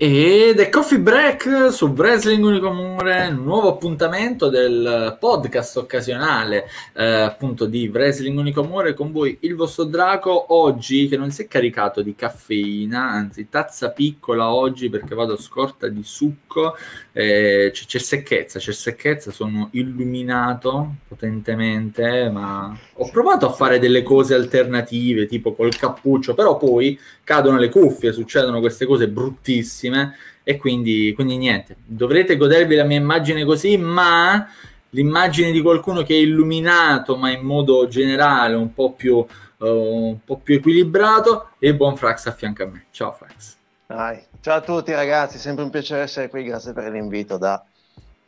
Ed 0.00 0.60
è 0.60 0.68
Coffee 0.68 1.00
Break 1.00 1.72
su 1.72 1.86
Wrestling 1.86 2.44
Unicomune, 2.44 3.32
nuovo 3.32 3.70
appuntamento 3.70 4.48
del 4.48 5.16
podcast 5.18 5.76
occasionale 5.78 6.68
eh, 6.92 7.04
appunto 7.04 7.66
di 7.66 7.88
Wrestling 7.88 8.38
Unicomune 8.38 8.94
con 8.94 9.10
voi 9.10 9.38
il 9.40 9.56
vostro 9.56 9.82
Draco 9.82 10.54
oggi 10.54 11.08
che 11.08 11.16
non 11.16 11.32
si 11.32 11.42
è 11.42 11.48
caricato 11.48 12.00
di 12.00 12.14
caffeina, 12.14 13.10
anzi 13.10 13.48
tazza 13.48 13.90
piccola 13.90 14.54
oggi 14.54 14.88
perché 14.88 15.16
vado 15.16 15.36
scorta 15.36 15.88
di 15.88 16.04
succo, 16.04 16.76
eh, 17.10 17.70
c'è, 17.72 17.84
c'è 17.84 17.98
secchezza, 17.98 18.60
c'è 18.60 18.72
secchezza, 18.72 19.32
sono 19.32 19.70
illuminato 19.72 20.94
potentemente 21.08 22.30
ma 22.30 22.72
ho 22.92 23.10
provato 23.10 23.46
a 23.46 23.52
fare 23.52 23.80
delle 23.80 24.04
cose 24.04 24.34
alternative 24.34 25.26
tipo 25.26 25.54
col 25.54 25.74
cappuccio 25.74 26.34
però 26.34 26.56
poi 26.56 26.96
cadono 27.24 27.58
le 27.58 27.68
cuffie, 27.68 28.12
succedono 28.12 28.60
queste 28.60 28.86
cose 28.86 29.08
bruttissime 29.08 29.87
bellissime 29.88 30.16
e 30.42 30.56
quindi, 30.56 31.12
quindi 31.14 31.36
niente, 31.36 31.76
dovrete 31.84 32.36
godervi 32.36 32.74
la 32.74 32.84
mia 32.84 32.96
immagine 32.96 33.44
così, 33.44 33.76
ma 33.76 34.48
l'immagine 34.90 35.50
di 35.50 35.60
qualcuno 35.60 36.02
che 36.02 36.14
è 36.14 36.18
illuminato, 36.18 37.16
ma 37.16 37.30
in 37.30 37.42
modo 37.42 37.86
generale 37.86 38.54
un 38.54 38.72
po' 38.72 38.92
più, 38.92 39.16
uh, 39.16 39.26
un 39.66 40.18
po 40.24 40.38
più 40.38 40.56
equilibrato, 40.56 41.50
e 41.58 41.74
buon 41.74 41.96
Frax 41.96 42.26
a 42.26 42.32
fianco 42.32 42.62
a 42.62 42.66
me. 42.66 42.86
Ciao 42.90 43.12
Frax. 43.12 43.56
Dai. 43.86 44.22
Ciao 44.40 44.56
a 44.56 44.60
tutti 44.62 44.92
ragazzi, 44.92 45.36
sempre 45.36 45.64
un 45.64 45.70
piacere 45.70 46.02
essere 46.02 46.30
qui, 46.30 46.44
grazie 46.44 46.72
per 46.72 46.90
l'invito. 46.90 47.36
Da... 47.36 47.62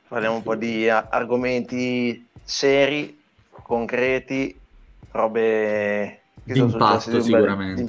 Parliamo 0.06 0.36
un 0.36 0.42
po' 0.42 0.56
di 0.56 0.88
argomenti 0.90 2.26
seri, 2.42 3.18
concreti, 3.50 4.58
robe 5.12 6.20
che 6.44 6.52
di 6.52 6.58
impatto 6.58 7.22
sicuramente. 7.22 7.76
Di 7.76 7.80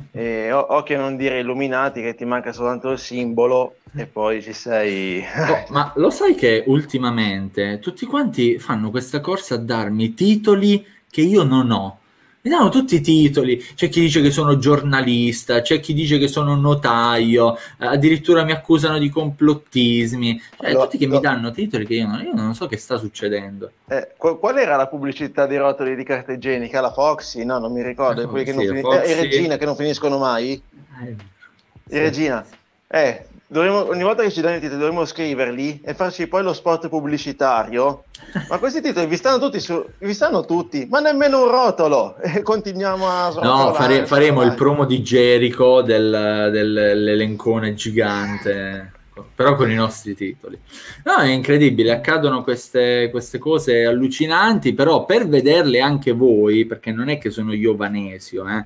e 0.12 0.52
occhio 0.52 0.96
a 0.96 1.00
non 1.00 1.16
dire 1.16 1.40
illuminati 1.40 2.02
che 2.02 2.14
ti 2.14 2.24
manca 2.24 2.52
soltanto 2.52 2.90
il 2.90 2.98
simbolo 2.98 3.76
e 3.94 4.06
poi 4.06 4.42
ci 4.42 4.52
sei. 4.52 5.22
oh, 5.22 5.64
ma 5.72 5.92
lo 5.96 6.10
sai 6.10 6.34
che 6.34 6.64
ultimamente 6.66 7.78
tutti 7.80 8.06
quanti 8.06 8.58
fanno 8.58 8.90
questa 8.90 9.20
corsa 9.20 9.54
a 9.54 9.58
darmi 9.58 10.14
titoli 10.14 10.84
che 11.10 11.20
io 11.20 11.42
non 11.44 11.70
ho. 11.70 11.98
Mi 12.44 12.50
danno 12.50 12.68
tutti 12.68 12.96
i 12.96 13.00
titoli, 13.00 13.56
c'è 13.74 13.88
chi 13.88 14.00
dice 14.00 14.20
che 14.20 14.30
sono 14.30 14.58
giornalista, 14.58 15.62
c'è 15.62 15.80
chi 15.80 15.94
dice 15.94 16.18
che 16.18 16.28
sono 16.28 16.54
notaio, 16.54 17.56
addirittura 17.78 18.44
mi 18.44 18.52
accusano 18.52 18.98
di 18.98 19.08
complottismi, 19.08 20.38
cioè, 20.58 20.68
allora, 20.68 20.84
tutti 20.84 20.98
che 20.98 21.06
no. 21.06 21.14
mi 21.14 21.20
danno 21.20 21.50
titoli 21.52 21.86
che 21.86 21.94
io 21.94 22.06
non, 22.06 22.20
io 22.20 22.34
non 22.34 22.54
so 22.54 22.66
che 22.66 22.76
sta 22.76 22.98
succedendo. 22.98 23.70
Eh, 23.88 24.10
qual, 24.18 24.38
qual, 24.38 24.58
era 24.58 24.76
la 24.76 24.88
pubblicità 24.88 25.46
di 25.46 25.56
rotoli 25.56 25.96
di 25.96 26.04
carta 26.04 26.32
igienica? 26.32 26.82
La 26.82 26.92
Foxy? 26.92 27.46
No, 27.46 27.58
non 27.58 27.72
mi 27.72 27.82
ricordo, 27.82 28.20
eh, 28.20 28.24
non 28.26 28.44
fin- 28.44 28.92
eh, 28.92 29.14
Regina 29.14 29.56
che 29.56 29.64
non 29.64 29.74
finiscono 29.74 30.18
mai? 30.18 30.52
Eh, 31.00 31.16
sì. 31.88 31.98
Regina. 31.98 32.44
Eh, 32.88 33.26
dovremmo, 33.54 33.88
ogni 33.88 34.02
volta 34.02 34.24
che 34.24 34.32
ci 34.32 34.40
danno 34.40 34.56
i 34.56 34.60
titoli 34.60 34.80
dovremmo 34.80 35.04
scriverli 35.04 35.80
e 35.84 35.94
farci 35.94 36.26
poi 36.26 36.42
lo 36.42 36.52
spot 36.52 36.88
pubblicitario. 36.88 38.04
Ma 38.48 38.58
questi 38.58 38.80
titoli 38.80 39.06
vi 39.06 39.16
stanno 39.16 39.38
tutti, 39.38 39.60
su, 39.60 39.84
vi 39.98 40.12
stanno 40.12 40.44
tutti 40.44 40.86
ma 40.90 40.98
nemmeno 40.98 41.44
un 41.44 41.50
rotolo. 41.50 42.16
E 42.34 42.42
continuiamo 42.42 43.06
a... 43.06 43.32
No, 43.40 43.72
fare, 43.74 44.06
faremo 44.06 44.42
il 44.42 44.54
promo 44.54 44.84
di 44.84 45.00
Jericho 45.02 45.82
del, 45.82 46.48
dell'elencone 46.50 47.74
gigante. 47.74 48.92
Però 49.36 49.54
con 49.54 49.70
i 49.70 49.76
nostri 49.76 50.16
titoli. 50.16 50.58
No, 51.04 51.18
è 51.18 51.28
incredibile, 51.28 51.92
accadono 51.92 52.42
queste, 52.42 53.08
queste 53.12 53.38
cose 53.38 53.84
allucinanti, 53.84 54.74
però 54.74 55.04
per 55.04 55.28
vederle 55.28 55.80
anche 55.80 56.10
voi, 56.10 56.64
perché 56.64 56.90
non 56.90 57.08
è 57.08 57.18
che 57.18 57.30
sono 57.30 57.52
io 57.52 57.76
Vanesio, 57.76 58.44
eh, 58.48 58.64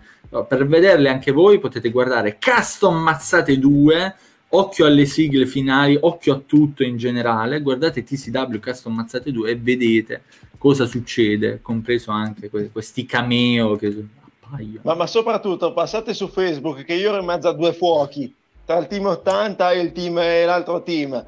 per 0.49 0.67
vederle 0.67 1.11
anche 1.11 1.33
voi 1.33 1.59
potete 1.59 1.91
guardare 1.91 2.39
Custom 2.41 2.97
Mazzate 2.97 3.59
2, 3.59 4.15
occhio 4.51 4.87
alle 4.87 5.05
sigle 5.05 5.47
finali, 5.47 5.97
occhio 6.01 6.35
a 6.35 6.43
tutto 6.45 6.83
in 6.83 6.97
generale, 6.97 7.61
guardate 7.61 8.03
TCW 8.03 8.59
Custom 8.59 8.95
Mazzate 8.95 9.31
2 9.31 9.51
e 9.51 9.57
vedete 9.57 10.23
cosa 10.57 10.87
succede, 10.87 11.61
compreso 11.63 12.11
anche 12.11 12.49
que- 12.51 12.71
questi 12.71 13.07
cameo 13.07 13.77
che 13.77 14.07
appaiono. 14.43 14.81
Ma, 14.83 14.95
ma, 14.95 15.07
soprattutto 15.07 15.73
passate 15.73 16.15
su 16.15 16.29
Facebook 16.29 16.85
che 16.85 16.95
io 16.95 17.11
ero 17.11 17.21
in 17.21 17.27
mezzo 17.27 17.49
a 17.49 17.53
due 17.53 17.73
fuochi, 17.73 18.35
tra 18.65 18.79
il 18.79 18.87
team 18.87 19.07
80 19.07 19.73
e 19.73 19.81
il 19.81 19.93
team 19.93 20.19
e 20.19 20.45
l'altro 20.45 20.83
team. 20.83 21.25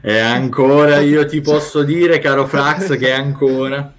E 0.00 0.18
ancora 0.18 1.00
io 1.00 1.26
ti 1.26 1.40
posso 1.40 1.82
dire, 1.82 2.18
caro 2.18 2.46
Frax, 2.46 2.96
che 2.96 3.12
ancora... 3.12 3.94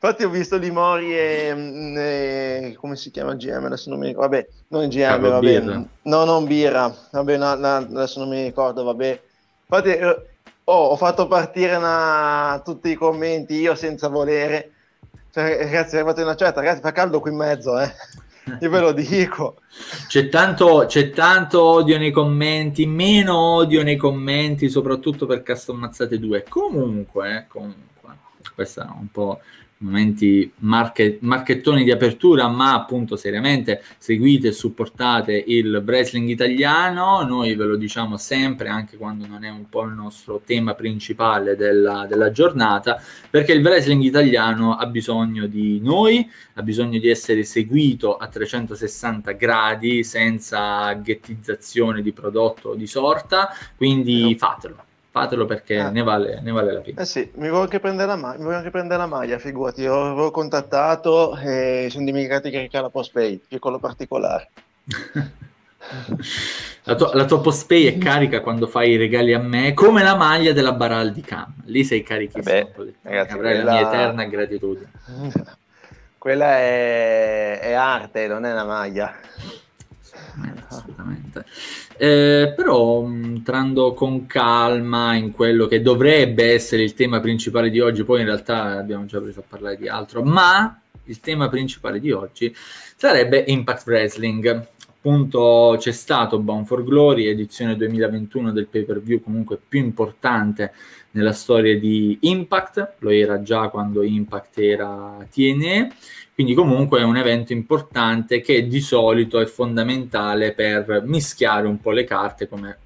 Infatti 0.00 0.22
ho 0.22 0.30
visto 0.30 0.56
Limori 0.56 1.12
e, 1.12 1.52
mm, 1.52 1.96
e, 1.98 2.76
come 2.78 2.94
si 2.94 3.10
chiama 3.10 3.34
GM, 3.34 3.64
adesso 3.64 3.90
non 3.90 3.98
mi 3.98 4.06
ricordo, 4.06 4.30
vabbè, 4.30 4.48
non 4.68 4.86
GM, 4.86 5.18
vabbè, 5.18 5.40
birra. 5.40 5.84
no, 6.02 6.24
non 6.24 6.44
Birra, 6.44 6.94
vabbè, 7.10 7.36
no, 7.36 7.54
no, 7.56 7.74
adesso 7.74 8.20
non 8.20 8.28
mi 8.28 8.44
ricordo, 8.44 8.84
vabbè. 8.84 9.20
Infatti 9.68 9.88
eh, 9.88 10.26
oh, 10.62 10.84
ho 10.86 10.96
fatto 10.96 11.26
partire 11.26 11.74
una, 11.74 12.62
tutti 12.64 12.90
i 12.90 12.94
commenti 12.94 13.54
io 13.54 13.74
senza 13.74 14.06
volere, 14.06 14.70
cioè, 15.32 15.64
ragazzi, 15.64 15.96
è 15.96 15.98
arrivato 15.98 16.22
una 16.22 16.36
certa, 16.36 16.60
ragazzi, 16.60 16.80
fa 16.80 16.92
caldo 16.92 17.18
qui 17.18 17.32
in 17.32 17.36
mezzo, 17.36 17.76
eh. 17.80 17.92
Io 18.60 18.70
ve 18.70 18.80
lo 18.80 18.92
dico. 18.92 19.56
C'è 20.06 20.28
tanto, 20.28 20.84
c'è 20.86 21.10
tanto 21.10 21.62
odio 21.62 21.98
nei 21.98 22.12
commenti, 22.12 22.86
meno 22.86 23.36
odio 23.36 23.82
nei 23.82 23.96
commenti, 23.96 24.70
soprattutto 24.70 25.26
per 25.26 25.42
Castomazzate 25.42 26.18
2. 26.18 26.44
Comunque, 26.48 27.36
eh, 27.36 27.46
comunque, 27.46 28.16
questa 28.54 28.86
è 28.86 28.90
un 28.98 29.10
po' 29.10 29.40
momenti 29.78 30.50
market, 30.58 31.18
marchettoni 31.20 31.84
di 31.84 31.90
apertura, 31.90 32.48
ma 32.48 32.74
appunto 32.74 33.16
seriamente 33.16 33.82
seguite 33.98 34.48
e 34.48 34.52
supportate 34.52 35.44
il 35.46 35.82
wrestling 35.84 36.28
italiano. 36.28 37.22
Noi 37.22 37.54
ve 37.54 37.64
lo 37.64 37.76
diciamo 37.76 38.16
sempre, 38.16 38.68
anche 38.68 38.96
quando 38.96 39.26
non 39.26 39.44
è 39.44 39.50
un 39.50 39.68
po' 39.68 39.84
il 39.84 39.92
nostro 39.92 40.40
tema 40.44 40.74
principale 40.74 41.56
della, 41.56 42.06
della 42.08 42.30
giornata, 42.30 43.00
perché 43.30 43.52
il 43.52 43.64
wrestling 43.64 44.02
italiano 44.02 44.74
ha 44.74 44.86
bisogno 44.86 45.46
di 45.46 45.80
noi, 45.80 46.28
ha 46.54 46.62
bisogno 46.62 46.98
di 46.98 47.08
essere 47.08 47.44
seguito 47.44 48.16
a 48.16 48.26
360 48.26 49.32
gradi 49.32 50.02
senza 50.02 50.92
ghettizzazione 50.94 52.02
di 52.02 52.12
prodotto 52.12 52.70
o 52.70 52.74
di 52.74 52.86
sorta, 52.86 53.50
quindi 53.76 54.34
fatelo 54.36 54.86
fatelo 55.10 55.44
perché 55.46 55.78
ah. 55.78 55.90
ne, 55.90 56.02
vale, 56.02 56.40
ne, 56.42 56.50
vale, 56.50 56.72
la 56.72 56.80
pena. 56.80 57.00
Eh 57.00 57.04
sì, 57.04 57.30
mi 57.34 57.48
voglio 57.48 57.62
anche 57.62 57.80
prendere 57.80 58.08
la, 58.08 58.16
ma- 58.16 58.36
anche 58.56 58.70
prendere 58.70 59.00
la 59.00 59.06
maglia, 59.06 59.38
figurati, 59.38 59.82
io 59.82 60.04
avevo 60.06 60.30
contattato 60.30 61.36
e 61.36 61.88
sono 61.90 62.04
dimenticati 62.04 62.50
di 62.50 62.56
caricare 62.56 62.84
la 62.84 62.90
postpay, 62.90 63.40
piccolo 63.48 63.78
particolare. 63.78 64.50
la, 66.84 66.94
tua, 66.94 67.14
la 67.14 67.24
tua 67.24 67.40
postpay 67.40 67.84
è 67.84 67.98
carica 67.98 68.40
quando 68.40 68.66
fai 68.66 68.90
i 68.92 68.96
regali 68.96 69.32
a 69.32 69.38
me, 69.38 69.74
come 69.74 70.02
la 70.02 70.16
maglia 70.16 70.52
della 70.52 70.72
Baral 70.72 71.12
di 71.12 71.22
Cam, 71.22 71.52
lì 71.64 71.84
sei 71.84 72.02
carichissimo, 72.02 72.70
Vabbè, 72.74 72.92
ragazzi, 73.02 73.32
avrai 73.32 73.54
quella... 73.56 73.72
la 73.72 73.78
mia 73.78 73.88
eterna 73.88 74.24
gratitudine. 74.24 74.90
quella 76.18 76.58
è, 76.58 77.60
è 77.60 77.72
arte, 77.72 78.26
non 78.26 78.44
è 78.44 78.52
una 78.52 78.64
maglia 78.64 79.14
assolutamente. 80.68 81.44
Eh, 81.96 82.52
però 82.56 83.04
entrando 83.04 83.94
con 83.94 84.26
calma 84.26 85.14
in 85.14 85.32
quello 85.32 85.66
che 85.66 85.82
dovrebbe 85.82 86.52
essere 86.52 86.82
il 86.82 86.94
tema 86.94 87.20
principale 87.20 87.70
di 87.70 87.80
oggi, 87.80 88.04
poi 88.04 88.20
in 88.20 88.26
realtà 88.26 88.78
abbiamo 88.78 89.06
già 89.06 89.20
preso 89.20 89.40
a 89.40 89.44
parlare 89.46 89.76
di 89.76 89.88
altro, 89.88 90.22
ma 90.22 90.80
il 91.04 91.20
tema 91.20 91.48
principale 91.48 92.00
di 92.00 92.12
oggi 92.12 92.54
sarebbe 92.96 93.44
Impact 93.46 93.86
Wrestling. 93.86 94.66
Appunto 94.98 95.76
c'è 95.78 95.92
stato 95.92 96.40
Bound 96.40 96.66
for 96.66 96.82
Glory, 96.82 97.26
edizione 97.26 97.76
2021 97.76 98.50
del 98.50 98.66
pay 98.66 98.84
per 98.84 99.00
view 99.00 99.20
comunque 99.20 99.56
più 99.56 99.78
importante 99.78 100.72
nella 101.12 101.32
storia 101.32 101.78
di 101.78 102.18
Impact, 102.22 102.94
lo 102.98 103.10
era 103.10 103.40
già 103.40 103.68
quando 103.68 104.02
Impact 104.02 104.58
era 104.58 105.16
TNE 105.30 105.92
quindi 106.38 106.54
comunque 106.54 107.00
è 107.00 107.02
un 107.02 107.16
evento 107.16 107.52
importante 107.52 108.40
che 108.40 108.68
di 108.68 108.80
solito 108.80 109.40
è 109.40 109.46
fondamentale 109.46 110.52
per 110.52 111.02
mischiare 111.04 111.66
un 111.66 111.80
po' 111.80 111.90
le 111.90 112.04
carte 112.04 112.46
come 112.46 112.78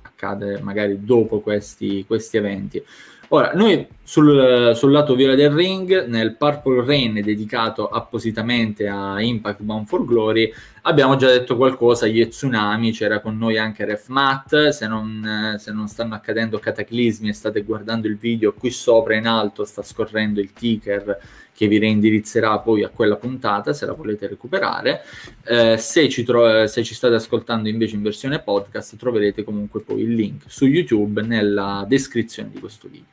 accade 0.00 0.58
magari 0.62 1.04
dopo 1.04 1.40
questi, 1.40 2.02
questi 2.06 2.38
eventi. 2.38 2.82
Ora, 3.28 3.52
noi 3.52 3.86
sul, 4.02 4.72
sul, 4.74 4.90
lato 4.90 5.14
viola 5.14 5.34
del 5.34 5.50
ring, 5.50 6.06
nel 6.06 6.36
Purple 6.36 6.82
Rain 6.82 7.20
dedicato 7.20 7.88
appositamente 7.88 8.88
a 8.88 9.20
Impact 9.20 9.60
Bound 9.60 9.86
for 9.86 10.06
Glory, 10.06 10.50
abbiamo 10.82 11.16
già 11.16 11.28
detto 11.28 11.56
qualcosa, 11.56 12.06
gli 12.06 12.26
tsunami, 12.26 12.92
c'era 12.92 13.20
con 13.20 13.36
noi 13.36 13.58
anche 13.58 13.84
Ref 13.84 14.08
Matt, 14.08 14.68
se 14.68 14.86
non, 14.86 15.56
se 15.58 15.72
non 15.72 15.88
stanno 15.88 16.14
accadendo 16.14 16.58
cataclismi 16.58 17.28
e 17.28 17.34
state 17.34 17.62
guardando 17.64 18.06
il 18.06 18.16
video, 18.16 18.54
qui 18.54 18.70
sopra 18.70 19.14
in 19.14 19.26
alto 19.26 19.64
sta 19.64 19.82
scorrendo 19.82 20.40
il 20.40 20.54
ticker 20.54 21.42
che 21.54 21.68
vi 21.68 21.78
reindirizzerà 21.78 22.58
poi 22.58 22.82
a 22.82 22.88
quella 22.88 23.16
puntata 23.16 23.72
se 23.72 23.86
la 23.86 23.92
volete 23.92 24.26
recuperare. 24.26 25.02
Eh, 25.44 25.76
se, 25.78 26.08
ci 26.08 26.24
tro- 26.24 26.66
se, 26.66 26.82
ci 26.82 26.94
state 26.94 27.14
ascoltando 27.14 27.68
invece 27.68 27.94
in 27.94 28.02
versione 28.02 28.40
podcast 28.40 28.96
troverete 28.96 29.44
comunque 29.44 29.80
poi 29.82 30.02
il 30.02 30.14
link 30.14 30.42
su 30.46 30.66
YouTube 30.66 31.22
nella 31.22 31.84
descrizione 31.88 32.50
di 32.50 32.58
questo 32.58 32.88
video. 32.88 33.12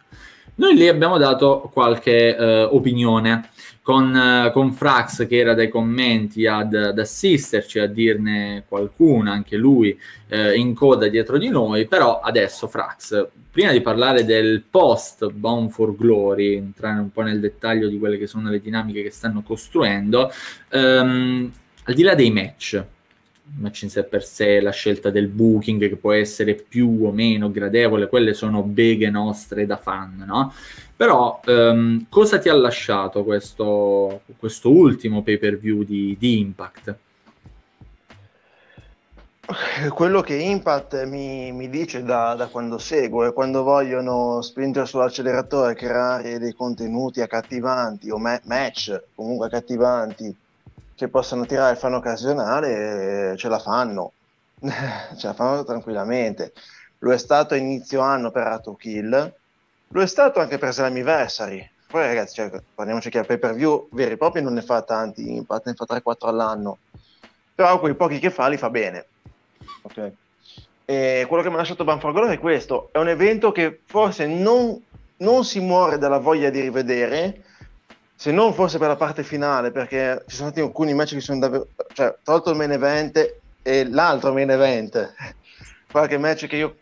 Noi 0.55 0.75
lì 0.75 0.88
abbiamo 0.88 1.17
dato 1.17 1.69
qualche 1.71 2.35
eh, 2.35 2.63
opinione. 2.63 3.49
Con, 3.81 4.13
uh, 4.13 4.51
con, 4.51 4.74
Frax 4.74 5.28
che 5.28 5.38
era 5.38 5.54
dai 5.54 5.69
commenti 5.69 6.45
ad, 6.45 6.74
ad, 6.74 7.00
assisterci, 7.00 7.80
a 7.80 7.88
dirne 7.88 8.63
qualcuna, 8.68 9.31
anche 9.31 9.57
lui 9.57 9.98
uh, 10.30 10.56
in 10.56 10.74
coda 10.75 11.07
dietro 11.07 11.38
di 11.38 11.50
noi, 11.50 11.88
però 11.88 12.19
adesso 12.19 12.68
Frax, 12.68 13.28
prima 13.50 13.72
di 13.72 13.81
parlare 13.81 14.24
del 14.24 14.63
post 14.69 15.30
Bound 15.31 15.72
for 15.72 15.95
Glory, 15.95 16.56
entrare 16.56 17.00
un 17.00 17.12
po' 17.12 17.22
nel 17.22 17.39
dettaglio 17.39 17.88
di 17.88 17.98
quelle 17.98 18.18
che 18.18 18.28
sono 18.28 18.50
le 18.50 18.62
dinamiche 18.62 19.01
che 19.01 19.12
stanno 19.12 19.42
costruendo, 19.42 20.31
um, 20.72 21.51
al 21.83 21.94
di 21.94 22.04
là 22.04 22.13
dei 22.13 22.30
match, 22.30 22.83
match 23.57 23.81
in 23.81 23.89
sé 23.89 24.04
per 24.04 24.24
sé, 24.24 24.62
la 24.62 24.72
scelta 24.72 25.10
del 25.10 25.28
booking 25.28 25.89
che 25.89 25.95
può 25.95 26.13
essere 26.13 26.54
più 26.54 27.00
o 27.01 27.12
meno 27.12 27.51
gradevole, 27.51 28.07
quelle 28.07 28.33
sono 28.33 28.62
beghe 28.62 29.10
nostre 29.10 29.66
da 29.66 29.78
fan, 29.78 30.24
no? 30.25 30.54
Però 31.01 31.39
um, 31.48 32.06
cosa 32.09 32.38
ti 32.38 32.48
ha 32.48 32.53
lasciato 32.53 33.24
questo, 33.24 34.21
questo 34.38 34.69
ultimo 34.69 35.24
pay 35.24 35.39
per 35.39 35.57
view 35.57 35.81
di, 35.81 36.15
di, 36.19 36.38
Impact? 36.38 36.95
Quello 39.95 40.21
che 40.21 40.36
Impact 40.36 41.06
mi, 41.06 41.51
mi 41.53 41.71
dice 41.71 42.03
da, 42.03 42.36
da, 42.36 42.45
quando 42.50 42.77
seguo 42.77 43.25
è 43.25 43.33
quando 43.33 43.63
vogliono 43.63 44.44
spingere 44.44 44.86
sull'acceleratore, 44.86 45.74
creare 45.74 46.38
dei 46.38 46.53
contenuti 46.53 47.19
accattivanti 47.19 48.12
o 48.12 48.19
ma- 48.19 48.39
match 48.44 49.01
comunque 49.15 49.47
accattivanti 49.47 50.38
che 50.94 51.07
possano 51.07 51.47
tirare 51.47 51.71
il 51.71 51.80
fan 51.80 51.95
occasionale, 51.95 53.36
ce 53.38 53.47
la 53.47 53.57
fanno, 53.57 54.12
ce 54.62 55.25
la 55.25 55.33
fanno 55.33 55.63
tranquillamente. 55.63 56.54
Lo 57.00 57.12
è 57.12 57.18
stato 57.18 57.56
a 57.56 57.57
inizio 57.57 58.01
anno 58.01 58.30
per 58.30 58.44
Rato 58.44 58.75
Kill, 58.75 59.39
lo 59.91 60.01
è 60.01 60.07
stato 60.07 60.39
anche 60.39 60.57
per 60.57 60.73
Slammiversary. 60.73 61.69
Poi 61.88 62.05
ragazzi, 62.05 62.35
cioè, 62.35 62.51
parliamoci 62.73 63.09
che 63.09 63.19
a 63.19 63.23
pay 63.23 63.38
per 63.38 63.53
view 63.53 63.89
veri 63.91 64.13
e 64.13 64.17
propri 64.17 64.41
non 64.41 64.53
ne 64.53 64.61
fa 64.61 64.81
tanti, 64.81 65.35
infatti 65.35 65.69
ne 65.69 65.75
fa 65.75 65.85
3-4 65.88 66.27
all'anno, 66.27 66.77
però 67.53 67.79
quei 67.79 67.95
pochi 67.95 68.19
che 68.19 68.29
fa 68.29 68.47
li 68.47 68.55
fa 68.55 68.69
bene. 68.69 69.05
Okay. 69.81 70.15
E 70.85 71.25
quello 71.27 71.43
che 71.43 71.49
mi 71.49 71.55
ha 71.55 71.59
lasciato 71.59 71.83
Banfragolo 71.83 72.27
è 72.27 72.39
questo, 72.39 72.89
è 72.93 72.97
un 72.97 73.09
evento 73.09 73.51
che 73.51 73.81
forse 73.85 74.25
non, 74.25 74.81
non 75.17 75.43
si 75.43 75.59
muore 75.59 75.97
dalla 75.97 76.19
voglia 76.19 76.49
di 76.49 76.61
rivedere, 76.61 77.44
se 78.15 78.31
non 78.31 78.53
forse 78.53 78.77
per 78.77 78.87
la 78.87 78.95
parte 78.95 79.23
finale, 79.23 79.71
perché 79.71 80.23
ci 80.27 80.35
sono 80.37 80.49
stati 80.49 80.65
alcuni 80.65 80.94
match 80.94 81.13
che 81.13 81.19
sono 81.19 81.39
davvero, 81.39 81.67
cioè 81.94 82.15
tolto 82.23 82.51
il 82.51 82.55
main 82.55 82.71
event 82.71 83.35
e 83.61 83.89
l'altro 83.89 84.31
main 84.31 84.49
event, 84.49 85.13
qualche 85.91 86.17
match 86.17 86.47
che 86.47 86.55
io 86.55 86.75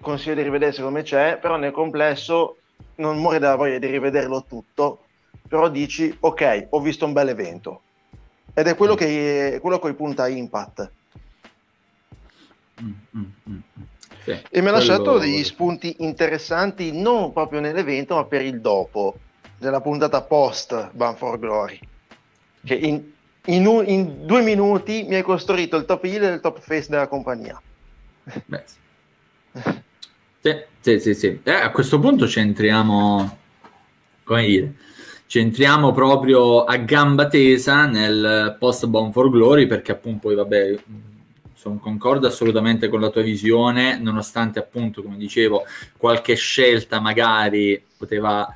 consiglio 0.00 0.36
di 0.36 0.42
rivedere 0.42 0.72
secondo 0.72 0.98
me 0.98 1.04
c'è, 1.04 1.38
però 1.38 1.56
nel 1.56 1.72
complesso 1.72 2.56
non 2.96 3.18
muore 3.18 3.38
dalla 3.38 3.56
voglia 3.56 3.78
di 3.78 3.86
rivederlo 3.86 4.44
tutto, 4.44 5.04
però 5.46 5.68
dici 5.68 6.14
ok, 6.18 6.68
ho 6.70 6.80
visto 6.80 7.04
un 7.04 7.12
bel 7.12 7.28
evento. 7.28 7.82
Ed 8.54 8.66
è 8.66 8.76
quello 8.76 8.94
che 8.94 9.58
quello 9.60 9.76
a 9.76 9.80
cui 9.80 9.94
punta 9.94 10.28
Impact. 10.28 10.90
Mm, 12.82 12.92
mm, 13.16 13.22
mm, 13.48 13.54
mm. 13.54 13.82
sì, 14.24 14.42
e 14.50 14.60
mi 14.60 14.68
ha 14.68 14.72
lasciato 14.72 15.18
degli 15.18 15.44
spunti 15.44 15.96
interessanti 16.00 16.98
non 16.98 17.32
proprio 17.32 17.60
nell'evento, 17.60 18.14
ma 18.14 18.24
per 18.24 18.42
il 18.42 18.60
dopo, 18.60 19.16
della 19.58 19.80
puntata 19.80 20.22
post 20.22 20.90
Ban 20.92 21.16
for 21.16 21.38
Glory. 21.38 21.78
Che 22.64 22.74
in, 22.74 23.10
in, 23.46 23.66
un, 23.66 23.86
in, 23.86 24.26
due 24.26 24.42
minuti 24.42 25.04
mi 25.08 25.16
hai 25.16 25.22
costruito 25.22 25.76
il 25.76 25.84
top 25.84 26.04
heel 26.04 26.24
e 26.24 26.32
il 26.34 26.40
top 26.40 26.60
face 26.60 26.88
della 26.88 27.08
compagnia. 27.08 27.60
Beh, 28.46 28.64
sì, 30.40 30.64
sì, 30.80 31.00
sì. 31.00 31.14
sì. 31.14 31.40
Eh, 31.42 31.50
a 31.52 31.70
questo 31.70 31.98
punto 31.98 32.26
ci 32.26 32.40
entriamo, 32.40 33.38
come 34.24 34.46
dire, 34.46 34.74
ci 35.26 35.38
entriamo 35.38 35.92
proprio 35.92 36.64
a 36.64 36.76
gamba 36.76 37.26
tesa 37.26 37.86
nel 37.86 38.56
post 38.58 38.86
Bound 38.86 39.12
for 39.12 39.30
Glory 39.30 39.66
perché 39.66 39.92
appunto 39.92 40.28
poi 40.28 40.34
vabbè 40.34 40.78
sono 41.54 41.78
concordo 41.78 42.26
assolutamente 42.26 42.88
con 42.88 43.00
la 43.00 43.08
tua 43.08 43.22
visione 43.22 43.96
nonostante 43.98 44.58
appunto 44.58 45.02
come 45.02 45.16
dicevo 45.16 45.62
qualche 45.96 46.34
scelta 46.34 47.00
magari 47.00 47.82
poteva 47.96 48.46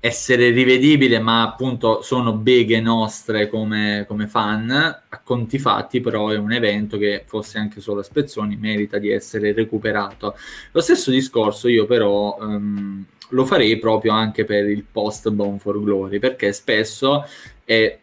essere 0.00 0.50
rivedibile, 0.50 1.18
ma 1.18 1.42
appunto 1.42 2.02
sono 2.02 2.32
beghe 2.32 2.80
nostre 2.80 3.48
come, 3.48 4.04
come, 4.06 4.26
fan. 4.28 4.70
A 4.70 5.20
conti 5.22 5.58
fatti, 5.58 6.00
però, 6.00 6.28
è 6.28 6.36
un 6.36 6.52
evento 6.52 6.98
che 6.98 7.24
fosse 7.26 7.58
anche 7.58 7.80
solo 7.80 8.00
a 8.00 8.04
spezzoni, 8.04 8.56
merita 8.56 8.98
di 8.98 9.10
essere 9.10 9.52
recuperato. 9.52 10.36
Lo 10.72 10.80
stesso 10.80 11.10
discorso 11.10 11.68
io, 11.68 11.86
però, 11.86 12.36
um, 12.40 13.04
lo 13.30 13.44
farei 13.44 13.78
proprio 13.78 14.12
anche 14.12 14.44
per 14.44 14.68
il 14.68 14.84
post 14.90 15.30
Bone 15.30 15.58
for 15.58 15.82
Glory, 15.82 16.18
perché 16.18 16.52
spesso 16.52 17.24
è. 17.64 17.98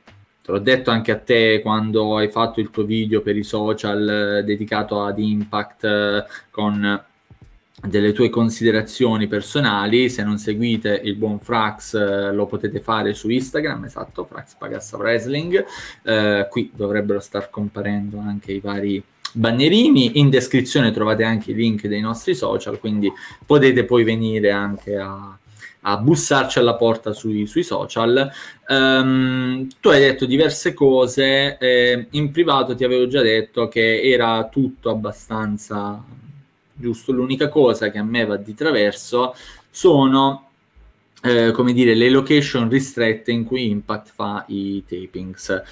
Te 0.45 0.51
l'ho 0.51 0.59
detto 0.59 0.91
anche 0.91 1.11
a 1.11 1.17
te 1.17 1.59
quando 1.63 2.17
hai 2.17 2.29
fatto 2.29 2.59
il 2.59 2.69
tuo 2.69 2.83
video 2.83 3.21
per 3.21 3.35
i 3.35 3.41
social 3.43 4.37
eh, 4.37 4.43
dedicato 4.43 5.01
ad 5.01 5.17
Impact 5.17 5.83
eh, 5.85 6.23
con 6.51 7.03
delle 7.81 8.13
tue 8.13 8.29
considerazioni 8.29 9.27
personali. 9.27 10.09
Se 10.09 10.23
non 10.23 10.37
seguite 10.37 10.99
il 11.03 11.15
buon 11.15 11.39
Frax, 11.39 11.93
eh, 11.95 12.31
lo 12.31 12.45
potete 12.45 12.79
fare 12.79 13.13
su 13.13 13.29
Instagram, 13.29 13.85
esatto, 13.85 14.25
Frax 14.25 14.55
Pagassa 14.55 14.97
Wrestling. 14.97 15.65
Eh, 16.03 16.47
qui 16.49 16.71
dovrebbero 16.73 17.19
star 17.19 17.49
comparendo 17.49 18.19
anche 18.19 18.53
i 18.53 18.59
vari 18.59 19.03
bannerini. 19.33 20.19
In 20.19 20.29
descrizione 20.29 20.91
trovate 20.91 21.23
anche 21.23 21.51
i 21.51 21.55
link 21.55 21.87
dei 21.87 22.01
nostri 22.01 22.33
social, 22.35 22.79
quindi 22.79 23.11
potete 23.45 23.83
poi 23.83 24.03
venire 24.03 24.51
anche 24.51 24.95
a, 24.95 25.37
a 25.81 25.97
bussarci 25.97 26.59
alla 26.59 26.75
porta 26.75 27.11
sui, 27.11 27.45
sui 27.45 27.63
social. 27.63 28.31
Um, 28.67 29.67
tu 29.79 29.89
hai 29.89 29.99
detto 29.99 30.25
diverse 30.25 30.73
cose, 30.73 31.57
eh, 31.57 32.07
in 32.11 32.31
privato 32.31 32.73
ti 32.73 32.83
avevo 32.83 33.07
già 33.07 33.21
detto 33.21 33.67
che 33.67 34.01
era 34.01 34.47
tutto 34.49 34.89
abbastanza 34.89 36.03
giusto? 36.75 37.11
L'unica 37.11 37.49
cosa 37.49 37.89
che 37.89 37.97
a 37.97 38.03
me 38.03 38.25
va 38.25 38.37
di 38.37 38.53
traverso 38.53 39.33
sono, 39.69 40.49
eh, 41.21 41.51
come 41.51 41.73
dire, 41.73 41.95
le 41.95 42.09
location 42.09 42.69
ristrette 42.69 43.31
in 43.31 43.45
cui 43.45 43.69
Impact 43.69 44.11
fa 44.13 44.45
i 44.47 44.83
tapings. 44.87 45.63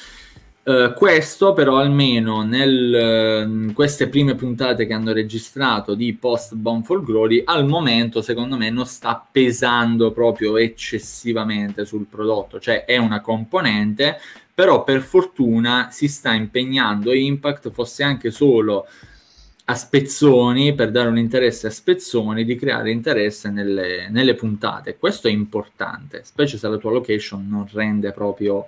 Uh, 0.64 0.94
questo 0.94 1.52
però 1.52 1.76
almeno 1.76 2.42
nel, 2.44 3.44
in 3.46 3.68
uh, 3.72 3.74
queste 3.74 4.08
prime 4.08 4.36
puntate 4.36 4.86
che 4.86 4.94
hanno 4.94 5.12
registrato 5.12 5.94
di 5.94 6.14
post 6.14 6.56
Bound 6.56 6.86
for 6.86 7.04
Glory 7.04 7.42
al 7.44 7.66
momento 7.68 8.22
secondo 8.22 8.56
me 8.56 8.70
non 8.70 8.86
sta 8.86 9.28
pesando 9.30 10.14
proprio 10.14 10.56
eccessivamente 10.56 11.84
sul 11.84 12.06
prodotto 12.10 12.62
cioè 12.62 12.86
è 12.86 12.96
una 12.96 13.20
componente 13.20 14.22
però 14.54 14.86
per 14.86 15.02
fortuna 15.02 15.90
si 15.92 16.08
sta 16.08 16.32
impegnando 16.32 17.12
Impact 17.12 17.70
fosse 17.70 18.04
anche 18.04 18.32
solo 18.32 18.88
a 19.66 19.76
spezzoni, 19.76 20.76
per 20.76 20.92
dare 20.92 21.08
un 21.08 21.18
interesse 21.18 21.68
a 21.68 21.72
spezzoni, 21.72 22.44
di 22.44 22.56
creare 22.56 22.92
interesse 22.92 23.50
nelle, 23.50 24.10
nelle 24.10 24.36
puntate. 24.36 24.98
Questo 24.98 25.28
è 25.28 25.32
importante, 25.32 26.24
specie 26.24 26.58
se 26.58 26.68
la 26.68 26.78
tua 26.78 26.92
location 26.92 27.48
non 27.48 27.68
rende 27.72 28.12
proprio 28.12 28.68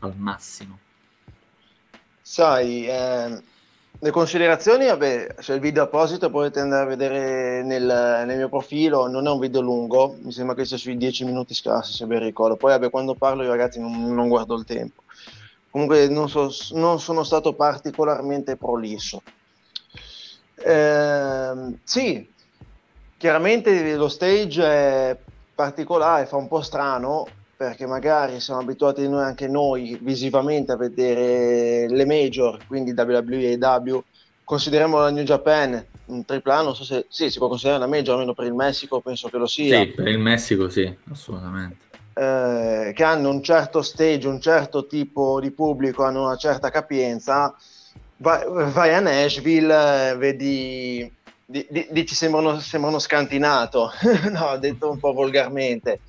al 0.00 0.14
massimo. 0.16 0.78
Sai, 2.20 2.86
eh, 2.86 3.42
le 3.98 4.10
considerazioni, 4.10 4.86
vabbè, 4.86 5.36
c'è 5.38 5.54
il 5.54 5.60
video 5.60 5.84
apposito, 5.84 6.28
potete 6.28 6.60
andare 6.60 6.82
a 6.82 6.86
vedere 6.88 7.62
nel, 7.62 8.24
nel, 8.26 8.36
mio 8.36 8.48
profilo, 8.48 9.08
non 9.08 9.26
è 9.26 9.30
un 9.30 9.38
video 9.38 9.62
lungo, 9.62 10.16
mi 10.20 10.32
sembra 10.32 10.54
che 10.54 10.66
sia 10.66 10.76
sui 10.76 10.96
10 10.96 11.24
minuti 11.24 11.54
scarsi, 11.54 11.92
se 11.92 12.04
ben 12.06 12.18
ricordo. 12.22 12.56
Poi, 12.56 12.72
vabbè, 12.72 12.90
quando 12.90 13.14
parlo 13.14 13.42
io 13.42 13.50
ragazzi 13.50 13.80
non, 13.80 14.14
non 14.14 14.28
guardo 14.28 14.56
il 14.56 14.64
tempo. 14.64 15.02
Comunque 15.70 16.08
non, 16.08 16.28
so, 16.28 16.50
non 16.72 17.00
sono 17.00 17.24
stato 17.24 17.54
particolarmente 17.54 18.56
prolisso. 18.56 19.22
Eh, 20.56 21.78
sì, 21.82 22.30
chiaramente 23.16 23.96
lo 23.96 24.08
stage 24.08 24.64
è 24.64 25.18
particolare, 25.54 26.26
fa 26.26 26.36
un 26.36 26.48
po' 26.48 26.62
strano 26.62 27.26
perché 27.56 27.86
magari 27.86 28.40
siamo 28.40 28.60
abituati 28.60 29.08
noi, 29.08 29.22
anche 29.22 29.46
noi 29.46 29.98
visivamente 30.02 30.72
a 30.72 30.76
vedere 30.76 31.88
le 31.88 32.04
major, 32.04 32.58
quindi 32.66 32.92
WWE 32.92 33.52
e 33.52 33.58
AW, 33.60 34.02
consideriamo 34.42 34.98
la 34.98 35.10
New 35.10 35.24
Japan 35.24 35.84
un 36.06 36.24
tripla, 36.24 36.62
non 36.62 36.74
so 36.74 36.84
se 36.84 37.06
sì, 37.08 37.30
si 37.30 37.38
può 37.38 37.48
considerare 37.48 37.84
una 37.84 37.94
major, 37.94 38.14
almeno 38.14 38.34
per 38.34 38.46
il 38.46 38.54
Messico 38.54 39.00
penso 39.00 39.28
che 39.28 39.38
lo 39.38 39.46
sia. 39.46 39.80
Sì, 39.80 39.86
per 39.88 40.08
il 40.08 40.18
Messico 40.18 40.68
sì, 40.68 40.94
assolutamente. 41.10 41.92
Eh, 42.12 42.92
che 42.94 43.02
hanno 43.02 43.30
un 43.30 43.42
certo 43.42 43.82
stage, 43.82 44.28
un 44.28 44.40
certo 44.40 44.86
tipo 44.86 45.40
di 45.40 45.50
pubblico, 45.50 46.04
hanno 46.04 46.24
una 46.24 46.36
certa 46.36 46.70
capienza, 46.70 47.56
vai, 48.18 48.44
vai 48.70 48.94
a 48.94 49.00
Nashville, 49.00 50.10
eh, 50.10 50.16
vedi, 50.16 51.12
di, 51.44 51.66
di, 51.68 51.86
dici 51.90 52.14
sembrano, 52.14 52.58
sembrano 52.60 52.98
scantinato, 52.98 53.90
no, 54.30 54.56
detto 54.58 54.90
un 54.90 54.98
po' 54.98 55.12
volgarmente. 55.12 56.00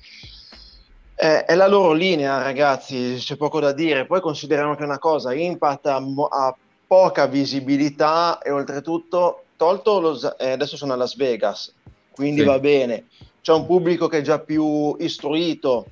Eh, 1.14 1.44
è 1.44 1.54
la 1.54 1.66
loro 1.66 1.92
linea, 1.92 2.42
ragazzi, 2.42 3.16
c'è 3.18 3.36
poco 3.36 3.60
da 3.60 3.72
dire. 3.72 4.06
Poi 4.06 4.20
consideriamo 4.20 4.74
che 4.74 4.84
una 4.84 4.98
cosa, 4.98 5.32
Impact 5.32 5.86
ha, 5.86 5.96
ha 5.96 6.56
poca 6.86 7.26
visibilità 7.26 8.38
e 8.42 8.50
oltretutto, 8.50 9.44
tolto 9.56 9.98
lo, 10.00 10.36
eh, 10.38 10.50
adesso 10.50 10.76
sono 10.76 10.92
a 10.92 10.96
Las 10.96 11.16
Vegas, 11.16 11.72
quindi 12.10 12.40
sì. 12.40 12.46
va 12.46 12.58
bene. 12.58 13.06
C'è 13.40 13.52
un 13.52 13.64
pubblico 13.66 14.08
che 14.08 14.18
è 14.18 14.22
già 14.22 14.40
più 14.40 14.96
istruito 14.98 15.86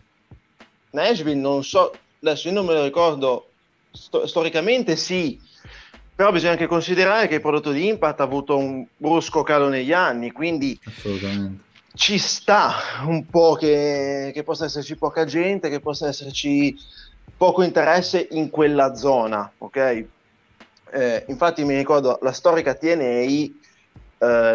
Nashville 0.95 1.41
non 1.41 1.63
so, 1.63 1.93
adesso 2.23 2.49
io 2.49 2.55
non 2.55 2.65
me 2.65 2.75
lo 2.75 2.85
ricordo 2.85 3.49
sto- 3.91 4.27
storicamente 4.27 4.97
sì, 4.97 5.39
però 6.15 6.31
bisogna 6.31 6.53
anche 6.53 6.67
considerare 6.67 7.27
che 7.27 7.37
il 7.37 7.41
prodotto 7.41 7.73
di 7.73 7.89
Impact 7.89 8.21
ha 8.21 8.25
avuto 8.25 8.57
un 8.57 8.87
brusco 8.97 9.43
calo 9.43 9.69
negli 9.69 9.93
anni, 9.93 10.31
quindi 10.31 10.79
ci 11.95 12.19
sta 12.19 12.75
un 13.07 13.27
po' 13.27 13.55
che, 13.55 14.31
che, 14.33 14.43
possa 14.43 14.67
esserci 14.67 14.97
poca 14.97 15.25
gente, 15.25 15.69
che 15.69 15.81
possa 15.81 16.07
esserci 16.07 16.77
poco 17.37 17.63
interesse 17.63 18.29
in 18.31 18.51
quella 18.51 18.95
zona, 18.95 19.51
ok? 19.59 20.05
Eh, 20.93 21.25
infatti 21.29 21.65
mi 21.65 21.77
ricordo 21.77 22.19
la 22.23 22.33
storica 22.33 22.75
TNA 22.75 23.03
eh, 23.05 23.51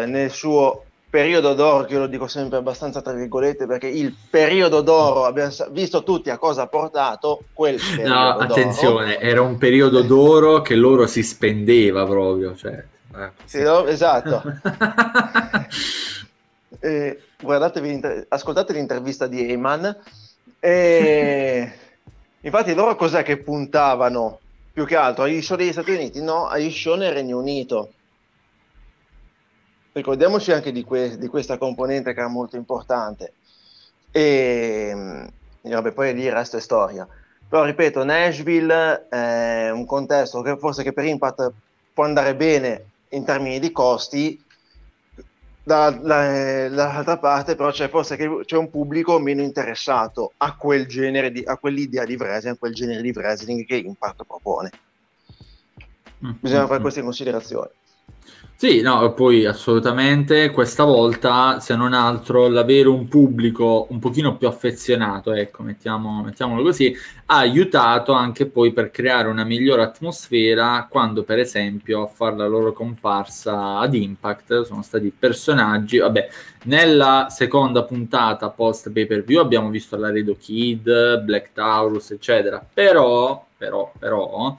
nel 0.06 0.30
suo 0.30 0.86
periodo 1.10 1.54
d'oro, 1.54 1.84
che 1.84 1.94
io 1.94 1.98
lo 1.98 2.06
dico 2.06 2.28
sempre 2.28 2.58
abbastanza 2.58 3.02
tra 3.02 3.12
virgolette, 3.12 3.66
perché 3.66 3.88
il 3.88 4.14
periodo 4.30 4.80
d'oro, 4.80 5.24
abbiamo 5.24 5.50
visto 5.70 6.04
tutti 6.04 6.30
a 6.30 6.38
cosa 6.38 6.62
ha 6.62 6.66
portato 6.68 7.42
quel 7.52 7.78
periodo 7.78 8.14
No, 8.14 8.36
attenzione, 8.36 9.14
d'oro. 9.14 9.26
era 9.26 9.42
un 9.42 9.58
periodo 9.58 10.02
d'oro 10.02 10.62
che 10.62 10.76
loro 10.76 11.06
si 11.06 11.24
spendeva 11.24 12.06
proprio, 12.06 12.56
cioè... 12.56 12.82
Eh. 13.16 13.30
Sì, 13.44 13.60
no, 13.60 13.86
esatto. 13.86 14.40
eh, 16.78 17.20
guardatevi, 17.42 18.00
ascoltate 18.28 18.72
l'intervista 18.72 19.26
di 19.26 19.50
Eyman. 19.50 19.96
E... 20.60 21.72
Infatti 22.42 22.72
loro 22.72 22.94
cos'è 22.94 23.22
che 23.22 23.36
puntavano 23.36 24.38
più 24.72 24.86
che 24.86 24.96
altro? 24.96 25.24
Agli 25.24 25.42
show 25.42 25.56
degli 25.56 25.72
Stati 25.72 25.90
Uniti? 25.90 26.22
No, 26.22 26.46
agli 26.46 26.70
show 26.70 26.96
nel 26.96 27.12
Regno 27.12 27.38
Unito 27.38 27.90
ricordiamoci 29.92 30.52
anche 30.52 30.72
di, 30.72 30.84
que- 30.84 31.16
di, 31.18 31.26
questa 31.28 31.58
componente 31.58 32.14
che 32.14 32.22
è 32.22 32.26
molto 32.26 32.56
importante. 32.56 33.32
E, 34.10 35.26
e 35.60 35.70
vabbè, 35.70 35.92
poi 35.92 36.14
lì 36.14 36.24
il 36.24 36.32
resto 36.32 36.56
è 36.56 36.60
storia. 36.60 37.06
Però 37.48 37.64
ripeto, 37.64 38.04
Nashville 38.04 39.08
è 39.08 39.70
un 39.70 39.84
contesto 39.84 40.40
che 40.42 40.56
forse 40.56 40.82
che 40.82 40.92
per 40.92 41.04
Impact 41.04 41.52
può 41.92 42.04
andare 42.04 42.36
bene 42.36 42.84
in 43.08 43.24
termini 43.24 43.58
di 43.58 43.72
costi, 43.72 44.40
dall'altra 45.62 47.18
parte 47.18 47.54
però 47.54 47.70
c'è 47.70 47.88
forse 47.88 48.16
che 48.16 48.42
c'è 48.44 48.56
un 48.56 48.70
pubblico 48.70 49.18
meno 49.18 49.42
interessato 49.42 50.32
a 50.38 50.56
quel 50.56 50.86
genere 50.86 51.30
di, 51.30 51.42
a 51.44 51.56
quell'idea 51.56 52.04
di 52.04 52.16
wrestling, 52.16 52.54
a 52.54 52.58
quel 52.58 52.74
genere 52.74 53.02
di 53.02 53.10
wrestling 53.10 53.64
che 53.66 53.76
Impact 53.76 54.24
propone. 54.24 54.70
Mm, 56.24 56.30
Bisogna 56.40 56.64
mm, 56.64 56.66
fare 56.66 56.78
mm. 56.78 56.82
queste 56.82 57.02
considerazioni. 57.02 57.70
Sì, 58.62 58.82
no, 58.82 59.14
poi 59.14 59.46
assolutamente 59.46 60.50
questa 60.50 60.84
volta, 60.84 61.60
se 61.60 61.74
non 61.76 61.94
altro, 61.94 62.46
l'avere 62.46 62.88
un 62.90 63.08
pubblico 63.08 63.86
un 63.88 63.98
pochino 63.98 64.36
più 64.36 64.48
affezionato, 64.48 65.32
ecco, 65.32 65.62
mettiamo, 65.62 66.22
mettiamolo 66.22 66.62
così, 66.62 66.94
ha 67.24 67.38
aiutato 67.38 68.12
anche 68.12 68.44
poi 68.44 68.74
per 68.74 68.90
creare 68.90 69.28
una 69.28 69.44
migliore 69.44 69.80
atmosfera 69.82 70.86
quando, 70.90 71.22
per 71.22 71.38
esempio, 71.38 72.02
a 72.02 72.06
fare 72.06 72.36
la 72.36 72.46
loro 72.46 72.74
comparsa 72.74 73.78
ad 73.78 73.94
Impact 73.94 74.64
sono 74.64 74.82
stati 74.82 75.10
personaggi, 75.18 75.96
vabbè, 75.96 76.28
nella 76.64 77.28
seconda 77.30 77.84
puntata 77.84 78.50
post 78.50 78.90
pay 78.90 79.06
per 79.06 79.24
view 79.24 79.40
abbiamo 79.40 79.70
visto 79.70 79.96
la 79.96 80.10
Redo 80.10 80.36
Kid, 80.38 81.22
Black 81.22 81.54
Taurus, 81.54 82.10
eccetera, 82.10 82.62
però, 82.70 83.42
però, 83.56 83.90
però 83.98 84.54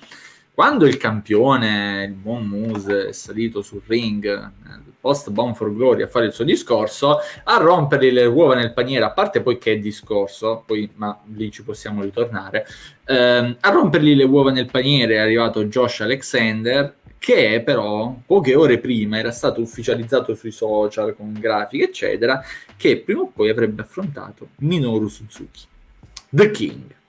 quando 0.53 0.85
il 0.85 0.97
campione, 0.97 2.03
il 2.03 2.13
buon 2.13 2.45
Moose, 2.45 3.07
è 3.07 3.11
salito 3.11 3.61
sul 3.61 3.81
ring 3.87 4.51
post 5.01 5.31
Bound 5.31 5.55
for 5.55 5.75
Glory 5.75 6.03
a 6.03 6.07
fare 6.07 6.27
il 6.27 6.31
suo 6.31 6.45
discorso, 6.45 7.17
a 7.43 7.57
rompergli 7.57 8.11
le 8.11 8.25
uova 8.25 8.53
nel 8.53 8.71
paniere, 8.71 9.03
a 9.03 9.11
parte 9.11 9.41
poi 9.41 9.57
che 9.57 9.73
è 9.73 9.77
discorso, 9.79 10.63
poi, 10.65 10.89
ma 10.95 11.19
lì 11.33 11.51
ci 11.51 11.63
possiamo 11.63 12.03
ritornare, 12.03 12.65
ehm, 13.05 13.57
a 13.59 13.69
rompergli 13.71 14.15
le 14.15 14.23
uova 14.23 14.51
nel 14.51 14.69
paniere 14.69 15.15
è 15.15 15.17
arrivato 15.17 15.65
Josh 15.65 16.01
Alexander, 16.01 16.95
che 17.17 17.61
però 17.63 18.15
poche 18.25 18.55
ore 18.55 18.79
prima 18.79 19.17
era 19.17 19.31
stato 19.31 19.61
ufficializzato 19.61 20.33
sui 20.35 20.51
social 20.51 21.15
con 21.15 21.33
grafiche, 21.33 21.85
eccetera, 21.85 22.41
che 22.77 22.97
prima 22.99 23.21
o 23.21 23.31
poi 23.33 23.49
avrebbe 23.49 23.81
affrontato 23.81 24.49
Minoru 24.59 25.07
Suzuki, 25.07 25.65
The 26.29 26.51
King 26.51 26.99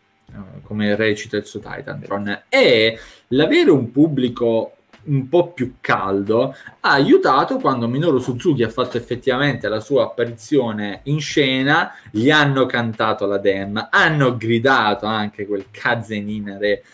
come 0.63 0.95
recita 0.97 1.37
il 1.37 1.45
suo 1.45 1.61
Titantron, 1.61 2.45
e 2.49 2.99
l'avere 3.29 3.71
un 3.71 3.91
pubblico 3.91 4.77
un 5.05 5.29
po' 5.29 5.49
più 5.49 5.75
caldo 5.81 6.55
ha 6.81 6.93
aiutato 6.93 7.57
quando 7.57 7.89
Minoru 7.89 8.21
Suzuki 8.21 8.63
ha 8.63 8.69
fatto 8.69 8.97
effettivamente 8.97 9.69
la 9.69 9.81
sua 9.81 10.05
apparizione 10.05 11.01
in 11.05 11.21
scena, 11.21 11.93
gli 12.11 12.31
hanno 12.31 12.67
cantato 12.67 13.27
la 13.27 13.39
dem, 13.39 13.89
hanno 13.91 14.37
gridato 14.37 15.07
anche 15.07 15.45
quel 15.47 15.67
Kazeninare 15.71 16.85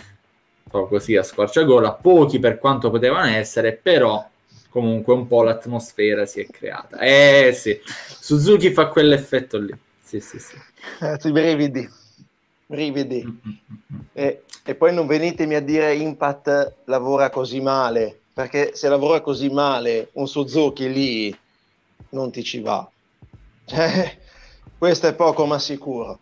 proprio 0.69 0.99
così 0.99 1.17
a 1.17 1.23
squarciagola, 1.23 1.93
pochi 1.93 2.39
per 2.39 2.59
quanto 2.59 2.91
potevano 2.91 3.27
essere, 3.27 3.73
però 3.73 4.27
comunque 4.71 5.15
un 5.15 5.27
po' 5.27 5.43
l'atmosfera 5.43 6.27
si 6.27 6.41
è 6.41 6.47
creata. 6.47 6.99
Eh 6.99 7.53
sì, 7.55 7.79
Suzuki 7.85 8.71
fa 8.73 8.87
quell'effetto 8.87 9.59
lì. 9.59 9.75
Sì, 10.01 10.21
sì, 10.21 10.39
sì. 10.39 10.57
Eh, 11.01 11.19
i 11.23 11.33
brividi 11.33 11.89
brividi. 12.69 13.25
Mm, 13.25 13.31
mm, 13.31 13.77
mm, 13.95 14.01
e, 14.13 14.43
e, 14.63 14.75
poi 14.75 14.95
non 14.95 15.07
venitemi 15.07 15.55
a 15.55 15.61
dire 15.61 15.95
Impact 15.95 16.75
lavora 16.85 17.31
così 17.31 17.61
male, 17.61 18.21
perché 18.33 18.73
se 18.75 18.89
lavora 18.89 19.21
così 19.23 19.49
male 19.49 20.11
un 20.13 20.29
Suzuki 20.29 20.93
lì 20.93 21.37
non 22.11 22.31
ti 22.31 22.45
ci 22.45 22.61
va. 22.61 22.89
Cioè, 23.65 24.19
questo 24.77 25.07
è 25.07 25.15
poco 25.15 25.47
ma 25.47 25.59
sicuro. 25.59 26.19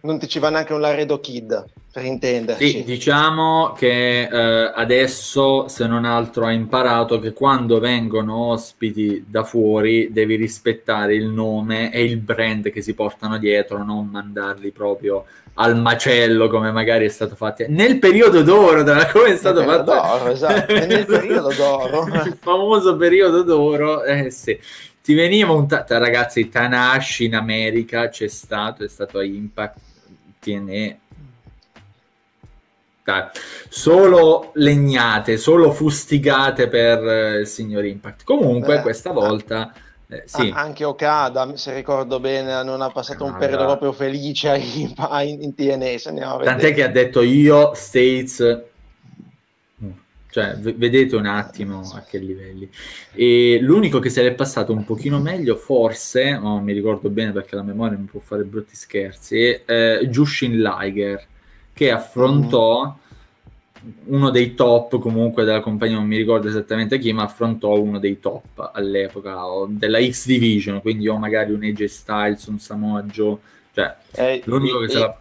Non 0.00 0.18
ti 0.18 0.28
ci 0.28 0.38
va 0.38 0.50
neanche 0.50 0.72
un 0.72 0.80
Laredo 0.80 1.20
Kid 1.20 1.64
per 1.92 2.04
intenderci. 2.04 2.70
Sì, 2.70 2.84
diciamo 2.84 3.72
che 3.76 4.22
eh, 4.22 4.72
adesso, 4.74 5.66
se 5.68 5.86
non 5.86 6.04
altro, 6.04 6.46
ha 6.46 6.52
imparato 6.52 7.18
che 7.18 7.32
quando 7.32 7.80
vengono 7.80 8.50
ospiti 8.50 9.24
da 9.26 9.42
fuori 9.42 10.12
devi 10.12 10.36
rispettare 10.36 11.14
il 11.14 11.26
nome 11.26 11.92
e 11.92 12.04
il 12.04 12.18
brand 12.18 12.70
che 12.70 12.80
si 12.80 12.94
portano 12.94 13.38
dietro, 13.38 13.82
non 13.82 14.06
mandarli 14.06 14.70
proprio 14.70 15.24
al 15.60 15.76
macello 15.76 16.48
come 16.48 16.70
magari 16.70 17.04
è 17.04 17.08
stato 17.08 17.34
fatto 17.34 17.64
nel 17.68 17.98
periodo 17.98 18.42
d'oro, 18.42 18.84
come 19.12 19.32
è 19.32 19.36
stato 19.36 19.60
nel 19.60 19.68
fatto 19.68 19.92
d'oro, 19.92 20.28
esatto. 20.30 20.72
nel 20.72 21.04
periodo 21.04 21.52
d'oro. 21.52 22.06
il 22.24 22.36
famoso 22.40 22.96
periodo 22.96 23.42
d'oro, 23.42 24.04
eh 24.04 24.30
sì. 24.30 24.58
Ti 25.02 25.14
veniva 25.14 25.52
un 25.52 25.66
ta- 25.66 25.84
ragazzi, 25.88 26.48
Tanashi 26.48 27.24
in 27.24 27.34
America 27.34 28.08
c'è 28.08 28.28
stato, 28.28 28.84
è 28.84 28.88
stato 28.88 29.18
a 29.18 29.24
Impact 29.24 29.78
TNE 30.38 30.98
solo 33.70 34.50
legnate, 34.54 35.38
solo 35.38 35.72
fustigate 35.72 36.68
per 36.68 37.02
eh, 37.06 37.40
il 37.40 37.46
signor 37.46 37.86
Impact. 37.86 38.22
Comunque, 38.24 38.76
Beh, 38.76 38.82
questa 38.82 39.12
volta. 39.12 39.72
Eh, 39.74 39.87
sì. 40.24 40.50
Anche 40.54 40.84
Okada, 40.84 41.54
se 41.56 41.74
ricordo 41.74 42.18
bene, 42.18 42.62
non 42.62 42.80
ha 42.80 42.90
passato 42.90 43.24
un 43.24 43.36
periodo 43.36 43.66
proprio 43.66 43.92
felice 43.92 44.56
in, 44.56 44.94
in, 45.22 45.42
in 45.42 45.54
TNA. 45.54 46.38
Tant'è 46.44 46.72
che 46.72 46.82
ha 46.82 46.88
detto 46.88 47.20
io, 47.20 47.72
States, 47.74 48.62
cioè 50.30 50.56
v- 50.56 50.74
vedete 50.74 51.14
un 51.14 51.26
attimo 51.26 51.80
a 51.94 52.02
che 52.08 52.18
livelli. 52.18 52.70
E 53.12 53.58
l'unico 53.60 53.98
che 53.98 54.08
se 54.08 54.22
l'è 54.22 54.32
passato 54.34 54.72
un 54.72 54.84
pochino 54.84 55.18
meglio, 55.18 55.56
forse, 55.56 56.38
non 56.38 56.62
mi 56.62 56.72
ricordo 56.72 57.10
bene 57.10 57.32
perché 57.32 57.54
la 57.54 57.62
memoria 57.62 57.98
mi 57.98 58.06
può 58.06 58.20
fare 58.20 58.44
brutti 58.44 58.76
scherzi, 58.76 59.60
è 59.64 60.00
Jushin 60.04 60.60
Liger 60.60 61.26
che 61.74 61.90
affrontò 61.90 62.96
uno 64.06 64.30
dei 64.30 64.54
top 64.54 64.98
comunque 64.98 65.44
della 65.44 65.60
compagnia, 65.60 65.96
non 65.96 66.06
mi 66.06 66.16
ricordo 66.16 66.48
esattamente 66.48 66.98
chi, 66.98 67.12
ma 67.12 67.22
affrontò 67.24 67.78
uno 67.78 67.98
dei 67.98 68.20
top 68.20 68.70
all'epoca 68.72 69.40
della 69.68 70.00
X 70.02 70.26
Division, 70.26 70.80
quindi 70.80 71.08
o 71.08 71.16
magari 71.16 71.52
un 71.52 71.62
AJ 71.62 71.84
Styles, 71.84 72.46
un 72.46 72.58
Samoa 72.58 73.02
Joe, 73.02 73.36
cioè 73.74 73.94
eh, 74.12 74.42
l'unico 74.44 74.78
che 74.80 74.88
se 74.88 74.98
la... 74.98 75.16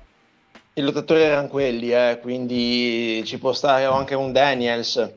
I 0.74 0.81
lottatori 0.81 1.21
erano 1.21 1.47
quelli, 1.47 1.91
eh, 1.91 2.19
quindi 2.21 3.24
ci 3.25 3.39
può 3.39 3.53
stare 3.53 3.86
anche 3.86 4.15
un 4.15 4.31
Daniels. 4.31 5.13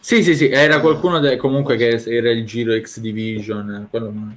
Sì, 0.00 0.22
sì, 0.24 0.34
sì, 0.34 0.48
era 0.48 0.80
qualcuno 0.80 1.20
de- 1.20 1.36
comunque 1.36 1.76
che 1.76 2.02
era 2.06 2.30
il 2.30 2.44
giro 2.44 2.76
X 2.78 2.98
Division, 2.98 3.86
quello 3.88 4.06
non 4.06 4.36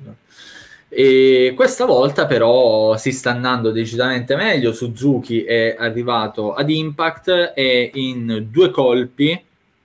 e 0.98 1.52
questa 1.58 1.84
volta 1.84 2.26
però 2.26 2.96
si 2.96 3.12
sta 3.12 3.32
andando 3.32 3.72
decisamente 3.72 4.38
meglio. 4.38 4.72
Suzuki 4.72 5.44
è 5.44 5.76
arrivato 5.78 6.54
ad 6.54 6.70
Impact 6.70 7.52
e 7.54 7.92
in 7.96 8.48
due 8.50 8.70
colpi, 8.72 9.38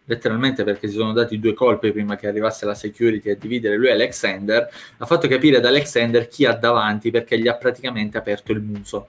letteralmente 0.04 0.62
perché 0.62 0.86
si 0.86 0.94
sono 0.94 1.12
dati 1.12 1.40
due 1.40 1.52
colpi 1.52 1.90
prima 1.90 2.14
che 2.14 2.28
arrivasse 2.28 2.64
la 2.64 2.76
security 2.76 3.30
a 3.30 3.34
dividere 3.34 3.76
lui 3.76 3.88
e 3.88 3.90
Alexander, 3.90 4.68
ha 4.98 5.04
fatto 5.04 5.26
capire 5.26 5.56
ad 5.56 5.64
Alexander 5.64 6.28
chi 6.28 6.44
ha 6.44 6.52
davanti 6.52 7.10
perché 7.10 7.40
gli 7.40 7.48
ha 7.48 7.56
praticamente 7.56 8.16
aperto 8.16 8.52
il 8.52 8.60
muso. 8.60 9.08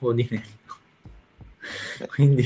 O 0.00 0.12
di 0.12 0.26
meno. 0.28 0.42
Quindi 2.08 2.44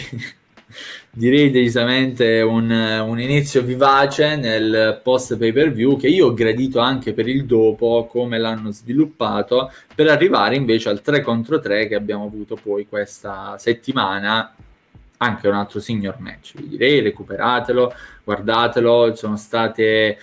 direi 1.11 1.50
decisamente 1.50 2.41
un, 2.41 2.71
un, 2.71 3.21
inizio 3.21 3.62
vivace 3.62 4.37
nel 4.37 5.00
post 5.02 5.37
pay 5.37 5.52
per 5.52 5.73
view 5.73 5.99
che 5.99 6.09
io 6.09 6.29
ho 6.29 6.35
gradito 6.35 6.79
anche 6.81 7.12
per 7.12 7.29
il 7.29 7.45
dopo, 7.45 8.07
come 8.11 8.38
l'hanno 8.38 8.71
sviluppato, 8.71 9.71
per 9.95 10.09
arrivare 10.09 10.57
invece 10.57 10.88
al 10.88 11.02
3 11.02 11.21
contro 11.21 11.61
3 11.61 11.88
che 11.88 11.95
abbiamo 11.95 12.25
avuto 12.25 12.59
poi 12.61 12.87
questa 12.87 13.57
settimana. 13.59 14.55
Anche 15.19 15.47
un 15.47 15.55
altro 15.55 15.79
senior 15.79 16.19
match, 16.19 16.55
vi 16.57 16.71
direi, 16.71 16.99
recuperatelo, 17.00 17.95
guardatelo, 18.25 19.14
sono 19.14 19.37
state 19.37 20.19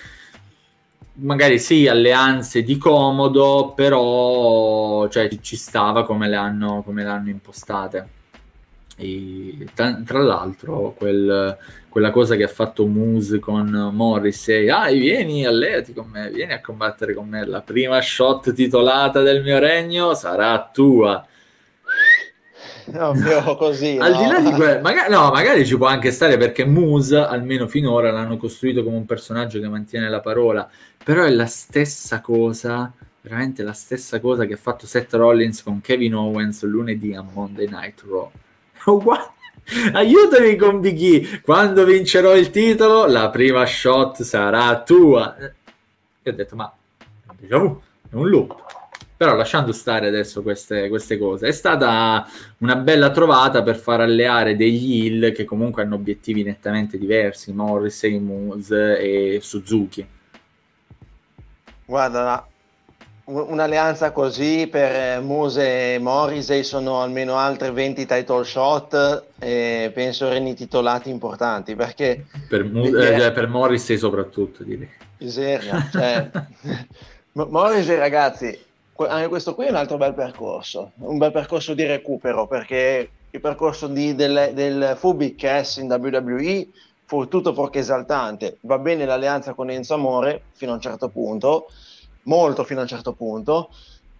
magari 1.22 1.60
sì, 1.60 1.88
alleanze 1.88 2.64
di 2.64 2.78
comodo, 2.78 3.74
però 3.76 5.08
cioè, 5.08 5.30
ci 5.40 5.56
stava 5.56 6.04
come 6.04 6.28
le 6.28 6.36
hanno, 6.36 6.82
come 6.84 7.04
le 7.04 7.10
hanno 7.10 7.30
impostate. 7.30 8.18
E, 9.02 9.66
tra, 9.74 10.02
tra 10.06 10.20
l'altro, 10.20 10.94
quel, 10.98 11.58
quella 11.88 12.12
cosa 12.12 12.36
che 12.36 12.44
ha 12.44 12.50
fatto 12.50 12.86
Moose 12.86 13.40
con 13.40 13.70
Morris, 13.94 14.50
e, 14.50 14.70
ah, 14.70 14.92
vieni 14.92 15.46
alleati 15.46 15.94
con 15.94 16.10
me, 16.10 16.30
vieni 16.30 16.52
a 16.52 16.60
combattere 16.60 17.14
con 17.14 17.30
me, 17.30 17.46
la 17.46 17.62
prima 17.62 18.02
shot 18.02 18.52
titolata 18.54 19.22
del 19.22 19.42
mio 19.42 19.58
regno 19.58 20.14
sarà 20.14 20.70
tua. 20.72 21.26
Ovvio, 22.94 23.56
così. 23.56 23.98
Al 24.00 24.18
di 24.18 24.26
là 24.26 24.40
di 24.42 24.52
quello, 24.52 24.82
magari, 24.84 25.12
no, 25.12 25.32
magari 25.32 25.66
ci 25.66 25.78
può 25.78 25.88
anche 25.88 26.12
stare 26.12 26.38
perché 26.38 26.66
Moose, 26.66 27.18
almeno 27.18 27.68
finora, 27.68 28.12
l'hanno 28.12 28.36
costruito 28.36 28.84
come 28.84 28.98
un 28.98 29.06
personaggio 29.06 29.62
che 29.62 29.70
mantiene 29.70 30.10
la 30.10 30.20
parola, 30.20 30.70
però 31.02 31.24
è 31.24 31.30
la 31.30 31.46
stessa 31.46 32.20
cosa, 32.20 32.92
veramente 33.22 33.64
la 33.64 33.74
stessa 33.74 34.20
cosa 34.20 34.44
che 34.46 34.56
ha 34.56 34.58
fatto 34.58 34.86
Seth 34.86 35.14
Rollins 35.14 35.64
con 35.64 35.80
Kevin 35.80 36.16
Owens 36.16 36.64
lunedì 36.64 37.14
a 37.14 37.22
Monday 37.22 37.70
Night 37.70 38.04
Raw. 38.06 38.30
Uguale. 38.94 39.38
Aiutami 39.94 40.56
con 40.56 40.82
Big 40.82 41.42
Quando 41.42 41.86
vincerò 41.86 42.36
il 42.36 42.50
titolo, 42.50 43.06
la 43.06 43.30
prima 43.30 43.66
shot 43.66 44.24
sarà 44.24 44.82
tua. 44.82 45.38
E 45.38 46.30
ho 46.30 46.34
detto, 46.34 46.56
ma 46.56 46.74
è 47.48 47.54
un 47.54 48.30
loop. 48.30 48.68
Però 49.16 49.36
lasciando 49.36 49.72
stare 49.74 50.08
adesso 50.08 50.42
queste, 50.42 50.88
queste, 50.88 51.18
cose, 51.18 51.48
è 51.48 51.52
stata 51.52 52.26
una 52.60 52.78
bella 52.78 53.12
trovata 53.12 53.62
per 53.62 53.76
far 53.76 54.00
alleare 54.00 54.56
degli 54.56 55.04
hill 55.04 55.34
che 55.34 55.44
comunque 55.44 55.84
hanno 55.84 55.96
obiettivi 55.96 56.42
nettamente 56.42 56.98
diversi, 56.98 57.52
Morrissey, 57.52 58.18
Moose 58.18 58.98
e 58.98 59.40
Suzuki. 59.42 60.08
Guarda, 61.86 62.49
un'alleanza 63.30 64.12
così 64.12 64.68
per 64.68 65.22
Muse 65.22 65.96
e 65.96 66.00
Morrissey 66.00 66.64
sono 66.64 67.02
almeno 67.02 67.36
altre 67.36 67.72
20 67.72 68.06
title 68.06 68.44
shot 68.44 69.24
e 69.38 69.92
penso 69.94 70.30
reni 70.30 70.56
titolati 70.56 71.10
importanti 71.10 71.76
perché 71.76 72.26
per, 72.48 72.66
Muse, 72.66 73.26
eh, 73.26 73.32
per 73.32 73.48
Morrissey 73.48 73.98
soprattutto 73.98 74.64
direi. 74.64 74.90
Miseria 75.20 75.88
cioè, 75.92 76.30
Morrissey 77.34 77.98
ragazzi 77.98 78.66
anche 78.96 79.28
questo 79.28 79.54
qui 79.54 79.66
è 79.66 79.70
un 79.70 79.76
altro 79.76 79.98
bel 79.98 80.14
percorso 80.14 80.92
un 80.96 81.18
bel 81.18 81.32
percorso 81.32 81.74
di 81.74 81.86
recupero 81.86 82.48
perché 82.48 83.10
il 83.32 83.42
percorso 83.42 83.88
di, 83.88 84.16
del, 84.16 84.52
del 84.54 84.96
Fubi 84.98 85.36
Cass 85.36 85.78
in 85.78 85.86
WWE 85.86 86.68
fu 87.06 87.28
tutto 87.28 87.54
fuorché 87.54 87.80
esaltante. 87.80 88.58
Va 88.62 88.78
bene 88.78 89.06
l'alleanza 89.06 89.54
con 89.54 89.70
Enzo 89.70 89.96
Amore 89.96 90.44
fino 90.52 90.72
a 90.72 90.76
un 90.76 90.82
certo 90.82 91.10
punto 91.10 91.70
molto 92.30 92.64
fino 92.64 92.80
a 92.80 92.84
un 92.84 92.88
certo 92.88 93.14
punto, 93.14 93.70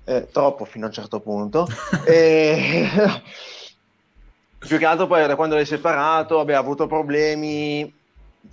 eh, 0.04 0.28
troppo 0.32 0.66
fino 0.66 0.86
a 0.86 0.88
un 0.88 0.94
certo 0.94 1.20
punto. 1.20 1.68
e... 2.06 2.90
più 4.60 4.78
che 4.78 4.86
altro 4.86 5.08
poi 5.08 5.26
da 5.26 5.38
quando 5.38 5.56
l'hai 5.56 5.66
separato 5.66 6.42
ha 6.42 6.58
avuto 6.58 6.86
problemi 6.86 7.96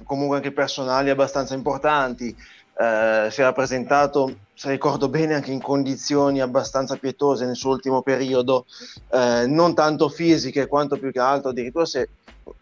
comunque 0.04 0.36
anche 0.36 0.52
personali 0.52 1.10
abbastanza 1.10 1.54
importanti. 1.54 2.34
Eh, 2.78 3.28
si 3.30 3.40
era 3.40 3.52
presentato, 3.52 4.40
se 4.52 4.70
ricordo 4.70 5.08
bene, 5.08 5.34
anche 5.34 5.50
in 5.50 5.62
condizioni 5.62 6.40
abbastanza 6.40 6.96
pietose 6.96 7.46
nel 7.46 7.56
suo 7.56 7.70
ultimo 7.70 8.02
periodo, 8.02 8.66
eh, 9.10 9.46
non 9.46 9.74
tanto 9.74 10.10
fisiche 10.10 10.66
quanto 10.66 10.98
più 10.98 11.10
che 11.10 11.18
altro, 11.18 11.50
addirittura 11.50 11.86
se 11.86 12.10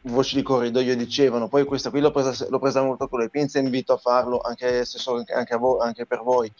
voci 0.02 0.36
di 0.36 0.42
corridoio 0.42 0.96
dicevano, 0.96 1.48
poi 1.48 1.64
questa 1.64 1.90
qui 1.90 2.00
l'ho 2.00 2.10
presa, 2.10 2.46
l'ho 2.48 2.58
presa 2.58 2.82
molto 2.82 3.08
con 3.08 3.20
le 3.20 3.28
pinze, 3.28 3.58
invito 3.58 3.92
a 3.92 3.98
farlo 3.98 4.40
anche, 4.40 4.84
so, 4.84 5.22
anche, 5.34 5.56
vo- 5.56 5.78
anche 5.78 6.06
per 6.06 6.22
voi. 6.22 6.50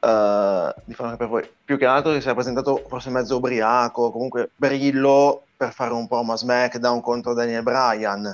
Uh, 0.00 0.72
di 0.84 0.94
farlo 0.94 1.16
per 1.16 1.26
voi. 1.26 1.48
Più 1.64 1.76
che 1.76 1.86
altro 1.86 2.12
si 2.12 2.18
era 2.18 2.34
presentato 2.34 2.84
forse 2.88 3.10
mezzo 3.10 3.36
ubriaco, 3.36 4.12
comunque 4.12 4.50
brillo 4.54 5.42
per 5.56 5.72
fare 5.72 5.92
un 5.92 6.06
promo 6.06 6.32
a 6.32 6.36
SmackDown 6.36 7.00
contro 7.00 7.34
Daniel 7.34 7.64
Bryan. 7.64 8.32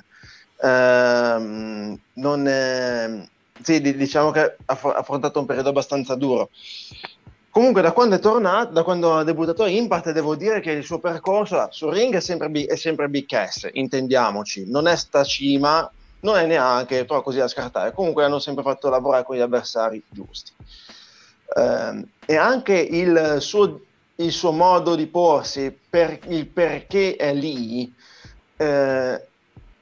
Uh, 0.57 1.99
non, 2.15 2.47
eh, 2.47 3.29
sì, 3.63 3.81
diciamo 3.81 4.31
che 4.31 4.57
ha 4.65 4.79
affrontato 4.95 5.41
un 5.41 5.47
periodo 5.47 5.71
abbastanza 5.71 6.15
duro. 6.17 6.51
Comunque, 7.51 7.83
da 7.83 7.93
quando 7.93 8.17
è 8.17 8.19
tornato, 8.19 8.73
da 8.73 8.83
quando 8.83 9.17
ha 9.17 9.23
debuttato 9.23 9.65
Impact, 9.65 10.11
devo 10.11 10.35
dire 10.35 10.61
che 10.61 10.73
il 10.73 10.85
suo 10.85 10.99
percorso 10.99 11.69
sul 11.71 11.93
ring 11.93 12.13
è 12.15 12.21
sempre, 12.21 12.51
è 12.67 12.77
sempre 12.77 13.09
Big 13.09 13.27
Cass, 13.27 13.69
intendiamoci. 13.73 14.69
Non 14.69 14.89
è 14.89 14.97
sta 14.97 15.23
cima, 15.23 15.89
non 16.21 16.37
è 16.37 16.47
neanche 16.47 17.05
però 17.05 17.23
così 17.23 17.39
a 17.41 17.47
scartare. 17.47 17.93
Comunque 17.93 18.25
hanno 18.25 18.41
sempre 18.41 18.65
fatto 18.65 18.91
lavorare 18.91 19.23
con 19.23 19.37
gli 19.37 19.41
avversari 19.41 20.03
giusti. 20.09 20.53
Eh, 21.47 22.07
e 22.27 22.37
anche 22.37 22.75
il 22.75 23.37
suo, 23.41 23.81
il 24.17 24.33
suo, 24.33 24.53
modo 24.53 24.95
di 24.95 25.07
porsi, 25.07 25.77
per 25.89 26.19
il 26.29 26.47
perché 26.47 27.17
è 27.17 27.35
lì, 27.35 27.93
eh, 28.57 29.27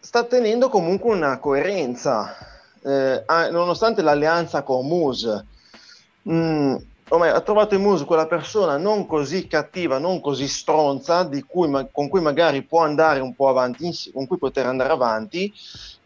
sta 0.01 0.25
tenendo 0.25 0.68
comunque 0.68 1.14
una 1.14 1.38
coerenza, 1.38 2.35
eh, 2.83 3.25
nonostante 3.51 4.03
l'alleanza 4.03 4.62
con 4.62 4.87
Moose. 4.87 5.46
Mm, 6.29 6.77
ormai 7.09 7.31
ha 7.31 7.40
trovato 7.40 7.75
in 7.75 7.83
Muso 7.83 8.05
quella 8.05 8.27
persona 8.27 8.77
non 8.77 9.07
così 9.07 9.46
cattiva, 9.46 9.98
non 9.98 10.20
così 10.20 10.48
stronza, 10.48 11.29
cui, 11.46 11.68
ma, 11.68 11.87
con 11.90 12.09
cui 12.09 12.20
magari 12.20 12.62
può 12.62 12.81
andare 12.81 13.20
un 13.20 13.35
po' 13.35 13.48
avanti, 13.48 13.90
con 14.12 14.27
cui 14.27 14.38
poter 14.38 14.66
andare 14.66 14.92
avanti, 14.92 15.53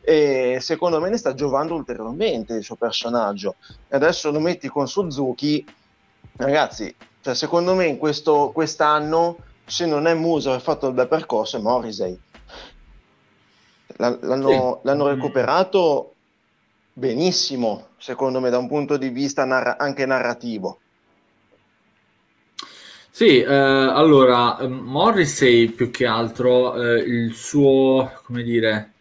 e 0.09 0.59
secondo 0.61 1.01
me 1.01 1.11
ne 1.11 1.16
sta 1.16 1.35
giovando 1.35 1.75
ulteriormente 1.75 2.55
il 2.55 2.62
suo 2.62 2.77
personaggio. 2.77 3.57
E 3.88 3.97
adesso 3.97 4.31
lo 4.31 4.38
metti 4.38 4.69
con 4.69 4.87
Suzuki, 4.87 5.66
ragazzi, 6.37 6.95
cioè 7.21 7.35
secondo 7.35 7.75
me 7.75 7.87
in 7.87 7.99
questo, 7.99 8.53
quest'anno, 8.55 9.38
se 9.64 9.85
non 9.85 10.07
è 10.07 10.14
Muso 10.14 10.51
che 10.51 10.57
ha 10.57 10.61
fatto 10.61 10.87
il 10.87 10.95
bel 10.95 11.09
percorso, 11.09 11.57
è 11.57 11.61
Morrissey. 11.61 12.16
L'hanno, 13.97 14.79
sì. 14.81 14.87
l'hanno 14.87 15.09
recuperato 15.09 16.14
benissimo, 16.92 17.88
secondo 17.99 18.38
me, 18.38 18.49
da 18.49 18.59
un 18.59 18.69
punto 18.69 18.97
di 18.97 19.09
vista 19.09 19.45
narra- 19.45 19.77
anche 19.77 20.07
narrativo. 20.07 20.79
Sì, 23.11 23.40
eh, 23.40 23.53
allora, 23.53 24.64
Morrissey 24.69 25.66
più 25.71 25.90
che 25.90 26.07
altro 26.07 26.81
eh, 26.81 27.01
il 27.01 27.33
suo, 27.33 28.12
come 28.23 28.45
dire, 28.45 28.92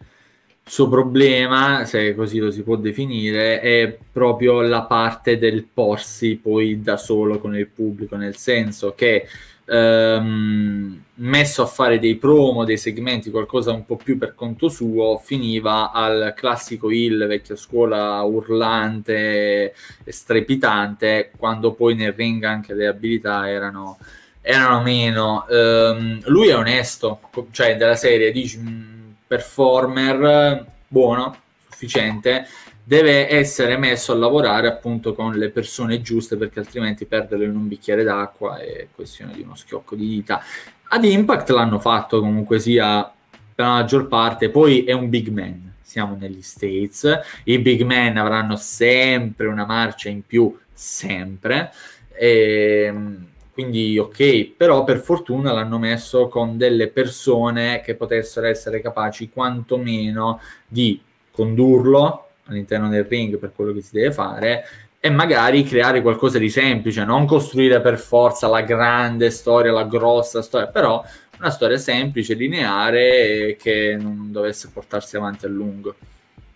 suo 0.68 0.90
problema, 0.90 1.86
se 1.86 2.16
così 2.16 2.40
lo 2.40 2.50
si 2.50 2.64
può 2.64 2.76
definire, 2.76 3.60
è 3.62 3.98
proprio 4.12 4.62
la 4.62 4.82
parte 4.84 5.38
del 5.38 5.64
porsi 5.64 6.38
poi 6.42 6.82
da 6.82 6.98
solo 6.98 7.40
con 7.40 7.56
il 7.56 7.68
pubblico, 7.68 8.16
nel 8.16 8.36
senso 8.36 8.94
che 8.96 9.28
ehm, 9.66 11.04
messo 11.16 11.62
a 11.62 11.66
fare 11.68 12.00
dei 12.00 12.16
promo, 12.16 12.64
dei 12.66 12.78
segmenti, 12.78 13.30
qualcosa 13.30 13.72
un 13.72 13.86
po' 13.86 13.96
più 13.96 14.18
per 14.18 14.34
conto 14.34 14.68
suo, 14.70 15.22
finiva 15.24 15.92
al 15.92 16.34
classico 16.36 16.90
Hill, 16.90 17.28
vecchia 17.28 17.56
scuola 17.56 18.22
urlante 18.24 19.74
e 20.04 20.12
strepitante, 20.12 21.32
quando 21.38 21.74
poi 21.74 21.94
nel 21.96 22.14
ring 22.14 22.44
anche 22.44 22.74
le 22.74 22.88
abilità 22.88 23.48
erano, 23.50 24.00
erano 24.42 24.82
meno. 24.82 25.46
Um, 25.48 26.22
lui 26.26 26.48
è 26.48 26.56
onesto, 26.56 27.20
cioè 27.52 27.76
della 27.78 27.96
serie, 27.96 28.32
dici, 28.32 28.58
mm, 28.60 28.95
performer 29.28 30.66
buono, 30.88 31.36
sufficiente, 31.70 32.48
deve 32.84 33.30
essere 33.30 33.78
messo 33.78 34.12
a 34.12 34.16
lavorare 34.16 34.68
appunto 34.68 35.14
con 35.14 35.34
le 35.34 35.50
persone 35.50 36.02
giuste 36.02 36.38
perché 36.38 36.60
altrimenti 36.60 37.06
perderlo 37.06 37.44
in 37.44 37.56
un 37.56 37.68
bicchiere 37.68 38.04
d'acqua 38.04 38.60
è 38.60 38.88
questione 38.94 39.34
di 39.34 39.42
uno 39.42 39.56
schiocco 39.56 39.96
di 39.96 40.08
dita. 40.08 40.42
Ad 40.90 41.04
Impact 41.04 41.50
l'hanno 41.50 41.80
fatto 41.80 42.20
comunque 42.20 42.60
sia 42.60 43.12
per 43.56 43.66
la 43.66 43.72
maggior 43.72 44.08
parte, 44.08 44.50
poi 44.50 44.84
è 44.84 44.92
un 44.92 45.10
big 45.10 45.30
man, 45.30 45.74
siamo 45.82 46.16
negli 46.20 46.42
States, 46.42 47.20
i 47.46 47.58
big 47.58 47.82
man 47.82 48.18
avranno 48.18 48.56
sempre 48.56 49.48
una 49.48 49.66
marcia 49.66 50.10
in 50.10 50.26
più, 50.26 50.56
sempre, 50.72 51.72
e, 52.14 52.84
ehm, 52.88 53.28
quindi 53.56 53.98
ok, 53.98 54.52
però 54.58 54.84
per 54.84 54.98
fortuna 55.00 55.54
l'hanno 55.54 55.80
messo 55.80 56.28
con 56.28 56.58
delle 56.58 56.90
persone 56.90 57.80
che 57.80 57.96
potessero 57.96 58.48
essere 58.48 58.82
capaci 58.82 59.30
quantomeno 59.30 60.42
di 60.68 61.02
condurlo 61.32 62.32
all'interno 62.48 62.90
del 62.90 63.06
ring 63.06 63.38
per 63.38 63.54
quello 63.56 63.72
che 63.72 63.80
si 63.80 63.92
deve 63.94 64.12
fare 64.12 64.66
e 65.00 65.10
magari 65.10 65.64
creare 65.64 66.02
qualcosa 66.02 66.38
di 66.38 66.50
semplice, 66.50 67.06
non 67.06 67.26
costruire 67.26 67.80
per 67.80 67.98
forza 67.98 68.50
la 68.50 68.60
grande 68.60 69.30
storia, 69.30 69.72
la 69.72 69.86
grossa 69.86 70.42
storia, 70.42 70.68
però 70.68 71.02
una 71.40 71.50
storia 71.50 71.78
semplice, 71.78 72.34
lineare 72.34 73.56
che 73.58 73.96
non 73.98 74.34
dovesse 74.34 74.70
portarsi 74.74 75.16
avanti 75.16 75.46
a 75.46 75.50
lungo. 75.50 75.96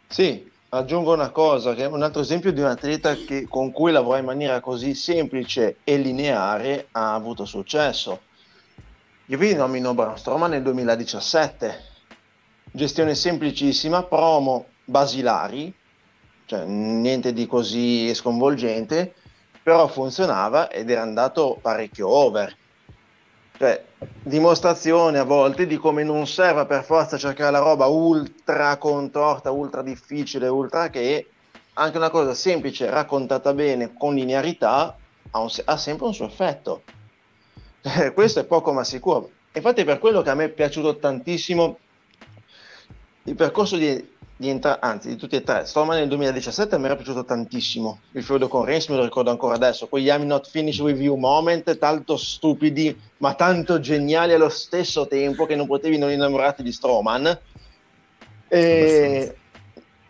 Sì, 0.06 0.49
aggiungo 0.70 1.14
una 1.14 1.30
cosa, 1.30 1.74
che 1.74 1.84
è 1.84 1.88
un 1.88 2.04
altro 2.04 2.22
esempio 2.22 2.54
di 2.54 2.60
un 2.60 2.68
atleta 2.68 3.16
che, 3.16 3.48
con 3.48 3.72
cui 3.72 3.92
lavorare 3.92 4.22
in 4.22 4.28
maniera 4.28 4.60
così 4.60 4.94
semplice 4.94 5.78
e 5.84 5.98
lineare 5.98 6.88
ha 6.92 7.14
avuto 7.14 7.46
successo. 7.46 8.22
Io 9.26 9.38
vi 9.38 9.54
nomino 9.54 9.94
Braun 9.94 10.18
Strowman 10.18 10.52
nel 10.52 10.64
2017, 10.64 11.84
gestione 12.72 13.16
semplicissima, 13.16 14.04
promo 14.04 14.68
basilari, 14.86 15.74
cioè 16.46 16.66
niente 16.66 17.34
di 17.34 17.46
così 17.46 18.14
sconvolgente, 18.14 19.14
però 19.62 19.88
funzionava 19.88 20.70
ed 20.70 20.90
era 20.90 21.02
andato 21.02 21.60
parecchio 21.62 22.08
over. 22.10 22.56
Cioè, 23.60 23.84
dimostrazione 24.24 25.18
a 25.18 25.26
volte 25.26 25.68
di 25.68 25.76
come 25.76 26.06
non 26.06 26.26
serva 26.28 26.66
per 26.66 26.82
forza 26.82 27.18
cercare 27.18 27.52
la 27.52 27.60
roba 27.60 27.88
ultra 27.88 28.78
contorta, 28.78 29.52
ultra 29.52 29.82
difficile, 29.82 30.48
ultra 30.48 30.90
che 30.90 31.28
anche 31.74 31.98
una 31.98 32.10
cosa 32.10 32.34
semplice 32.34 32.90
raccontata 32.90 33.54
bene 33.54 33.94
con 33.98 34.16
linearità 34.16 34.96
ha, 35.32 35.40
un, 35.42 35.50
ha 35.66 35.76
sempre 35.76 36.06
un 36.06 36.14
suo 36.14 36.28
effetto. 36.28 36.84
Questo 38.14 38.40
è 38.40 38.46
poco 38.46 38.72
ma 38.72 38.86
sicuro. 38.86 39.30
Infatti, 39.52 39.84
per 39.84 40.00
quello 40.00 40.22
che 40.22 40.30
a 40.30 40.36
me 40.36 40.46
è 40.46 40.50
piaciuto 40.50 40.96
tantissimo 40.96 41.80
il 43.30 43.36
percorso 43.36 43.78
di 43.78 44.18
di 44.40 44.48
entra- 44.48 44.80
anzi 44.80 45.10
di 45.10 45.16
tutti 45.18 45.36
e 45.36 45.44
tre. 45.44 45.66
Storman 45.66 45.98
nel 45.98 46.08
2017 46.08 46.78
mi 46.78 46.86
era 46.86 46.96
piaciuto 46.96 47.26
tantissimo. 47.26 48.00
Il 48.14 48.24
feudo 48.24 48.48
con 48.48 48.64
Reigns 48.64 48.88
me 48.88 48.96
lo 48.96 49.04
ricordo 49.04 49.32
ancora 49.32 49.56
adesso. 49.56 49.88
Quegli 49.88 50.08
I'm 50.08 50.24
not 50.24 50.48
finished 50.48 50.80
with 50.80 50.98
you 50.98 51.18
moment, 51.18 51.78
tanto 51.78 52.16
stupidi 52.16 52.98
ma 53.18 53.34
tanto 53.34 53.82
geniali 53.82 54.32
allo 54.32 54.48
stesso 54.48 55.08
tempo 55.08 55.46
che 55.46 55.58
non 55.58 55.68
potevi 55.68 55.98
non 55.98 56.10
innamorarti 56.12 56.64
di 56.64 56.72
Strowman. 56.72 57.38
E, 58.48 59.36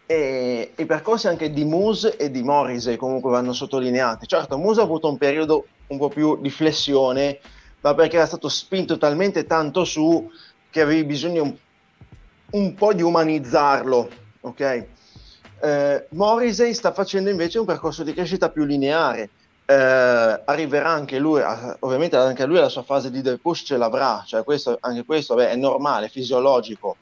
e, 0.06 0.74
i 0.78 0.86
percorsi 0.86 1.28
anche 1.28 1.52
di 1.52 1.66
Moose 1.66 2.16
e 2.16 2.30
di 2.30 2.44
Morrissey 2.44 2.98
comunque 2.98 3.32
vanno 3.32 3.52
sottolineati. 3.52 4.28
Certo, 4.28 4.60
Moose 4.60 4.82
ha 4.82 4.84
avuto 4.84 5.10
un 5.10 5.18
periodo 5.18 5.66
un 5.88 5.98
po' 5.98 6.10
più 6.10 6.40
di 6.40 6.52
flessione, 6.52 7.40
ma 7.82 7.96
perché 7.96 8.18
era 8.18 8.28
stato 8.28 8.48
spinto 8.48 9.00
talmente 9.00 9.48
tanto 9.48 9.86
su 9.86 10.30
che 10.70 10.82
avevi 10.82 11.04
bisogno 11.04 11.58
un 12.52 12.74
po' 12.74 12.94
di 12.94 13.02
umanizzarlo, 13.02 14.10
ok? 14.42 14.86
Eh, 15.62 16.08
Morrissey 16.12 16.74
sta 16.74 16.94
facendo 16.94 17.30
invece 17.30 17.60
un 17.60 17.66
percorso 17.66 18.04
di 18.04 18.14
crescita 18.14 18.50
più 18.50 18.66
lineare. 18.66 19.30
Eh, 19.66 19.76
arriverà 19.76 20.90
anche 20.90 21.20
lui, 21.20 21.42
ovviamente 21.80 22.16
anche 22.16 22.46
lui 22.46 22.58
la 22.58 22.70
sua 22.70 22.82
fase 22.82 23.12
di 23.12 23.22
push 23.40 23.66
ce 23.66 23.78
l'avrà, 23.78 24.24
cioè 24.26 24.44
questo, 24.44 24.78
anche 24.82 25.06
questo 25.06 25.36
beh, 25.36 25.50
è 25.50 25.56
normale, 25.56 26.10
fisiologico. 26.10 26.98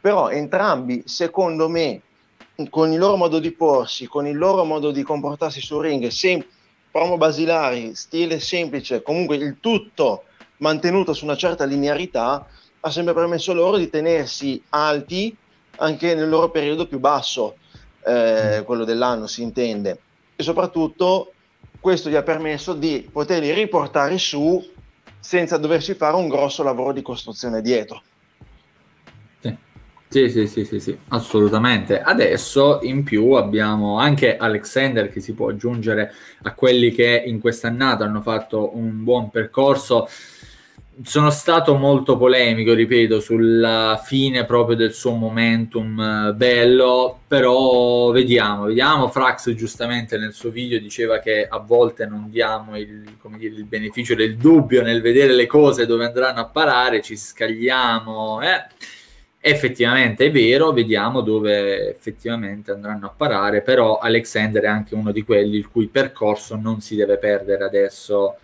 Però 0.00 0.30
entrambi, 0.30 1.02
secondo 1.06 1.68
me, 1.68 2.02
con 2.70 2.92
il 2.92 2.98
loro 2.98 3.16
modo 3.16 3.40
di 3.40 3.50
porsi, 3.50 4.06
con 4.06 4.26
il 4.28 4.36
loro 4.36 4.64
modo 4.64 4.92
di 4.92 5.02
comportarsi 5.02 5.60
sul 5.60 5.82
ring, 5.82 6.06
sem- 6.08 6.44
promo 6.90 7.16
basilari, 7.16 7.94
stile 7.96 8.38
semplice, 8.38 9.02
comunque 9.02 9.36
il 9.36 9.58
tutto 9.60 10.24
mantenuto 10.58 11.12
su 11.12 11.24
una 11.24 11.36
certa 11.36 11.64
linearità, 11.64 12.46
ha 12.80 12.90
sempre 12.90 13.14
permesso 13.14 13.52
loro 13.52 13.76
di 13.76 13.90
tenersi 13.90 14.62
alti 14.70 15.36
anche 15.76 16.14
nel 16.14 16.28
loro 16.28 16.50
periodo 16.50 16.86
più 16.86 16.98
basso, 16.98 17.56
eh, 18.04 18.60
mm. 18.60 18.64
quello 18.64 18.84
dell'anno 18.84 19.26
si 19.26 19.42
intende, 19.42 19.98
e 20.34 20.42
soprattutto 20.42 21.32
questo 21.80 22.10
gli 22.10 22.16
ha 22.16 22.22
permesso 22.22 22.74
di 22.74 23.08
poterli 23.10 23.52
riportare 23.52 24.18
su 24.18 24.64
senza 25.20 25.56
doversi 25.56 25.94
fare 25.94 26.16
un 26.16 26.28
grosso 26.28 26.62
lavoro 26.62 26.92
di 26.92 27.02
costruzione 27.02 27.62
dietro. 27.62 28.02
Sì, 30.10 30.30
sì, 30.30 30.46
sì, 30.46 30.64
sì, 30.64 30.80
sì, 30.80 30.98
assolutamente. 31.08 32.00
Adesso 32.00 32.78
in 32.80 33.02
più 33.02 33.32
abbiamo 33.32 33.98
anche 33.98 34.38
Alexander 34.38 35.10
che 35.10 35.20
si 35.20 35.34
può 35.34 35.50
aggiungere 35.50 36.12
a 36.44 36.54
quelli 36.54 36.92
che 36.92 37.24
in 37.26 37.38
quest'annata 37.40 38.04
hanno 38.04 38.22
fatto 38.22 38.74
un 38.74 39.04
buon 39.04 39.28
percorso 39.28 40.08
sono 41.02 41.30
stato 41.30 41.76
molto 41.76 42.16
polemico, 42.16 42.74
ripeto, 42.74 43.20
sulla 43.20 44.00
fine 44.04 44.44
proprio 44.44 44.76
del 44.76 44.92
suo 44.92 45.12
momentum 45.12 46.00
eh, 46.00 46.32
bello, 46.34 47.20
però 47.26 48.10
vediamo, 48.10 48.64
vediamo. 48.64 49.08
Frax 49.08 49.52
giustamente 49.54 50.18
nel 50.18 50.32
suo 50.32 50.50
video 50.50 50.80
diceva 50.80 51.18
che 51.18 51.46
a 51.46 51.58
volte 51.58 52.06
non 52.06 52.28
diamo 52.30 52.76
il, 52.76 53.04
dire, 53.36 53.54
il 53.54 53.64
beneficio 53.64 54.14
del 54.14 54.36
dubbio 54.36 54.82
nel 54.82 55.00
vedere 55.00 55.34
le 55.34 55.46
cose 55.46 55.86
dove 55.86 56.04
andranno 56.04 56.40
a 56.40 56.46
parare, 56.46 57.00
ci 57.00 57.16
scagliamo. 57.16 58.40
Eh. 58.42 58.66
Effettivamente 59.40 60.26
è 60.26 60.30
vero, 60.32 60.72
vediamo 60.72 61.20
dove 61.20 61.90
effettivamente 61.90 62.72
andranno 62.72 63.06
a 63.06 63.14
parare, 63.16 63.62
però 63.62 63.98
Alexander 63.98 64.64
è 64.64 64.66
anche 64.66 64.96
uno 64.96 65.12
di 65.12 65.22
quelli 65.22 65.56
il 65.58 65.68
cui 65.68 65.86
percorso 65.86 66.56
non 66.56 66.80
si 66.80 66.96
deve 66.96 67.18
perdere 67.18 67.64
adesso 67.64 68.36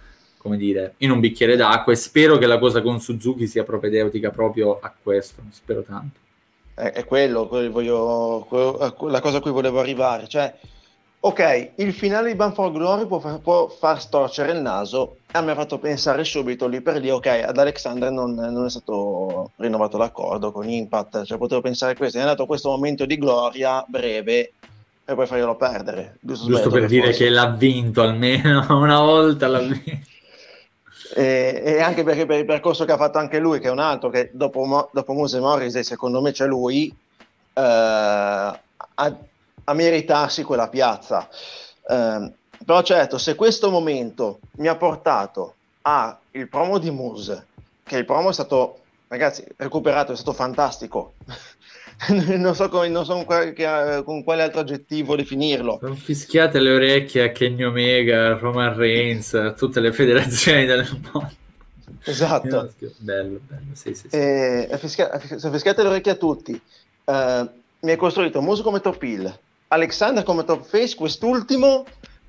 come 0.45 0.59
dire, 0.59 0.93
in 0.99 1.11
un 1.11 1.21
bicchiere 1.21 1.57
d'acqua 1.57 1.95
e 1.95 1.97
spero 1.97 2.37
che 2.37 2.45
la 2.45 2.59
cosa 2.59 2.83
con 2.83 3.01
Suzuki 3.01 3.47
sia 3.47 3.65
propedeutica 3.65 4.29
proprio 4.29 4.79
a 4.79 4.93
questo, 5.03 5.41
spero 5.51 5.81
tanto. 5.81 6.19
È, 6.75 6.83
è 6.83 7.07
quello, 7.07 7.49
voglio, 7.49 8.47
la 9.09 9.21
cosa 9.21 9.39
a 9.39 9.41
cui 9.41 9.53
volevo 9.53 9.81
arrivare, 9.81 10.29
cioè, 10.29 10.55
ok, 11.19 11.71
il 11.77 11.95
finale 11.95 12.29
di 12.29 12.35
Ban 12.35 12.53
for 12.53 12.71
Glory 12.73 13.07
può, 13.07 13.21
far, 13.21 13.41
può 13.41 13.69
far 13.69 13.99
storcere 14.03 14.53
il 14.53 14.61
naso 14.61 15.17
e 15.33 15.41
mi 15.41 15.51
ha 15.51 15.55
fatto 15.55 15.79
pensare 15.79 16.25
subito 16.25 16.67
lì 16.67 16.83
per 16.83 17.01
lì, 17.01 17.09
ok, 17.09 17.45
ad 17.47 17.57
Alexander 17.57 18.11
non, 18.11 18.35
non 18.35 18.67
è 18.67 18.71
stato 18.71 19.53
rinnovato 19.57 19.97
l'accordo 19.97 20.53
con 20.53 20.69
Impact, 20.69 21.25
cioè 21.25 21.39
potevo 21.39 21.63
pensare 21.63 21.97
questo, 21.97 22.19
è 22.19 22.21
andato 22.21 22.45
questo 22.45 22.69
momento 22.69 23.07
di 23.07 23.17
gloria 23.17 23.83
breve 23.89 24.53
e 25.07 25.15
poi 25.15 25.27
farglielo 25.27 25.57
perdere. 25.57 26.19
Giusto, 26.21 26.49
Giusto 26.49 26.69
per 26.69 26.85
dire 26.85 27.07
forse... 27.07 27.25
che 27.25 27.31
l'ha 27.31 27.49
vinto 27.49 28.03
almeno 28.03 28.67
una 28.77 29.01
volta, 29.01 29.49
l'ha 29.49 29.61
vinto 29.61 30.13
e, 31.17 31.81
anche 31.81 32.03
perché 32.03 32.27
per 32.27 32.39
il 32.41 32.45
percorso 32.45 32.85
che 32.85 32.93
ha 32.93 32.97
fatto 32.97 33.19
anche 33.19 33.39
lui, 33.39 33.61
che 33.61 33.69
è 33.69 33.71
un 33.71 33.79
altro 33.79 34.11
che 34.11 34.31
dopo, 34.33 34.91
dopo 34.93 35.13
Muse 35.13 35.39
Morris, 35.39 35.79
secondo 35.81 36.21
me 36.21 36.33
c'è 36.33 36.47
lui, 36.47 36.95
eh, 37.53 37.61
a, 37.61 38.61
a, 38.95 39.73
meritarsi 39.75 40.43
quella 40.43 40.69
piazza. 40.69 41.29
Eh, 41.89 42.33
però 42.65 42.83
certo, 42.83 43.19
se 43.19 43.35
questo 43.37 43.71
momento 43.71 44.41
mi 44.57 44.67
ha 44.67 44.77
portato 44.77 45.55
al 45.83 46.19
promo 46.51 46.79
di 46.79 46.91
Muse, 46.91 47.47
che 47.85 47.99
il 47.99 48.05
promo 48.05 48.31
è 48.31 48.33
stato, 48.33 48.81
ragazzi, 49.09 49.45
recuperato, 49.57 50.13
è 50.13 50.17
stato 50.17 50.33
fantastico. 50.33 51.15
non 52.37 52.55
so, 52.55 52.69
come, 52.69 52.89
non 52.89 53.05
so 53.05 53.15
con, 53.15 53.25
quale, 53.25 54.03
con, 54.05 54.25
quale, 54.25 54.43
altro 54.43 54.61
aggettivo 54.61 55.17
definirlo. 55.17 55.79
Sono 55.81 55.95
fischiate 55.95 56.59
le 56.59 56.73
orecchie 56.73 57.23
a 57.23 57.33
Kenny 57.33 57.63
Omega, 57.63 58.37
Roman 58.37 58.75
Reigns, 58.75 59.35
a 59.35 59.53
tutte 59.53 59.81
le 59.81 59.93
federazioni 59.93 60.67
del 60.67 60.87
mondo. 60.91 61.33
Esatto. 62.05 62.73
Bello, 62.99 63.41
bello, 63.47 63.73
sì, 63.73 63.95
sì, 63.95 64.09
sì. 64.09 64.17
E, 64.17 64.69
fischia, 64.79 65.21
sono 65.37 65.53
fischiate 65.53 65.83
le 65.83 65.89
orecchie 65.89 66.13
a 66.13 66.17
tutti. 66.17 66.61
Uh, 67.05 67.49
mi 67.81 67.91
hai 67.91 67.97
costruito 67.97 68.41
Muso 68.43 68.63
come 68.63 68.81
top 68.81 69.03
heel, 69.03 69.39
Alexander 69.69 70.23
come 70.23 70.45
top 70.45 70.65
face, 70.65 70.97
quest'ultimo 70.97 71.85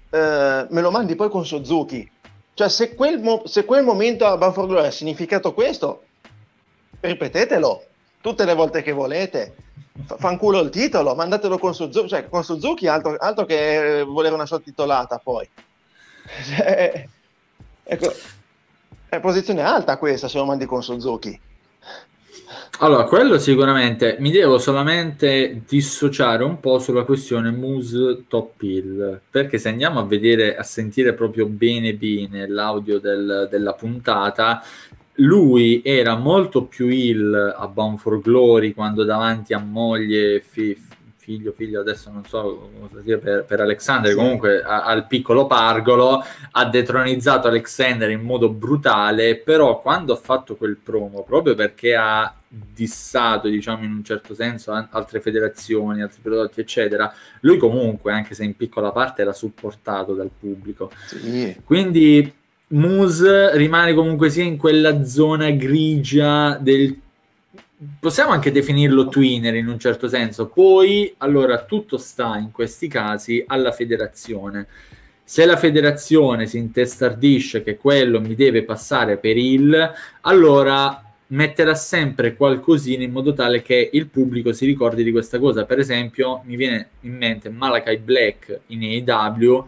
uh, 0.09 0.17
me 0.17 0.81
lo 0.81 0.91
mandi 0.91 1.15
poi 1.15 1.29
con 1.29 1.45
Suzuki. 1.45 2.09
Cioè, 2.53 2.69
se 2.69 2.95
quel, 2.95 3.19
mo- 3.19 3.43
se 3.45 3.65
quel 3.65 3.83
momento 3.83 4.25
a 4.25 4.37
Banford 4.37 4.69
Glory 4.69 4.87
ha 4.87 4.91
significato 4.91 5.53
questo, 5.53 6.03
ripetetelo 7.01 7.83
tutte 8.25 8.45
le 8.45 8.55
volte 8.55 8.81
che 8.81 8.91
volete. 8.91 9.53
Fanculo 10.17 10.59
il 10.59 10.71
titolo, 10.71 11.13
mandatelo 11.13 11.59
con 11.59 11.75
Suzuki, 11.75 12.07
cioè 12.07 12.27
con 12.27 12.43
Suzuki 12.43 12.87
altro, 12.87 13.15
altro 13.19 13.45
che 13.45 14.03
volere 14.03 14.33
una 14.33 14.47
sottotitolata 14.47 15.21
poi. 15.23 15.47
Cioè, 16.25 17.07
ecco, 17.83 18.11
è 19.07 19.19
posizione 19.19 19.61
alta 19.61 19.97
questa 19.97 20.27
se 20.27 20.39
lo 20.39 20.45
mandi 20.45 20.65
con 20.65 20.81
Suzuki. 20.81 21.39
Allora, 22.79 23.03
quello 23.03 23.37
sicuramente 23.37 24.17
mi 24.19 24.31
devo 24.31 24.57
solamente 24.57 25.61
dissociare 25.67 26.43
un 26.43 26.59
po' 26.59 26.79
sulla 26.79 27.03
questione 27.03 27.51
Moose 27.51 28.23
Top 28.27 28.59
Hill, 28.61 29.21
perché 29.29 29.59
se 29.59 29.69
andiamo 29.69 29.99
a 29.99 30.05
vedere, 30.05 30.57
a 30.57 30.63
sentire 30.63 31.13
proprio 31.13 31.45
bene 31.45 31.93
bene 31.93 32.47
l'audio 32.47 32.99
del, 32.99 33.47
della 33.51 33.73
puntata, 33.73 34.63
lui 35.15 35.81
era 35.83 36.15
molto 36.15 36.65
più 36.65 36.87
il 36.87 37.55
a 37.57 37.67
Bound 37.67 37.97
for 37.97 38.19
Glory 38.19 38.73
quando 38.73 39.03
davanti 39.03 39.53
a 39.53 39.59
moglie, 39.59 40.41
fi, 40.41 40.77
figlio, 41.25 41.53
figlio, 41.53 41.79
adesso 41.79 42.11
non 42.11 42.23
so 42.25 42.69
cosa 42.79 43.01
sia 43.01 43.17
per, 43.17 43.45
per 43.45 43.59
Alexander, 43.59 44.11
sì. 44.11 44.17
comunque 44.17 44.61
a, 44.61 44.83
al 44.83 45.07
piccolo 45.07 45.47
pargolo, 45.47 46.23
ha 46.51 46.65
detronizzato 46.65 47.47
Alexander 47.47 48.11
in 48.11 48.21
modo 48.21 48.49
brutale, 48.49 49.37
però 49.37 49.81
quando 49.81 50.13
ha 50.13 50.17
fatto 50.17 50.55
quel 50.55 50.77
promo, 50.77 51.23
proprio 51.23 51.55
perché 51.55 51.95
ha 51.95 52.31
dissato, 52.47 53.47
diciamo 53.47 53.83
in 53.83 53.91
un 53.91 54.03
certo 54.03 54.35
senso, 54.35 54.71
altre 54.71 55.19
federazioni, 55.19 56.01
altri 56.01 56.21
prodotti, 56.21 56.59
eccetera, 56.59 57.11
lui 57.39 57.57
comunque, 57.57 58.11
anche 58.11 58.35
se 58.35 58.43
in 58.43 58.55
piccola 58.55 58.91
parte, 58.91 59.23
era 59.23 59.33
supportato 59.33 60.13
dal 60.13 60.29
pubblico. 60.37 60.91
Sì. 61.07 61.55
Quindi 61.65 62.31
Moose 62.67 63.55
rimane 63.57 63.93
comunque 63.93 64.29
sia 64.29 64.43
in 64.43 64.57
quella 64.57 65.03
zona 65.05 65.51
grigia 65.51 66.57
del 66.59 66.99
possiamo 67.99 68.31
anche 68.31 68.51
definirlo 68.51 69.07
twinner 69.07 69.55
in 69.55 69.67
un 69.67 69.79
certo 69.79 70.07
senso. 70.07 70.47
Poi, 70.47 71.13
allora, 71.17 71.63
tutto 71.63 71.97
sta 71.97 72.37
in 72.37 72.51
questi 72.51 72.87
casi 72.87 73.43
alla 73.45 73.71
federazione. 73.71 74.67
Se 75.23 75.45
la 75.45 75.57
federazione 75.57 76.45
si 76.45 76.57
intestardisce 76.57 77.63
che 77.63 77.77
quello 77.77 78.21
mi 78.21 78.35
deve 78.35 78.63
passare 78.63 79.17
per 79.17 79.37
il, 79.37 79.91
allora 80.21 81.01
metterà 81.27 81.73
sempre 81.73 82.35
qualcosina 82.35 83.03
in 83.03 83.11
modo 83.11 83.33
tale 83.33 83.63
che 83.63 83.89
il 83.91 84.07
pubblico 84.07 84.53
si 84.53 84.65
ricordi 84.65 85.03
di 85.03 85.11
questa 85.11 85.39
cosa. 85.39 85.65
Per 85.65 85.79
esempio, 85.79 86.41
mi 86.45 86.55
viene 86.55 86.89
in 87.01 87.17
mente 87.17 87.49
Malakai 87.49 87.97
Black 87.97 88.61
in 88.67 88.83
AEW. 88.83 89.67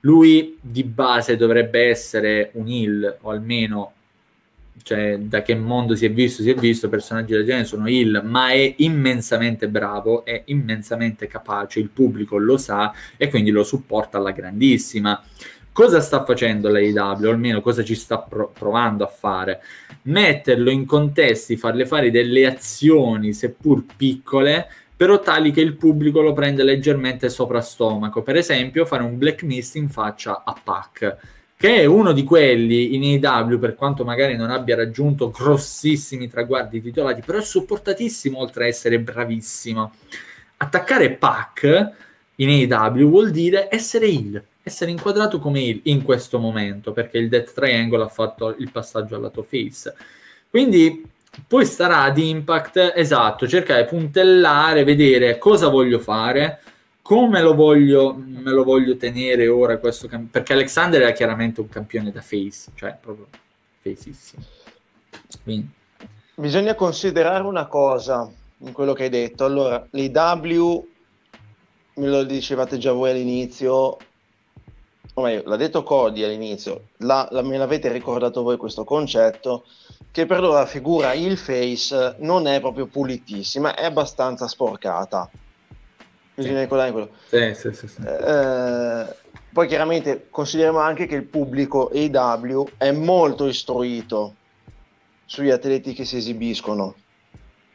Lui 0.00 0.58
di 0.60 0.84
base 0.84 1.36
dovrebbe 1.36 1.88
essere 1.88 2.50
un 2.54 2.68
heel 2.68 3.18
o 3.20 3.30
almeno 3.30 3.92
cioè 4.82 5.18
da 5.18 5.42
che 5.42 5.54
mondo 5.54 5.94
si 5.94 6.06
è 6.06 6.10
visto, 6.10 6.42
si 6.42 6.50
è 6.50 6.54
visto, 6.54 6.88
personaggi 6.88 7.32
del 7.32 7.44
genere 7.44 7.64
sono 7.64 7.88
il, 7.88 8.22
ma 8.24 8.50
è 8.50 8.74
immensamente 8.78 9.68
bravo, 9.68 10.24
è 10.24 10.42
immensamente 10.46 11.26
capace, 11.26 11.80
il 11.80 11.90
pubblico 11.90 12.38
lo 12.38 12.56
sa 12.56 12.92
e 13.16 13.28
quindi 13.28 13.50
lo 13.50 13.62
supporta 13.62 14.18
alla 14.18 14.32
grandissima. 14.32 15.22
Cosa 15.72 16.00
sta 16.00 16.24
facendo 16.24 16.68
l'AEW, 16.68 17.26
o 17.26 17.30
almeno 17.30 17.60
cosa 17.60 17.84
ci 17.84 17.94
sta 17.94 18.18
pro- 18.18 18.50
provando 18.52 19.04
a 19.04 19.06
fare? 19.06 19.60
Metterlo 20.02 20.70
in 20.70 20.84
contesti, 20.84 21.56
farle 21.56 21.86
fare 21.86 22.10
delle 22.10 22.46
azioni, 22.46 23.32
seppur 23.32 23.84
piccole, 23.96 24.66
però 25.00 25.18
tali 25.20 25.50
che 25.50 25.62
il 25.62 25.76
pubblico 25.76 26.20
lo 26.20 26.34
prende 26.34 26.62
leggermente 26.62 27.30
sopra 27.30 27.62
stomaco. 27.62 28.20
Per 28.20 28.36
esempio, 28.36 28.84
fare 28.84 29.02
un 29.02 29.16
black 29.16 29.44
mist 29.44 29.76
in 29.76 29.88
faccia 29.88 30.42
a 30.44 30.54
Pac 30.62 31.16
che 31.56 31.76
è 31.76 31.84
uno 31.86 32.12
di 32.12 32.22
quelli 32.22 32.94
in 32.94 33.24
AEW, 33.24 33.58
per 33.58 33.76
quanto 33.76 34.04
magari 34.04 34.36
non 34.36 34.50
abbia 34.50 34.76
raggiunto 34.76 35.30
grossissimi 35.30 36.28
traguardi 36.28 36.82
titolati, 36.82 37.22
però 37.24 37.38
è 37.38 37.42
supportatissimo 37.42 38.38
oltre 38.38 38.64
a 38.64 38.66
essere 38.66 39.00
bravissimo. 39.00 39.90
Attaccare 40.58 41.12
Pac 41.12 41.92
in 42.34 42.70
AEW 42.70 43.08
vuol 43.08 43.30
dire 43.30 43.68
essere 43.70 44.06
il, 44.06 44.42
essere 44.62 44.90
inquadrato 44.90 45.38
come 45.38 45.62
il 45.62 45.80
in 45.84 46.02
questo 46.02 46.38
momento, 46.38 46.92
perché 46.92 47.16
il 47.16 47.30
Death 47.30 47.54
Triangle 47.54 48.02
ha 48.02 48.08
fatto 48.08 48.54
il 48.58 48.70
passaggio 48.70 49.14
al 49.14 49.22
lato 49.22 49.42
face. 49.42 49.94
Quindi 50.50 51.02
poi 51.46 51.64
starà 51.64 52.02
ad 52.02 52.18
Impact, 52.18 52.92
esatto, 52.94 53.46
cercare 53.46 53.84
puntellare, 53.84 54.84
vedere 54.84 55.38
cosa 55.38 55.68
voglio 55.68 55.98
fare, 55.98 56.60
come 57.02 57.40
lo 57.40 57.54
voglio, 57.54 58.14
me 58.14 58.50
lo 58.50 58.62
voglio 58.64 58.96
tenere 58.96 59.48
ora 59.48 59.78
questo 59.78 60.06
campione? 60.06 60.30
Perché 60.30 60.52
Alexander 60.52 61.02
era 61.02 61.12
chiaramente 61.12 61.60
un 61.60 61.68
campione 61.68 62.10
da 62.10 62.20
face, 62.20 62.70
cioè 62.74 62.96
proprio 63.00 63.26
faceissimo. 63.80 64.42
Quindi. 65.42 65.68
Bisogna 66.34 66.74
considerare 66.74 67.42
una 67.42 67.66
cosa 67.66 68.30
in 68.58 68.72
quello 68.72 68.92
che 68.92 69.04
hai 69.04 69.08
detto. 69.08 69.44
Allora, 69.44 69.86
l'IW, 69.90 70.88
me 71.94 72.06
lo 72.06 72.22
dicevate 72.24 72.78
già 72.78 72.92
voi 72.92 73.10
all'inizio, 73.10 73.96
o 75.14 75.22
meglio, 75.22 75.42
l'ha 75.46 75.56
detto 75.56 75.82
Cody 75.82 76.22
all'inizio, 76.22 76.90
la, 76.98 77.26
la, 77.30 77.42
me 77.42 77.58
l'avete 77.58 77.90
ricordato 77.92 78.42
voi 78.42 78.56
questo 78.56 78.84
concetto, 78.84 79.64
che 80.10 80.26
per 80.26 80.40
loro 80.40 80.54
la 80.54 80.66
figura 80.66 81.12
il 81.12 81.36
face 81.36 82.16
non 82.18 82.46
è 82.46 82.60
proprio 82.60 82.86
pulitissima, 82.86 83.74
è 83.74 83.84
abbastanza 83.84 84.48
sporcata 84.48 85.30
bisogna 86.40 86.60
ricordare 86.60 86.92
quello. 86.92 87.10
Sì, 87.26 87.54
sì, 87.54 87.72
sì, 87.72 87.88
sì. 87.88 88.02
Eh, 88.02 89.04
poi 89.52 89.66
chiaramente 89.66 90.26
consideriamo 90.30 90.78
anche 90.78 91.06
che 91.06 91.14
il 91.14 91.24
pubblico 91.24 91.90
AW 91.92 92.68
è 92.76 92.90
molto 92.92 93.46
istruito 93.46 94.34
sugli 95.24 95.50
atleti 95.50 95.92
che 95.92 96.04
si 96.04 96.16
esibiscono. 96.16 96.94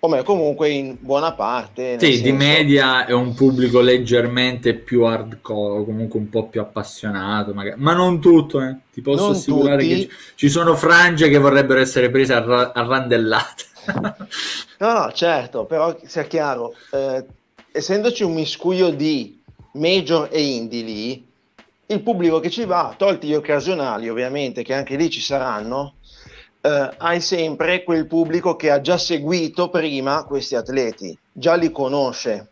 Come 0.06 0.22
comunque 0.22 0.70
in 0.70 0.98
buona 1.00 1.34
parte. 1.34 1.98
Sì, 1.98 2.06
senso... 2.06 2.22
di 2.22 2.32
media 2.32 3.08
è 3.08 3.12
un 3.12 3.34
pubblico 3.34 3.80
leggermente 3.80 4.76
più 4.76 5.02
hardcore, 5.02 5.84
comunque 5.84 6.20
un 6.20 6.30
po' 6.30 6.48
più 6.48 6.62
appassionato, 6.62 7.56
magari. 7.56 7.82
ma 7.82 7.94
non 7.94 8.22
tutto, 8.22 8.62
eh. 8.62 8.76
ti 8.94 9.02
posso 9.02 9.24
non 9.24 9.32
assicurare 9.32 9.82
tutti. 9.82 10.06
che 10.06 10.14
ci 10.36 10.50
sono 10.50 10.76
frange 10.76 11.28
che 11.28 11.40
vorrebbero 11.40 11.80
essere 11.80 12.12
prese 12.12 12.34
a, 12.34 12.44
ra- 12.46 12.72
a 12.72 12.86
randellate. 12.86 13.64
no, 14.78 14.94
no, 14.94 15.12
certo, 15.12 15.66
però 15.66 15.98
sia 16.06 16.26
chiaro, 16.26 16.76
eh, 16.92 17.26
essendoci 17.72 18.22
un 18.22 18.34
miscuglio 18.34 18.92
di 18.92 19.42
major 19.72 20.30
e 20.32 20.40
indie 20.40 20.84
lì, 20.84 21.28
il 21.88 22.02
pubblico 22.02 22.40
che 22.40 22.52
ci 22.52 22.66
va, 22.66 22.94
tolti 22.96 23.28
gli 23.28 23.34
occasionali 23.34 24.08
ovviamente, 24.08 24.62
che 24.62 24.76
anche 24.76 24.96
lì 24.98 25.10
ci 25.10 25.22
saranno, 25.22 25.95
eh, 26.66 26.90
hai 26.98 27.22
sempre 27.22 27.84
quel 27.84 28.08
pubblico 28.08 28.56
che 28.56 28.72
ha 28.72 28.82
già 28.82 28.98
seguito 28.98 29.70
prima 29.70 30.24
questi 30.24 30.56
atleti, 30.56 31.16
già 31.32 31.54
li 31.54 31.72
conosce 31.72 32.48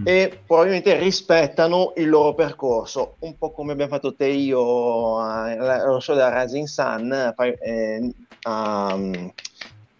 mm. 0.00 0.02
e 0.04 0.40
probabilmente 0.44 0.98
rispettano 0.98 1.92
il 1.96 2.08
loro 2.08 2.34
percorso, 2.34 3.14
un 3.20 3.38
po' 3.38 3.52
come 3.52 3.72
abbiamo 3.72 3.92
fatto 3.92 4.14
te 4.14 4.26
e 4.26 4.34
io 4.34 5.20
allo 5.20 6.00
show 6.00 6.16
della 6.16 6.42
Rising 6.42 6.66
Sun, 6.66 7.34
eh, 7.60 8.12
um, 8.44 9.32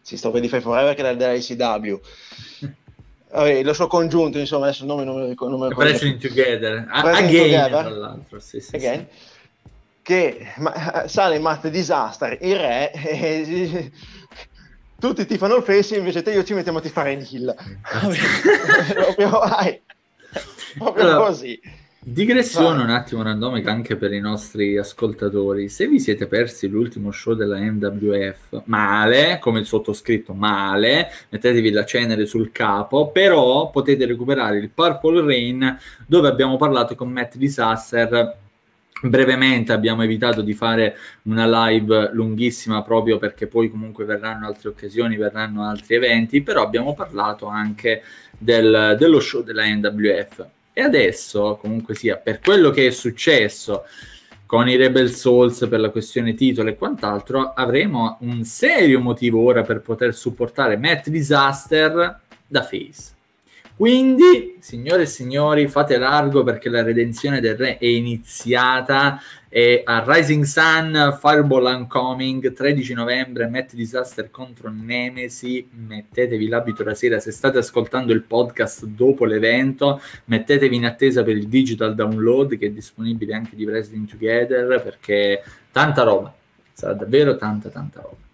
si 0.03 0.17
sto 0.17 0.33
per 0.33 0.41
di 0.41 0.49
Five 0.49 0.63
Forever 0.63 0.95
che 0.95 1.01
era 1.01 1.15
dell'ICW 1.15 2.01
Vabbè, 3.31 3.63
lo 3.63 3.75
so 3.75 3.87
congiunto, 3.89 4.39
insomma, 4.39 4.67
adesso 4.67 4.83
il 4.83 4.89
nome 4.89 5.05
non 5.05 5.17
me 5.17 5.21
lo 5.21 5.29
ricordo. 5.29 5.57
Wrestling 5.57 6.19
Together, 6.19 6.87
Again, 6.89 7.27
together. 7.27 7.69
tra 7.69 7.89
l'altro, 7.91 8.41
sì, 8.41 8.59
sì, 8.59 8.75
Again. 8.75 9.07
Sì. 9.11 9.28
Che 10.09 10.55
ma, 10.57 11.05
sale 11.07 11.39
Matt 11.39 11.69
Disaster, 11.69 12.39
il 12.41 12.57
re, 12.57 12.91
e, 12.93 13.93
tutti 14.99 15.27
ti 15.27 15.37
fanno 15.37 15.57
il 15.57 15.63
face, 15.63 15.99
invece 15.99 16.23
te 16.23 16.31
io 16.31 16.45
ci 16.45 16.55
mettiamo 16.55 16.79
a 16.79 16.81
ti 16.81 16.89
fare 16.89 17.13
il 17.13 17.29
heal. 17.31 17.55
proprio, 18.95 19.29
vai. 19.29 19.79
proprio 20.79 21.05
allora, 21.05 21.27
così. 21.27 21.61
Digressione 22.01 22.83
un 22.83 22.89
attimo 22.89 23.23
randomica 23.23 23.71
anche 23.71 23.97
per 23.97 24.15
i 24.15 24.21
nostri 24.21 24.79
ascoltatori. 24.79 25.69
Se 25.69 25.87
vi 25.87 26.01
siete 26.01 26.27
persi 26.27 26.69
l'ultimo 26.69 27.11
show 27.11 27.35
della 27.35 27.59
MWF, 27.59 28.63
male, 28.65 29.39
come 29.43 29.61
il 29.61 29.67
sottoscritto, 29.67 30.33
male, 30.33 31.11
mettetevi 31.29 31.71
la 31.71 31.85
cenere 31.85 32.25
sul 32.25 32.51
capo, 32.51 33.11
però 33.11 33.69
potete 33.69 34.07
recuperare 34.07 34.57
il 34.57 34.71
Purple 34.71 35.21
Rain 35.21 35.79
dove 36.07 36.29
abbiamo 36.29 36.57
parlato 36.57 36.95
con 36.95 37.13
Matt 37.13 37.37
Disaster 37.37 38.47
brevemente 39.03 39.73
abbiamo 39.73 40.03
evitato 40.03 40.43
di 40.43 40.55
fare 40.55 40.97
una 41.23 41.67
live 41.67 42.11
lunghissima 42.13 42.83
proprio 42.83 43.19
perché 43.19 43.47
poi 43.47 43.71
comunque 43.71 44.05
verranno 44.05 44.47
altre 44.47 44.71
occasioni, 44.71 45.17
verranno 45.17 45.65
altri 45.65 45.95
eventi, 45.95 46.43
però 46.43 46.63
abbiamo 46.63 46.95
parlato 46.95 47.47
anche 47.47 48.03
del, 48.37 48.97
dello 48.99 49.21
show 49.21 49.43
della 49.43 49.65
NWF 49.65 50.47
e 50.79 50.83
adesso, 50.83 51.59
comunque 51.61 51.97
sia, 51.97 52.19
per 52.19 52.39
quello 52.39 52.71
che 52.71 52.87
è 52.87 52.91
successo 52.91 53.85
con 54.47 54.69
i 54.69 54.77
Rebel 54.77 55.11
Souls 55.11 55.67
per 55.69 55.81
la 55.81 55.91
questione 55.91 56.35
titolo 56.35 56.71
e 56.71 56.77
quant'altro, 56.77 57.53
avremo 57.53 58.17
un 58.21 58.45
serio 58.45 59.01
motivo 59.01 59.43
ora 59.43 59.63
per 59.63 59.81
poter 59.81 60.15
supportare 60.15 60.77
Matt 60.77 61.09
Disaster 61.09 62.21
da 62.47 62.63
Face. 62.63 63.17
Quindi, 63.79 64.57
signore 64.59 65.03
e 65.03 65.07
signori, 65.07 65.69
fate 65.69 65.99
largo 65.99 66.43
perché 66.43 66.69
la 66.69 66.83
redenzione 66.83 67.39
del 67.39 67.57
re 67.57 67.79
è 67.79 67.87
iniziata 67.87 69.21
e 69.49 69.83
a 69.85 70.03
Rising 70.05 70.43
Sun, 70.43 71.17
Fireball 71.21 71.65
Uncoming, 71.77 72.53
13 72.53 72.95
novembre, 72.95 73.47
Matt 73.47 73.75
Disaster 73.75 74.33
contro 74.33 74.69
Nemesi, 74.69 75.69
mettetevi 75.71 76.49
l'abito 76.49 76.83
la 76.83 76.97
sera, 76.97 77.21
se 77.21 77.31
state 77.31 77.59
ascoltando 77.59 78.13
il 78.13 78.25
podcast 78.25 78.85
dopo 78.85 79.25
l'evento, 79.25 80.01
mettetevi 80.25 80.75
in 80.75 80.85
attesa 80.85 81.23
per 81.23 81.37
il 81.37 81.47
digital 81.47 81.95
download 81.95 82.59
che 82.59 82.67
è 82.67 82.71
disponibile 82.71 83.33
anche 83.33 83.55
di 83.55 83.65
Wrestling 83.65 84.09
Together 84.09 84.83
perché 84.83 85.45
tanta 85.71 86.03
roba, 86.03 86.35
sarà 86.73 86.95
davvero 86.95 87.37
tanta 87.37 87.69
tanta 87.69 88.01
roba. 88.01 88.28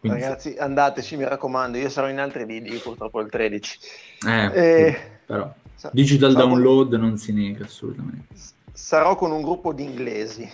Quindi 0.00 0.20
Ragazzi, 0.22 0.56
andateci, 0.58 1.16
mi 1.18 1.24
raccomando, 1.24 1.76
io 1.76 1.90
sarò 1.90 2.08
in 2.08 2.18
altri 2.18 2.46
video, 2.46 2.80
purtroppo 2.80 3.20
il 3.20 3.28
13. 3.28 3.78
Eh, 4.26 4.44
eh, 4.54 4.98
però, 5.26 5.52
digital 5.92 6.32
download 6.32 6.92
con... 6.92 7.00
non 7.00 7.18
si 7.18 7.34
nega 7.34 7.66
assolutamente. 7.66 8.34
Sarò 8.72 9.14
con 9.14 9.30
un 9.30 9.42
gruppo 9.42 9.74
di 9.74 9.84
inglesi. 9.84 10.50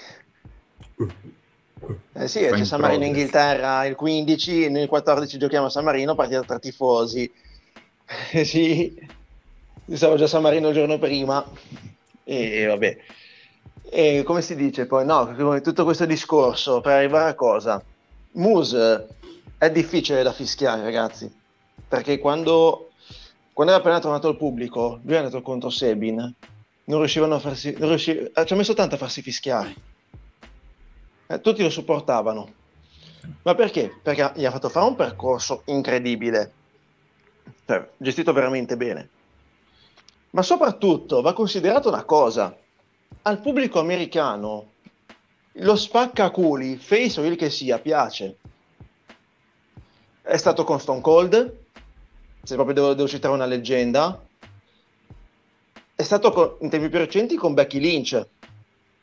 Eh 2.13 2.27
sì, 2.27 2.41
c'è 2.41 2.65
San 2.65 2.81
Marino 2.81 3.05
in 3.05 3.11
Inghilterra 3.11 3.85
il 3.85 3.95
15, 3.95 4.69
nel 4.69 4.89
14 4.89 5.39
giochiamo 5.39 5.67
a 5.67 5.71
San 5.71 5.85
Marino, 5.85 6.17
partita 6.17 6.43
tra 6.43 6.59
tifosi. 6.59 7.33
Eh 8.33 8.45
sì, 8.45 9.01
stavo 9.93 10.17
già 10.17 10.25
a 10.25 10.29
San 10.29 10.43
Marino 10.43 10.69
il 10.69 10.75
giorno 10.75 10.99
prima 10.99 11.45
e 12.25 12.67
vabbè. 12.67 12.99
E 13.91 14.23
come 14.25 14.43
si 14.43 14.57
dice 14.57 14.87
poi? 14.87 15.05
No, 15.05 15.61
tutto 15.61 15.85
questo 15.85 16.05
discorso 16.05 16.81
per 16.81 16.95
arrivare 16.95 17.31
a 17.31 17.35
cosa? 17.35 17.81
Moose 18.33 19.07
è 19.59 19.71
difficile 19.71 20.23
da 20.23 20.33
fischiare, 20.33 20.83
ragazzi, 20.83 21.33
perché 21.88 22.19
quando, 22.19 22.90
quando 23.53 23.73
era 23.73 23.81
appena 23.81 24.01
tornato 24.01 24.29
al 24.29 24.37
pubblico, 24.37 25.01
lui 25.03 25.14
è 25.14 25.19
andato 25.19 25.42
contro 25.42 25.71
Sebin, 25.71 26.35
non 26.85 26.99
riuscivano 26.99 27.37
a 27.37 27.38
farsi, 27.38 27.75
non 27.79 27.88
riusciv- 27.88 28.45
ci 28.45 28.53
ha 28.53 28.57
messo 28.57 28.75
tanto 28.75 28.95
a 28.95 28.99
farsi 28.99 29.23
fischiare. 29.23 29.75
eh, 31.29 31.40
tutti 31.40 31.62
lo 31.62 31.71
supportavano. 31.71 32.53
Ma 33.42 33.55
perché? 33.57 33.92
Perché 34.01 34.33
gli 34.37 34.45
ha 34.45 34.51
fatto 34.53 34.69
fare 34.69 34.87
un 34.87 34.95
percorso 34.95 35.62
incredibile, 35.66 36.53
cioè, 37.64 37.88
gestito 37.97 38.33
veramente 38.33 38.77
bene. 38.77 39.09
Ma 40.31 40.42
soprattutto 40.42 41.23
va 41.23 41.33
considerato 41.33 41.88
una 41.88 42.05
cosa, 42.05 42.57
al 43.23 43.40
pubblico 43.40 43.81
americano 43.81 44.73
lo 45.53 45.75
spaccaculi, 45.75 46.77
face 46.77 47.21
o 47.21 47.25
il 47.25 47.37
che 47.37 47.51
sia, 47.51 47.79
piace. 47.79 48.37
È 50.29 50.37
stato 50.39 50.65
con 50.65 50.81
Stone 50.81 51.01
Cold, 51.01 51.57
se 52.43 52.55
proprio 52.57 52.75
devo, 52.75 52.95
devo 52.95 53.07
citare 53.07 53.33
una 53.33 53.47
leggenda, 53.47 54.21
è 55.95 56.03
stato 56.03 56.33
con, 56.33 56.57
in 56.62 56.69
tempi 56.69 56.89
più 56.89 56.99
recenti 56.99 57.37
con 57.37 57.55
Becky 57.55 57.79
Lynch. 57.79 58.27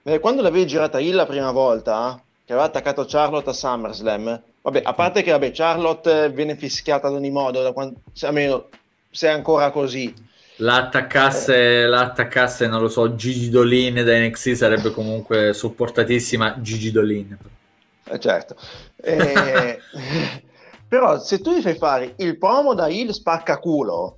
Eh, 0.04 0.20
quando 0.20 0.42
l'avevi 0.42 0.68
girata 0.68 1.00
Hill 1.00 1.16
la 1.16 1.26
prima 1.26 1.52
volta, 1.52 2.22
che 2.44 2.52
aveva 2.52 2.68
attaccato 2.68 3.06
Charlotte 3.08 3.52
a 3.52 3.54
SummerSlam, 3.54 4.42
vabbè, 4.64 4.82
a 4.84 4.94
parte 4.94 5.24
che 5.24 5.32
vabbè, 5.32 5.52
Charlotte 5.54 6.30
viene 6.30 6.58
fischiata 6.58 7.08
ad 7.08 7.14
ogni 7.14 7.32
modo, 7.32 7.62
da 7.62 7.72
quando, 7.72 8.02
se, 8.12 8.28
almeno 8.28 8.68
se 9.10 9.30
è 9.30 9.32
ancora 9.32 9.72
così. 9.72 10.14
L'attaccasse, 10.58 11.84
eh. 11.84 11.86
l'attaccasse, 11.86 12.68
non 12.68 12.82
lo 12.82 12.90
so, 12.90 13.16
Gigi 13.16 13.50
Dolin 13.50 14.04
da 14.04 14.20
NXT 14.20 14.52
sarebbe 14.52 14.92
comunque 14.92 15.54
sopportatissima 15.54 16.58
Gigi 16.60 16.92
Dolin. 16.92 17.38
Eh, 18.04 18.20
certo. 18.20 18.58
Eh, 18.98 19.80
però 20.94 21.20
se 21.20 21.42
tu 21.42 21.56
gli 21.56 21.62
fai 21.64 21.74
fare 21.74 22.14
il 22.18 22.38
promo 22.38 22.76
da 22.76 22.88
Hill 22.88 23.10
spacca 23.10 23.58
culo, 23.58 24.18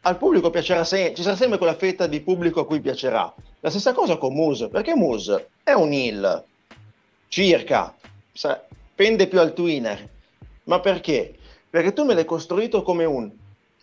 al 0.00 0.16
pubblico 0.16 0.48
piacerà 0.48 0.82
sempre, 0.82 1.16
ci 1.16 1.22
sarà 1.22 1.36
sempre 1.36 1.58
quella 1.58 1.74
fetta 1.74 2.06
di 2.06 2.22
pubblico 2.22 2.60
a 2.60 2.66
cui 2.66 2.80
piacerà. 2.80 3.30
La 3.60 3.68
stessa 3.68 3.92
cosa 3.92 4.16
con 4.16 4.32
Moose, 4.32 4.68
perché 4.68 4.94
Moose 4.94 5.50
è 5.62 5.72
un 5.72 5.92
Hill, 5.92 6.42
circa, 7.28 7.94
pende 8.94 9.26
più 9.26 9.38
al 9.38 9.52
twinner. 9.52 10.08
Ma 10.62 10.80
perché? 10.80 11.34
Perché 11.68 11.92
tu 11.92 12.04
me 12.04 12.14
l'hai 12.14 12.24
costruito 12.24 12.82
come 12.82 13.04
un 13.04 13.30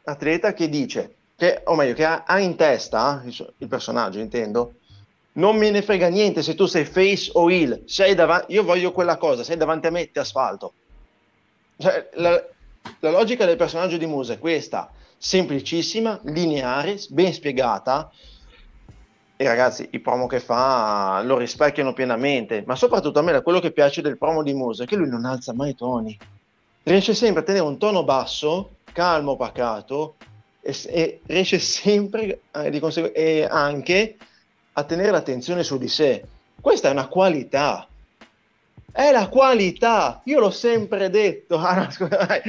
atleta 0.06 0.54
che 0.54 0.68
dice, 0.68 1.14
che, 1.36 1.62
o 1.66 1.76
meglio, 1.76 1.94
che 1.94 2.06
ha, 2.06 2.24
ha 2.26 2.40
in 2.40 2.56
testa, 2.56 3.22
il, 3.24 3.54
il, 3.60 3.68
personaggio 3.68 4.18
intendo, 4.18 4.78
non 5.34 5.58
me 5.58 5.70
ne 5.70 5.84
frega 5.84 6.08
niente 6.08 6.42
se 6.42 6.56
tu 6.56 6.66
sei 6.66 6.86
face 6.86 7.30
o 7.34 7.52
heel, 7.52 7.84
sei 7.86 8.16
davanti, 8.16 8.54
io 8.54 8.64
voglio 8.64 8.92
quella 8.92 9.18
cosa, 9.18 9.44
sei 9.44 9.58
davanti 9.58 9.86
a 9.86 9.92
me, 9.92 10.10
ti 10.10 10.18
asfalto. 10.18 10.74
Cioè, 11.82 12.10
la, 12.14 12.42
la 13.00 13.10
logica 13.10 13.46
del 13.46 13.58
personaggio 13.58 13.98
di 13.98 14.06
Moose 14.06 14.36
è 14.36 14.40
questa, 14.40 14.92
semplicissima, 15.18 16.20
lineare, 16.24 17.00
ben 17.10 17.34
spiegata. 17.34 18.12
E 19.36 19.48
ragazzi, 19.48 19.88
i 19.92 20.00
promo 20.00 20.28
che 20.28 20.40
fa 20.40 21.22
lo 21.24 21.38
rispecchiano 21.38 21.94
pienamente, 21.94 22.64
ma 22.66 22.76
soprattutto 22.76 23.20
a 23.20 23.24
me 23.24 23.42
quello 23.42 23.60
che 23.60 23.72
piace 23.72 24.02
del 24.02 24.18
promo 24.18 24.44
di 24.44 24.54
Muse 24.54 24.84
è 24.84 24.86
che 24.88 24.96
lui 24.96 25.10
non 25.10 25.26
alza 25.26 25.54
mai 25.54 25.72
i 25.72 25.76
toni. 25.76 26.18
Riesce 26.84 27.16
sempre 27.16 27.42
a 27.42 27.44
tenere 27.44 27.66
un 27.66 27.80
tono 27.80 28.04
basso, 28.04 28.78
calmo, 28.94 29.36
pacato, 29.36 30.16
e, 30.62 30.76
e 30.86 31.22
riesce 31.26 31.58
sempre 31.58 32.42
eh, 32.52 32.70
di 32.70 32.80
consegu- 32.80 33.12
e 33.16 33.48
anche 33.50 34.18
a 34.74 34.84
tenere 34.84 35.12
l'attenzione 35.12 35.64
su 35.64 35.78
di 35.78 35.88
sé. 35.88 36.24
Questa 36.60 36.90
è 36.90 36.92
una 36.92 37.08
qualità 37.08 37.88
è 38.92 39.12
la 39.12 39.28
qualità, 39.30 40.22
io 40.26 40.40
l'ho 40.40 40.52
sempre 40.52 41.10
detto. 41.10 41.60
Ah, 41.72 41.76
no, 41.76 41.92
scusa, 41.92 42.42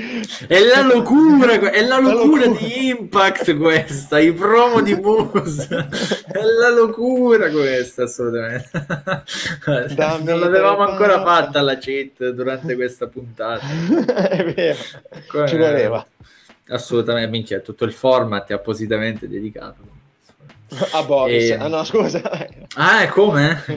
è 0.48 0.58
la 0.60 0.82
locura, 0.82 1.52
è 1.70 1.82
la 1.82 1.98
locura, 1.98 2.00
la 2.00 2.00
locura 2.00 2.46
di 2.46 2.88
Impact 2.88 3.56
questa, 3.56 4.18
i 4.18 4.32
promo 4.32 4.80
di 4.80 4.94
Moose. 4.94 5.68
è 6.26 6.40
la 6.58 6.70
locura 6.70 7.50
questa, 7.50 8.04
assolutamente. 8.04 8.70
Dammi 9.94 10.24
non 10.24 10.40
l'avevamo 10.40 10.88
ancora 10.88 11.22
fatta 11.22 11.60
la 11.60 11.76
cheat 11.76 12.30
durante 12.30 12.74
questa 12.74 13.06
puntata. 13.06 13.64
è 14.28 14.52
vero, 14.52 14.78
Come 15.28 15.46
ci 15.46 15.56
voleva. 15.56 16.04
Assolutamente, 16.68 17.30
minchia, 17.30 17.60
tutto 17.60 17.84
il 17.84 17.92
format 17.92 18.48
è 18.50 18.54
appositamente 18.54 19.28
dedicato. 19.28 20.00
A 20.92 21.02
Boris, 21.04 21.50
e... 21.50 21.54
ah 21.54 21.68
no 21.68 21.84
scusa. 21.84 22.22
Ah, 22.76 23.02
è 23.02 23.08
come? 23.08 23.62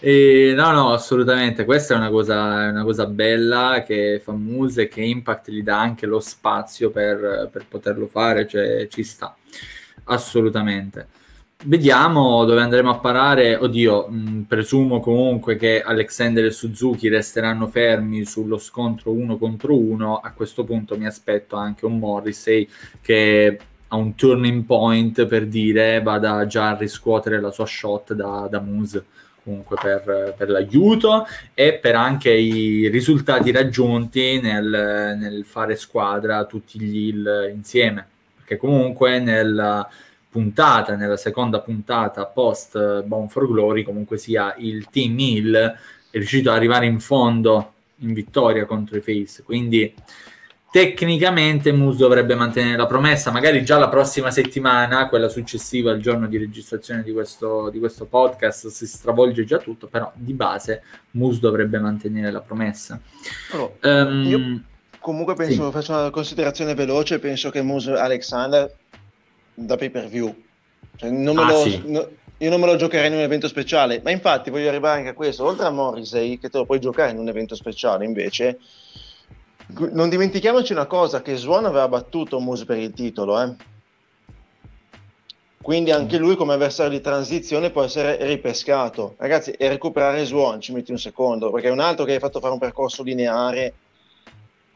e, 0.00 0.52
no, 0.54 0.70
no, 0.72 0.92
assolutamente. 0.92 1.64
Questa 1.64 1.94
è 1.94 1.96
una 1.96 2.10
cosa, 2.10 2.68
una 2.68 2.84
cosa 2.84 3.06
bella 3.06 3.82
che 3.86 4.20
fa 4.22 4.32
Muse 4.32 4.82
e 4.82 4.88
che 4.88 5.00
Impact 5.00 5.50
gli 5.50 5.62
dà 5.62 5.80
anche 5.80 6.04
lo 6.06 6.20
spazio 6.20 6.90
per, 6.90 7.48
per 7.50 7.64
poterlo 7.66 8.06
fare, 8.06 8.46
cioè 8.46 8.86
ci 8.88 9.02
sta, 9.02 9.34
assolutamente. 10.04 11.08
Vediamo 11.64 12.44
dove 12.44 12.60
andremo 12.60 12.90
a 12.90 12.98
parare. 12.98 13.56
Oddio, 13.56 14.08
mh, 14.08 14.42
presumo 14.42 15.00
comunque 15.00 15.56
che 15.56 15.80
Alexander 15.82 16.44
e 16.44 16.50
Suzuki 16.50 17.08
resteranno 17.08 17.66
fermi 17.66 18.24
sullo 18.24 18.58
scontro 18.58 19.10
uno 19.10 19.38
contro 19.38 19.76
uno. 19.76 20.18
A 20.18 20.32
questo 20.32 20.64
punto 20.64 20.98
mi 20.98 21.06
aspetto 21.06 21.56
anche 21.56 21.86
un 21.86 21.98
Morrissey 21.98 22.68
che 23.00 23.58
ha 23.88 23.96
un 23.96 24.14
turning 24.14 24.64
point 24.64 25.26
per 25.26 25.46
dire 25.46 26.02
vada 26.02 26.46
già 26.46 26.70
a 26.70 26.76
riscuotere 26.76 27.40
la 27.40 27.50
sua 27.50 27.66
shot 27.66 28.12
da, 28.14 28.48
da 28.50 28.60
Moose 28.60 29.04
comunque 29.44 29.76
per, 29.80 30.34
per, 30.36 30.50
l'aiuto 30.50 31.24
e 31.54 31.74
per 31.74 31.94
anche 31.94 32.30
i 32.32 32.88
risultati 32.88 33.52
raggiunti 33.52 34.40
nel, 34.40 35.16
nel 35.16 35.44
fare 35.44 35.76
squadra 35.76 36.44
tutti 36.46 36.80
gli 36.80 37.08
Hill 37.08 37.52
insieme 37.54 38.08
perché 38.34 38.56
comunque 38.56 39.20
nel 39.20 39.86
puntata, 40.36 40.96
nella 40.96 41.16
seconda 41.16 41.60
puntata 41.60 42.26
post 42.26 43.02
Bone 43.04 43.28
for 43.28 43.46
Glory, 43.46 43.82
comunque 43.82 44.18
sia 44.18 44.54
il 44.58 44.90
team 44.90 45.18
Hill 45.18 45.54
è 45.54 46.18
riuscito 46.18 46.50
ad 46.50 46.56
arrivare 46.56 46.84
in 46.84 47.00
fondo 47.00 47.72
in 48.00 48.12
vittoria 48.12 48.66
contro 48.66 48.98
i 48.98 49.00
Face. 49.00 49.42
Quindi 49.42 49.94
tecnicamente 50.70 51.72
Moose 51.72 51.96
dovrebbe 51.96 52.34
mantenere 52.34 52.76
la 52.76 52.84
promessa, 52.84 53.30
magari 53.30 53.64
già 53.64 53.78
la 53.78 53.88
prossima 53.88 54.30
settimana, 54.30 55.08
quella 55.08 55.30
successiva 55.30 55.90
al 55.90 56.00
giorno 56.00 56.26
di 56.26 56.36
registrazione 56.36 57.02
di 57.02 57.12
questo, 57.12 57.70
di 57.70 57.78
questo 57.78 58.04
podcast, 58.04 58.66
si 58.66 58.86
stravolge 58.86 59.46
già 59.46 59.56
tutto, 59.56 59.86
però 59.86 60.12
di 60.14 60.34
base 60.34 60.82
Moose 61.12 61.40
dovrebbe 61.40 61.78
mantenere 61.78 62.30
la 62.30 62.42
promessa. 62.42 63.00
Oh, 63.52 63.78
um, 63.82 64.24
io 64.26 64.60
comunque 65.00 65.34
penso, 65.34 65.66
sì. 65.66 65.72
faccio 65.72 65.92
una 65.92 66.10
considerazione 66.10 66.74
veloce, 66.74 67.20
penso 67.20 67.48
che 67.48 67.62
Moose 67.62 67.92
Alexander 67.92 68.70
da 69.56 69.76
pay 69.76 69.90
per 69.90 70.06
view. 70.06 70.34
Cioè, 70.96 71.10
non 71.10 71.38
ah, 71.38 71.50
lo, 71.50 71.62
sì. 71.62 71.82
no, 71.86 72.08
io 72.38 72.50
non 72.50 72.60
me 72.60 72.66
lo 72.66 72.76
giocherei 72.76 73.08
in 73.08 73.14
un 73.14 73.20
evento 73.20 73.48
speciale, 73.48 74.00
ma 74.04 74.10
infatti 74.10 74.50
voglio 74.50 74.68
arrivare 74.68 74.98
anche 74.98 75.10
a 75.10 75.14
questo. 75.14 75.44
Oltre 75.44 75.66
a 75.66 75.70
Morrissey, 75.70 76.38
che 76.38 76.48
te 76.50 76.58
lo 76.58 76.66
puoi 76.66 76.80
giocare 76.80 77.10
in 77.10 77.18
un 77.18 77.28
evento 77.28 77.54
speciale, 77.54 78.04
invece, 78.04 78.58
non 79.92 80.08
dimentichiamoci 80.08 80.72
una 80.72 80.86
cosa: 80.86 81.22
che 81.22 81.36
Swan 81.36 81.64
aveva 81.64 81.88
battuto 81.88 82.38
Moose 82.38 82.64
per 82.64 82.78
il 82.78 82.92
titolo, 82.92 83.40
eh. 83.40 83.54
Quindi 85.60 85.90
anche 85.90 86.16
lui 86.18 86.36
come 86.36 86.54
avversario 86.54 86.96
di 86.96 87.00
transizione 87.00 87.70
può 87.70 87.82
essere 87.82 88.24
ripescato. 88.24 89.16
Ragazzi, 89.16 89.50
e 89.50 89.68
recuperare 89.68 90.24
Swan 90.24 90.60
ci 90.60 90.72
metti 90.72 90.92
un 90.92 90.98
secondo, 90.98 91.50
perché 91.50 91.66
è 91.68 91.72
un 91.72 91.80
altro 91.80 92.04
che 92.04 92.12
hai 92.12 92.20
fatto 92.20 92.38
fare 92.38 92.52
un 92.52 92.60
percorso 92.60 93.02
lineare 93.02 93.74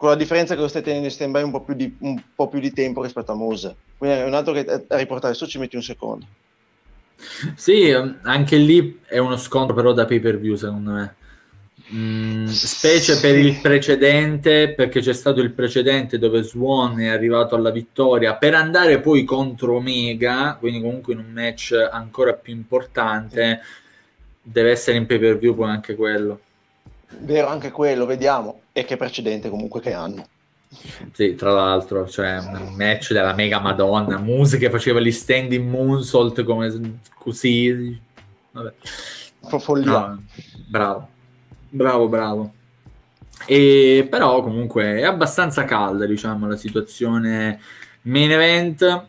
con 0.01 0.09
la 0.09 0.15
differenza 0.15 0.55
che 0.55 0.63
lo 0.63 0.69
stai 0.69 0.81
tenendo 0.81 1.09
in 1.09 1.13
stand 1.13 1.31
by 1.31 1.43
un 1.43 1.51
po' 1.51 1.61
più 1.61 1.75
di, 1.75 1.95
un 1.99 2.19
po 2.35 2.49
più 2.49 2.59
di 2.59 2.73
tempo 2.73 3.03
rispetto 3.03 3.33
a 3.33 3.35
Moose. 3.35 3.77
Quindi 3.99 4.17
è 4.17 4.25
un 4.25 4.33
altro 4.33 4.55
che 4.55 4.87
a 4.89 4.97
riportare 4.97 5.35
su 5.35 5.45
ci 5.45 5.59
metti 5.59 5.77
un 5.77 5.83
secondo. 5.83 6.25
Sì, 7.55 7.95
anche 8.23 8.57
lì 8.57 8.99
è 9.05 9.19
uno 9.19 9.37
scontro 9.37 9.75
però 9.75 9.93
da 9.93 10.07
pay 10.07 10.19
per 10.21 10.41
view 10.41 10.55
secondo 10.55 10.93
me. 10.93 11.15
Mm, 11.93 12.47
specie 12.47 13.13
sì. 13.13 13.21
per 13.21 13.37
il 13.37 13.61
precedente, 13.61 14.73
perché 14.73 15.01
c'è 15.01 15.13
stato 15.13 15.43
il 15.43 15.53
precedente 15.53 16.19
dove 16.19 16.45
Swan 16.45 16.99
è 17.01 17.09
arrivato 17.09 17.55
alla 17.55 17.71
vittoria 17.71 18.37
per 18.37 18.55
andare 18.55 19.01
poi 19.01 19.25
contro 19.25 19.75
Omega, 19.75 20.57
quindi 20.59 20.81
comunque 20.81 21.13
in 21.13 21.19
un 21.19 21.31
match 21.31 21.75
ancora 21.93 22.33
più 22.33 22.55
importante, 22.55 23.61
deve 24.41 24.71
essere 24.71 24.97
in 24.97 25.05
pay 25.05 25.19
per 25.19 25.37
view 25.37 25.55
poi 25.55 25.69
anche 25.69 25.95
quello. 25.95 26.41
Vero, 27.19 27.49
anche 27.49 27.71
quello, 27.71 28.07
vediamo. 28.07 28.61
E 28.81 28.85
che 28.87 28.97
precedente 28.97 29.51
comunque 29.51 29.81
che 29.81 29.93
hanno. 29.93 30.27
Sì, 31.13 31.35
tra 31.35 31.53
l'altro, 31.53 32.09
cioè 32.09 32.39
un 32.39 32.75
match 32.79 33.13
della 33.13 33.35
Mega 33.35 33.61
Madonna, 33.61 34.17
musica 34.17 34.65
che 34.65 34.71
faceva 34.71 35.01
gli 35.01 35.13
standing 35.13 35.69
moonsault 35.69 36.43
come 36.45 37.01
così. 37.19 38.01
Vabbè. 38.53 38.73
Follia. 39.59 39.91
No, 39.91 40.23
bravo, 40.67 41.09
bravo, 41.69 42.09
bravo. 42.09 42.53
E 43.45 44.07
però 44.11 44.43
comunque 44.43 45.01
è 45.01 45.03
abbastanza 45.03 45.65
calda, 45.67 46.07
diciamo, 46.07 46.49
la 46.49 46.57
situazione 46.57 47.61
main 48.03 48.31
event. 48.31 49.07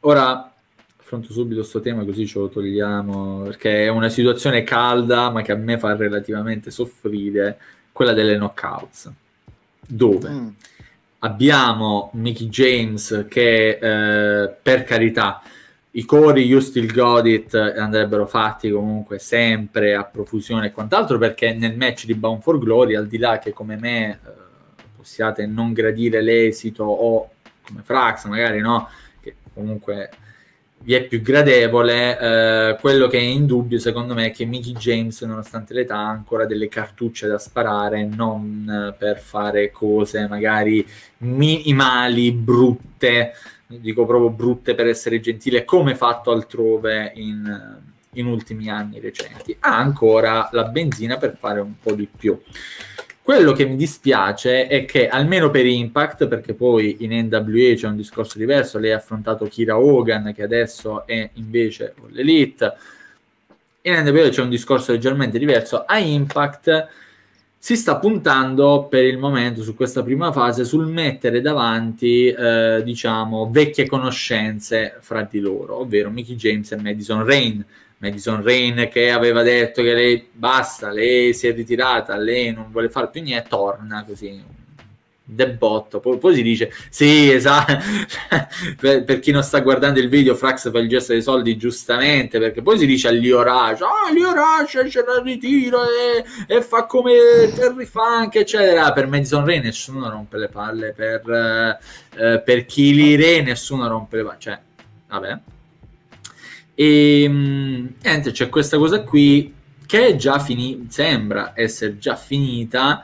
Ora 0.00 0.50
affronto 0.96 1.30
subito 1.30 1.60
questo 1.60 1.80
tema 1.80 2.04
così 2.04 2.26
ce 2.26 2.38
lo 2.38 2.48
togliamo 2.48 3.42
perché 3.42 3.84
è 3.84 3.88
una 3.88 4.08
situazione 4.08 4.64
calda 4.64 5.30
ma 5.30 5.42
che 5.42 5.52
a 5.52 5.56
me 5.56 5.78
fa 5.78 5.94
relativamente 5.94 6.72
soffrire 6.72 7.58
quella 7.96 8.12
delle 8.12 8.36
knockouts 8.36 9.10
dove 9.88 10.28
mm. 10.28 10.48
abbiamo 11.20 12.10
Mickey 12.12 12.46
James 12.48 13.24
che 13.26 13.78
eh, 13.80 14.48
per 14.50 14.84
carità 14.84 15.40
i 15.92 16.04
cori 16.04 16.44
You 16.44 16.60
Still 16.60 16.92
Got 16.92 17.26
It 17.26 17.54
andrebbero 17.54 18.26
fatti 18.26 18.70
comunque 18.70 19.18
sempre 19.18 19.94
a 19.94 20.04
profusione 20.04 20.66
e 20.66 20.72
quant'altro 20.72 21.16
perché 21.16 21.54
nel 21.54 21.74
match 21.74 22.04
di 22.04 22.12
Bound 22.12 22.42
for 22.42 22.58
Glory 22.58 22.96
al 22.96 23.06
di 23.06 23.16
là 23.16 23.38
che 23.38 23.54
come 23.54 23.76
me 23.76 24.10
eh, 24.10 24.18
possiate 24.94 25.46
non 25.46 25.72
gradire 25.72 26.20
l'esito 26.20 26.84
o 26.84 27.30
come 27.66 27.80
Frax 27.82 28.26
magari 28.26 28.60
no 28.60 28.90
che 29.22 29.36
comunque 29.54 30.10
vi 30.78 30.94
è 30.94 31.04
più 31.04 31.20
gradevole 31.20 32.18
eh, 32.18 32.76
quello 32.80 33.08
che 33.08 33.18
è 33.18 33.22
in 33.22 33.46
dubbio 33.46 33.78
secondo 33.78 34.14
me 34.14 34.26
è 34.26 34.30
che 34.30 34.44
Mickey 34.44 34.72
James 34.72 35.20
nonostante 35.22 35.74
l'età 35.74 35.96
ha 35.96 36.08
ancora 36.08 36.46
delle 36.46 36.68
cartucce 36.68 37.26
da 37.26 37.38
sparare 37.38 38.04
non 38.04 38.94
per 38.96 39.18
fare 39.18 39.70
cose 39.70 40.28
magari 40.28 40.86
minimali 41.18 42.30
brutte 42.30 43.32
dico 43.66 44.06
proprio 44.06 44.30
brutte 44.30 44.74
per 44.74 44.86
essere 44.86 45.20
gentile, 45.20 45.64
come 45.64 45.94
fatto 45.94 46.30
altrove 46.30 47.12
in, 47.16 47.78
in 48.12 48.26
ultimi 48.26 48.68
anni 48.68 49.00
recenti. 49.00 49.56
Ha 49.58 49.76
ancora 49.76 50.48
la 50.52 50.64
benzina 50.64 51.16
per 51.16 51.36
fare 51.36 51.60
un 51.60 51.74
po' 51.80 51.92
di 51.92 52.08
più. 52.14 52.40
Quello 53.26 53.50
che 53.50 53.66
mi 53.66 53.74
dispiace 53.74 54.68
è 54.68 54.84
che 54.84 55.08
almeno 55.08 55.50
per 55.50 55.66
Impact, 55.66 56.28
perché 56.28 56.54
poi 56.54 56.98
in 57.00 57.10
NWA 57.26 57.74
c'è 57.74 57.88
un 57.88 57.96
discorso 57.96 58.38
diverso, 58.38 58.78
lei 58.78 58.92
ha 58.92 58.98
affrontato 58.98 59.46
Kira 59.46 59.76
Hogan 59.76 60.32
che 60.32 60.44
adesso 60.44 61.04
è 61.08 61.30
invece 61.32 61.92
con 61.98 62.08
l'Elite, 62.10 62.72
in 63.80 63.94
NWA 63.94 64.28
c'è 64.28 64.42
un 64.42 64.48
discorso 64.48 64.92
leggermente 64.92 65.40
diverso, 65.40 65.82
a 65.84 65.98
Impact 65.98 66.88
si 67.58 67.74
sta 67.74 67.96
puntando 67.96 68.86
per 68.88 69.02
il 69.02 69.18
momento 69.18 69.64
su 69.64 69.74
questa 69.74 70.04
prima 70.04 70.30
fase 70.30 70.64
sul 70.64 70.86
mettere 70.86 71.40
davanti, 71.40 72.28
eh, 72.28 72.80
diciamo, 72.84 73.50
vecchie 73.50 73.88
conoscenze 73.88 74.98
fra 75.00 75.26
di 75.28 75.40
loro, 75.40 75.80
ovvero 75.80 76.10
Mickey 76.10 76.36
James 76.36 76.70
e 76.70 76.76
Madison 76.76 77.24
Rain. 77.24 77.64
Madison 77.98 78.42
Rain 78.42 78.88
che 78.90 79.10
aveva 79.10 79.42
detto 79.42 79.82
che 79.82 79.94
lei 79.94 80.28
basta, 80.30 80.90
lei 80.90 81.32
si 81.32 81.48
è 81.48 81.54
ritirata, 81.54 82.16
lei 82.16 82.52
non 82.52 82.70
vuole 82.70 82.90
fare 82.90 83.08
più 83.08 83.22
niente, 83.22 83.48
torna 83.48 84.04
così 84.04 84.54
debotto. 85.26 85.98
Poi, 85.98 86.18
poi 86.18 86.34
si 86.34 86.42
dice: 86.42 86.72
Sì, 86.88 87.30
esatto. 87.30 87.78
per, 88.78 89.04
per, 89.04 89.18
chi 89.18 89.32
non 89.32 89.42
sta 89.42 89.60
guardando 89.60 89.98
il 89.98 90.08
video, 90.08 90.34
Frax 90.34 90.70
fa 90.70 90.78
il 90.78 90.88
gesto 90.88 91.12
dei 91.12 91.22
soldi 91.22 91.56
giustamente 91.56 92.38
perché 92.38 92.62
poi 92.62 92.78
si 92.78 92.86
dice 92.86 93.08
a 93.08 93.10
Lio 93.10 93.42
Rush: 93.42 93.80
Ah, 93.80 94.12
Lio 94.12 94.32
Rush 94.32 94.86
c'è 94.88 95.00
il 95.00 95.22
ritiro 95.22 95.82
e, 95.82 96.24
e, 96.46 96.62
fa 96.62 96.84
come 96.84 97.12
Terry 97.54 97.84
Funk, 97.84 98.36
eccetera. 98.36 98.92
Per 98.92 99.06
Madison 99.08 99.44
Ray 99.44 99.60
nessuno 99.60 100.08
rompe 100.08 100.38
le 100.38 100.48
palle. 100.48 100.92
Per, 100.92 101.78
eh, 102.14 102.40
per 102.40 102.64
Kili 102.64 103.16
Re 103.16 103.42
nessuno 103.42 103.88
rompe 103.88 104.18
le 104.18 104.22
palle. 104.22 104.38
Cioè, 104.38 104.58
vabbè. 105.08 105.38
E 106.78 107.26
niente, 107.26 108.32
c'è 108.32 108.50
questa 108.50 108.76
cosa 108.76 109.02
qui 109.02 109.54
che 109.86 110.08
è 110.08 110.16
già 110.16 110.38
finita, 110.38 110.84
sembra 110.90 111.52
essere 111.54 111.96
già 111.96 112.16
finita 112.16 113.02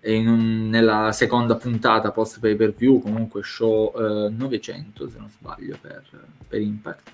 un, 0.00 0.70
nella 0.70 1.12
seconda 1.12 1.56
puntata 1.56 2.12
post 2.12 2.40
pay 2.40 2.56
per 2.56 2.72
view, 2.72 3.00
comunque 3.00 3.42
show 3.42 3.92
eh, 3.94 4.30
900 4.30 5.10
se 5.10 5.18
non 5.18 5.28
sbaglio 5.28 5.76
per, 5.78 6.02
per 6.48 6.60
Impact. 6.62 7.10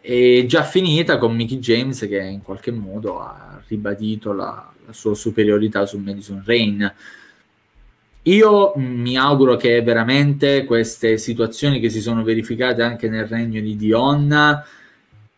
È 0.00 0.44
già 0.46 0.62
finita 0.62 1.18
con 1.18 1.34
Mickey 1.34 1.58
James 1.58 2.00
che 2.00 2.22
in 2.22 2.42
qualche 2.42 2.70
modo 2.70 3.20
ha 3.20 3.62
ribadito 3.66 4.32
la, 4.32 4.72
la 4.86 4.92
sua 4.94 5.14
superiorità 5.14 5.84
su 5.84 5.98
Madison 5.98 6.42
Rain. 6.46 6.94
Io 8.22 8.72
mi 8.76 9.18
auguro 9.18 9.56
che 9.56 9.82
veramente 9.82 10.64
queste 10.64 11.18
situazioni 11.18 11.78
che 11.78 11.90
si 11.90 12.00
sono 12.00 12.22
verificate 12.22 12.80
anche 12.80 13.10
nel 13.10 13.26
regno 13.26 13.60
di 13.60 13.76
Dion 13.76 14.62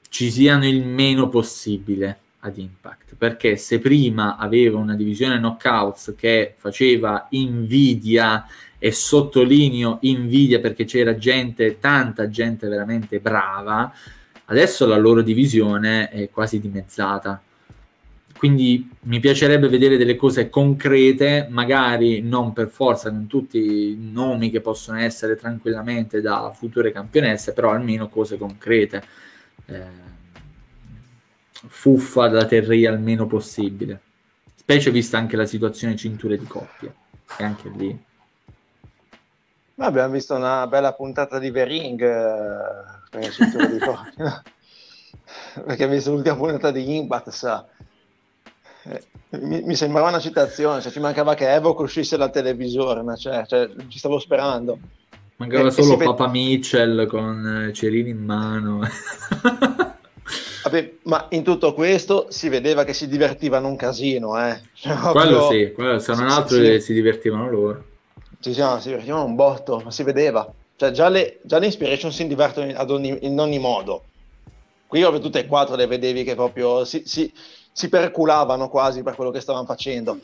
ci 0.09 0.31
siano 0.31 0.67
il 0.67 0.85
meno 0.85 1.29
possibile 1.29 2.19
ad 2.41 2.59
Impact, 2.59 3.15
perché 3.17 3.57
se 3.57 3.79
prima 3.79 4.37
aveva 4.37 4.79
una 4.79 4.95
divisione 4.95 5.39
knockouts 5.39 6.15
che 6.17 6.55
faceva 6.57 7.27
invidia 7.31 8.47
e 8.79 8.93
sottolineo 8.93 9.99
invidia 10.03 10.61
perché 10.61 10.85
c'era 10.85 11.17
gente, 11.17 11.79
tanta 11.81 12.29
gente 12.29 12.69
veramente 12.69 13.19
brava, 13.21 13.93
adesso 14.47 14.87
la 14.87 14.97
loro 14.97 15.23
divisione 15.23 16.09
è 16.09 16.31
quasi 16.31 16.61
dimezzata. 16.61 17.41
Quindi 18.37 18.89
mi 19.05 19.19
piacerebbe 19.19 19.67
vedere 19.69 19.97
delle 19.97 20.15
cose 20.15 20.51
concrete, 20.51 21.47
magari 21.51 22.21
non 22.21 22.53
per 22.53 22.69
forza 22.69 23.09
con 23.11 23.27
tutti 23.27 23.59
i 23.59 23.97
nomi 23.99 24.51
che 24.51 24.61
possono 24.61 24.99
essere 24.99 25.37
tranquillamente 25.37 26.21
da 26.21 26.53
future 26.55 26.93
campionesse, 26.93 27.55
però 27.55 27.71
almeno 27.71 28.09
cose 28.09 28.37
concrete. 28.37 29.03
Eh, 29.67 30.15
fuffa 31.69 32.29
da 32.29 32.45
terrei 32.45 32.87
al 32.87 33.01
meno 33.01 33.27
possibile. 33.27 34.01
Specie 34.55 34.91
vista 34.91 35.19
anche 35.19 35.37
la 35.37 35.47
situazione 35.47 35.97
cinture 35.97 36.37
di 36.39 36.47
coppia. 36.47 36.93
E 37.39 37.45
anche 37.45 37.69
lì. 37.69 38.05
Abbiamo 39.79 40.13
visto 40.13 40.35
una 40.35 40.67
bella 40.67 40.95
puntata 40.95 41.39
di 41.39 41.51
Vering 41.51 42.01
eh, 42.01 43.09
per 43.11 43.31
cinture 43.31 43.71
di 43.71 43.79
coppia. 43.79 44.43
Perché 45.65 45.85
ha 45.85 45.89
visto 45.89 46.13
l'ultima 46.13 46.37
puntata 46.37 46.71
di 46.71 46.97
Impact, 46.97 47.29
sa. 47.29 47.67
Eh, 48.85 49.05
mi, 49.41 49.63
mi, 49.63 49.75
sembrava 49.75 50.09
una 50.09 50.21
citazione, 50.21 50.81
cioè 50.81 50.93
ci 50.93 51.01
mancava 51.01 51.35
che 51.35 51.53
Evo 51.53 51.79
uscisse 51.81 52.17
dal 52.17 52.31
televisore, 52.31 53.03
ma 53.03 53.17
cioè, 53.17 53.45
cioè, 53.47 53.69
ci 53.89 53.99
stavo 53.99 54.19
sperando. 54.19 54.79
Mancava 55.37 55.69
e, 55.69 55.71
solo 55.71 55.97
Papa 55.97 56.27
vede... 56.27 56.39
Mitchell 56.39 57.07
con 57.07 57.71
Cerini 57.75 58.11
in 58.11 58.25
mano. 58.25 58.81
Vabbè, 60.67 60.95
ma 61.03 61.27
in 61.31 61.45
tutto 61.45 61.75
questo 61.75 62.27
si 62.31 62.49
vedeva 62.49 62.83
che 62.83 62.93
si 62.93 63.07
divertivano 63.07 63.69
un 63.69 63.77
casino, 63.77 64.37
eh. 64.45 64.61
Cioè, 64.73 64.97
quello 65.13 65.49
sì, 65.49 65.73
quello, 65.73 65.99
se 66.01 66.15
non 66.15 66.29
altro 66.29 66.57
sì, 66.57 66.81
si 66.81 66.93
divertivano 66.93 67.49
loro. 67.49 67.85
Sì, 68.41 68.53
sì, 68.53 68.63
si 68.81 68.89
divertivano 68.89 69.25
un 69.25 69.37
botto, 69.37 69.81
ma 69.85 69.93
si 69.93 70.03
vedeva. 70.03 70.53
Cioè, 70.75 70.91
già 70.91 71.09
le, 71.09 71.39
già 71.43 71.59
le 71.59 71.67
Inspiration 71.67 72.11
si 72.11 72.27
divertono 72.27 72.69
in, 72.69 72.77
ogni, 72.89 73.19
in 73.21 73.39
ogni 73.39 73.61
modo. 73.61 74.05
Qui 74.89 75.01
proprio 75.01 75.21
tutte 75.21 75.41
e 75.41 75.47
quattro 75.47 75.77
le 75.77 75.87
vedevi 75.87 76.25
che 76.25 76.35
proprio 76.35 76.85
si, 76.85 77.03
si, 77.07 77.33
si 77.71 77.89
perculavano 77.89 78.69
quasi 78.69 79.03
per 79.03 79.15
quello 79.15 79.31
che 79.31 79.41
stavano 79.41 79.67
facendo. 79.67 80.19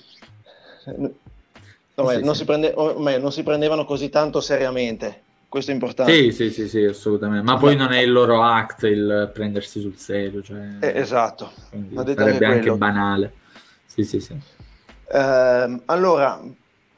No, 1.95 2.09
sì, 2.09 2.23
non, 2.23 2.35
sì. 2.35 2.41
Si 2.41 2.45
prende, 2.45 2.75
non 2.75 3.33
si 3.33 3.43
prendevano 3.43 3.85
così 3.85 4.09
tanto 4.09 4.41
seriamente 4.41 5.23
questo 5.53 5.71
è 5.71 5.75
importante. 5.75 6.15
Sì, 6.15 6.33
sì, 6.33 6.51
sì, 6.51 6.67
sì 6.67 6.83
assolutamente. 6.83 7.45
Ma 7.45 7.59
poi 7.59 7.77
non 7.77 7.93
è 7.93 8.01
il 8.01 8.11
loro 8.11 8.43
act 8.43 8.85
il 8.85 9.31
prendersi 9.35 9.83
sul 9.83 9.99
serio. 9.99 10.41
Cioè... 10.41 10.79
Eh, 10.81 10.99
esatto. 10.99 11.53
Sarebbe 11.95 12.25
anche, 12.25 12.45
anche 12.47 12.73
banale. 12.73 13.35
Sì, 13.85 14.03
sì, 14.03 14.19
sì. 14.19 14.35
Eh, 15.13 15.81
allora, 15.85 16.41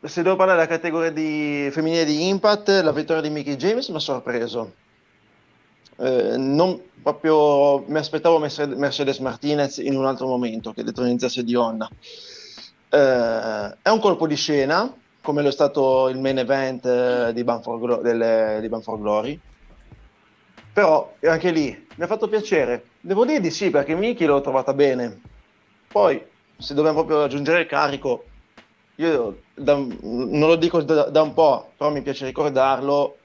se 0.01 0.22
devo 0.22 0.36
parlare 0.36 0.61
della 0.61 0.70
categoria 0.70 1.11
di 1.11 1.68
femminile 1.72 2.05
di 2.05 2.28
Impact, 2.28 2.68
la 2.84 2.92
vittoria 2.92 3.22
di 3.22 3.30
Mickey 3.30 3.57
James 3.57 3.88
mi 3.88 3.97
ha 3.97 3.99
sorpreso. 3.99 4.74
Eh, 5.97 6.36
non 6.36 6.80
proprio 7.03 7.80
mi 7.88 7.99
aspettavo 7.99 8.38
Mercedes 8.38 9.18
Martinez 9.18 9.78
in 9.78 9.97
un 9.97 10.07
altro 10.07 10.28
momento 10.28 10.72
che 10.72 10.84
detronizzasse 10.84 11.42
Dionna. 11.42 11.90
Eh, 11.90 12.34
è 12.95 13.88
un 13.88 14.01
colpo 14.01 14.26
di 14.26 14.36
scena 14.36 14.92
come 15.24 15.40
lo 15.40 15.49
è 15.49 15.53
stato 15.53 16.09
il 16.11 16.18
main 16.18 16.36
event 16.36 16.84
eh, 16.84 17.32
di 17.32 17.45
Banford, 17.45 18.03
Banford 18.68 19.01
Glory. 19.01 19.40
Però 20.70 21.14
anche 21.22 21.51
lì 21.51 21.86
mi 21.95 22.05
ha 22.05 22.07
fatto 22.07 22.28
piacere. 22.28 22.84
Devo 23.01 23.24
dire 23.24 23.40
di 23.40 23.51
sì, 23.51 23.70
perché 23.70 23.95
Miki 23.95 24.26
l'ho 24.26 24.42
trovata 24.42 24.74
bene. 24.74 25.18
Poi, 25.88 26.22
se 26.59 26.74
dobbiamo 26.74 26.99
proprio 26.99 27.20
raggiungere 27.20 27.62
il 27.62 27.66
carico, 27.66 28.24
io 28.97 29.40
da, 29.55 29.76
non 29.76 30.47
lo 30.47 30.57
dico 30.57 30.82
da, 30.82 31.05
da, 31.05 31.22
un 31.22 31.32
po', 31.32 31.70
però 31.74 31.90
mi 31.90 32.03
piace 32.03 32.26
ricordarlo, 32.26 33.16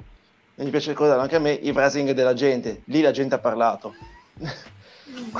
e 0.55 0.63
mi 0.63 0.69
piace 0.69 0.91
ricordarlo 0.91 1.23
anche 1.23 1.35
a 1.35 1.39
me, 1.39 1.51
i 1.51 1.73
phrasing 1.73 2.11
della 2.11 2.33
gente. 2.33 2.83
Lì 2.85 3.01
la 3.01 3.11
gente 3.11 3.35
ha 3.35 3.39
parlato. 3.39 3.93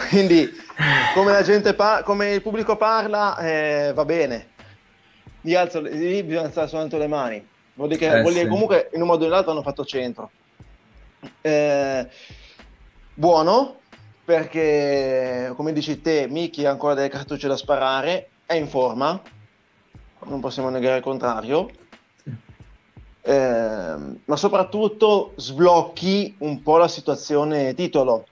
Quindi, 0.10 0.50
come, 1.14 1.74
pa- 1.76 2.04
come, 2.04 2.34
il 2.34 2.42
pubblico 2.42 2.78
parla, 2.78 3.38
eh, 3.38 3.92
va 3.94 4.06
bene 4.06 4.58
lì, 5.42 5.56
alzo, 5.56 5.82
lì 5.82 6.24
bisogna 6.24 6.48
alzare 6.48 6.68
soltanto 6.68 6.98
le 6.98 7.08
mani. 7.08 7.48
Vuol 7.74 7.90
dire 7.90 8.00
che, 8.00 8.18
eh, 8.18 8.22
vuol 8.22 8.34
dire 8.34 8.46
sì. 8.46 8.50
comunque 8.50 8.90
in 8.94 9.02
un 9.02 9.08
modo 9.08 9.26
o 9.26 9.28
nell'altro 9.28 9.52
hanno 9.52 9.62
fatto 9.62 9.86
centro. 9.86 10.32
Eh, 11.42 12.08
buono 13.14 13.78
perché, 14.26 15.52
come 15.56 15.74
dici 15.74 16.02
te, 16.02 16.28
Miki 16.30 16.66
ha 16.66 16.72
ancora 16.72 16.94
delle 16.94 17.10
cartucce 17.10 17.48
da 17.48 17.58
sparare, 17.58 18.30
è 18.46 18.54
in 18.54 18.68
forma, 18.68 19.20
non 20.26 20.40
possiamo 20.40 20.70
negare 20.70 20.98
il 20.98 21.04
contrario. 21.04 21.70
Eh, 23.22 23.96
ma 24.26 24.36
soprattutto 24.36 25.34
sblocchi 25.36 26.36
un 26.40 26.62
po' 26.62 26.78
la 26.78 26.88
situazione 26.88 27.74
titolo 27.74 28.26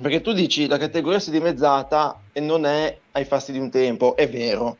perché 0.00 0.20
tu 0.20 0.32
dici 0.32 0.66
la 0.66 0.78
categoria 0.78 1.18
si 1.18 1.30
è 1.30 1.32
dimezzata 1.32 2.20
e 2.32 2.40
non 2.40 2.66
è 2.66 2.98
ai 3.12 3.24
fasti 3.24 3.52
di 3.52 3.58
un 3.58 3.70
tempo, 3.70 4.16
è 4.16 4.28
vero, 4.28 4.78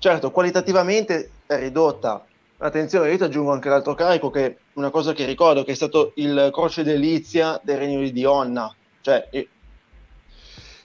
Certo, 0.00 0.30
qualitativamente 0.30 1.30
è 1.44 1.58
ridotta. 1.58 2.24
Attenzione, 2.56 3.10
io 3.10 3.18
ti 3.18 3.22
aggiungo 3.22 3.52
anche 3.52 3.68
l'altro 3.68 3.94
carico 3.94 4.30
che 4.30 4.56
una 4.74 4.88
cosa 4.88 5.12
che 5.12 5.26
ricordo, 5.26 5.62
che 5.62 5.72
è 5.72 5.74
stato 5.74 6.12
il 6.14 6.48
croce 6.54 6.82
delizia 6.82 7.60
del 7.62 7.76
regno 7.76 8.00
di 8.00 8.10
Dionna, 8.10 8.74
cioè 9.02 9.28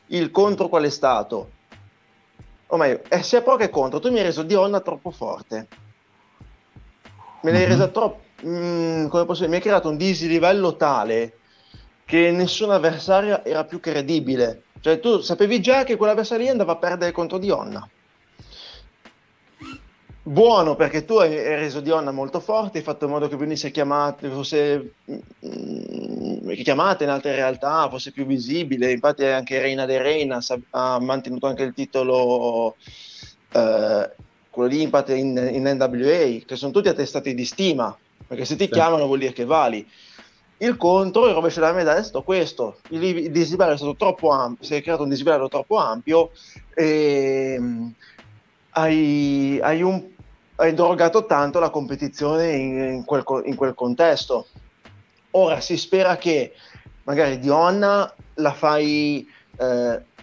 il 0.08 0.32
contro 0.32 0.68
qual 0.68 0.84
è 0.84 0.89
stato? 0.89 1.51
O 2.68 2.76
meglio, 2.76 3.03
è 3.08 3.22
sia 3.22 3.41
pro 3.41 3.56
che 3.56 3.70
contro, 3.70 4.01
tu 4.01 4.12
mi 4.12 4.18
hai 4.18 4.26
reso 4.26 4.43
Dionna 4.43 4.82
troppo 4.82 5.12
forte, 5.12 5.68
me 7.39 7.51
l'hai 7.51 7.62
mm-hmm. 7.62 7.70
resa 7.70 7.88
troppo, 7.88 8.22
mm, 8.45 9.08
come 9.08 9.24
posso 9.24 9.39
dire, 9.39 9.49
mi 9.49 9.56
hai 9.56 9.62
creato 9.62 9.88
un 9.88 9.95
dislivello 9.95 10.76
tale 10.76 11.38
che 12.06 12.32
nessun 12.32 12.72
avversario 12.72 13.43
era 13.43 13.64
più 13.66 13.80
credibile, 13.80 14.64
cioè 14.80 14.99
tu 14.99 15.20
sapevi 15.22 15.62
già 15.62 15.84
che 15.84 15.95
quell'avversario 15.95 16.51
andava 16.51 16.74
a 16.74 16.78
perdere 16.78 17.12
contro 17.12 17.38
Dionna 17.38 17.89
buono 20.28 20.76
perché 20.76 21.06
tu 21.06 21.18
hai, 21.18 21.36
reso 21.36 21.82
Dionna 21.82 22.12
molto 22.12 22.39
forte, 22.39 22.80
hai 22.80 22.84
fatto 22.84 23.06
in 23.06 23.12
modo 23.12 23.28
che 23.28 23.36
venisse 23.36 23.70
chiamata, 23.70 24.28
fosse 24.30 24.93
mm, 25.12 26.51
chiamata 26.64 27.03
in 27.03 27.12
altre 27.12 27.36
realtà, 27.36 27.88
fosse 27.89 28.12
più 28.12 28.26
visibile. 28.26 28.91
Infatti, 28.91 29.24
anche 29.26 29.62
Reina 29.62 29.86
de 29.86 29.99
Reina 29.99 30.39
ha 30.72 30.99
mantenuto 30.99 31.45
anche 31.45 31.64
il 31.64 31.74
titolo, 31.74 32.76
eh, 33.51 34.12
quello 34.49 34.70
lì 34.70 34.82
infatti 34.82 35.18
in, 35.18 35.38
in, 35.51 35.64
NWA, 35.64 36.43
che 36.45 36.56
sono 36.56 36.72
tutti 36.72 36.88
attestati 36.88 37.36
di 37.36 37.45
stima, 37.45 37.95
perché 38.28 38.45
se 38.45 38.56
ti 38.56 38.66
sì. 38.66 38.72
chiamano 38.72 39.06
vuol 39.06 39.20
dire 39.20 39.34
che 39.34 39.45
vali. 39.45 39.88
Il 40.58 40.78
contro, 40.78 41.28
il 41.28 41.34
rovescio 41.34 41.60
della 41.60 41.74
medaglia 41.74 41.99
è 41.99 42.03
stato 42.03 42.24
questo: 42.24 42.80
il, 42.89 43.03
il 43.03 43.32
disiderio 43.32 43.74
è 43.74 43.78
stato 43.78 43.95
troppo 43.95 44.30
ampio, 44.30 44.64
si 44.66 44.76
è 44.76 44.82
creato 44.82 45.03
un 45.03 45.10
disiderio 45.10 45.47
troppo 45.49 45.78
ampio 45.78 46.32
e 46.74 47.58
mm, 47.60 47.88
hai, 48.72 49.60
hai 49.62 49.82
un 49.82 50.14
hai 50.58 50.74
drogato 50.74 51.26
tanto 51.26 51.60
la 51.60 51.70
competizione 51.70 52.51
in, 52.53 52.78
in, 52.78 53.06
quel, 53.06 53.24
in, 53.45 53.56
quel, 53.56 53.74
contesto. 53.74 54.47
Ora 55.32 55.60
si 55.60 55.76
spera 55.78 56.18
che 56.18 56.53
magari 57.03 57.39
Dionna 57.39 58.14
la 58.36 58.53
fai. 58.53 59.28
Eh, 59.58 60.14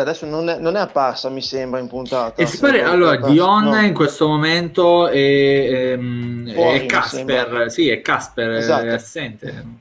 adesso 0.00 0.26
non 0.26 0.48
è, 0.48 0.58
non 0.58 0.76
è, 0.76 0.80
apparsa, 0.80 1.28
mi 1.28 1.42
sembra, 1.42 1.78
in 1.78 1.88
puntata. 1.88 2.40
E 2.40 2.46
si 2.46 2.58
pare, 2.58 2.82
allora, 2.82 3.16
Dionna 3.16 3.80
no. 3.80 3.86
in 3.86 3.94
questo 3.94 4.26
momento 4.26 5.08
è, 5.08 5.92
ehm, 5.92 6.52
Fuori, 6.52 6.78
è 6.78 6.86
Casper, 6.86 7.70
sì, 7.70 7.88
è 7.88 8.00
Casper, 8.00 8.50
esatto. 8.52 8.86
è 8.86 8.90
assente. 8.90 9.80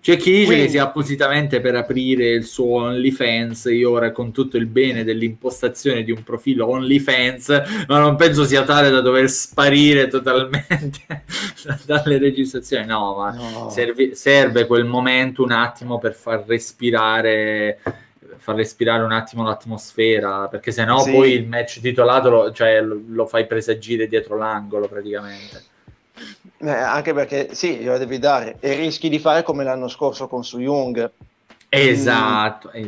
C'è 0.00 0.16
chi 0.16 0.30
dice 0.30 0.46
Quindi, 0.46 0.64
che 0.64 0.70
sia 0.70 0.84
appositamente 0.84 1.60
per 1.60 1.76
aprire 1.76 2.30
il 2.30 2.44
suo 2.44 2.84
OnlyFans. 2.84 3.66
Io 3.66 3.90
ora 3.90 4.12
con 4.12 4.32
tutto 4.32 4.56
il 4.56 4.64
bene 4.64 5.04
dell'impostazione 5.04 6.02
di 6.02 6.10
un 6.10 6.22
profilo 6.22 6.66
OnlyFans, 6.70 7.84
ma 7.86 7.98
non 7.98 8.16
penso 8.16 8.44
sia 8.44 8.62
tale 8.64 8.88
da 8.88 9.02
dover 9.02 9.28
sparire 9.28 10.08
totalmente 10.08 11.24
dalle 11.84 12.16
registrazioni. 12.16 12.86
No, 12.86 13.14
ma 13.18 13.30
no. 13.32 13.68
Serve, 13.68 14.14
serve 14.14 14.66
quel 14.66 14.86
momento 14.86 15.42
un 15.42 15.52
attimo 15.52 15.98
per 15.98 16.14
far 16.14 16.44
respirare 16.46 17.78
far 18.50 18.54
respirare 18.56 19.02
un 19.02 19.12
attimo 19.12 19.44
l'atmosfera, 19.44 20.48
perché 20.48 20.72
sennò 20.72 20.98
sì. 21.00 21.12
poi 21.12 21.32
il 21.32 21.46
match 21.46 21.80
titolato 21.80 22.30
lo, 22.30 22.52
cioè, 22.52 22.80
lo, 22.80 23.00
lo 23.06 23.26
fai 23.26 23.46
presagire 23.46 24.08
dietro 24.08 24.36
l'angolo 24.36 24.88
praticamente. 24.88 25.64
Eh, 26.58 26.70
anche 26.70 27.14
perché 27.14 27.54
sì, 27.54 27.76
glielo 27.76 27.96
devi 27.96 28.18
dare 28.18 28.56
e 28.60 28.74
rischi 28.74 29.08
di 29.08 29.18
fare 29.18 29.42
come 29.42 29.64
l'anno 29.64 29.88
scorso 29.88 30.26
con 30.26 30.44
Su 30.44 30.58
Young. 30.58 31.10
Esatto. 31.68 32.70
Mm. 32.76 32.86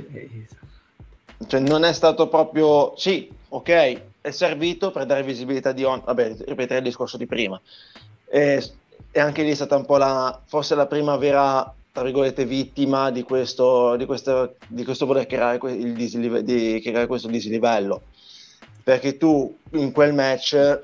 Cioè, 1.46 1.60
non 1.60 1.84
è 1.84 1.92
stato 1.92 2.28
proprio 2.28 2.92
sì, 2.96 3.30
ok, 3.48 4.00
è 4.20 4.30
servito 4.30 4.90
per 4.90 5.06
dare 5.06 5.22
visibilità 5.22 5.72
di 5.72 5.84
on. 5.84 6.02
Vabbè, 6.04 6.36
ripetere 6.46 6.78
il 6.78 6.84
discorso 6.84 7.16
di 7.16 7.26
prima. 7.26 7.60
E, 8.28 8.62
e, 9.10 9.20
anche 9.20 9.42
lì 9.42 9.50
è 9.50 9.54
stata 9.54 9.76
un 9.76 9.86
po' 9.86 9.96
la 9.96 10.38
forse 10.44 10.74
la 10.74 10.86
prima 10.86 11.16
vera 11.16 11.72
tra 11.93 12.03
virgolette 12.03 12.45
vittima 12.47 13.11
di 13.11 13.22
questo, 13.22 13.97
di 13.97 14.07
questo, 14.07 14.57
di 14.66 14.84
questo 14.84 15.07
voler 15.07 15.26
creare, 15.26 15.59
il 15.72 15.93
dislive, 15.93 16.43
di 16.43 16.80
creare 16.82 17.07
questo 17.07 17.28
dislivello 17.28 18.03
perché 18.82 19.16
tu 19.16 19.57
in 19.72 19.93
quel 19.93 20.12
match 20.12 20.80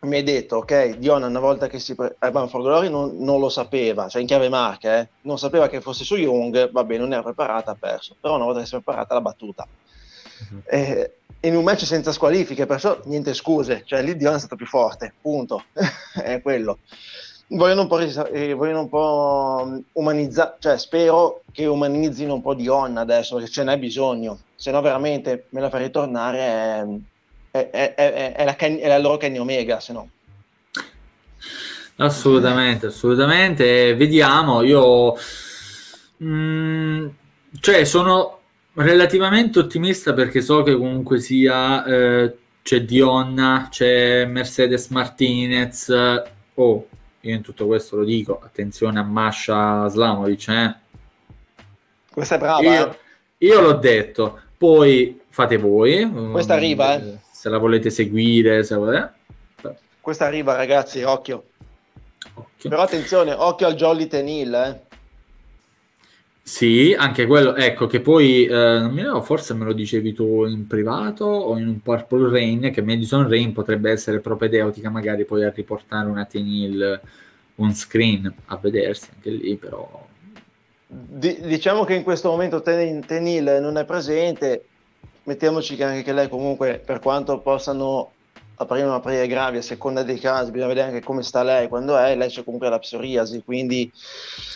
mi 0.00 0.16
hai 0.16 0.22
detto, 0.24 0.56
ok, 0.56 0.96
Dion 0.96 1.22
una 1.22 1.38
volta 1.38 1.68
che 1.68 1.78
si... 1.78 1.94
Pre- 1.94 2.16
Urban 2.20 2.48
for 2.48 2.62
Glory 2.62 2.88
non, 2.90 3.18
non, 3.18 3.38
lo 3.38 3.48
sapeva, 3.48 4.08
cioè 4.08 4.20
in 4.20 4.26
chiave 4.26 4.48
marca, 4.48 4.98
eh, 4.98 5.08
non 5.22 5.38
sapeva 5.38 5.68
che 5.68 5.80
fosse 5.80 6.02
su 6.02 6.16
Young, 6.16 6.72
vabbè, 6.72 6.98
non 6.98 7.12
era 7.12 7.22
preparata, 7.22 7.70
ha 7.70 7.76
perso, 7.78 8.16
però 8.20 8.34
una 8.34 8.44
volta 8.44 8.60
che 8.60 8.66
si 8.66 8.74
è 8.74 8.80
preparata 8.80 9.14
l'ha 9.14 9.20
battuta. 9.20 9.66
Uh-huh. 10.50 10.62
Eh, 10.66 11.12
in 11.40 11.54
un 11.54 11.62
match 11.62 11.84
senza 11.84 12.10
squalifiche, 12.10 12.66
perciò 12.66 13.00
niente 13.04 13.32
scuse, 13.32 13.82
cioè 13.84 14.02
lì 14.02 14.16
Dion 14.16 14.34
è 14.34 14.38
stato 14.38 14.56
più 14.56 14.66
forte, 14.66 15.12
punto, 15.20 15.64
è 16.20 16.40
quello. 16.42 16.78
Vogliono 17.48 17.82
un 17.82 17.88
po', 17.88 17.98
eh, 17.98 18.54
vogliono 18.54 18.80
un 18.80 18.88
po' 18.88 19.82
umanizzare, 19.92 20.56
cioè 20.58 20.78
spero 20.78 21.42
che 21.52 21.66
umanizzino 21.66 22.34
un 22.34 22.40
po' 22.40 22.54
Dion 22.54 22.96
adesso, 22.96 23.36
perché 23.36 23.50
ce 23.50 23.62
n'è 23.62 23.78
bisogno, 23.78 24.38
se 24.54 24.70
no 24.70 24.80
veramente 24.80 25.46
me 25.50 25.60
la 25.60 25.68
fa 25.68 25.78
ritornare... 25.78 26.38
Eh, 26.40 27.10
è, 27.52 27.68
è, 27.70 27.94
è, 27.94 28.32
è 28.32 28.44
la, 28.44 28.56
è 28.56 28.88
la 28.88 28.98
loro 28.98 29.18
Kenny 29.18 29.36
Omega, 29.36 29.78
se 29.78 29.92
no. 29.92 30.08
Assolutamente, 31.96 32.86
assolutamente. 32.86 33.94
Vediamo, 33.94 34.62
io... 34.62 35.14
Mm, 36.24 37.08
cioè, 37.60 37.84
sono 37.84 38.38
relativamente 38.74 39.58
ottimista 39.58 40.14
perché 40.14 40.40
so 40.40 40.62
che 40.62 40.74
comunque 40.74 41.20
sia... 41.20 41.84
Eh, 41.84 42.36
c'è 42.62 42.82
Dionna, 42.82 43.68
c'è 43.70 44.24
Mercedes 44.24 44.88
Martinez. 44.88 45.92
Oh, 46.54 46.88
io 47.22 47.34
in 47.34 47.42
tutto 47.42 47.66
questo 47.66 47.96
lo 47.96 48.04
dico, 48.04 48.40
attenzione 48.42 48.98
a 49.00 49.02
Masha 49.02 49.88
Slamovic, 49.88 50.48
eh. 50.48 50.74
Questa 52.12 52.36
è 52.36 52.38
brava. 52.38 52.62
Io, 52.62 52.90
eh. 52.90 52.96
io 53.38 53.60
l'ho 53.60 53.74
detto, 53.74 54.40
poi 54.56 55.20
fate 55.28 55.56
voi. 55.56 56.08
Questa 56.30 56.54
arriva, 56.54 56.94
eh 56.94 57.30
se 57.42 57.48
la 57.48 57.58
volete 57.58 57.90
seguire. 57.90 58.62
Se 58.62 58.76
volete... 58.76 59.14
Questa 60.00 60.26
arriva, 60.26 60.54
ragazzi, 60.54 61.02
occhio. 61.02 61.46
occhio. 62.34 62.70
Però 62.70 62.82
attenzione, 62.82 63.32
occhio 63.32 63.66
al 63.66 63.74
Jolly 63.74 64.06
Tenil, 64.06 64.54
eh. 64.54 64.91
Sì, 66.44 66.92
anche 66.98 67.26
quello, 67.26 67.54
ecco 67.54 67.86
che 67.86 68.00
poi, 68.00 68.46
eh, 68.46 68.50
non 68.52 68.90
mi 68.90 69.02
ricordo, 69.02 69.22
forse 69.22 69.54
me 69.54 69.64
lo 69.64 69.72
dicevi 69.72 70.12
tu 70.12 70.44
in 70.44 70.66
privato 70.66 71.24
o 71.24 71.56
in 71.56 71.68
un 71.68 71.80
Purple 71.80 72.30
Rain, 72.30 72.72
che 72.72 72.82
Madison 72.82 73.28
Rain 73.28 73.52
potrebbe 73.52 73.92
essere 73.92 74.18
propedeutica 74.18 74.90
magari 74.90 75.24
poi 75.24 75.44
a 75.44 75.52
riportare 75.54 76.08
una 76.08 76.24
Tenil 76.24 77.00
on 77.56 77.72
screen 77.72 78.32
a 78.46 78.56
vedersi 78.56 79.08
anche 79.14 79.30
lì, 79.30 79.56
però... 79.56 80.08
D- 80.88 81.46
diciamo 81.46 81.84
che 81.84 81.94
in 81.94 82.02
questo 82.02 82.28
momento 82.28 82.60
Ten- 82.60 83.06
Tenil 83.06 83.58
non 83.60 83.78
è 83.78 83.84
presente, 83.84 84.64
mettiamoci 85.22 85.76
che 85.76 85.84
anche 85.84 86.02
che 86.02 86.12
lei 86.12 86.28
comunque, 86.28 86.82
per 86.84 86.98
quanto 86.98 87.38
possano 87.38 88.10
aprire 88.56 88.84
una 88.84 88.96
aprire 88.96 89.28
gravi 89.28 89.58
a 89.58 89.62
seconda 89.62 90.02
dei 90.02 90.18
casi, 90.18 90.50
bisogna 90.50 90.68
vedere 90.68 90.88
anche 90.88 91.04
come 91.04 91.22
sta 91.22 91.44
lei 91.44 91.68
quando 91.68 91.96
è, 91.96 92.16
lei 92.16 92.28
c'è 92.28 92.42
comunque 92.42 92.68
la 92.68 92.80
psoriasi, 92.80 93.42
quindi 93.44 93.90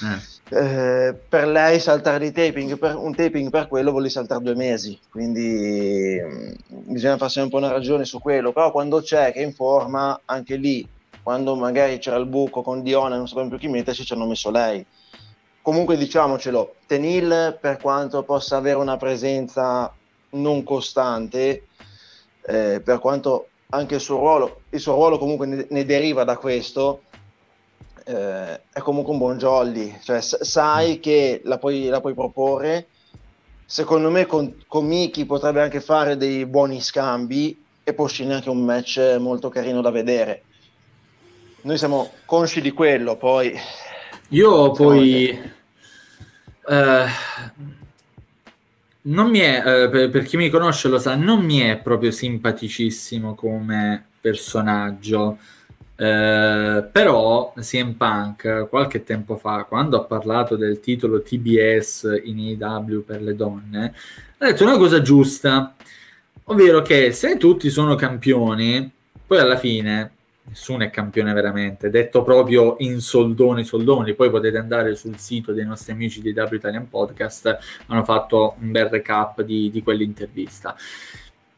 eh. 0.03 0.35
Eh, 0.49 1.13
per 1.29 1.49
lei 1.49 1.81
saltare 1.81 2.21
di 2.21 2.31
taping, 2.31 2.79
per, 2.79 2.95
un 2.95 3.13
taping 3.13 3.51
per 3.51 3.67
quello 3.67 3.91
vuol 3.91 4.03
dire 4.03 4.15
saltare 4.15 4.45
due 4.45 4.55
mesi, 4.55 4.97
quindi 5.11 6.21
mh, 6.23 6.75
mm, 6.75 6.93
bisogna 6.93 7.17
farsi 7.17 7.41
un 7.41 7.49
po' 7.49 7.57
una 7.57 7.73
ragione 7.73 8.05
su 8.05 8.21
quello, 8.21 8.53
però 8.53 8.71
quando 8.71 9.01
c'è 9.01 9.33
che 9.33 9.41
è 9.41 9.45
in 9.45 9.53
forma, 9.53 10.21
anche 10.25 10.55
lì, 10.55 10.89
quando 11.21 11.57
magari 11.57 11.99
c'era 11.99 12.15
il 12.17 12.27
buco 12.27 12.63
con 12.63 12.83
Diona 12.83 13.17
e 13.17 13.19
non 13.19 13.27
sapevamo 13.27 13.51
più 13.51 13.59
chi 13.59 13.69
metterci, 13.69 14.05
ci 14.05 14.13
hanno 14.13 14.27
messo 14.27 14.51
lei. 14.53 14.87
Comunque 15.63 15.97
diciamocelo, 15.97 16.75
Tenil 16.87 17.59
per 17.61 17.79
quanto 17.79 18.23
possa 18.23 18.57
avere 18.57 18.77
una 18.77 18.97
presenza 18.97 19.93
non 20.31 20.63
costante, 20.63 21.67
eh, 22.47 22.81
per 22.85 23.01
quanto 23.01 23.49
anche 23.71 23.97
il 23.97 24.01
suo 24.01 24.19
ruolo, 24.19 24.61
il 24.71 24.79
suo 24.79 24.95
ruolo 24.95 25.19
comunque 25.19 25.47
ne, 25.47 25.67
ne 25.69 25.85
deriva 25.85 26.23
da 26.23 26.37
questo, 26.37 27.03
eh, 28.09 28.61
è 28.73 28.79
comunque 28.81 29.13
un 29.13 29.19
buon 29.19 29.37
jolly, 29.37 29.99
cioè 30.03 30.21
sai 30.21 30.97
mm. 30.97 31.01
che 31.01 31.41
la 31.45 31.59
puoi, 31.59 31.87
la 31.87 32.01
puoi 32.01 32.15
proporre, 32.15 32.87
secondo 33.65 34.11
me 34.11 34.27
con, 34.27 34.63
con 34.69 34.87
Miki 34.87 35.27
potrebbe 35.27 35.61
anche 35.61 35.81
fare 35.81 36.17
dei 36.17 36.47
buoni 36.47 36.81
scambi 36.81 37.65
e 37.83 37.93
può 37.95 38.05
uscire 38.05 38.33
anche 38.33 38.49
un 38.49 38.65
match 38.65 39.17
molto 39.19 39.49
carino 39.49 39.81
da 39.81 39.91
vedere. 39.91 40.43
Noi 41.63 41.79
siamo 41.79 42.13
consci 42.25 42.61
di 42.61 42.71
quello, 42.71 43.17
poi... 43.17 43.53
Io 44.29 44.71
poi... 44.71 45.55
Eh, 46.69 47.07
non 49.03 49.31
mi 49.31 49.39
è, 49.39 49.59
eh, 49.59 49.89
per, 49.89 50.11
per, 50.11 50.23
chi 50.25 50.37
mi 50.37 50.49
conosce 50.49 50.89
lo 50.89 50.99
sa, 50.99 51.15
non 51.17 51.45
mi 51.45 51.59
è 51.59 51.77
proprio 51.79 52.11
simpaticissimo 52.13 53.35
come 53.35 54.05
personaggio. 54.21 55.39
Eh, 55.99 56.89
però 56.93 57.55
CM 57.59 57.93
Punk 57.93 58.69
qualche 58.69 59.03
tempo 59.03 59.37
fa, 59.37 59.65
quando 59.65 59.97
ha 59.97 60.05
parlato 60.05 60.55
del 60.57 60.79
titolo 60.81 61.23
TBS 61.23 62.21
in 62.25 62.59
AEW 62.61 63.03
per 63.03 63.23
le 63.23 63.35
donne, 63.35 63.95
ha 64.39 64.47
detto 64.47 64.65
una 64.65 64.77
cosa 64.77 65.01
giusta, 65.01 65.75
ovvero 66.45 66.83
che 66.83 67.13
se 67.13 67.39
tutti 67.39 67.71
sono 67.71 67.95
campioni, 67.95 68.91
poi 69.27 69.39
alla 69.39 69.57
fine 69.57 70.11
nessuno 70.49 70.85
è 70.85 70.91
campione 70.91 71.33
veramente, 71.33 71.91
detto 71.91 72.23
proprio 72.23 72.77
in 72.81 73.01
soldoni 73.01 73.65
soldoni, 73.65 74.15
poi 74.15 74.31
potete 74.31 74.59
andare 74.59 74.95
sul 74.97 75.17
sito 75.17 75.53
dei 75.53 75.65
nostri 75.65 75.93
amici 75.93 76.21
di 76.21 76.31
W 76.31 76.55
Italian 76.55 76.89
Podcast, 76.89 77.59
hanno 77.87 78.05
fatto 78.05 78.55
un 78.61 78.71
bel 78.71 78.87
recap 78.87 79.43
di, 79.43 79.71
di 79.71 79.83
quell'intervista. 79.83 80.77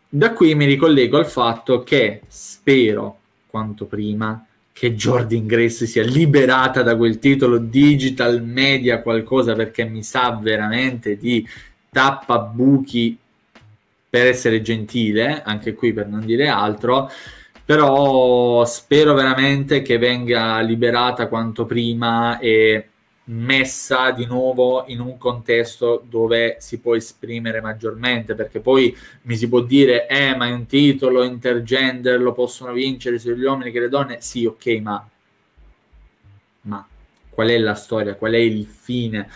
Da 0.08 0.32
qui 0.32 0.54
mi 0.54 0.64
ricollego 0.64 1.18
al 1.18 1.26
fatto 1.26 1.82
che 1.82 2.22
spero 2.28 3.18
quanto 3.48 3.86
prima 3.86 4.44
che 4.72 4.94
Jordan 4.94 5.46
Grace 5.46 5.86
sia 5.86 6.04
liberata 6.04 6.82
da 6.82 6.96
quel 6.96 7.18
titolo 7.18 7.58
digital 7.58 8.44
media 8.44 9.02
qualcosa 9.02 9.54
perché 9.54 9.84
mi 9.84 10.04
sa 10.04 10.38
veramente 10.40 11.16
di 11.16 11.44
tappabuchi 11.90 13.18
per 14.10 14.26
essere 14.26 14.62
gentile, 14.62 15.42
anche 15.42 15.74
qui 15.74 15.92
per 15.92 16.06
non 16.06 16.24
dire 16.24 16.46
altro, 16.48 17.10
però 17.64 18.64
spero 18.64 19.14
veramente 19.14 19.82
che 19.82 19.98
venga 19.98 20.60
liberata 20.60 21.26
quanto 21.26 21.66
prima 21.66 22.38
e 22.38 22.87
messa 23.30 24.10
di 24.10 24.24
nuovo 24.26 24.84
in 24.86 25.00
un 25.00 25.18
contesto 25.18 26.02
dove 26.08 26.56
si 26.60 26.78
può 26.78 26.94
esprimere 26.94 27.60
maggiormente, 27.60 28.34
perché 28.34 28.60
poi 28.60 28.96
mi 29.22 29.36
si 29.36 29.48
può 29.48 29.60
dire, 29.60 30.06
eh, 30.08 30.34
ma 30.36 30.46
è 30.46 30.52
un 30.52 30.66
titolo 30.66 31.22
intergender, 31.22 32.20
lo 32.20 32.32
possono 32.32 32.72
vincere 32.72 33.18
sia 33.18 33.34
gli 33.34 33.44
uomini 33.44 33.70
che 33.70 33.80
le 33.80 33.88
donne, 33.88 34.20
sì, 34.20 34.46
ok, 34.46 34.66
ma, 34.80 35.08
ma 36.62 36.86
qual 37.30 37.48
è 37.48 37.58
la 37.58 37.74
storia, 37.74 38.14
qual 38.14 38.32
è 38.32 38.38
il 38.38 38.64
fine? 38.64 39.28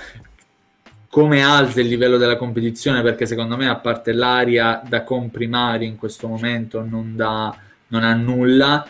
Come 1.08 1.42
alza 1.42 1.80
il 1.80 1.88
livello 1.88 2.16
della 2.16 2.36
competizione? 2.36 3.02
Perché 3.02 3.26
secondo 3.26 3.56
me, 3.56 3.68
a 3.68 3.76
parte 3.76 4.12
l'aria 4.12 4.82
da 4.86 5.04
comprimari 5.04 5.86
in 5.86 5.96
questo 5.96 6.26
momento, 6.26 6.82
non 6.82 7.14
dà 7.14 7.54
non 7.92 8.02
ha 8.02 8.14
nulla 8.14 8.84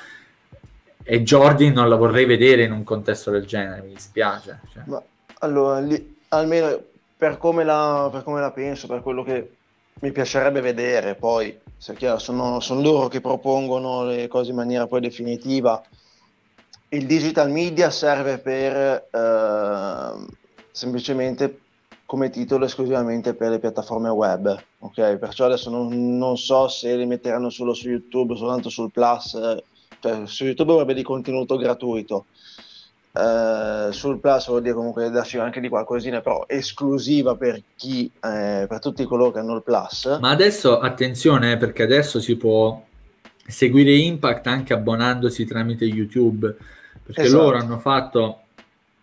e 1.04 1.22
Jordi 1.22 1.70
non 1.70 1.88
la 1.88 1.96
vorrei 1.96 2.24
vedere 2.24 2.64
in 2.64 2.72
un 2.72 2.84
contesto 2.84 3.30
del 3.30 3.46
genere, 3.46 3.82
mi 3.82 3.94
dispiace. 3.94 4.60
Cioè. 4.72 4.82
Ma, 4.86 5.02
allora, 5.40 5.80
lì, 5.80 6.16
almeno 6.28 6.80
per 7.16 7.38
come, 7.38 7.64
la, 7.64 8.08
per 8.10 8.22
come, 8.22 8.40
la, 8.40 8.50
penso, 8.50 8.86
per 8.86 9.02
quello 9.02 9.22
che 9.22 9.50
mi 10.00 10.12
piacerebbe 10.12 10.60
vedere, 10.60 11.14
poi 11.14 11.56
se 11.76 11.94
chiaro, 11.94 12.18
sono, 12.18 12.60
sono, 12.60 12.80
loro 12.80 13.08
che 13.08 13.20
propongono 13.20 14.04
le 14.04 14.28
cose 14.28 14.50
in 14.50 14.56
maniera 14.56 14.86
poi 14.86 15.00
definitiva. 15.00 15.82
Il 16.88 17.06
digital 17.06 17.50
media 17.50 17.90
serve 17.90 18.38
per 18.38 19.08
eh, 19.10 20.26
semplicemente 20.70 21.58
come 22.04 22.28
titolo 22.28 22.66
esclusivamente 22.66 23.32
per 23.32 23.50
le 23.50 23.58
piattaforme 23.58 24.10
web, 24.10 24.62
ok? 24.80 25.16
Perciò 25.16 25.46
adesso 25.46 25.70
non, 25.70 26.18
non 26.18 26.36
so 26.36 26.68
se 26.68 26.94
li 26.94 27.06
metteranno 27.06 27.48
solo 27.48 27.72
su 27.72 27.88
YouTube, 27.88 28.36
soltanto 28.36 28.68
sul 28.68 28.90
Plus, 28.90 29.34
cioè 30.02 30.26
su 30.26 30.44
YouTube 30.44 30.72
avrebbe 30.72 30.94
di 30.94 31.02
contenuto 31.02 31.56
gratuito, 31.56 32.26
eh, 33.14 33.88
sul 33.92 34.18
Plus 34.18 34.48
vuol 34.48 34.62
dire 34.62 34.74
comunque 34.74 35.10
darci 35.10 35.38
anche 35.38 35.60
di 35.60 35.68
qualcosina, 35.68 36.20
però 36.20 36.44
esclusiva 36.48 37.36
per 37.36 37.62
chi, 37.76 38.10
eh, 38.20 38.66
per 38.68 38.78
tutti 38.80 39.04
coloro 39.04 39.30
che 39.30 39.38
hanno 39.38 39.54
il 39.54 39.62
Plus. 39.62 40.18
Ma 40.20 40.30
adesso 40.30 40.80
attenzione, 40.80 41.52
eh, 41.52 41.56
perché 41.56 41.84
adesso 41.84 42.20
si 42.20 42.36
può 42.36 42.82
seguire 43.46 43.94
Impact 43.94 44.46
anche 44.48 44.72
abbonandosi 44.72 45.44
tramite 45.44 45.84
YouTube, 45.84 46.56
perché 47.04 47.22
esatto. 47.22 47.42
loro 47.42 47.58
hanno 47.58 47.78
fatto 47.78 48.40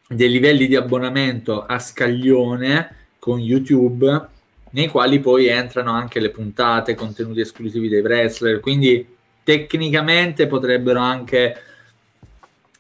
dei 0.08 0.30
livelli 0.30 0.68
di 0.68 0.76
abbonamento 0.76 1.66
a 1.66 1.80
scaglione 1.80 2.96
con 3.20 3.40
YouTube, 3.40 4.28
nei 4.72 4.88
quali 4.88 5.20
poi 5.20 5.48
entrano 5.48 5.92
anche 5.92 6.20
le 6.20 6.30
puntate, 6.30 6.96
contenuti 6.96 7.40
esclusivi 7.40 7.88
dei 7.88 8.02
wrestler, 8.02 8.60
quindi 8.60 9.18
tecnicamente 9.50 10.46
potrebbero 10.46 11.00
anche 11.00 11.56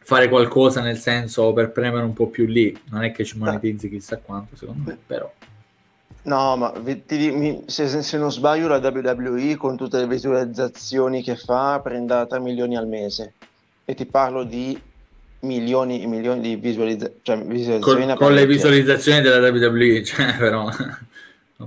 fare 0.02 0.30
qualcosa 0.30 0.82
nel 0.82 0.98
senso 0.98 1.52
per 1.52 1.72
premere 1.72 2.04
un 2.04 2.14
po' 2.14 2.28
più 2.28 2.46
lì, 2.46 2.78
non 2.92 3.04
è 3.04 3.12
che 3.12 3.26
ci 3.26 3.38
monetizzi 3.40 3.90
chissà 3.90 4.18
quanto 4.18 4.56
secondo 4.56 4.84
me, 4.86 4.98
però. 5.04 5.32
No, 6.24 6.58
ma 6.58 6.72
ti, 7.08 7.64
se, 7.66 7.88
se, 7.88 8.18
non 8.20 8.32
sbaglio 8.32 8.68
la 8.68 8.78
WWE 8.78 9.56
con 9.56 9.78
tutte 9.78 9.98
le 9.98 10.06
visualizzazioni 10.06 11.24
che 11.24 11.36
fa 11.36 11.80
prende 11.82 12.28
3 12.28 12.40
milioni 12.40 12.78
al 12.78 12.88
mese. 12.88 13.34
E 13.86 13.96
ti 13.96 14.06
parlo 14.06 14.44
di 14.44 14.80
milioni 15.42 16.04
e 16.04 16.08
milioni 16.08 16.42
di 16.42 16.56
visualizza- 16.58 17.10
cioè 17.24 17.38
visualizzazioni 17.38 18.06
con, 18.06 18.16
con 18.16 18.34
le 18.34 18.46
visualizzazioni 18.46 19.22
della 19.22 19.50
WWE 19.50 20.04
cioè, 20.06 20.36
però. 20.38 20.70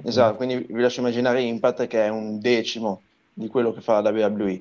Esatto 0.05 0.37
quindi 0.37 0.65
vi 0.69 0.81
lascio 0.81 1.01
immaginare 1.01 1.41
Impact 1.43 1.87
che 1.89 2.05
è 2.05 2.09
un 2.09 2.39
decimo 2.39 3.03
di 3.33 3.49
quello 3.49 3.73
che 3.73 3.81
fa 3.81 4.01
la 4.01 4.11
WWE 4.11 4.61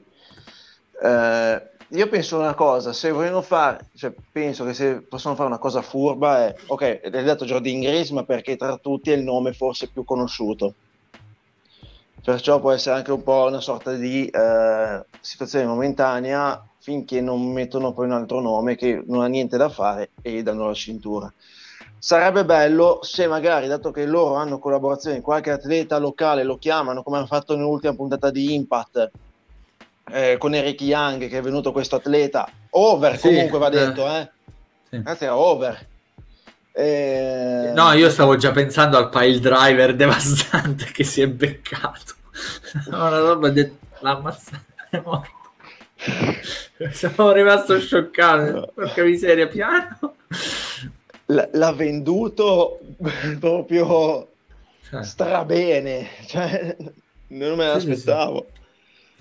eh, 1.01 1.69
io 1.93 2.07
penso 2.07 2.37
una 2.37 2.53
cosa 2.53 2.93
se 2.93 3.11
vogliono 3.11 3.41
fare 3.41 3.87
cioè, 3.95 4.13
penso 4.31 4.63
che 4.65 4.73
se 4.73 5.01
possono 5.01 5.35
fare 5.35 5.47
una 5.47 5.57
cosa 5.57 5.81
furba 5.81 6.45
è 6.47 6.55
ok 6.67 6.81
hai 7.03 7.23
detto 7.23 7.45
Jordan 7.45 7.83
ma 8.11 8.23
perché 8.23 8.55
tra 8.55 8.77
tutti 8.77 9.11
è 9.11 9.15
il 9.15 9.23
nome 9.23 9.53
forse 9.53 9.89
più 9.89 10.05
conosciuto 10.05 10.73
perciò 12.23 12.59
può 12.59 12.71
essere 12.71 12.95
anche 12.95 13.11
un 13.11 13.23
po' 13.23 13.45
una 13.47 13.61
sorta 13.61 13.93
di 13.93 14.27
eh, 14.27 15.05
situazione 15.19 15.65
momentanea 15.65 16.63
finché 16.77 17.21
non 17.21 17.51
mettono 17.51 17.93
poi 17.93 18.05
un 18.05 18.13
altro 18.13 18.41
nome 18.41 18.75
che 18.75 19.03
non 19.05 19.21
ha 19.21 19.27
niente 19.27 19.57
da 19.57 19.69
fare 19.69 20.11
e 20.21 20.41
danno 20.43 20.67
la 20.67 20.73
cintura. 20.73 21.31
Sarebbe 21.97 22.43
bello 22.43 22.99
se 23.03 23.27
magari, 23.27 23.67
dato 23.67 23.91
che 23.91 24.05
loro 24.07 24.35
hanno 24.35 24.57
collaborazione, 24.57 25.21
qualche 25.21 25.51
atleta 25.51 25.99
locale 25.99 26.43
lo 26.43 26.57
chiamano, 26.57 27.03
come 27.03 27.17
hanno 27.17 27.27
fatto 27.27 27.55
nell'ultima 27.55 27.93
puntata 27.93 28.31
di 28.31 28.55
Impact, 28.55 29.11
eh, 30.11 30.37
con 30.37 30.53
Eric 30.53 30.81
Young, 30.81 31.27
che 31.27 31.37
è 31.37 31.41
venuto 31.41 31.71
questo 31.71 31.95
atleta, 31.95 32.49
over 32.71 33.17
sì, 33.17 33.27
comunque 33.27 33.59
va 33.59 33.69
detto, 33.69 34.07
eh. 34.07 34.29
Sì. 34.89 35.01
Anzi, 35.03 35.23
era 35.23 35.37
over. 35.37 35.87
Eh... 36.73 37.71
No, 37.75 37.91
io 37.93 38.09
stavo 38.09 38.37
già 38.37 38.51
pensando 38.51 38.97
al 38.97 39.09
pile 39.09 39.39
driver 39.39 39.95
devastante 39.95 40.85
che 40.85 41.03
si 41.03 41.21
è 41.21 41.27
beccato. 41.27 42.15
Una 42.87 43.19
roba 43.19 43.49
de... 43.49 43.73
l'ha 43.99 44.11
ammazzato, 44.11 44.63
è 44.89 45.01
morto. 45.03 45.39
Sono 46.91 47.31
rimasto 47.31 47.79
scioccato. 47.79 48.71
Porca 48.73 49.03
miseria, 49.03 49.47
piano. 49.47 50.15
L- 51.27 51.49
l'ha 51.51 51.71
venduto 51.73 52.79
proprio 53.39 54.27
cioè. 54.89 55.03
strabene. 55.03 56.07
Cioè, 56.25 56.75
non 57.27 57.57
me 57.57 57.67
l'aspettavo. 57.67 58.47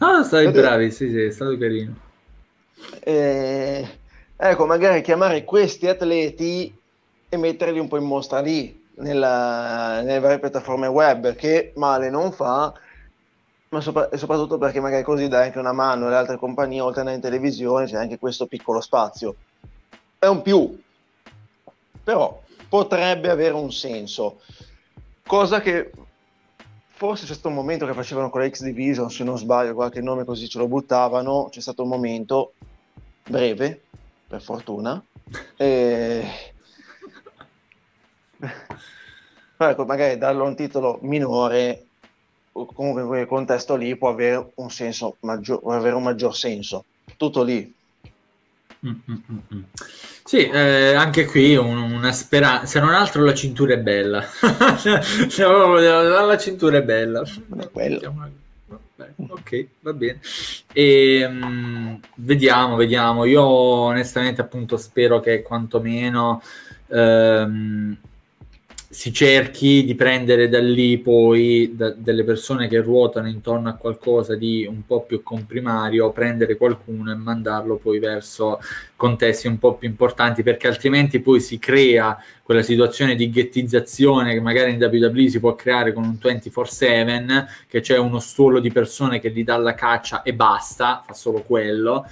No, 0.01 0.25
stai 0.25 0.47
Vedete... 0.47 0.67
bravi, 0.67 0.91
sì, 0.91 1.11
sì, 1.11 1.21
è 1.21 1.31
stato 1.31 1.57
carino. 1.59 1.95
Eh, 3.01 3.89
ecco, 4.37 4.67
magari 4.67 5.03
chiamare 5.03 5.45
questi 5.45 5.87
atleti 5.87 6.75
e 7.29 7.37
metterli 7.37 7.79
un 7.79 7.89
po' 7.89 7.99
in 7.99 8.05
mostra 8.05 8.41
lì, 8.41 8.89
nella, 8.95 10.01
nelle 10.03 10.19
varie 10.19 10.39
piattaforme 10.39 10.87
web, 10.87 11.35
che 11.35 11.73
male 11.77 12.09
non 12.09 12.33
fa 12.33 12.73
ma 13.71 13.81
sopra- 13.81 14.09
soprattutto 14.17 14.59
perché 14.59 14.81
magari 14.81 15.05
così 15.05 15.29
dai 15.29 15.47
anche 15.47 15.59
una 15.59 15.73
mano 15.73 16.07
alle 16.07 16.17
altre 16.17 16.39
compagnie, 16.39 16.81
oltre 16.81 17.03
alla 17.03 17.19
televisione 17.19 17.87
c'è 17.87 17.97
anche 17.97 18.19
questo 18.19 18.47
piccolo 18.47 18.81
spazio. 18.81 19.37
È 20.19 20.27
un 20.27 20.43
più, 20.43 20.81
però 22.03 22.43
potrebbe 22.69 23.31
avere 23.31 23.55
un 23.55 23.71
senso. 23.73 24.41
Cosa 25.25 25.61
che 25.61 25.93
forse 27.01 27.25
c'è 27.25 27.33
stato 27.33 27.49
un 27.49 27.55
momento 27.55 27.87
che 27.87 27.95
facevano 27.95 28.29
con 28.29 28.43
la 28.43 28.51
X 28.51 28.63
Division, 28.63 29.11
se 29.11 29.25
non 29.25 29.39
sbaglio, 29.39 29.73
qualche 29.73 30.03
nome 30.03 30.25
così 30.25 30.51
ce 30.51 30.59
lo 30.59 30.69
buttavano, 30.69 31.49
c'è 31.51 31.63
stato 31.63 31.83
un 31.83 31.89
momento 31.89 32.53
breve, 33.27 33.81
per 34.27 34.43
fortuna, 34.43 35.03
e... 35.57 36.53
ecco, 39.57 39.85
magari 39.87 40.19
darlo 40.19 40.45
un 40.45 40.55
titolo 40.55 40.99
minore 41.01 41.87
comunque 42.53 43.01
in 43.01 43.07
quel 43.07 43.27
contesto 43.27 43.77
lì 43.77 43.97
può 43.97 44.11
avere 44.11 44.51
un 44.57 44.71
senso 44.71 45.17
maggior, 45.21 45.63
avere 45.73 45.95
un 45.95 46.03
maggior 46.03 46.37
senso. 46.37 46.85
Tutto 47.17 47.43
lì. 47.43 47.75
Mm-mm-mm. 48.85 49.65
Sì, 50.31 50.47
eh, 50.47 50.95
anche 50.95 51.25
qui 51.25 51.57
un, 51.57 51.77
una 51.77 52.13
speranza, 52.13 52.65
se 52.65 52.79
non 52.79 52.95
altro 52.95 53.25
la 53.25 53.35
cintura 53.35 53.75
è 53.75 53.79
bella. 53.79 54.25
la 56.25 56.39
cintura 56.39 56.79
è 56.79 56.85
bella. 56.85 57.25
Ok, 59.29 59.67
va 59.81 59.93
bene. 59.93 60.21
E, 60.73 61.25
um, 61.25 61.99
vediamo, 62.15 62.77
vediamo. 62.77 63.25
Io 63.25 63.43
onestamente 63.43 64.41
appunto 64.41 64.77
spero 64.77 65.19
che 65.19 65.43
quantomeno 65.43 66.41
um, 66.87 67.97
si 68.93 69.13
cerchi 69.13 69.85
di 69.85 69.95
prendere 69.95 70.49
da 70.49 70.59
lì 70.59 70.99
poi 70.99 71.75
da, 71.77 71.91
delle 71.91 72.25
persone 72.25 72.67
che 72.67 72.81
ruotano 72.81 73.29
intorno 73.29 73.69
a 73.69 73.75
qualcosa 73.75 74.35
di 74.35 74.67
un 74.69 74.85
po' 74.85 75.03
più 75.03 75.23
comprimario, 75.23 76.11
prendere 76.11 76.57
qualcuno 76.57 77.13
e 77.13 77.15
mandarlo 77.15 77.77
poi 77.77 78.01
verso 78.01 78.59
contesti 78.97 79.47
un 79.47 79.61
po' 79.61 79.77
più 79.77 79.89
importanti, 79.89 80.43
perché 80.43 80.67
altrimenti 80.67 81.21
poi 81.21 81.39
si 81.39 81.61
crea 81.61 82.21
quella 82.43 82.63
situazione 82.63 83.15
di 83.15 83.31
ghettizzazione 83.31 84.33
che 84.33 84.41
magari 84.41 84.73
in 84.73 84.83
WWE 84.83 85.29
si 85.29 85.39
può 85.39 85.55
creare 85.55 85.93
con 85.93 86.03
un 86.03 86.19
24/7, 86.19 87.47
che 87.69 87.81
c'è 87.81 87.97
uno 87.97 88.19
stuolo 88.19 88.59
di 88.59 88.73
persone 88.73 89.21
che 89.21 89.31
gli 89.31 89.45
dà 89.45 89.57
la 89.57 89.75
caccia 89.75 90.23
e 90.23 90.35
basta, 90.35 91.05
fa 91.07 91.13
solo 91.15 91.43
quello 91.43 92.05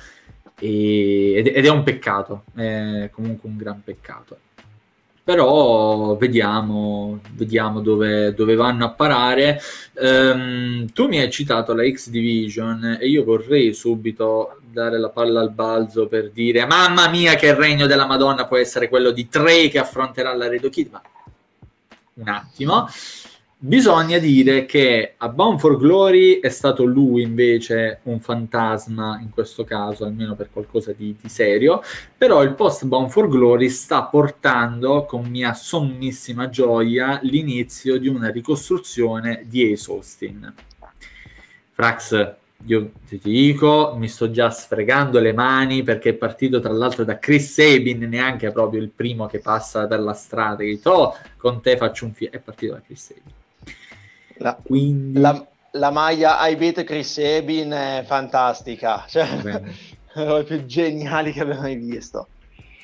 ed, 0.60 1.48
è 1.48 1.68
un 1.70 1.82
peccato, 1.82 2.44
è 2.54 3.10
comunque 3.12 3.48
un 3.48 3.56
gran 3.56 3.82
peccato. 3.82 4.38
Però 5.28 6.16
vediamo, 6.16 7.20
vediamo 7.32 7.80
dove, 7.80 8.32
dove 8.32 8.54
vanno 8.54 8.86
a 8.86 8.92
parare. 8.92 9.60
Um, 10.00 10.90
tu 10.94 11.06
mi 11.06 11.20
hai 11.20 11.30
citato 11.30 11.74
la 11.74 11.86
X 11.86 12.08
Division 12.08 12.96
e 12.98 13.08
io 13.08 13.24
vorrei 13.24 13.74
subito 13.74 14.58
dare 14.72 14.98
la 14.98 15.10
palla 15.10 15.40
al 15.40 15.50
balzo 15.50 16.08
per 16.08 16.30
dire 16.30 16.64
mamma 16.64 17.10
mia 17.10 17.34
che 17.34 17.48
il 17.48 17.56
regno 17.56 17.86
della 17.86 18.06
Madonna 18.06 18.46
può 18.46 18.56
essere 18.56 18.88
quello 18.88 19.10
di 19.10 19.28
Trey 19.28 19.68
che 19.68 19.78
affronterà 19.78 20.34
la 20.34 20.48
Redo 20.48 20.70
Kid, 20.70 20.88
ma 20.92 21.02
un 22.14 22.28
attimo. 22.28 22.88
Bisogna 23.60 24.18
dire 24.18 24.66
che 24.66 25.14
a 25.16 25.28
Bound 25.28 25.58
for 25.58 25.78
Glory 25.78 26.38
è 26.38 26.48
stato 26.48 26.84
lui 26.84 27.22
invece 27.22 27.98
un 28.04 28.20
fantasma 28.20 29.18
in 29.20 29.30
questo 29.30 29.64
caso, 29.64 30.04
almeno 30.04 30.36
per 30.36 30.48
qualcosa 30.52 30.92
di, 30.92 31.16
di 31.20 31.28
serio, 31.28 31.82
però 32.16 32.44
il 32.44 32.54
post 32.54 32.84
Bound 32.84 33.10
for 33.10 33.26
Glory 33.26 33.68
sta 33.68 34.04
portando 34.04 35.04
con 35.06 35.24
mia 35.28 35.54
sommissima 35.54 36.48
gioia 36.48 37.18
l'inizio 37.22 37.98
di 37.98 38.06
una 38.06 38.30
ricostruzione 38.30 39.42
di 39.48 39.72
Ace 39.72 39.90
Austin. 39.90 40.54
Frax, 41.72 42.34
io 42.66 42.92
ti 43.08 43.18
dico, 43.20 43.92
mi 43.96 44.06
sto 44.06 44.30
già 44.30 44.50
sfregando 44.50 45.18
le 45.18 45.32
mani 45.32 45.82
perché 45.82 46.10
è 46.10 46.14
partito 46.14 46.60
tra 46.60 46.72
l'altro 46.72 47.02
da 47.02 47.18
Chris 47.18 47.54
Sabin, 47.54 48.06
neanche 48.08 48.52
proprio 48.52 48.80
il 48.80 48.90
primo 48.90 49.26
che 49.26 49.40
passa 49.40 49.88
per 49.88 49.98
la 49.98 50.12
strada, 50.12 50.62
che 50.62 50.78
oh, 50.84 51.12
con 51.36 51.60
te 51.60 51.76
faccio 51.76 52.04
un 52.04 52.12
film, 52.12 52.30
è 52.30 52.38
partito 52.38 52.74
da 52.74 52.82
Chris 52.86 53.04
Sabin. 53.04 53.32
La, 54.38 54.58
Quindi... 54.62 55.18
la, 55.18 55.46
la 55.72 55.90
maglia 55.90 56.46
I 56.46 56.56
beat 56.56 56.84
Chris 56.84 57.12
Sabin 57.12 57.70
è 57.70 58.04
fantastica, 58.06 59.04
cioè, 59.08 59.26
è 59.28 59.62
una 60.20 60.42
più 60.42 60.64
geniali 60.64 61.32
che 61.32 61.40
abbiamo 61.40 61.62
mai 61.62 61.76
visto. 61.76 62.28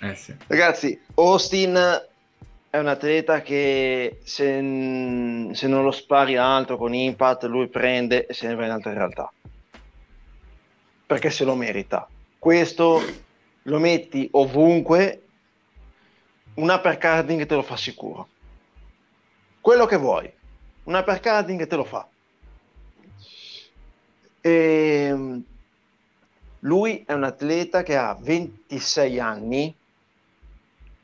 Eh 0.00 0.14
sì. 0.14 0.34
Ragazzi, 0.46 1.00
Austin 1.14 1.78
è 2.70 2.78
un 2.78 2.88
atleta 2.88 3.40
che 3.42 4.20
se, 4.24 4.44
se, 5.52 5.66
non 5.66 5.84
lo 5.84 5.90
spari 5.90 6.36
alto 6.36 6.76
con 6.76 6.92
impact, 6.92 7.44
lui 7.44 7.68
prende 7.68 8.26
e 8.26 8.34
se 8.34 8.48
ne 8.48 8.54
va 8.54 8.64
in 8.64 8.70
altre 8.72 8.94
realtà 8.94 9.32
perché 11.06 11.30
se 11.30 11.44
lo 11.44 11.54
merita. 11.54 12.08
Questo 12.38 13.00
lo 13.62 13.78
metti 13.78 14.28
ovunque, 14.32 15.22
un 16.54 16.68
uppercutting 16.70 17.46
te 17.46 17.54
lo 17.54 17.62
fa 17.62 17.76
sicuro. 17.76 18.28
Quello 19.60 19.86
che 19.86 19.96
vuoi, 19.96 20.30
un 20.84 20.94
uppercutting 20.94 21.66
te 21.66 21.76
lo 21.76 21.84
fa. 21.84 22.06
E 24.40 24.50
ehm, 24.50 25.42
lui 26.60 27.02
è 27.06 27.12
un 27.12 27.24
atleta 27.24 27.82
che 27.82 27.96
ha 27.96 28.16
26 28.18 29.20
anni, 29.20 29.74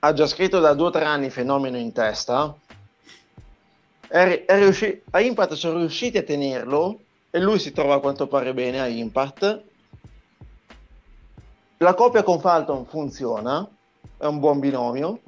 ha 0.01 0.13
già 0.13 0.27
scritto 0.27 0.61
da 0.61 0.73
2-3 0.73 1.05
anni 1.05 1.31
fenomeno 1.31 1.77
in 1.77 1.93
testa, 1.93 2.55
è, 4.09 4.45
è 4.45 4.59
riuscito, 4.59 5.03
a 5.11 5.21
Impact 5.21 5.53
sono 5.53 5.79
riusciti 5.79 6.19
a 6.19 6.23
tenerlo 6.23 7.01
e 7.31 7.39
lui 7.41 7.59
si 7.59 7.73
trova 7.73 7.95
a 7.95 8.01
quanto 8.01 8.27
pare 8.27 8.53
bene 8.55 8.81
a 8.81 8.87
Impact 8.87 9.69
la 11.83 11.95
coppia 11.95 12.23
con 12.23 12.41
Falton 12.41 12.85
funziona, 12.85 13.67
è 14.19 14.27
un 14.27 14.39
buon 14.39 14.59
binomio. 14.61 15.21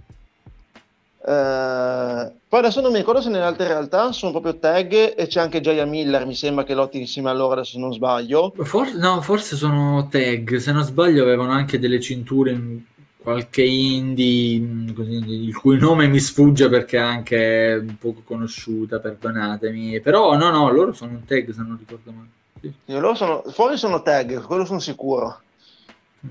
Eh, 1.24 2.32
poi 2.48 2.58
adesso 2.58 2.80
non 2.80 2.90
mi 2.90 2.98
ricordo 2.98 3.20
se 3.20 3.28
nelle 3.28 3.44
altre 3.44 3.68
realtà 3.68 4.10
sono 4.10 4.32
proprio 4.32 4.58
tag 4.58 5.14
e 5.16 5.26
c'è 5.28 5.40
anche 5.40 5.60
Jaya 5.60 5.84
Miller, 5.84 6.26
mi 6.26 6.34
sembra 6.34 6.64
che 6.64 6.74
lotti 6.74 6.98
insieme 6.98 7.30
a 7.30 7.32
loro, 7.32 7.52
adesso 7.52 7.78
non 7.78 7.92
sbaglio. 7.92 8.52
For- 8.56 8.94
no, 8.94 9.20
forse 9.20 9.56
sono 9.56 10.08
tag, 10.10 10.56
se 10.56 10.72
non 10.72 10.82
sbaglio 10.82 11.22
avevano 11.22 11.52
anche 11.52 11.78
delle 11.78 12.00
cinture 12.00 12.50
in 12.50 12.80
qualche 13.16 13.62
indie 13.62 14.92
così, 14.92 15.12
il 15.12 15.56
cui 15.56 15.78
nome 15.78 16.08
mi 16.08 16.18
sfugge 16.18 16.68
perché 16.68 16.96
è 16.96 17.00
anche 17.00 17.84
poco 18.00 18.22
conosciuta, 18.24 18.98
perdonatemi. 18.98 20.00
Però 20.00 20.36
no, 20.36 20.50
no, 20.50 20.70
loro 20.70 20.92
sono 20.92 21.12
un 21.12 21.24
tag 21.24 21.52
se 21.52 21.62
non 21.62 21.78
ricordo 21.78 22.10
male. 22.10 22.28
Sì. 22.60 22.72
Loro 22.86 23.14
sono, 23.14 23.42
fuori 23.46 23.76
sono 23.76 24.02
tag, 24.02 24.42
quello 24.42 24.64
sono 24.64 24.80
sicuro 24.80 25.40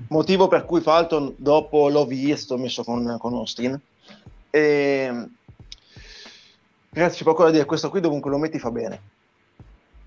motivo 0.08 0.48
per 0.48 0.64
cui 0.64 0.80
Falton 0.80 1.34
dopo 1.36 1.90
l'ho 1.90 2.06
visto 2.06 2.56
messo 2.56 2.82
con, 2.82 3.16
con 3.18 3.34
Austin 3.34 3.78
e 4.54 5.28
ragazzi 6.90 7.16
c'è 7.16 7.24
poco 7.24 7.44
da 7.44 7.50
dire. 7.50 7.64
Questo 7.64 7.88
qui 7.88 8.00
dovunque 8.00 8.30
lo 8.30 8.36
metti 8.36 8.58
fa 8.58 8.70
bene. 8.70 9.00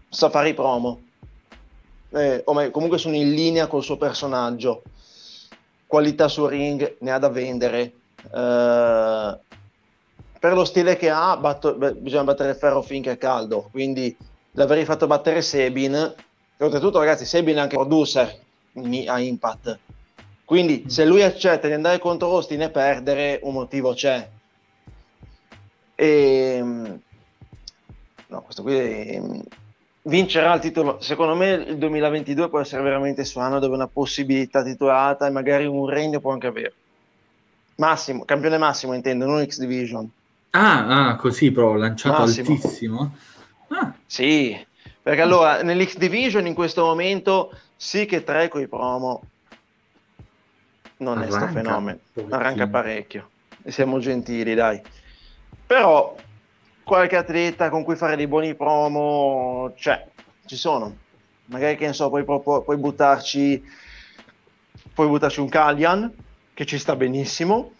Sa 0.07 0.29
fare 0.29 0.49
i 0.49 0.53
promo. 0.53 1.01
Eh, 2.11 2.43
o 2.45 2.53
meglio, 2.53 2.69
comunque 2.69 2.99
sono 2.99 3.15
in 3.15 3.33
linea 3.33 3.65
col 3.65 3.83
suo 3.83 3.97
personaggio. 3.97 4.83
Qualità 5.87 6.27
sul 6.27 6.49
ring 6.49 6.97
ne 6.99 7.11
ha 7.11 7.17
da 7.17 7.29
vendere. 7.29 7.91
Eh, 8.31 9.39
per 10.39 10.53
lo 10.53 10.63
stile 10.63 10.95
che 10.95 11.09
ha 11.09 11.35
batto, 11.37 11.73
beh, 11.73 11.95
bisogna 11.95 12.25
battere 12.25 12.51
il 12.51 12.55
ferro 12.55 12.83
finché 12.83 13.13
è 13.13 13.17
caldo. 13.17 13.67
Quindi 13.71 14.15
l'avrei 14.51 14.85
fatto 14.85 15.07
battere 15.07 15.41
Sebin 15.41 15.95
e 15.95 16.63
oltretutto 16.63 16.99
ragazzi 16.99 17.25
Sebin 17.25 17.55
è 17.55 17.59
anche 17.61 17.77
producer 17.77 18.39
a 19.07 19.19
Impact. 19.19 19.79
Quindi 20.45 20.85
se 20.87 21.03
lui 21.03 21.23
accetta 21.23 21.65
di 21.65 21.73
andare 21.73 21.97
contro 21.97 22.29
Austin 22.29 22.61
e 22.61 22.69
perdere, 22.69 23.39
un 23.41 23.53
motivo 23.53 23.93
c'è. 23.93 24.29
E, 25.95 26.55
ehm, 26.57 26.99
no, 28.27 28.41
questo 28.41 28.61
qui 28.61 28.75
è, 28.75 29.21
vincerà 30.03 30.53
il 30.53 30.61
titolo. 30.61 30.99
Secondo 31.01 31.35
me 31.35 31.51
il 31.51 31.77
2022 31.77 32.49
può 32.49 32.59
essere 32.59 32.81
veramente 32.83 33.21
il 33.21 33.27
suo 33.27 33.41
anno 33.41 33.59
dove 33.59 33.75
una 33.75 33.87
possibilità 33.87 34.63
titolata 34.63 35.27
e 35.27 35.31
magari 35.31 35.65
un 35.65 35.87
regno 35.87 36.19
può 36.19 36.31
anche 36.31 36.47
avere. 36.47 36.73
Massimo, 37.75 38.23
campione 38.25 38.57
massimo 38.57 38.93
intendo, 38.93 39.25
non 39.25 39.45
X 39.45 39.59
Division. 39.59 40.09
Ah, 40.51 41.07
ah 41.07 41.15
così 41.15 41.51
però 41.51 41.75
lanciato 41.75 42.21
massimo. 42.21 42.53
altissimo. 42.53 43.15
Ah. 43.69 43.93
Sì, 44.05 44.57
perché 45.01 45.21
allora 45.21 45.61
nell'X 45.61 45.97
Division 45.97 46.47
in 46.47 46.53
questo 46.53 46.85
momento 46.85 47.51
sì 47.75 48.05
che 48.05 48.23
tre 48.23 48.47
con 48.47 48.61
i 48.61 48.67
promo 48.67 49.21
non 50.97 51.17
arranca, 51.17 51.37
è 51.37 51.41
sto 51.41 51.51
fenomeno, 51.51 51.99
arranca 52.29 52.67
parecchio 52.67 53.29
e 53.63 53.71
siamo 53.71 53.99
gentili 53.99 54.53
dai. 54.53 54.81
Però 55.65 56.15
qualche 56.83 57.15
atleta 57.15 57.69
con 57.69 57.83
cui 57.83 57.95
fare 57.95 58.15
dei 58.15 58.27
buoni 58.27 58.55
promo 58.55 59.73
c'è, 59.75 60.05
ci 60.45 60.55
sono. 60.55 60.95
Magari 61.45 61.75
che 61.75 61.87
ne 61.87 61.93
so, 61.93 62.09
puoi, 62.09 62.23
puoi 62.23 62.77
buttarci 62.77 63.63
puoi 64.93 65.07
buttarci 65.07 65.41
un 65.41 65.49
Kalian 65.49 66.11
che 66.53 66.65
ci 66.65 66.77
sta 66.79 66.95
benissimo. 66.95 67.71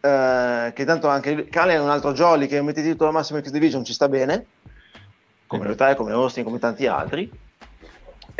Eh, 0.00 0.72
che 0.74 0.84
tanto 0.84 1.08
anche 1.08 1.48
Kalian 1.48 1.80
è 1.80 1.82
un 1.82 1.90
altro 1.90 2.12
Jolly 2.12 2.46
che 2.46 2.62
mette 2.62 2.80
il 2.80 2.92
titolo 2.92 3.10
massimo 3.10 3.40
X 3.40 3.50
Division 3.50 3.84
ci 3.84 3.92
sta 3.92 4.08
bene 4.08 4.46
come 5.48 5.66
Rotai, 5.66 5.96
come 5.96 6.12
Austin, 6.12 6.44
come 6.44 6.60
tanti 6.60 6.86
altri 6.86 7.28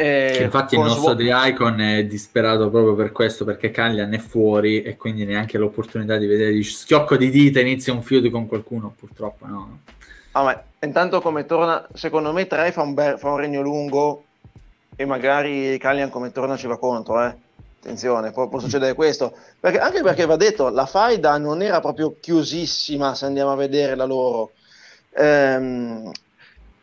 eh, 0.00 0.44
infatti 0.44 0.76
il 0.76 0.80
nostro 0.80 1.16
The 1.16 1.28
Icon 1.28 1.80
è 1.80 2.04
disperato 2.04 2.70
proprio 2.70 2.94
per 2.94 3.10
questo, 3.10 3.44
perché 3.44 3.72
Callian 3.72 4.14
è 4.14 4.18
fuori 4.18 4.80
e 4.82 4.96
quindi 4.96 5.24
neanche 5.24 5.58
l'opportunità 5.58 6.16
di 6.16 6.26
vedere 6.26 6.52
di 6.52 6.62
schiocco 6.62 7.16
di 7.16 7.30
dita 7.30 7.58
inizia 7.58 7.92
un 7.92 8.02
feud 8.02 8.30
con 8.30 8.46
qualcuno, 8.46 8.94
purtroppo 8.96 9.46
no. 9.46 9.80
Ah, 10.32 10.44
ma 10.44 10.62
intanto 10.82 11.20
come 11.20 11.46
torna, 11.46 11.84
secondo 11.94 12.32
me 12.32 12.46
Trey 12.46 12.70
fa 12.70 12.82
un, 12.82 12.94
be- 12.94 13.16
fa 13.18 13.30
un 13.30 13.38
regno 13.38 13.60
lungo 13.60 14.22
e 14.94 15.04
magari 15.04 15.76
Callian 15.78 16.10
come 16.10 16.30
torna 16.30 16.56
ci 16.56 16.68
va 16.68 16.78
contro, 16.78 17.20
eh. 17.24 17.34
Attenzione, 17.80 18.30
può, 18.30 18.46
può 18.46 18.60
succedere 18.60 18.94
questo. 18.94 19.34
Perché, 19.58 19.80
anche 19.80 20.02
perché 20.02 20.26
va 20.26 20.36
detto, 20.36 20.68
la 20.68 20.86
faida 20.86 21.36
non 21.38 21.60
era 21.60 21.80
proprio 21.80 22.14
chiusissima 22.20 23.16
se 23.16 23.24
andiamo 23.24 23.50
a 23.50 23.56
vedere 23.56 23.96
la 23.96 24.04
loro. 24.04 24.52
Ehm, 25.16 26.12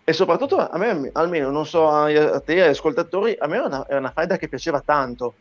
e 0.08 0.14
soprattutto 0.14 0.58
a 0.58 0.78
me, 0.78 1.10
almeno 1.14 1.50
non 1.50 1.66
so 1.66 1.90
a 1.90 2.40
te, 2.40 2.62
agli 2.62 2.70
ascoltatori, 2.70 3.36
a 3.40 3.48
me 3.48 3.58
è 3.58 3.66
una, 3.66 3.88
è 3.88 3.98
una 3.98 4.12
faida 4.12 4.38
che 4.38 4.48
piaceva 4.48 4.80
tanto. 4.80 5.34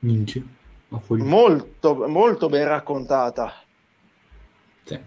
Minchia. 0.00 0.42
Molto, 0.88 2.06
molto 2.06 2.50
ben 2.50 2.68
raccontata. 2.68 3.54
Sì. 4.84 4.98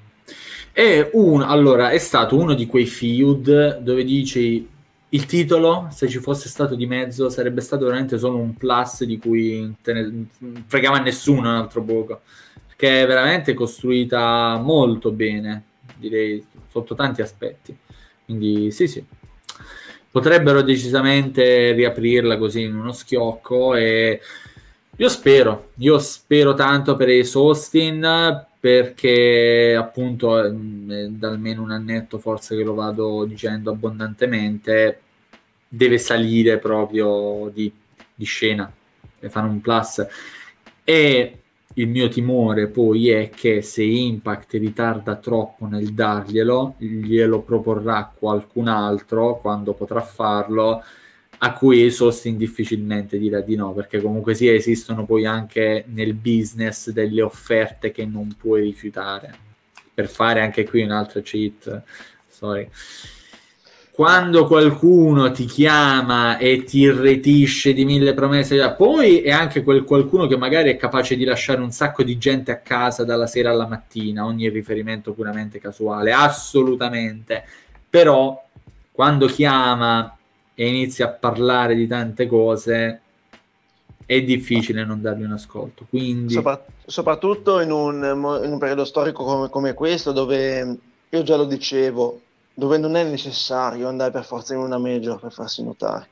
È, 0.72 1.10
un, 1.14 1.44
allora, 1.44 1.92
è 1.92 2.00
stato 2.00 2.36
uno 2.36 2.56
di 2.56 2.66
quei 2.66 2.88
feud 2.88 3.78
dove 3.78 4.04
dici 4.04 4.68
il 5.10 5.26
titolo, 5.28 5.88
se 5.92 6.08
ci 6.08 6.18
fosse 6.18 6.50
stato 6.50 6.74
di 6.74 6.88
mezzo, 6.88 7.30
sarebbe 7.30 7.62
stato 7.62 7.86
veramente 7.86 8.18
solo 8.18 8.38
un 8.38 8.56
plus 8.56 9.04
di 9.04 9.20
cui 9.20 9.72
ne 9.84 10.26
fregava 10.66 10.98
nessuno 10.98 11.42
un 11.42 11.56
altro 11.56 11.84
poco. 11.84 12.22
Perché 12.66 13.04
è 13.04 13.06
veramente 13.08 13.54
costruita 13.54 14.58
molto 14.58 15.12
bene, 15.12 15.64
direi, 15.96 16.44
sotto 16.70 16.96
tanti 16.96 17.22
aspetti. 17.22 17.78
Quindi 18.30 18.70
sì, 18.70 18.88
sì. 18.88 19.04
Potrebbero 20.12 20.62
decisamente 20.62 21.72
riaprirla 21.72 22.38
così 22.38 22.62
in 22.62 22.76
uno 22.76 22.92
schiocco 22.92 23.74
e 23.74 24.22
io 24.96 25.10
spero, 25.10 25.72
io 25.78 25.98
spero 25.98 26.54
tanto 26.54 26.96
per 26.96 27.10
Ace 27.10 27.36
Austin 27.40 28.46
perché 28.60 29.76
appunto 29.76 30.48
mm, 30.48 30.92
è 30.92 31.08
da 31.08 31.30
almeno 31.30 31.64
un 31.64 31.72
annetto 31.72 32.20
forse 32.20 32.56
che 32.56 32.64
lo 32.64 32.76
vado 32.76 33.26
dicendo 33.26 33.72
abbondantemente 33.72 35.02
deve 35.68 35.98
salire 35.98 36.60
proprio 36.60 37.50
di, 37.52 37.72
di 38.14 38.26
scena 38.26 38.72
e 39.20 39.30
fanno 39.30 39.50
un 39.50 39.60
plus. 39.60 40.06
E 40.84 41.40
il 41.80 41.88
mio 41.88 42.10
timore 42.10 42.68
poi 42.68 43.10
è 43.10 43.30
che 43.30 43.62
se 43.62 43.84
Impact 43.84 44.54
ritarda 44.54 45.16
troppo 45.16 45.66
nel 45.66 45.94
darglielo, 45.94 46.76
glielo 46.78 47.42
proporrà 47.42 48.12
qualcun 48.14 48.68
altro 48.68 49.40
quando 49.40 49.74
potrà 49.74 50.02
farlo 50.02 50.84
a 51.42 51.54
cui 51.54 51.90
Sostin 51.90 52.36
difficilmente 52.36 53.18
dirà 53.18 53.40
di 53.40 53.56
no, 53.56 53.72
perché 53.72 54.02
comunque 54.02 54.36
sia 54.36 54.52
esistono 54.54 55.06
poi 55.06 55.26
anche 55.26 55.86
nel 55.88 56.14
business 56.14 56.90
delle 56.90 57.22
offerte 57.22 57.92
che 57.92 58.06
non 58.06 58.36
puoi 58.38 58.62
rifiutare. 58.62 59.34
Per 59.94 60.10
fare 60.10 60.42
anche 60.42 60.66
qui 60.66 60.82
un'altra 60.82 61.22
cheat, 61.22 61.82
sorry. 62.28 62.70
Quando 64.00 64.48
qualcuno 64.48 65.30
ti 65.32 65.44
chiama 65.44 66.38
e 66.38 66.64
ti 66.64 66.78
irretisce 66.78 67.74
di 67.74 67.84
mille 67.84 68.14
promesse, 68.14 68.74
poi 68.78 69.20
è 69.20 69.32
anche 69.32 69.62
quel 69.62 69.84
qualcuno 69.84 70.26
che 70.26 70.38
magari 70.38 70.70
è 70.70 70.78
capace 70.78 71.18
di 71.18 71.26
lasciare 71.26 71.60
un 71.60 71.72
sacco 71.72 72.02
di 72.04 72.18
gente 72.18 72.50
a 72.50 72.60
casa 72.60 73.04
dalla 73.04 73.28
sera 73.28 73.50
alla 73.50 73.68
mattina, 73.68 74.24
ogni 74.24 74.48
riferimento 74.48 75.12
puramente 75.12 75.60
casuale, 75.60 76.14
assolutamente. 76.14 77.44
Però 77.90 78.42
quando 78.90 79.26
chiama 79.26 80.16
e 80.56 80.66
inizia 80.66 81.08
a 81.08 81.10
parlare 81.10 81.76
di 81.76 81.86
tante 81.86 82.26
cose, 82.26 83.02
è 84.06 84.22
difficile 84.22 84.86
non 84.86 85.02
dargli 85.02 85.24
un 85.24 85.34
ascolto. 85.34 85.86
Quindi... 85.90 86.36
Sopra- 86.36 86.64
soprattutto 86.86 87.60
in 87.60 87.72
un, 87.72 87.96
in 88.46 88.52
un, 88.54 88.58
periodo 88.60 88.86
storico 88.86 89.26
come, 89.26 89.50
come, 89.50 89.74
questo, 89.74 90.14
dove 90.14 90.78
io 91.10 91.24
già 91.24 91.36
lo 91.36 91.44
dicevo, 91.44 92.22
dove 92.60 92.78
non 92.78 92.96
è 92.96 93.04
necessario 93.04 93.88
andare 93.88 94.12
per 94.12 94.26
forza 94.26 94.54
in 94.54 94.60
una 94.60 94.78
major 94.78 95.20
per 95.20 95.32
farsi 95.32 95.64
notare. 95.64 96.08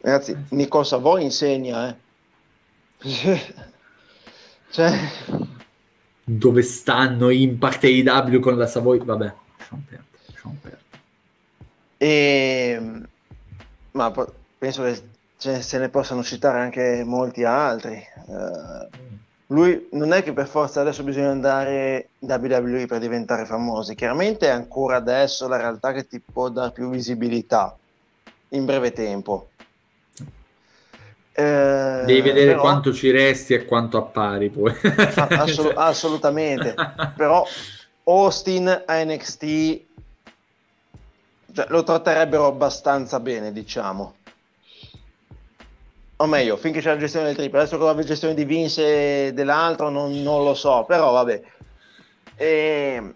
Ragazzi, 0.00 0.30
eh 0.30 0.36
Nico 0.50 0.84
Savoy 0.84 1.24
insegna, 1.24 1.88
eh. 1.88 1.96
cioè... 4.70 4.98
Dove 6.22 6.62
stanno 6.62 7.30
Impact 7.30 7.84
e 7.84 7.88
IW 7.88 8.40
con 8.40 8.56
la 8.56 8.66
Savoy? 8.66 9.04
Vabbè, 9.04 9.34
lasciamo 9.58 9.82
perdere. 9.88 10.08
Lasciamo 10.26 10.56
perdere. 10.60 10.84
E, 11.98 12.80
ma 13.92 14.12
penso 14.58 14.82
che 14.82 15.02
ce, 15.36 15.62
se 15.62 15.78
ne 15.78 15.88
possano 15.88 16.22
citare 16.22 16.60
anche 16.60 17.02
molti 17.04 17.42
altri. 17.42 18.00
Uh, 18.26 18.88
lui 19.48 19.88
non 19.92 20.12
è 20.12 20.22
che 20.22 20.32
per 20.32 20.48
forza 20.48 20.80
adesso 20.80 21.04
bisogna 21.04 21.30
andare 21.30 22.08
da 22.18 22.36
WWE 22.36 22.86
per 22.86 22.98
diventare 22.98 23.44
famosi, 23.44 23.94
chiaramente 23.94 24.46
è 24.46 24.50
ancora 24.50 24.96
adesso 24.96 25.46
la 25.46 25.56
realtà 25.56 25.92
che 25.92 26.06
ti 26.06 26.20
può 26.20 26.48
dare 26.48 26.72
più 26.72 26.90
visibilità 26.90 27.76
in 28.50 28.64
breve 28.64 28.92
tempo. 28.92 29.50
Eh, 31.32 32.02
Devi 32.06 32.22
vedere 32.22 32.52
però, 32.52 32.60
quanto 32.60 32.92
ci 32.92 33.10
resti 33.10 33.54
e 33.54 33.66
quanto 33.66 33.98
appari 33.98 34.48
poi. 34.48 34.72
Assolut- 35.14 35.76
assolutamente, 35.76 36.74
però 37.14 37.46
Austin 38.04 38.84
a 38.84 39.04
NXT 39.04 39.80
cioè, 41.52 41.66
lo 41.68 41.84
tratterebbero 41.84 42.46
abbastanza 42.46 43.20
bene, 43.20 43.52
diciamo. 43.52 44.15
O 46.16 46.26
meglio, 46.26 46.56
finché 46.56 46.80
c'è 46.80 46.92
la 46.92 46.98
gestione 46.98 47.26
del 47.26 47.36
triplo. 47.36 47.58
Adesso 47.58 47.78
con 47.78 47.94
la 47.94 48.02
gestione 48.02 48.34
di 48.34 48.44
Vince 48.44 49.26
e 49.26 49.32
dell'altro 49.32 49.90
non, 49.90 50.22
non 50.22 50.44
lo 50.44 50.54
so, 50.54 50.84
però 50.86 51.12
vabbè. 51.12 51.42
E... 52.36 53.14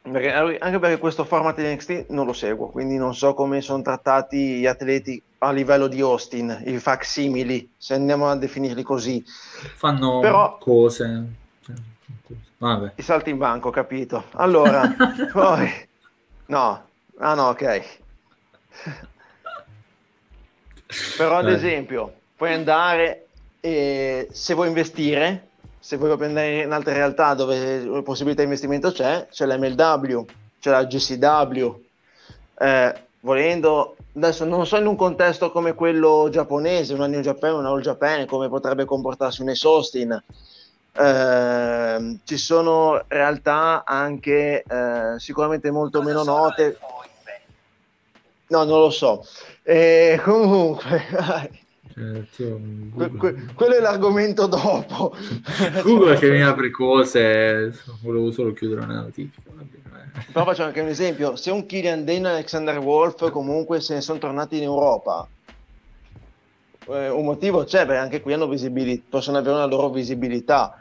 Perché, 0.00 0.58
anche 0.58 0.78
perché 0.78 0.98
questo 0.98 1.24
format 1.24 1.56
di 1.56 1.70
NXT 1.74 2.06
non 2.08 2.24
lo 2.24 2.32
seguo, 2.32 2.68
quindi 2.68 2.96
non 2.96 3.14
so 3.14 3.34
come 3.34 3.60
sono 3.60 3.82
trattati 3.82 4.58
gli 4.58 4.66
atleti 4.66 5.22
a 5.38 5.52
livello 5.52 5.86
di 5.86 6.00
Austin, 6.00 6.62
i 6.64 6.78
facsimili, 6.78 7.72
se 7.76 7.94
andiamo 7.94 8.28
a 8.28 8.36
definirli 8.36 8.82
così. 8.82 9.22
Fanno 9.26 10.20
Però, 10.20 10.56
cose. 10.58 11.24
Vabbè. 12.56 12.92
I 12.94 13.02
salti 13.02 13.30
in 13.30 13.36
banco, 13.36 13.70
capito. 13.70 14.24
Allora, 14.32 14.90
poi... 15.30 15.86
No, 16.46 16.88
Ah 17.20 17.34
no, 17.34 17.48
ok. 17.48 17.98
Però 21.16 21.36
ad 21.36 21.48
esempio, 21.48 22.12
puoi 22.34 22.52
andare 22.54 23.26
e 23.60 24.28
se 24.30 24.54
vuoi 24.54 24.68
investire, 24.68 25.48
se 25.78 25.96
vuoi 25.96 26.16
prendere 26.16 26.62
in 26.62 26.72
altre 26.72 26.94
realtà 26.94 27.34
dove 27.34 28.02
possibilità 28.02 28.40
di 28.40 28.48
investimento 28.48 28.90
c'è, 28.90 29.26
c'è 29.30 29.46
l'MLW, 29.46 30.24
c'è 30.60 30.70
la 30.70 30.86
GCW. 30.86 31.82
Eh, 32.60 32.94
volendo, 33.20 33.96
adesso 34.16 34.44
non 34.44 34.66
so 34.66 34.78
in 34.78 34.86
un 34.86 34.96
contesto 34.96 35.50
come 35.50 35.74
quello 35.74 36.28
giapponese, 36.30 36.94
una 36.94 37.06
New 37.06 37.20
Japan, 37.20 37.54
una 37.54 37.68
All 37.68 37.82
Japan, 37.82 38.26
come 38.26 38.48
potrebbe 38.48 38.86
comportarsi 38.86 39.42
un 39.42 39.50
Esostin. 39.50 40.22
Eh, 40.92 42.18
ci 42.24 42.36
sono 42.38 43.04
realtà 43.08 43.84
anche 43.84 44.62
eh, 44.62 45.14
sicuramente 45.18 45.70
molto 45.70 46.02
meno 46.02 46.24
note 46.24 46.78
No, 48.48 48.64
non 48.64 48.80
lo 48.80 48.90
so. 48.90 49.24
E 49.70 50.18
comunque, 50.24 51.04
eh, 51.94 52.24
que- 52.96 53.10
que- 53.18 53.34
quello 53.54 53.76
è 53.76 53.80
l'argomento 53.80 54.46
dopo. 54.46 55.14
Google 55.84 56.16
che 56.16 56.30
mi 56.30 56.42
apre 56.42 56.70
cose, 56.70 57.78
volevo 58.00 58.30
solo 58.30 58.54
chiudere 58.54 58.80
una 58.80 59.02
notifica. 59.02 59.50
Però 60.32 60.46
faccio 60.46 60.62
anche 60.62 60.80
un 60.80 60.88
esempio: 60.88 61.36
se 61.36 61.50
un 61.50 61.66
Killian 61.66 62.06
Dane 62.06 62.28
e 62.28 62.32
Alexander 62.32 62.78
Wolf 62.78 63.30
comunque 63.30 63.82
se 63.82 63.92
ne 63.92 64.00
sono 64.00 64.18
tornati 64.18 64.56
in 64.56 64.62
Europa, 64.62 65.28
eh, 66.86 67.10
un 67.10 67.26
motivo 67.26 67.64
c'è 67.64 67.84
perché 67.84 68.00
anche 68.00 68.20
qui 68.22 68.32
hanno 68.32 68.48
visibilità, 68.48 69.04
possono 69.10 69.36
avere 69.36 69.56
una 69.56 69.66
loro 69.66 69.90
visibilità. 69.90 70.78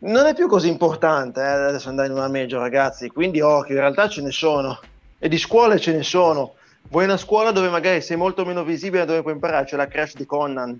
Non 0.00 0.26
è 0.26 0.34
più 0.34 0.46
così 0.46 0.68
importante 0.68 1.40
eh, 1.40 1.68
adesso 1.68 1.88
andare 1.88 2.08
in 2.08 2.14
una 2.14 2.28
major, 2.28 2.60
ragazzi. 2.60 3.08
Quindi 3.08 3.40
occhio, 3.40 3.76
in 3.76 3.80
realtà 3.80 4.10
ce 4.10 4.20
ne 4.20 4.30
sono 4.30 4.78
e 5.18 5.26
di 5.30 5.38
scuole 5.38 5.80
ce 5.80 5.94
ne 5.94 6.02
sono 6.02 6.56
Vuoi 6.88 7.04
una 7.04 7.16
scuola 7.16 7.50
dove 7.50 7.68
magari 7.68 8.00
sei 8.00 8.16
molto 8.16 8.44
meno 8.44 8.64
visibile 8.64 9.04
dove 9.04 9.22
puoi 9.22 9.34
imparare? 9.34 9.64
C'è 9.66 9.76
la 9.76 9.88
crash 9.88 10.14
di 10.14 10.26
Conan. 10.26 10.78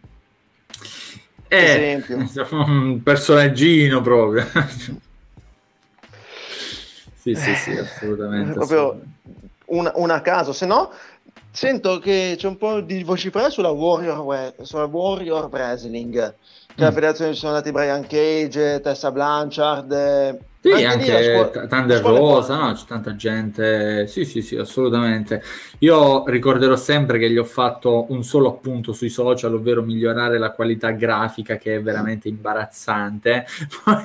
Eh, 1.48 2.02
un 2.50 3.02
personaggino 3.02 4.00
proprio. 4.00 4.46
sì, 7.14 7.34
sì, 7.34 7.54
sì, 7.54 7.70
assolutamente. 7.72 8.52
proprio 8.52 9.00
una, 9.66 9.92
una 9.94 10.14
a 10.14 10.20
caso, 10.20 10.52
se 10.52 10.66
no 10.66 10.90
sento 11.56 11.98
che 12.00 12.34
c'è 12.36 12.48
un 12.48 12.58
po' 12.58 12.82
di 12.82 13.02
vocifero 13.02 13.48
sulla 13.48 13.70
Warrior, 13.70 14.54
sulla 14.60 14.84
Warrior 14.84 15.48
Wrestling, 15.50 16.12
che 16.12 16.82
mm. 16.82 16.84
la 16.84 16.92
federazione 16.92 17.32
ci 17.32 17.38
sono 17.38 17.52
andati 17.52 17.72
Brian 17.72 18.06
Cage, 18.06 18.80
Tessa 18.82 19.10
Blanchard, 19.10 19.90
eh, 19.90 20.38
sì, 20.74 20.84
anche, 20.84 21.14
anche 21.14 21.50
scuola, 21.50 21.66
Thunder 21.66 22.02
Rosa, 22.02 22.56
no? 22.56 22.72
c'è 22.72 22.84
tanta 22.86 23.14
gente. 23.14 24.06
Sì, 24.06 24.24
sì, 24.24 24.42
sì, 24.42 24.56
assolutamente. 24.56 25.42
Io 25.80 26.24
ricorderò 26.26 26.76
sempre 26.76 27.18
che 27.18 27.30
gli 27.30 27.36
ho 27.36 27.44
fatto 27.44 28.06
un 28.10 28.24
solo 28.24 28.48
appunto 28.48 28.92
sui 28.92 29.08
social, 29.08 29.54
ovvero 29.54 29.82
migliorare 29.82 30.38
la 30.38 30.50
qualità 30.50 30.90
grafica 30.90 31.56
che 31.56 31.76
è 31.76 31.82
veramente 31.82 32.28
imbarazzante. 32.28 33.46
Poi, 33.84 34.04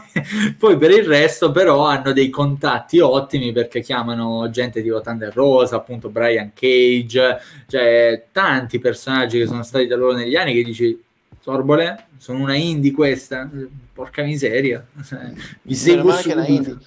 poi 0.58 0.78
per 0.78 0.92
il 0.92 1.06
resto 1.06 1.52
però 1.52 1.86
hanno 1.86 2.12
dei 2.12 2.30
contatti 2.30 3.00
ottimi 3.00 3.52
perché 3.52 3.82
chiamano 3.82 4.50
gente 4.50 4.82
tipo 4.82 5.02
Thunder 5.02 5.34
Rosa, 5.34 5.78
appunto 5.78 6.10
Brian 6.10 6.52
Cage, 6.54 7.40
cioè 7.68 8.26
tanti 8.32 8.80
personaggi 8.80 9.40
che 9.40 9.48
sono 9.48 9.64
stati 9.64 9.88
da 9.88 9.96
loro 9.96 10.14
negli 10.14 10.36
anni 10.36 10.54
che 10.54 10.64
dici 10.64 11.00
Sorbole, 11.42 12.08
sono 12.18 12.40
una 12.40 12.56
indie 12.56 12.92
questa, 12.92 13.50
porca 13.94 14.24
miseria, 14.24 14.86
mi 15.64 15.74
seguo 15.74 16.12
subito. 16.14 16.80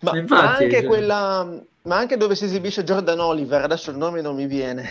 Ma, 0.00 0.18
Infatti, 0.18 0.64
anche 0.64 0.80
cioè... 0.80 0.84
quella, 0.84 1.62
ma 1.82 1.96
anche 1.96 2.16
dove 2.16 2.34
si 2.34 2.44
esibisce 2.44 2.84
Jordan 2.84 3.20
Oliver, 3.20 3.62
adesso 3.62 3.90
il 3.90 3.96
nome 3.96 4.20
non 4.20 4.34
mi 4.34 4.46
viene. 4.46 4.90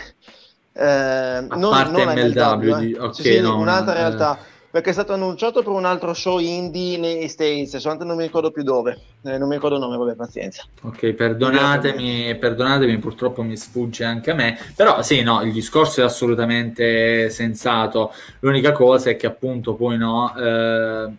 Eh, 0.72 1.46
non, 1.50 1.70
parte 1.70 2.04
non 2.04 2.14
MLW, 2.14 2.74
MLW 2.74 2.82
eh. 2.82 2.98
okay, 2.98 3.14
sì, 3.14 3.22
sì, 3.22 3.40
no, 3.40 3.58
un'altra 3.58 3.92
no, 3.92 3.98
realtà. 3.98 4.36
Eh 4.38 4.52
perché 4.74 4.90
è 4.90 4.92
stato 4.92 5.12
annunciato 5.12 5.62
per 5.62 5.70
un 5.70 5.84
altro 5.84 6.12
show 6.14 6.40
indie 6.40 6.98
nei 6.98 7.28
States, 7.28 7.76
soltanto 7.76 8.02
non 8.02 8.16
mi 8.16 8.24
ricordo 8.24 8.50
più 8.50 8.64
dove, 8.64 8.98
eh, 9.22 9.38
non 9.38 9.46
mi 9.46 9.54
ricordo 9.54 9.76
il 9.76 9.80
nome, 9.80 9.96
vabbè, 9.96 10.16
pazienza. 10.16 10.64
Ok, 10.82 11.12
perdonatemi, 11.12 12.34
perdonatemi, 12.34 12.98
purtroppo 12.98 13.44
mi 13.44 13.56
sfugge 13.56 14.02
anche 14.02 14.32
a 14.32 14.34
me, 14.34 14.58
però 14.74 15.00
sì, 15.00 15.22
no, 15.22 15.42
il 15.42 15.52
discorso 15.52 16.00
è 16.00 16.02
assolutamente 16.02 17.30
sensato, 17.30 18.12
l'unica 18.40 18.72
cosa 18.72 19.10
è 19.10 19.16
che 19.16 19.28
appunto 19.28 19.74
poi 19.74 19.96
no, 19.96 20.34
eh, 20.36 21.12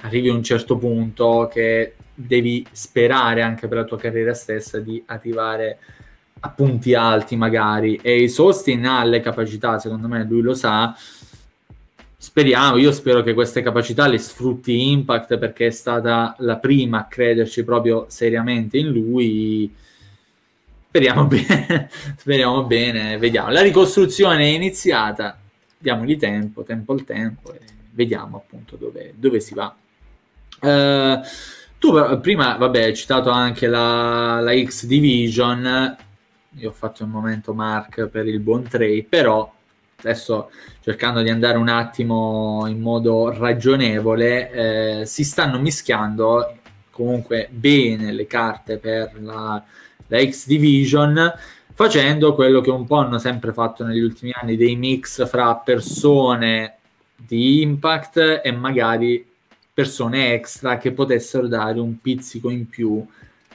arrivi 0.00 0.30
a 0.30 0.32
un 0.32 0.42
certo 0.42 0.78
punto 0.78 1.50
che 1.52 1.96
devi 2.14 2.66
sperare 2.72 3.42
anche 3.42 3.68
per 3.68 3.76
la 3.76 3.84
tua 3.84 3.98
carriera 3.98 4.32
stessa 4.32 4.78
di 4.78 5.02
arrivare 5.08 5.80
a 6.40 6.48
punti 6.48 6.94
alti 6.94 7.36
magari, 7.36 8.00
e 8.02 8.26
Sostin 8.26 8.86
ha 8.86 9.04
le 9.04 9.20
capacità, 9.20 9.78
secondo 9.78 10.08
me 10.08 10.24
lui 10.24 10.40
lo 10.40 10.54
sa, 10.54 10.96
Speriamo, 12.22 12.76
io 12.76 12.92
spero 12.92 13.24
che 13.24 13.34
queste 13.34 13.62
capacità 13.62 14.06
le 14.06 14.16
sfrutti 14.16 14.92
Impact 14.92 15.38
perché 15.38 15.66
è 15.66 15.70
stata 15.70 16.36
la 16.38 16.56
prima 16.56 17.00
a 17.00 17.06
crederci 17.06 17.64
proprio 17.64 18.06
seriamente 18.10 18.78
in 18.78 18.90
lui. 18.90 19.74
Speriamo 20.86 21.24
bene, 21.26 21.90
speriamo 22.16 22.62
bene, 22.62 23.18
vediamo. 23.18 23.50
La 23.50 23.60
ricostruzione 23.60 24.44
è 24.44 24.54
iniziata, 24.54 25.36
diamogli 25.76 26.16
tempo, 26.16 26.62
tempo 26.62 26.92
al 26.92 27.02
tempo 27.02 27.54
e 27.54 27.58
vediamo 27.90 28.36
appunto 28.36 28.76
dove, 28.76 29.14
dove 29.16 29.40
si 29.40 29.54
va. 29.54 29.74
Uh, 30.60 31.20
tu 31.80 32.20
prima, 32.20 32.54
vabbè, 32.54 32.84
hai 32.84 32.94
citato 32.94 33.30
anche 33.30 33.66
la, 33.66 34.38
la 34.38 34.56
X 34.64 34.86
Division, 34.86 35.96
io 36.50 36.68
ho 36.68 36.72
fatto 36.72 37.02
un 37.02 37.10
momento 37.10 37.52
Mark 37.52 38.06
per 38.06 38.28
il 38.28 38.38
buon 38.38 38.62
Trey, 38.62 39.02
però 39.02 39.52
adesso 40.02 40.50
cercando 40.80 41.22
di 41.22 41.30
andare 41.30 41.58
un 41.58 41.68
attimo 41.68 42.64
in 42.66 42.80
modo 42.80 43.30
ragionevole, 43.30 45.00
eh, 45.00 45.06
si 45.06 45.24
stanno 45.24 45.58
mischiando 45.58 46.58
comunque 46.90 47.48
bene 47.50 48.12
le 48.12 48.26
carte 48.26 48.78
per 48.78 49.12
la, 49.20 49.62
la 50.06 50.24
X 50.24 50.46
Division 50.46 51.32
facendo 51.74 52.34
quello 52.34 52.60
che 52.60 52.70
un 52.70 52.86
po' 52.86 52.96
hanno 52.96 53.18
sempre 53.18 53.52
fatto 53.52 53.84
negli 53.84 54.00
ultimi 54.02 54.32
anni, 54.34 54.56
dei 54.56 54.76
mix 54.76 55.26
fra 55.26 55.54
persone 55.56 56.76
di 57.16 57.62
impact 57.62 58.40
e 58.42 58.52
magari 58.52 59.26
persone 59.72 60.34
extra 60.34 60.76
che 60.76 60.92
potessero 60.92 61.46
dare 61.46 61.80
un 61.80 62.00
pizzico 62.00 62.50
in 62.50 62.68
più 62.68 63.04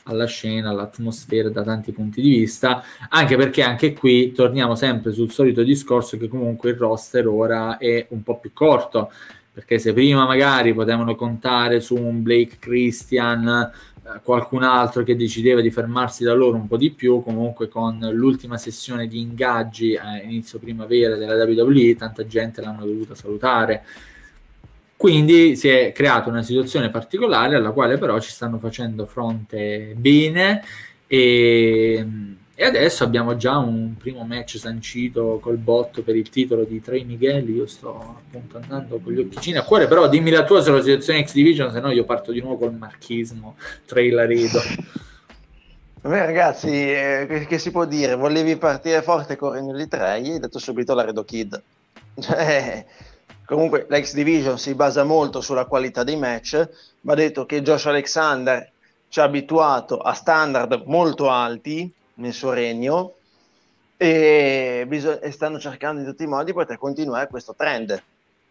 alla 0.07 0.25
scena, 0.25 0.69
all'atmosfera 0.69 1.49
da 1.49 1.63
tanti 1.63 1.91
punti 1.91 2.21
di 2.21 2.29
vista, 2.29 2.83
anche 3.09 3.35
perché 3.35 3.61
anche 3.61 3.93
qui 3.93 4.31
torniamo 4.31 4.75
sempre 4.75 5.11
sul 5.11 5.31
solito 5.31 5.63
discorso 5.63 6.17
che 6.17 6.27
comunque 6.27 6.71
il 6.71 6.77
roster 6.77 7.27
ora 7.27 7.77
è 7.77 8.07
un 8.09 8.23
po' 8.23 8.39
più 8.39 8.51
corto, 8.53 9.11
perché 9.51 9.79
se 9.79 9.93
prima 9.93 10.25
magari 10.25 10.73
potevano 10.73 11.15
contare 11.15 11.79
su 11.79 11.95
un 11.95 12.21
Blake 12.21 12.57
Christian, 12.59 13.47
eh, 13.47 14.21
qualcun 14.23 14.63
altro 14.63 15.03
che 15.03 15.15
decideva 15.15 15.61
di 15.61 15.71
fermarsi 15.71 16.23
da 16.23 16.33
loro 16.33 16.55
un 16.55 16.67
po' 16.67 16.77
di 16.77 16.91
più, 16.91 17.21
comunque 17.23 17.67
con 17.67 17.99
l'ultima 18.13 18.57
sessione 18.57 19.07
di 19.07 19.19
ingaggi 19.19 19.95
a 19.95 20.21
inizio 20.21 20.59
primavera 20.59 21.15
della 21.15 21.43
WWE, 21.43 21.95
tanta 21.95 22.25
gente 22.25 22.61
l'hanno 22.61 22.85
dovuta 22.85 23.15
salutare 23.15 23.83
quindi 24.97 25.55
si 25.55 25.69
è 25.69 25.91
creata 25.91 26.29
una 26.29 26.41
situazione 26.41 26.89
particolare 26.89 27.55
alla 27.55 27.71
quale 27.71 27.97
però 27.97 28.19
ci 28.19 28.31
stanno 28.31 28.57
facendo 28.57 29.05
fronte 29.05 29.93
bene 29.95 30.63
e, 31.05 32.05
e 32.59 32.65
adesso 32.65 33.03
abbiamo 33.03 33.37
già 33.37 33.57
un 33.57 33.95
primo 33.95 34.25
match 34.25 34.57
sancito 34.57 35.37
col 35.39 35.57
botto 35.57 36.01
per 36.01 36.15
il 36.15 36.27
titolo 36.29 36.63
di 36.63 36.81
Trey 36.81 37.03
Miguel. 37.03 37.47
Io 37.47 37.67
sto 37.67 38.17
appunto 38.17 38.57
andando 38.57 38.97
con 38.97 39.13
gli 39.13 39.19
occicini 39.19 39.57
a 39.57 39.63
cuore, 39.63 39.87
però 39.87 40.09
dimmi 40.09 40.31
la 40.31 40.43
tua 40.43 40.61
sulla 40.61 40.81
situazione 40.81 41.23
X 41.23 41.33
Division, 41.33 41.71
se 41.71 41.79
no 41.79 41.91
io 41.91 42.03
parto 42.03 42.31
di 42.31 42.41
nuovo 42.41 42.57
col 42.57 42.73
marchismo. 42.73 43.55
Trey 43.85 44.09
Laredo. 44.09 44.59
Beh, 46.01 46.25
ragazzi, 46.25 46.69
eh, 46.69 47.25
che, 47.29 47.45
che, 47.45 47.59
si 47.59 47.69
può 47.69 47.85
dire? 47.85 48.15
Volevi 48.15 48.55
partire 48.55 49.03
forte 49.03 49.35
correndo 49.35 49.73
di 49.73 49.87
Trey, 49.87 50.31
hai 50.31 50.39
detto 50.39 50.57
subito 50.57 50.95
Laredo 50.95 51.23
Kid. 51.23 51.61
Cioè, 52.19 52.83
Comunque 53.47 53.85
l'ex 53.87 54.13
division 54.13 54.59
si 54.59 54.75
basa 54.75 55.05
molto 55.05 55.39
sulla 55.39 55.63
qualità 55.63 56.03
dei 56.03 56.17
match, 56.17 56.67
va 56.99 57.15
detto 57.15 57.45
che 57.45 57.61
Josh 57.61 57.85
Alexander 57.85 58.69
ci 59.07 59.21
ha 59.21 59.23
abituato 59.23 59.99
a 59.99 60.11
standard 60.11 60.83
molto 60.85 61.29
alti 61.29 61.89
nel 62.15 62.33
suo 62.33 62.51
regno 62.51 63.13
e, 63.95 64.83
bisog- 64.85 65.23
e 65.23 65.31
stanno 65.31 65.59
cercando 65.59 66.01
in 66.01 66.07
tutti 66.07 66.23
i 66.23 66.27
modi 66.27 66.47
di 66.47 66.53
poter 66.53 66.77
continuare 66.77 67.29
questo 67.29 67.55
trend. 67.55 68.03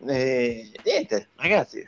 E, 0.07 0.70
niente, 0.82 1.28
ragazzi, 1.36 1.86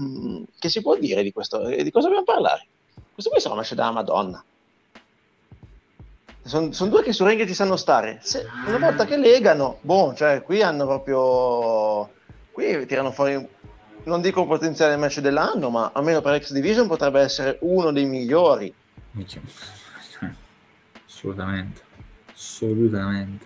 mm, 0.00 0.44
che 0.56 0.68
si 0.68 0.80
può 0.82 0.94
dire 0.94 1.24
di 1.24 1.32
questo? 1.32 1.66
Di 1.66 1.90
cosa 1.90 2.06
dobbiamo 2.06 2.26
parlare? 2.26 2.64
Questo 3.12 3.32
qui 3.32 3.40
sono 3.40 3.56
match 3.56 3.74
della 3.74 3.90
Madonna. 3.90 4.44
Sono, 6.44 6.70
sono 6.70 6.90
due 6.90 7.02
che 7.02 7.12
su 7.12 7.26
ring 7.26 7.44
ci 7.44 7.54
sanno 7.54 7.74
stare. 7.74 8.20
Se, 8.22 8.46
una 8.68 8.78
volta 8.78 9.04
che 9.04 9.16
legano, 9.16 9.78
boh, 9.80 10.14
cioè 10.14 10.42
qui 10.42 10.62
hanno 10.62 10.86
proprio 10.86 12.14
qui 12.56 12.86
tirano 12.86 13.12
fuori, 13.12 13.46
non 14.04 14.22
dico 14.22 14.40
un 14.40 14.48
potenziale 14.48 14.96
match 14.96 15.20
dell'anno, 15.20 15.68
ma 15.68 15.90
almeno 15.92 16.22
per 16.22 16.42
X 16.42 16.52
Division 16.52 16.86
potrebbe 16.86 17.20
essere 17.20 17.58
uno 17.60 17.92
dei 17.92 18.06
migliori. 18.06 18.72
Assolutamente, 21.06 21.82
assolutamente. 22.32 23.44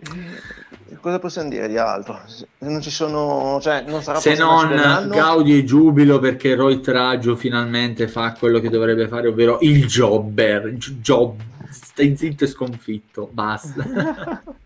Eh, 0.00 0.96
cosa 0.96 1.20
possiamo 1.20 1.48
dire 1.48 1.68
di 1.68 1.78
altro? 1.78 2.20
Non 2.58 2.80
ci 2.80 2.90
sono, 2.90 3.60
cioè, 3.60 3.84
non 3.86 4.02
sarà 4.02 4.18
Se 4.18 4.34
non 4.34 5.08
Gaudi 5.10 5.56
e 5.56 5.64
giubilo 5.64 6.18
perché 6.18 6.56
Roy 6.56 6.80
Traggio 6.80 7.36
finalmente 7.36 8.08
fa 8.08 8.32
quello 8.32 8.58
che 8.58 8.68
dovrebbe 8.68 9.06
fare, 9.06 9.28
ovvero 9.28 9.58
il 9.60 9.86
jobber. 9.86 10.72
Job, 10.72 11.40
stai 11.70 12.16
zitto 12.16 12.42
e 12.42 12.48
sconfitto, 12.48 13.28
basta. 13.32 14.42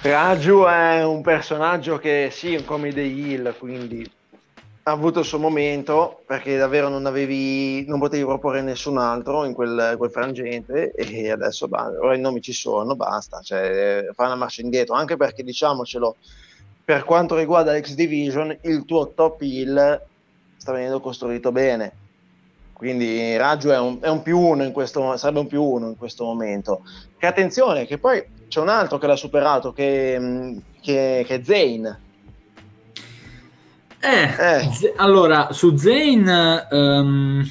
Raju 0.00 0.62
è 0.62 1.04
un 1.04 1.22
personaggio 1.22 1.98
che 1.98 2.28
sì, 2.30 2.54
è 2.54 2.58
un 2.58 2.64
comedy 2.64 3.32
hill, 3.32 3.58
quindi 3.58 4.08
ha 4.84 4.92
avuto 4.92 5.18
il 5.18 5.24
suo 5.24 5.40
momento 5.40 6.22
perché 6.24 6.56
davvero 6.56 6.88
non 6.88 7.04
avevi, 7.04 7.84
non 7.84 7.98
potevi 7.98 8.24
proporre 8.24 8.62
nessun 8.62 8.96
altro 8.96 9.44
in 9.44 9.54
quel, 9.54 9.96
quel 9.98 10.10
frangente 10.10 10.92
e 10.92 11.32
adesso 11.32 11.66
bah, 11.66 11.90
ora 12.00 12.14
i 12.14 12.20
nomi 12.20 12.40
ci 12.40 12.52
sono, 12.52 12.94
basta, 12.94 13.40
cioè 13.40 14.06
fa 14.14 14.26
una 14.26 14.36
marcia 14.36 14.62
indietro, 14.62 14.94
anche 14.94 15.16
perché 15.16 15.42
diciamocelo, 15.42 16.14
per 16.84 17.02
quanto 17.04 17.34
riguarda 17.34 17.76
l'X 17.76 17.94
Division, 17.94 18.56
il 18.62 18.84
tuo 18.84 19.10
top 19.14 19.42
hill 19.42 20.00
sta 20.56 20.72
venendo 20.72 21.00
costruito 21.00 21.50
bene. 21.50 21.92
Quindi 22.72 23.36
Raju 23.36 23.68
è 23.70 23.78
un, 23.78 23.98
è 24.00 24.08
un 24.08 24.22
più 24.22 24.38
uno 24.38 24.62
in 24.62 24.70
questo, 24.70 25.16
sarebbe 25.16 25.40
un 25.40 25.48
più 25.48 25.60
uno 25.60 25.88
in 25.88 25.96
questo 25.96 26.22
momento. 26.22 26.82
Che 27.18 27.26
attenzione, 27.26 27.84
che 27.84 27.98
poi 27.98 28.24
c'è 28.48 28.60
un 28.60 28.68
altro 28.68 28.98
che 28.98 29.06
l'ha 29.06 29.16
superato, 29.16 29.72
che, 29.72 30.16
mm, 30.18 30.58
che, 30.80 31.24
che 31.26 31.34
è 31.34 31.42
Zane. 31.42 32.00
Eh, 34.00 34.22
eh. 34.22 34.70
Z- 34.72 34.92
allora, 34.96 35.52
su 35.52 35.76
Zane... 35.76 36.66
Um, 36.70 37.50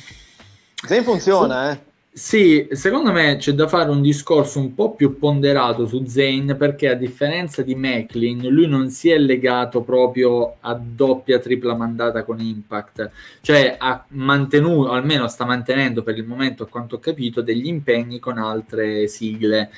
Zane 0.75 1.03
funziona, 1.03 1.71
su- 1.71 1.71
eh. 1.71 1.85
Sì, 2.17 2.67
secondo 2.71 3.11
me 3.11 3.35
c'è 3.35 3.51
da 3.51 3.67
fare 3.67 3.91
un 3.91 4.01
discorso 4.01 4.57
un 4.57 4.73
po' 4.73 4.95
più 4.95 5.19
ponderato 5.19 5.85
su 5.85 6.03
Zane 6.07 6.55
perché 6.55 6.89
a 6.89 6.95
differenza 6.95 7.61
di 7.61 7.75
Macklin 7.75 8.47
lui 8.47 8.65
non 8.65 8.89
si 8.89 9.11
è 9.11 9.19
legato 9.19 9.81
proprio 9.83 10.55
a 10.61 10.73
doppia 10.73 11.37
tripla 11.37 11.75
mandata 11.75 12.23
con 12.23 12.39
Impact, 12.39 13.11
cioè 13.41 13.75
ha 13.77 14.03
mantenuto, 14.09 14.89
almeno 14.89 15.27
sta 15.27 15.45
mantenendo 15.45 16.01
per 16.01 16.17
il 16.17 16.25
momento 16.25 16.63
a 16.63 16.67
quanto 16.67 16.95
ho 16.95 16.99
capito, 16.99 17.41
degli 17.41 17.67
impegni 17.67 18.17
con 18.17 18.39
altre 18.39 19.07
sigle. 19.07 19.69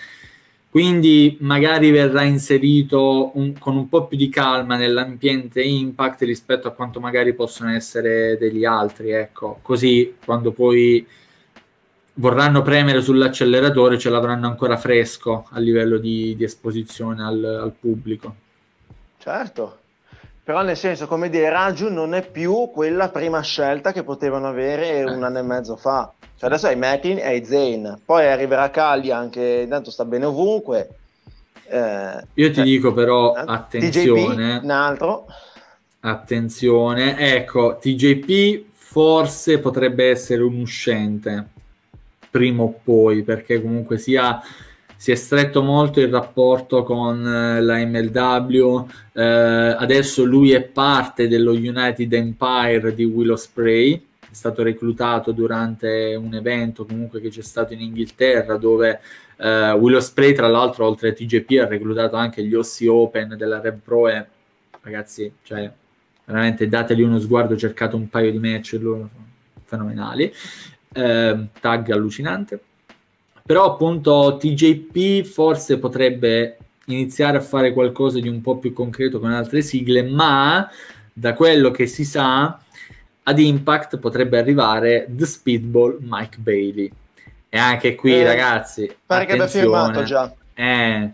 Quindi 0.71 1.35
magari 1.41 1.89
verrà 1.89 2.21
inserito 2.21 3.31
un, 3.33 3.57
con 3.57 3.75
un 3.75 3.89
po' 3.89 4.05
più 4.05 4.15
di 4.15 4.29
calma 4.29 4.75
nell'ambiente 4.75 5.63
impact 5.63 6.21
rispetto 6.21 6.67
a 6.67 6.71
quanto 6.71 6.99
magari 6.99 7.33
possono 7.33 7.71
essere 7.71 8.37
degli 8.37 8.65
altri, 8.65 9.09
ecco, 9.09 9.59
così 9.63 10.15
quando 10.23 10.51
poi 10.51 11.05
vorranno 12.19 12.61
premere 12.61 13.01
sull'acceleratore 13.01 13.97
ce 13.97 14.09
l'avranno 14.09 14.45
ancora 14.45 14.77
fresco 14.77 15.47
a 15.51 15.59
livello 15.59 15.97
di, 15.97 16.35
di 16.35 16.43
esposizione 16.43 17.23
al, 17.23 17.43
al, 17.43 17.73
pubblico. 17.73 18.35
Certo, 19.17 19.79
però 20.49 20.63
nel 20.63 20.77
senso, 20.77 21.05
come 21.05 21.29
dire, 21.29 21.47
Raju 21.47 21.89
non 21.89 22.15
è 22.15 22.27
più 22.27 22.71
quella 22.73 23.09
prima 23.09 23.39
scelta 23.41 23.91
che 23.91 24.01
potevano 24.01 24.47
avere 24.47 24.97
eh. 24.97 25.03
un 25.03 25.23
anno 25.23 25.37
e 25.37 25.43
mezzo 25.43 25.75
fa. 25.75 26.11
Cioè 26.37 26.49
adesso 26.49 26.65
hai 26.65 26.75
Metin 26.75 27.19
e 27.19 27.25
hai 27.27 27.45
Zane, 27.45 27.99
poi 28.03 28.25
arriverà 28.25 28.71
Callian 28.71 29.29
che 29.29 29.61
intanto 29.65 29.91
sta 29.91 30.05
bene 30.05 30.25
ovunque. 30.25 30.89
Eh, 31.67 32.23
Io 32.33 32.51
ti 32.51 32.61
eh, 32.61 32.63
dico 32.63 32.93
però, 32.93 33.35
eh, 33.35 33.43
attenzione. 33.45 34.55
TJP, 34.55 34.63
un 34.63 34.71
altro. 34.71 35.27
Attenzione, 35.99 37.15
ecco, 37.35 37.77
TJP 37.79 38.63
forse 38.73 39.59
potrebbe 39.59 40.09
essere 40.09 40.41
un 40.41 40.61
uscente, 40.61 41.47
prima 42.31 42.63
o 42.63 42.73
poi, 42.83 43.21
perché 43.21 43.61
comunque 43.61 43.99
sia 43.99 44.41
si 44.99 45.11
è 45.11 45.15
stretto 45.15 45.63
molto 45.63 46.01
il 46.01 46.09
rapporto 46.09 46.83
con 46.83 47.25
eh, 47.25 47.61
la 47.61 47.77
MLW, 47.77 48.85
eh, 49.13 49.23
adesso 49.23 50.25
lui 50.25 50.51
è 50.51 50.61
parte 50.61 51.29
dello 51.29 51.53
United 51.53 52.11
Empire 52.11 52.93
di 52.93 53.05
Willow 53.05 53.37
Spray, 53.37 53.93
è 53.93 54.33
stato 54.33 54.61
reclutato 54.61 55.31
durante 55.31 56.15
un 56.21 56.33
evento 56.33 56.83
comunque 56.83 57.21
che 57.21 57.29
c'è 57.29 57.41
stato 57.41 57.71
in 57.71 57.79
Inghilterra 57.79 58.57
dove 58.57 58.99
uh, 59.37 59.45
Willow 59.77 60.01
Spray 60.01 60.33
tra 60.33 60.49
l'altro 60.49 60.85
oltre 60.85 61.09
a 61.09 61.13
TJP 61.13 61.61
ha 61.61 61.67
reclutato 61.67 62.17
anche 62.17 62.43
gli 62.43 62.53
Ossi 62.53 62.85
Open 62.85 63.35
della 63.37 63.61
Rev 63.61 63.79
Pro 63.81 64.09
e 64.09 64.25
ragazzi 64.81 65.31
cioè 65.43 65.71
veramente 66.25 66.67
dateli 66.67 67.03
uno 67.03 67.19
sguardo 67.19 67.55
cercate 67.55 67.95
un 67.95 68.09
paio 68.09 68.31
di 68.31 68.37
match 68.37 68.77
loro 68.81 69.09
sono 69.09 69.25
fenomenali. 69.63 70.31
Uh, 70.93 71.47
tag 71.61 71.89
allucinante 71.91 72.59
però 73.49 73.65
appunto 73.65 74.37
TJP 74.39 75.23
forse 75.23 75.79
potrebbe 75.79 76.57
iniziare 76.85 77.37
a 77.37 77.41
fare 77.41 77.73
qualcosa 77.73 78.19
di 78.19 78.27
un 78.27 78.41
po' 78.41 78.59
più 78.59 78.73
concreto 78.73 79.19
con 79.19 79.31
altre 79.31 79.63
sigle 79.63 80.03
ma 80.03 80.69
da 81.11 81.33
quello 81.33 81.71
che 81.71 81.87
si 81.87 82.05
sa 82.05 82.59
ad 83.23 83.39
Impact 83.39 83.97
potrebbe 83.97 84.37
arrivare 84.37 85.07
The 85.09 85.25
Speedball 85.25 85.97
Mike 85.99 86.37
Bailey. 86.37 86.91
E 87.49 87.57
anche 87.57 87.95
qui, 87.95 88.19
eh, 88.19 88.23
ragazzi, 88.23 88.95
pare 89.03 89.25
che 89.25 89.31
abbia 89.31 89.47
firmato 89.47 90.03
già. 90.03 90.31
Eh, 90.53 91.09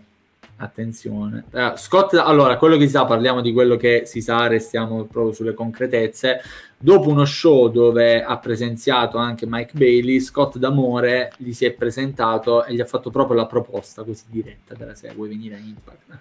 attenzione. 0.56 1.44
Uh, 1.50 1.76
Scott, 1.76 2.14
allora, 2.14 2.56
quello 2.56 2.76
che 2.76 2.84
si 2.84 2.90
sa, 2.90 3.04
parliamo 3.04 3.40
di 3.40 3.52
quello 3.52 3.76
che 3.76 4.02
si 4.06 4.20
sa, 4.20 4.46
restiamo 4.46 5.04
proprio 5.04 5.32
sulle 5.32 5.54
concretezze. 5.54 6.40
Dopo 6.78 7.08
uno 7.08 7.24
show 7.24 7.68
dove 7.68 8.22
ha 8.22 8.38
presenziato 8.38 9.16
anche 9.16 9.46
Mike 9.48 9.72
Bailey, 9.74 10.20
Scott 10.20 10.58
D'Amore 10.58 11.32
gli 11.38 11.52
si 11.52 11.64
è 11.64 11.72
presentato 11.72 12.64
e 12.64 12.74
gli 12.74 12.80
ha 12.80 12.84
fatto 12.84 13.10
proprio 13.10 13.36
la 13.36 13.46
proposta 13.46 14.02
così 14.02 14.24
diretta 14.28 14.74
della 14.74 14.94
serie, 14.94 15.16
vuoi 15.16 15.30
venire 15.30 15.54
a 15.54 15.58
Impact? 15.58 16.18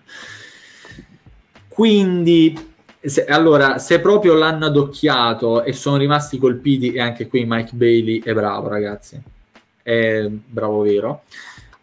Quindi, 1.68 2.74
se, 3.02 3.26
allora, 3.26 3.80
se 3.80 4.00
proprio 4.00 4.34
l'hanno 4.34 4.68
adocchiato 4.68 5.62
e 5.64 5.74
sono 5.74 5.98
rimasti 5.98 6.38
colpiti, 6.38 6.94
e 6.94 7.02
anche 7.02 7.28
qui 7.28 7.44
Mike 7.46 7.72
Bailey 7.74 8.22
è 8.22 8.34
bravo, 8.34 8.70
ragazzi, 8.70 9.22
è 9.84 10.26
bravo 10.30 10.82
vero. 10.84 11.24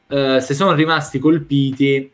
Uh, 0.08 0.38
se 0.40 0.54
sono 0.54 0.72
rimasti 0.72 1.18
colpiti, 1.18 2.10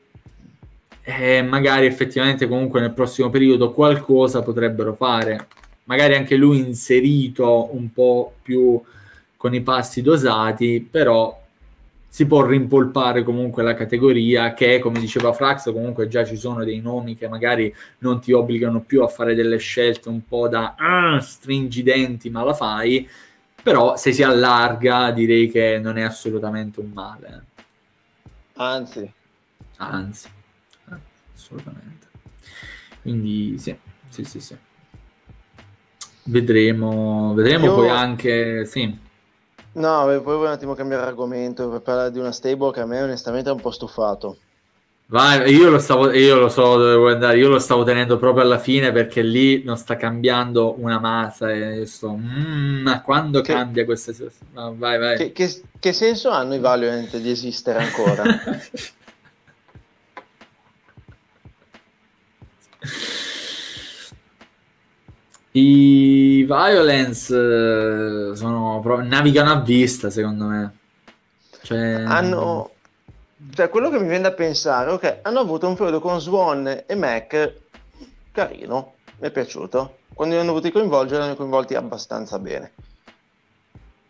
eh, 1.09 1.41
magari 1.41 1.87
effettivamente 1.87 2.47
comunque 2.47 2.81
nel 2.81 2.93
prossimo 2.93 3.31
periodo 3.31 3.73
qualcosa 3.73 4.43
potrebbero 4.43 4.93
fare. 4.93 5.49
Magari 5.85 6.15
anche 6.15 6.37
lui 6.37 6.59
inserito 6.59 7.75
un 7.75 7.91
po' 7.93 8.35
più 8.43 8.79
con 9.39 9.55
i 9.55 9.63
passi 9.63 10.03
dosati, 10.03 10.87
però 10.89 11.35
si 12.11 12.27
può 12.27 12.45
rimpolpare 12.45 13.23
comunque 13.23 13.63
la 13.63 13.73
categoria 13.73 14.53
che, 14.53 14.79
come 14.81 15.01
diceva 15.01 15.33
Frax, 15.33 15.73
comunque 15.73 16.09
già 16.09 16.25
ci 16.27 16.37
sono 16.37 16.63
dei 16.63 16.81
nomi 16.81 17.17
che 17.17 17.27
magari 17.27 17.75
non 18.01 18.21
ti 18.21 18.33
obbligano 18.33 18.81
più 18.81 19.03
a 19.03 19.09
fare 19.09 19.35
delle 19.35 19.57
scelte 19.57 20.11
un 20.11 20.27
po' 20.27 20.47
da 20.47 20.75
ah, 20.77 21.21
stringi 21.21 21.83
denti 21.83 22.29
ma 22.29 22.45
la 22.45 22.53
fai, 22.53 23.09
però 23.63 23.97
se 23.97 24.13
si 24.13 24.23
allarga 24.23 25.11
direi 25.13 25.51
che 25.51 25.79
non 25.79 25.97
è 25.97 26.03
assolutamente 26.03 26.81
un 26.81 26.91
male. 26.93 27.45
Anzi. 28.57 29.11
Anzi 29.79 30.37
assolutamente. 31.39 32.07
Quindi 33.01 33.57
sì, 33.59 33.77
sì, 34.09 34.25
sì, 34.25 34.41
sì. 34.41 34.57
Vedremo, 36.25 37.33
vedremo 37.35 37.67
Io... 37.67 37.75
poi 37.75 37.89
anche, 37.89 38.67
sì. 38.67 39.07
No, 39.73 40.03
poi 40.05 40.19
voglio 40.19 40.41
un 40.41 40.47
attimo 40.49 40.75
cambiare 40.75 41.07
argomento 41.07 41.69
per 41.71 41.81
parlare 41.81 42.11
di 42.11 42.19
una 42.19 42.33
stable 42.33 42.73
che 42.73 42.81
a 42.81 42.87
me 42.87 43.01
onestamente 43.01 43.49
è 43.49 43.53
un 43.53 43.61
po' 43.61 43.71
stufato. 43.71 44.37
Vai, 45.11 45.55
io 45.55 45.71
lo 45.71 45.79
stavo, 45.79 46.13
io 46.13 46.37
lo 46.39 46.51
so 46.51 46.77
dove 46.77 46.95
vuoi 46.97 47.13
andare, 47.15 47.39
io 47.39 47.49
lo 47.49 47.59
stavo 47.59 47.83
tenendo 47.83 48.19
proprio 48.19 48.45
alla 48.45 48.59
fine 48.59 48.93
perché 48.93 49.23
lì 49.23 49.65
non 49.65 49.79
sta 49.79 49.97
cambiando 49.97 50.75
una 50.81 50.99
massa 50.99 51.51
e 51.51 51.87
sto, 51.87 52.15
mm, 52.15 52.83
ma 52.83 53.01
quando 53.01 53.41
che, 53.41 53.55
cambia 53.55 53.87
questa 53.87 54.13
situazione? 54.13 54.75
vai, 54.77 54.99
vai. 54.99 55.17
Che, 55.17 55.33
che, 55.33 55.63
che, 55.81 55.93
senso 55.95 56.29
hanno 56.29 56.57
i 56.57 56.59
Valiant 56.59 57.17
di 57.17 57.31
esistere 57.31 57.85
ancora? 57.85 58.23
I 65.53 66.45
Violence 66.45 67.35
eh, 67.35 68.37
sono 68.37 68.83
navigano 69.03 69.51
a 69.51 69.61
vista, 69.61 70.11
secondo 70.11 70.45
me. 70.47 70.77
Cioè... 71.63 72.05
Hanno. 72.07 72.71
Cioè, 73.55 73.69
quello 73.69 73.89
che 73.89 73.99
mi 73.99 74.09
viene 74.09 74.23
da 74.23 74.33
pensare, 74.33 74.91
ok, 74.91 75.19
hanno 75.23 75.41
avuto 75.41 75.69
un 75.69 75.75
periodo 75.75 76.01
con 76.01 76.21
Swan 76.21 76.85
e 76.87 76.95
Mac 76.95 77.55
carino, 78.33 78.95
mi 79.19 79.29
è 79.29 79.31
piaciuto. 79.31 79.97
Quando 80.15 80.35
li 80.35 80.41
hanno 80.41 80.53
dovuti 80.53 80.71
coinvolgere, 80.71 81.21
li 81.21 81.27
hanno 81.27 81.37
coinvolti 81.37 81.75
abbastanza 81.75 82.39
bene. 82.39 82.73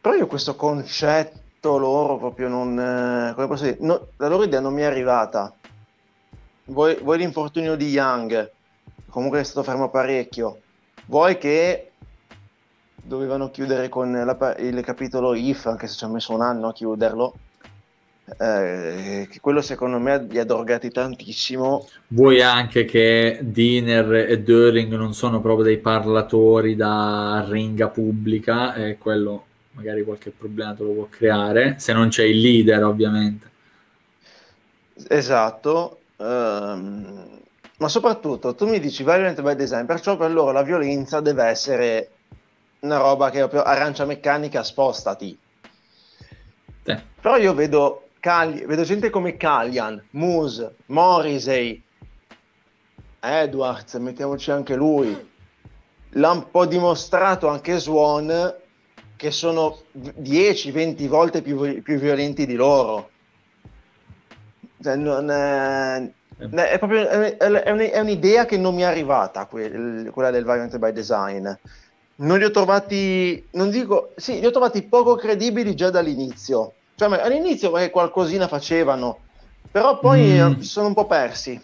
Però 0.01 0.15
io 0.15 0.27
questo 0.27 0.55
concetto 0.55 1.77
loro 1.77 2.19
proprio 2.19 2.49
non. 2.49 2.79
Eh, 2.79 3.35
come 3.35 3.47
posso 3.47 3.65
dire? 3.65 3.77
No, 3.81 4.09
la 4.17 4.29
loro 4.29 4.45
idea 4.45 4.61
non 4.61 4.75
mi 4.75 4.83
è 4.83 4.85
arrivata. 4.85 5.55
Vuoi, 6.65 6.97
vuoi 7.03 7.19
l'infortunio 7.19 7.77
di 7.77 7.89
Young? 7.89 8.51
Comunque 9.19 9.41
è 9.41 9.45
stato 9.45 9.69
fermo 9.69 9.91
parecchio 9.91 10.61
Vuoi 11.07 11.39
che 11.39 11.91
dovevano 12.95 13.51
chiudere 13.51 13.89
con 13.89 14.13
la, 14.13 14.57
il 14.61 14.81
capitolo 14.83 15.35
IF, 15.35 15.67
anche 15.67 15.89
se 15.89 15.97
ci 15.97 16.05
ha 16.05 16.09
messo 16.09 16.35
un 16.35 16.41
anno 16.41 16.69
a 16.69 16.73
chiuderlo, 16.73 17.35
eh, 18.39 19.27
che 19.29 19.41
quello 19.41 19.61
secondo 19.61 19.99
me 19.99 20.23
li 20.23 20.39
ha 20.39 20.45
drogati 20.45 20.93
tantissimo. 20.93 21.89
Vuoi 22.09 22.43
anche 22.43 22.85
che 22.85 23.41
Diner 23.43 24.31
e 24.31 24.41
Döring 24.41 24.95
non 24.95 25.13
sono 25.15 25.41
proprio 25.41 25.65
dei 25.65 25.79
parlatori 25.79 26.77
da 26.77 27.45
ringa 27.49 27.89
pubblica 27.89 28.75
e 28.75 28.99
quello 28.99 29.47
magari 29.73 30.05
qualche 30.05 30.31
problema 30.31 30.75
te 30.75 30.85
lo 30.85 30.93
può 30.93 31.09
creare, 31.11 31.75
se 31.79 31.93
non 31.93 32.09
c'è 32.09 32.23
il 32.23 32.39
leader 32.39 32.85
ovviamente. 32.85 33.51
Esatto. 35.09 35.99
Um, 36.19 37.38
ma 37.79 37.89
soprattutto 37.89 38.55
tu 38.55 38.67
mi 38.67 38.81
dici 38.81 39.03
violent 39.03 39.41
by 39.41 39.55
design, 39.55 39.85
perciò 39.85 40.17
per 40.17 40.33
loro 40.33 40.53
la 40.53 40.63
violenza 40.63 41.21
deve 41.21 41.45
essere 41.45 42.11
una 42.81 42.99
roba 42.99 43.31
che 43.31 43.37
è 43.37 43.41
proprio 43.41 43.63
arancia 43.63 44.05
meccanica, 44.05 44.63
spostati. 44.63 45.39
Eh. 46.85 47.03
Però 47.21 47.37
io 47.37 47.55
vedo, 47.55 48.09
Cagli, 48.21 48.65
vedo 48.65 48.83
gente 48.83 49.11
come 49.11 49.37
Callian, 49.37 50.03
Moose, 50.11 50.75
Morrissey, 50.87 51.83
Edwards, 53.21 53.95
mettiamoci 53.95 54.51
anche 54.51 54.75
lui. 54.75 55.27
L'ha 56.13 56.31
un 56.31 56.51
po' 56.51 56.67
dimostrato 56.67 57.49
anche 57.49 57.79
Swan, 57.79 58.55
che 59.17 59.31
sono 59.31 59.83
10-20 59.97 61.07
volte 61.07 61.43
più, 61.43 61.83
più, 61.83 61.99
violenti 61.99 62.47
di 62.47 62.55
loro. 62.55 63.11
Cioè, 64.81 64.97
non, 64.97 65.31
è, 65.31 66.11
è, 66.39 66.79
proprio, 66.79 67.09
è, 67.09 68.01
un'idea 68.01 68.47
che 68.47 68.57
non 68.57 68.75
mi 68.75 68.83
è 68.83 68.85
arrivata, 68.85 69.47
quella 69.47 70.31
del 70.31 70.45
variant 70.45 70.79
by 70.79 70.93
design. 70.93 71.49
Non 72.21 72.39
li 72.39 72.45
ho 72.45 72.51
trovati, 72.51 73.47
non 73.53 73.71
dico, 73.71 74.13
sì, 74.17 74.41
li 74.41 74.47
ho 74.47 74.51
trovati 74.51 74.83
poco 74.83 75.15
credibili 75.17 75.75
già 75.75 75.91
dall'inizio. 75.91 76.73
Cioè, 76.95 77.09
all'inizio 77.21 77.71
qualcosina 77.91 78.49
facevano, 78.49 79.19
però 79.71 79.99
poi 79.99 80.39
mm. 80.41 80.61
sono 80.61 80.89
un 80.89 80.95
po' 80.95 81.07
persi. 81.07 81.61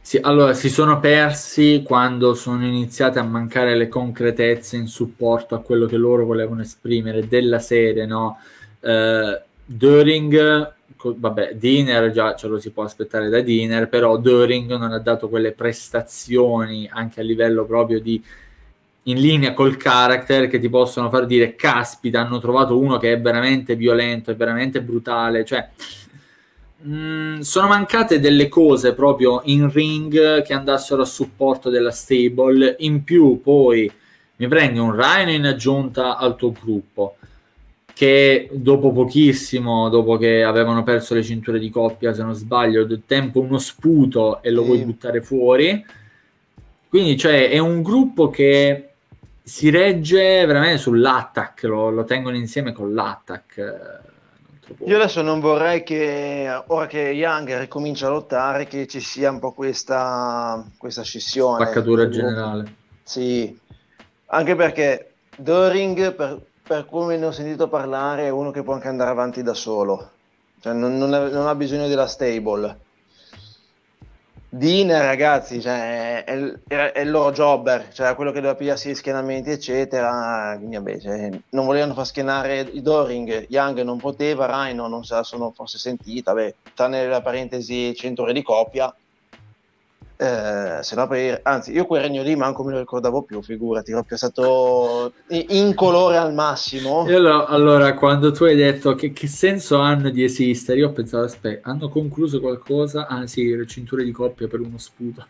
Sì, 0.00 0.18
allora 0.22 0.54
si 0.54 0.70
sono 0.70 1.00
persi 1.00 1.82
quando 1.84 2.34
sono 2.34 2.64
iniziate 2.64 3.18
a 3.18 3.24
mancare 3.24 3.74
le 3.74 3.88
concretezze 3.88 4.76
in 4.76 4.86
supporto 4.86 5.54
a 5.54 5.60
quello 5.60 5.86
che 5.86 5.96
loro 5.96 6.24
volevano 6.24 6.60
esprimere 6.60 7.26
della 7.26 7.58
serie, 7.58 8.06
no? 8.06 8.38
Uh, 8.80 9.36
During 9.68 10.74
vabbè, 10.98 11.54
Diner 11.54 12.10
già 12.10 12.34
ce 12.34 12.48
lo 12.48 12.58
si 12.58 12.70
può 12.70 12.82
aspettare 12.82 13.28
da 13.28 13.40
Diner, 13.40 13.88
però 13.88 14.18
Döring 14.18 14.76
non 14.76 14.92
ha 14.92 14.98
dato 14.98 15.28
quelle 15.28 15.52
prestazioni 15.52 16.88
anche 16.90 17.20
a 17.20 17.24
livello 17.24 17.64
proprio 17.64 18.00
di 18.00 18.22
in 19.08 19.20
linea 19.20 19.54
col 19.54 19.76
character 19.76 20.48
che 20.48 20.58
ti 20.58 20.68
possono 20.68 21.08
far 21.10 21.26
dire 21.26 21.54
caspita, 21.54 22.20
hanno 22.20 22.40
trovato 22.40 22.78
uno 22.78 22.98
che 22.98 23.12
è 23.12 23.20
veramente 23.20 23.76
violento, 23.76 24.30
è 24.30 24.36
veramente 24.36 24.82
brutale, 24.82 25.44
cioè 25.44 25.68
mm, 26.84 27.38
sono 27.40 27.68
mancate 27.68 28.18
delle 28.18 28.48
cose 28.48 28.94
proprio 28.94 29.42
in 29.44 29.70
ring 29.70 30.42
che 30.42 30.52
andassero 30.52 31.02
a 31.02 31.06
supporto 31.06 31.70
della 31.70 31.92
stable, 31.92 32.76
in 32.80 33.04
più 33.04 33.40
poi 33.40 33.90
mi 34.38 34.48
prendi 34.48 34.78
un 34.78 34.92
Rhino 34.92 35.30
in 35.30 35.46
aggiunta 35.46 36.16
al 36.16 36.36
tuo 36.36 36.52
gruppo 36.52 37.16
che 37.96 38.50
dopo 38.52 38.92
pochissimo, 38.92 39.88
dopo 39.88 40.18
che 40.18 40.42
avevano 40.42 40.82
perso 40.82 41.14
le 41.14 41.22
cinture 41.22 41.58
di 41.58 41.70
coppia, 41.70 42.12
se 42.12 42.22
non 42.22 42.34
sbaglio, 42.34 42.84
del 42.84 43.04
tempo 43.06 43.40
uno 43.40 43.56
sputo 43.56 44.42
e 44.42 44.50
lo 44.50 44.60
sì. 44.60 44.66
vuoi 44.66 44.84
buttare 44.84 45.22
fuori. 45.22 45.82
Quindi, 46.90 47.16
cioè, 47.16 47.48
è 47.48 47.56
un 47.56 47.80
gruppo 47.80 48.28
che 48.28 48.90
si 49.42 49.70
regge 49.70 50.44
veramente 50.44 50.76
sull'attack, 50.76 51.62
lo, 51.62 51.88
lo 51.88 52.04
tengono 52.04 52.36
insieme 52.36 52.72
con 52.72 52.92
l'attack. 52.92 54.00
Io 54.84 54.96
adesso 54.96 55.22
non 55.22 55.40
vorrei 55.40 55.82
che 55.82 56.64
ora 56.66 56.86
che 56.86 56.98
Young 56.98 57.60
ricomincia 57.60 58.08
a 58.08 58.10
lottare, 58.10 58.66
che 58.66 58.86
ci 58.86 59.00
sia 59.00 59.30
un 59.30 59.38
po' 59.38 59.52
questa, 59.52 60.62
questa 60.76 61.02
scissione. 61.02 61.64
Spaccatura 61.64 62.10
generale. 62.10 62.74
Sì, 63.02 63.58
anche 64.26 64.54
perché 64.54 65.12
Doring 65.38 66.14
per, 66.14 66.40
per 66.66 66.86
come 66.86 67.16
ne 67.16 67.26
ho 67.26 67.30
sentito 67.30 67.68
parlare, 67.68 68.24
è 68.24 68.28
uno 68.28 68.50
che 68.50 68.62
può 68.62 68.74
anche 68.74 68.88
andare 68.88 69.10
avanti 69.10 69.42
da 69.42 69.54
solo, 69.54 70.10
cioè 70.60 70.72
non, 70.72 70.98
non, 70.98 71.14
ha, 71.14 71.28
non 71.28 71.46
ha, 71.46 71.54
bisogno 71.54 71.86
della 71.86 72.08
stable. 72.08 72.80
Dean, 74.48 74.88
ragazzi, 74.88 75.60
cioè, 75.60 76.24
è, 76.24 76.54
è, 76.66 76.92
è, 76.92 77.00
il 77.00 77.10
loro 77.10 77.30
jobber, 77.30 77.92
cioè 77.92 78.14
quello 78.16 78.30
che 78.30 78.40
doveva 78.40 78.56
pigliarsi 78.56 78.88
gli 78.88 78.94
schienamenti, 78.94 79.50
eccetera. 79.50 80.54
Quindi, 80.56 80.76
vabbè, 80.76 80.98
cioè, 80.98 81.30
non 81.50 81.66
volevano 81.66 81.94
far 81.94 82.06
schienare 82.06 82.60
i 82.60 82.82
Doring, 82.82 83.46
Young 83.48 83.82
non 83.82 83.98
poteva, 83.98 84.46
Rhino 84.46 84.88
non 84.88 85.04
se 85.04 85.14
la 85.14 85.22
sono 85.22 85.52
forse 85.54 85.78
sentita, 85.78 86.32
beh, 86.32 86.54
tranne 86.74 87.06
la 87.06 87.20
parentesi 87.20 87.94
100 87.94 88.22
ore 88.22 88.32
di 88.32 88.42
coppia. 88.42 88.92
Eh, 90.18 90.78
se 90.82 90.94
no 90.96 91.06
per, 91.06 91.40
anzi, 91.42 91.72
io 91.72 91.84
quel 91.84 92.00
regno 92.00 92.22
lì 92.22 92.34
manco 92.36 92.64
me 92.64 92.72
lo 92.72 92.78
ricordavo 92.78 93.22
più, 93.22 93.42
figurati, 93.42 93.92
proprio 93.92 94.16
è 94.16 94.18
stato 94.18 95.12
in 95.28 95.74
colore 95.74 96.16
al 96.16 96.32
massimo. 96.32 97.02
Allora, 97.02 97.46
allora, 97.46 97.94
quando 97.94 98.32
tu 98.32 98.44
hai 98.44 98.56
detto 98.56 98.94
che, 98.94 99.12
che, 99.12 99.26
senso 99.26 99.76
hanno 99.76 100.08
di 100.08 100.24
esistere, 100.24 100.78
io 100.78 100.88
ho 100.88 100.92
pensato, 100.92 101.24
aspetta, 101.24 101.68
hanno 101.68 101.90
concluso 101.90 102.40
qualcosa? 102.40 103.06
Ah 103.06 103.26
sì, 103.26 103.54
le 103.54 103.66
cinture 103.66 104.04
di 104.04 104.10
coppia 104.10 104.48
per 104.48 104.60
uno 104.60 104.78
sputo. 104.78 105.26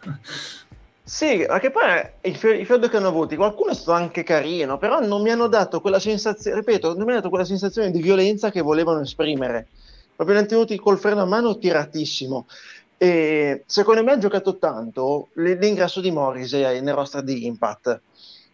Sì, 1.02 1.44
perché 1.46 1.70
poi 1.70 1.82
il, 2.22 2.58
il 2.58 2.66
feudo 2.66 2.88
che 2.88 2.96
hanno 2.96 3.08
avuto, 3.08 3.34
qualcuno 3.36 3.70
è 3.70 3.74
stato 3.74 3.92
anche 3.92 4.22
carino, 4.22 4.78
però 4.78 5.00
non 5.00 5.22
mi 5.22 5.30
hanno 5.30 5.46
dato 5.48 5.80
quella 5.80 6.00
sensazione, 6.00 6.58
ripeto, 6.58 6.94
non 6.94 7.04
mi 7.04 7.10
hanno 7.10 7.16
dato 7.16 7.28
quella 7.28 7.44
sensazione 7.44 7.90
di 7.90 8.02
violenza 8.02 8.50
che 8.50 8.60
volevano 8.60 9.00
esprimere. 9.00 9.68
Proprio 10.16 10.36
li 10.36 10.42
hanno 10.42 10.50
tenuti 10.50 10.76
col 10.78 10.98
freno 10.98 11.22
a 11.22 11.26
mano 11.26 11.58
tiratissimo. 11.58 12.46
E 12.98 13.62
secondo 13.66 14.02
me 14.02 14.12
ha 14.12 14.18
giocato 14.18 14.56
tanto 14.56 15.28
l'ingresso 15.34 16.00
di 16.00 16.10
Morrissey 16.10 16.80
nel 16.80 16.94
roster 16.94 17.22
di 17.22 17.44
Impact, 17.44 18.00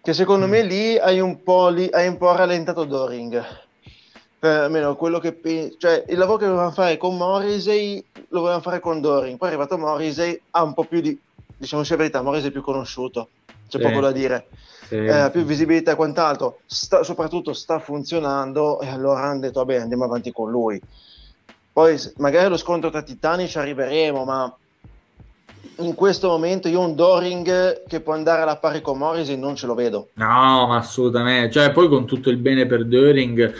che 0.02 0.12
secondo 0.12 0.46
mm. 0.46 0.50
me 0.50 0.62
lì 0.62 0.98
hai 0.98 1.20
un 1.20 1.42
po', 1.42 1.68
lì, 1.68 1.88
hai 1.92 2.08
un 2.08 2.16
po 2.16 2.34
rallentato 2.34 2.84
Doring. 2.84 3.44
Per 4.38 4.60
almeno 4.62 4.96
quello 4.96 5.20
che 5.20 5.38
cioè 5.78 6.04
il 6.08 6.18
lavoro 6.18 6.38
che 6.38 6.46
dovevano 6.46 6.72
fare 6.72 6.96
con 6.96 7.16
Morrissey 7.16 8.04
lo 8.30 8.40
volevano 8.40 8.62
fare 8.62 8.80
con 8.80 9.00
Doring. 9.00 9.38
Poi 9.38 9.48
è 9.48 9.52
arrivato 9.52 9.78
Morrissey, 9.78 10.40
ha 10.50 10.64
un 10.64 10.74
po' 10.74 10.84
più 10.84 11.00
di 11.00 11.16
diciamo 11.56 11.84
la 11.88 11.96
verità, 11.96 12.22
Morrissey 12.22 12.48
è 12.48 12.52
più 12.52 12.62
conosciuto, 12.62 13.28
c'è 13.68 13.78
sì. 13.78 13.84
poco 13.84 14.00
da 14.00 14.10
dire. 14.10 14.48
Sì. 14.88 14.96
Eh, 14.96 15.30
più 15.30 15.44
visibilità 15.44 15.92
e 15.92 15.94
quant'altro, 15.94 16.58
sta, 16.66 17.04
soprattutto 17.04 17.52
sta 17.52 17.78
funzionando 17.78 18.80
e 18.80 18.88
allora 18.88 19.22
hanno 19.22 19.40
detto 19.40 19.60
vabbè 19.60 19.76
andiamo 19.76 20.04
avanti 20.04 20.32
con 20.32 20.50
lui 20.50 20.82
poi 21.72 21.98
magari 22.16 22.48
lo 22.48 22.56
scontro 22.56 22.90
tra 22.90 23.02
titani 23.02 23.48
ci 23.48 23.58
arriveremo, 23.58 24.24
ma 24.24 24.56
in 25.78 25.94
questo 25.94 26.28
momento 26.28 26.68
io 26.68 26.80
un 26.80 26.94
Doring 26.94 27.86
che 27.86 28.00
può 28.00 28.12
andare 28.12 28.42
alla 28.42 28.56
pari 28.56 28.80
con 28.80 28.98
Morrissey 28.98 29.36
non 29.36 29.56
ce 29.56 29.66
lo 29.66 29.74
vedo. 29.74 30.08
No, 30.14 30.66
ma 30.66 30.76
assolutamente. 30.76 31.50
Cioè, 31.50 31.72
poi 31.72 31.88
con 31.88 32.06
tutto 32.06 32.30
il 32.30 32.36
bene 32.36 32.66
per 32.66 32.84
Doring, 32.84 33.52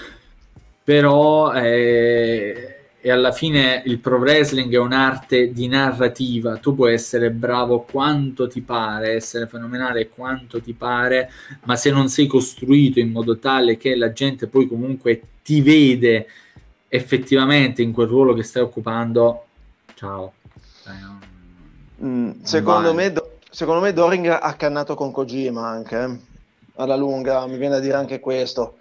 però 0.84 1.52
eh, 1.54 2.82
e 3.04 3.10
alla 3.10 3.32
fine 3.32 3.82
il 3.86 3.98
pro 3.98 4.18
wrestling 4.18 4.72
è 4.72 4.78
un'arte 4.78 5.52
di 5.52 5.66
narrativa. 5.66 6.58
Tu 6.58 6.76
puoi 6.76 6.92
essere 6.92 7.30
bravo 7.30 7.80
quanto 7.80 8.46
ti 8.46 8.60
pare, 8.60 9.14
essere 9.14 9.48
fenomenale 9.48 10.08
quanto 10.08 10.60
ti 10.60 10.72
pare, 10.72 11.28
ma 11.64 11.74
se 11.74 11.90
non 11.90 12.08
sei 12.08 12.28
costruito 12.28 13.00
in 13.00 13.10
modo 13.10 13.38
tale 13.38 13.76
che 13.76 13.96
la 13.96 14.12
gente 14.12 14.46
poi 14.46 14.68
comunque 14.68 15.20
ti 15.42 15.60
vede 15.60 16.28
effettivamente 16.94 17.80
in 17.80 17.90
quel 17.90 18.06
ruolo 18.06 18.34
che 18.34 18.42
stai 18.42 18.60
occupando, 18.60 19.46
ciao. 19.94 20.34
Eh, 20.86 22.04
mm, 22.04 22.42
secondo, 22.42 22.92
me, 22.92 23.14
secondo 23.48 23.80
me 23.80 23.94
Doring 23.94 24.26
ha 24.26 24.54
cannato 24.56 24.94
con 24.94 25.10
Kojima 25.10 25.66
anche, 25.66 25.98
eh? 25.98 26.18
alla 26.76 26.94
lunga, 26.94 27.46
mi 27.46 27.56
viene 27.56 27.76
da 27.76 27.80
dire 27.80 27.94
anche 27.94 28.20
questo. 28.20 28.76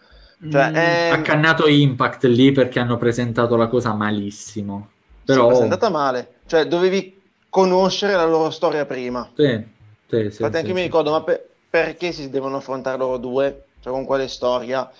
Cioè, 0.49 0.71
mm, 0.71 0.73
è... 0.73 1.09
Ha 1.13 1.21
cannato 1.21 1.67
Impact 1.67 2.25
lì 2.25 2.51
perché 2.51 2.79
hanno 2.81 2.97
presentato 2.97 3.55
la 3.55 3.67
cosa 3.67 3.93
malissimo. 3.93 4.89
Però... 5.23 5.53
Sì, 5.53 5.59
è 5.59 5.63
andata 5.63 5.89
male, 5.89 6.39
cioè 6.47 6.65
dovevi 6.65 7.17
conoscere 7.47 8.13
la 8.13 8.25
loro 8.25 8.49
storia 8.49 8.85
prima. 8.85 9.29
Sì, 9.33 9.63
sì, 10.09 10.17
sì 10.17 10.25
Infatti 10.25 10.57
anche 10.57 10.73
mi 10.73 10.81
ricordo, 10.81 11.11
ma 11.11 11.23
per, 11.23 11.47
perché 11.69 12.11
si 12.11 12.29
devono 12.29 12.57
affrontare 12.57 12.97
loro 12.97 13.15
due? 13.15 13.67
Cioè 13.79 13.93
con 13.93 14.03
quale 14.03 14.27
storia? 14.27 14.91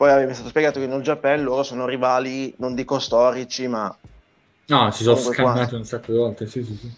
Poi 0.00 0.24
mi 0.24 0.30
è 0.30 0.32
stato 0.32 0.48
spiegato 0.48 0.78
che 0.78 0.86
in 0.86 0.92
All 0.92 1.02
Japan 1.02 1.42
loro 1.42 1.62
sono 1.62 1.84
rivali, 1.84 2.54
non 2.56 2.74
dico 2.74 2.98
storici, 2.98 3.68
ma... 3.68 3.94
No, 4.68 4.90
si 4.92 5.02
sono 5.02 5.16
scambiati 5.16 5.74
un 5.74 5.84
sacco 5.84 6.12
di 6.12 6.16
volte, 6.16 6.46
sì, 6.46 6.64
sì, 6.64 6.74
sì. 6.74 6.90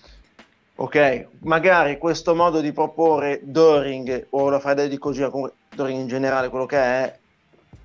Ok, 0.76 1.26
magari 1.40 1.98
questo 1.98 2.36
modo 2.36 2.60
di 2.60 2.70
proporre 2.70 3.40
Doring 3.42 4.28
o 4.30 4.48
la 4.50 4.60
Friday 4.60 4.86
di 4.86 4.98
Kojima, 4.98 5.32
Doring 5.74 5.98
in 5.98 6.06
generale, 6.06 6.48
quello 6.48 6.64
che 6.64 6.76
è, 6.76 7.18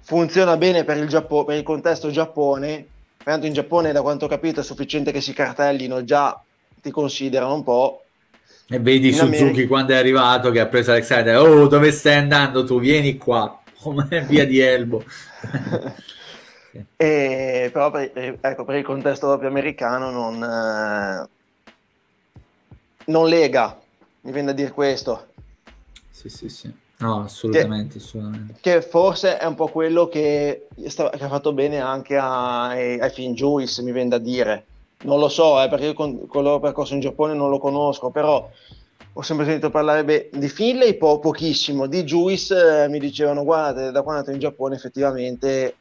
funziona 0.01 0.55
bene 0.55 0.83
per 0.83 0.97
il, 0.97 1.07
Giappo- 1.07 1.45
per 1.45 1.57
il 1.57 1.63
contesto 1.63 2.11
Giappone. 2.11 2.85
Tanto 3.23 3.47
in 3.47 3.53
Giappone, 3.53 3.91
da 3.91 4.03
quanto 4.03 4.25
ho 4.25 4.29
capito, 4.29 4.59
è 4.59 4.63
sufficiente 4.63 5.11
che 5.11 5.21
si 5.21 5.33
cartellino, 5.33 6.03
già 6.03 6.39
ti 6.79 6.91
considerano 6.91 7.55
un 7.55 7.63
po'. 7.63 8.03
E 8.67 8.79
vedi 8.79 9.07
in 9.07 9.15
Suzuki 9.15 9.41
America... 9.41 9.67
quando 9.67 9.93
è 9.93 9.97
arrivato 9.97 10.51
che 10.51 10.59
ha 10.59 10.67
preso 10.67 10.91
Alexander, 10.91 11.39
oh 11.39 11.65
dove 11.65 11.91
stai 11.91 12.17
andando 12.17 12.63
tu? 12.63 12.79
Vieni 12.79 13.17
qua 13.17 13.61
come 13.93 14.25
via 14.27 14.45
di 14.45 14.59
Elbo. 14.59 15.03
sì. 16.71 16.83
e, 16.95 17.69
però 17.71 17.91
per, 17.91 18.37
ecco, 18.41 18.65
per, 18.65 18.75
il 18.75 18.83
contesto 18.83 19.27
proprio 19.27 19.49
americano 19.49 20.09
non, 20.09 20.43
eh, 20.43 21.29
non 23.05 23.27
lega, 23.27 23.79
mi 24.21 24.31
viene 24.31 24.47
da 24.47 24.53
dire 24.53 24.71
questo. 24.71 25.27
Sì, 26.09 26.29
sì, 26.29 26.49
sì. 26.49 26.73
No, 26.99 27.23
assolutamente, 27.23 27.97
che, 27.97 28.03
assolutamente. 28.03 28.55
Che 28.59 28.81
forse 28.81 29.37
è 29.37 29.45
un 29.45 29.55
po' 29.55 29.67
quello 29.67 30.07
che, 30.07 30.67
sta, 30.87 31.09
che 31.09 31.23
ha 31.23 31.29
fatto 31.29 31.53
bene 31.53 31.79
anche 31.79 32.17
ai, 32.17 32.99
ai 32.99 33.09
Finn 33.11 33.33
Juice, 33.33 33.83
mi 33.83 33.91
viene 33.91 34.09
da 34.09 34.17
dire. 34.17 34.65
Non 35.03 35.19
lo 35.19 35.29
so, 35.29 35.61
eh, 35.61 35.69
perché 35.69 35.85
io 35.85 35.93
con, 35.93 36.25
con 36.25 36.41
il 36.41 36.47
loro 36.47 36.59
percorso 36.59 36.95
in 36.95 37.01
Giappone 37.01 37.35
non 37.35 37.51
lo 37.51 37.59
conosco, 37.59 38.09
però 38.09 38.49
ho 39.17 39.21
sempre 39.23 39.45
sentito 39.45 39.71
parlare 39.71 40.03
beh, 40.03 40.29
di 40.33 40.47
Finlay 40.47 40.95
po- 40.95 41.17
pochissimo, 41.17 41.87
di 41.87 42.03
Juice 42.03 42.83
eh, 42.83 42.87
mi 42.87 42.99
dicevano 42.99 43.43
guardate 43.43 43.91
da 43.91 44.03
quando 44.03 44.29
è 44.29 44.33
in 44.33 44.39
Giappone 44.39 44.75
effettivamente 44.75 45.75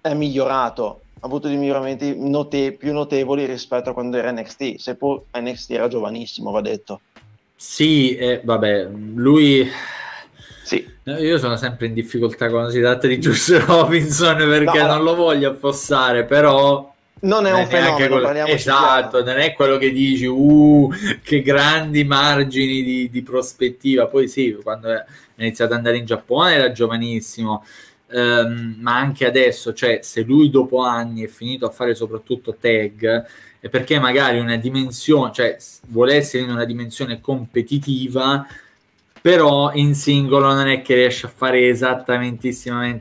è 0.00 0.12
migliorato, 0.14 1.02
ha 1.20 1.26
avuto 1.26 1.46
dei 1.46 1.56
miglioramenti 1.56 2.14
note- 2.18 2.72
più 2.72 2.92
notevoli 2.92 3.46
rispetto 3.46 3.90
a 3.90 3.92
quando 3.92 4.16
era 4.16 4.32
NXT, 4.32 4.76
seppur 4.78 5.26
NXT 5.38 5.70
era 5.70 5.86
giovanissimo 5.86 6.50
va 6.50 6.60
detto. 6.60 7.00
Sì, 7.54 8.16
eh, 8.16 8.40
vabbè, 8.42 8.88
lui... 9.14 9.70
Sì. 10.64 10.84
Io 11.04 11.38
sono 11.38 11.56
sempre 11.56 11.86
in 11.86 11.94
difficoltà 11.94 12.50
quando 12.50 12.70
si 12.70 12.80
tratta 12.80 13.06
di 13.06 13.18
Juice 13.18 13.64
Robinson 13.64 14.36
perché 14.50 14.80
no, 14.80 14.94
non 14.94 15.04
lo 15.04 15.14
voglio 15.14 15.52
affossare, 15.52 16.24
però 16.24 16.92
non 17.20 17.46
è 17.46 17.52
un 17.52 17.66
fenomeno, 17.66 18.20
quello, 18.20 18.46
esatto, 18.46 19.24
non 19.24 19.38
è 19.38 19.54
quello 19.54 19.78
che 19.78 19.90
dici, 19.90 20.26
uh, 20.26 20.90
che 21.22 21.40
grandi 21.40 22.04
margini 22.04 22.82
di, 22.82 23.10
di, 23.10 23.22
prospettiva. 23.22 24.06
Poi 24.06 24.28
sì, 24.28 24.56
quando 24.62 24.90
è 24.90 25.04
iniziato 25.36 25.72
ad 25.72 25.78
andare 25.78 25.96
in 25.96 26.04
Giappone 26.04 26.54
era 26.54 26.72
giovanissimo, 26.72 27.64
um, 28.08 28.76
ma 28.80 28.96
anche 28.98 29.26
adesso, 29.26 29.72
cioè 29.72 30.00
se 30.02 30.22
lui 30.22 30.50
dopo 30.50 30.80
anni 30.82 31.22
è 31.22 31.28
finito 31.28 31.64
a 31.64 31.70
fare 31.70 31.94
soprattutto 31.94 32.54
tag, 32.60 33.26
è 33.60 33.68
perché 33.70 33.98
magari 33.98 34.38
una 34.38 34.56
dimensione, 34.56 35.32
cioè 35.32 35.56
vuole 35.86 36.14
essere 36.14 36.42
in 36.42 36.50
una 36.50 36.64
dimensione 36.64 37.20
competitiva, 37.20 38.46
però 39.26 39.72
in 39.72 39.96
singolo 39.96 40.54
non 40.54 40.68
è 40.68 40.82
che 40.82 40.94
riesce 40.94 41.26
a 41.26 41.32
fare 41.34 41.66
esattamente 41.66 42.48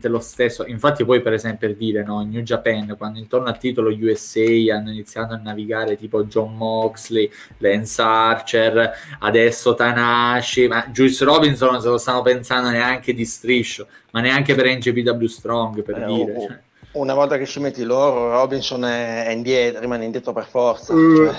lo 0.07 0.19
stesso. 0.19 0.65
Infatti, 0.65 1.05
poi, 1.05 1.21
per 1.21 1.33
esempio, 1.33 1.67
per 1.67 1.77
dire 1.77 2.03
no, 2.03 2.19
in 2.23 2.31
New 2.31 2.41
Japan, 2.41 2.95
quando 2.97 3.19
intorno 3.19 3.47
al 3.47 3.59
titolo 3.59 3.95
USA 3.95 4.73
hanno 4.73 4.89
iniziato 4.89 5.35
a 5.35 5.37
navigare 5.37 5.95
tipo 5.95 6.23
John 6.23 6.55
Moxley, 6.55 7.29
Lance 7.59 8.01
Archer, 8.01 8.91
adesso 9.19 9.75
Tanashi, 9.75 10.67
ma 10.67 10.87
Juice 10.87 11.23
Robinson 11.23 11.73
non 11.73 11.81
se 11.81 11.89
lo 11.89 11.99
stanno 11.99 12.23
pensando 12.23 12.71
neanche 12.71 13.13
di 13.13 13.23
striscio, 13.23 13.85
ma 14.09 14.19
neanche 14.21 14.55
per 14.55 14.65
NGPW 14.65 15.25
Strong, 15.27 15.83
per 15.83 16.01
eh, 16.01 16.05
dire. 16.07 16.33
Oh, 16.35 16.41
cioè. 16.41 16.59
Una 16.93 17.13
volta 17.13 17.37
che 17.37 17.45
ci 17.45 17.59
metti 17.59 17.83
loro, 17.83 18.31
Robinson 18.31 18.83
è 18.83 19.29
indietro, 19.29 19.79
rimane 19.79 20.05
indietro 20.05 20.33
per 20.33 20.47
forza. 20.47 20.91
Uh, 20.91 21.15
cioè. 21.17 21.35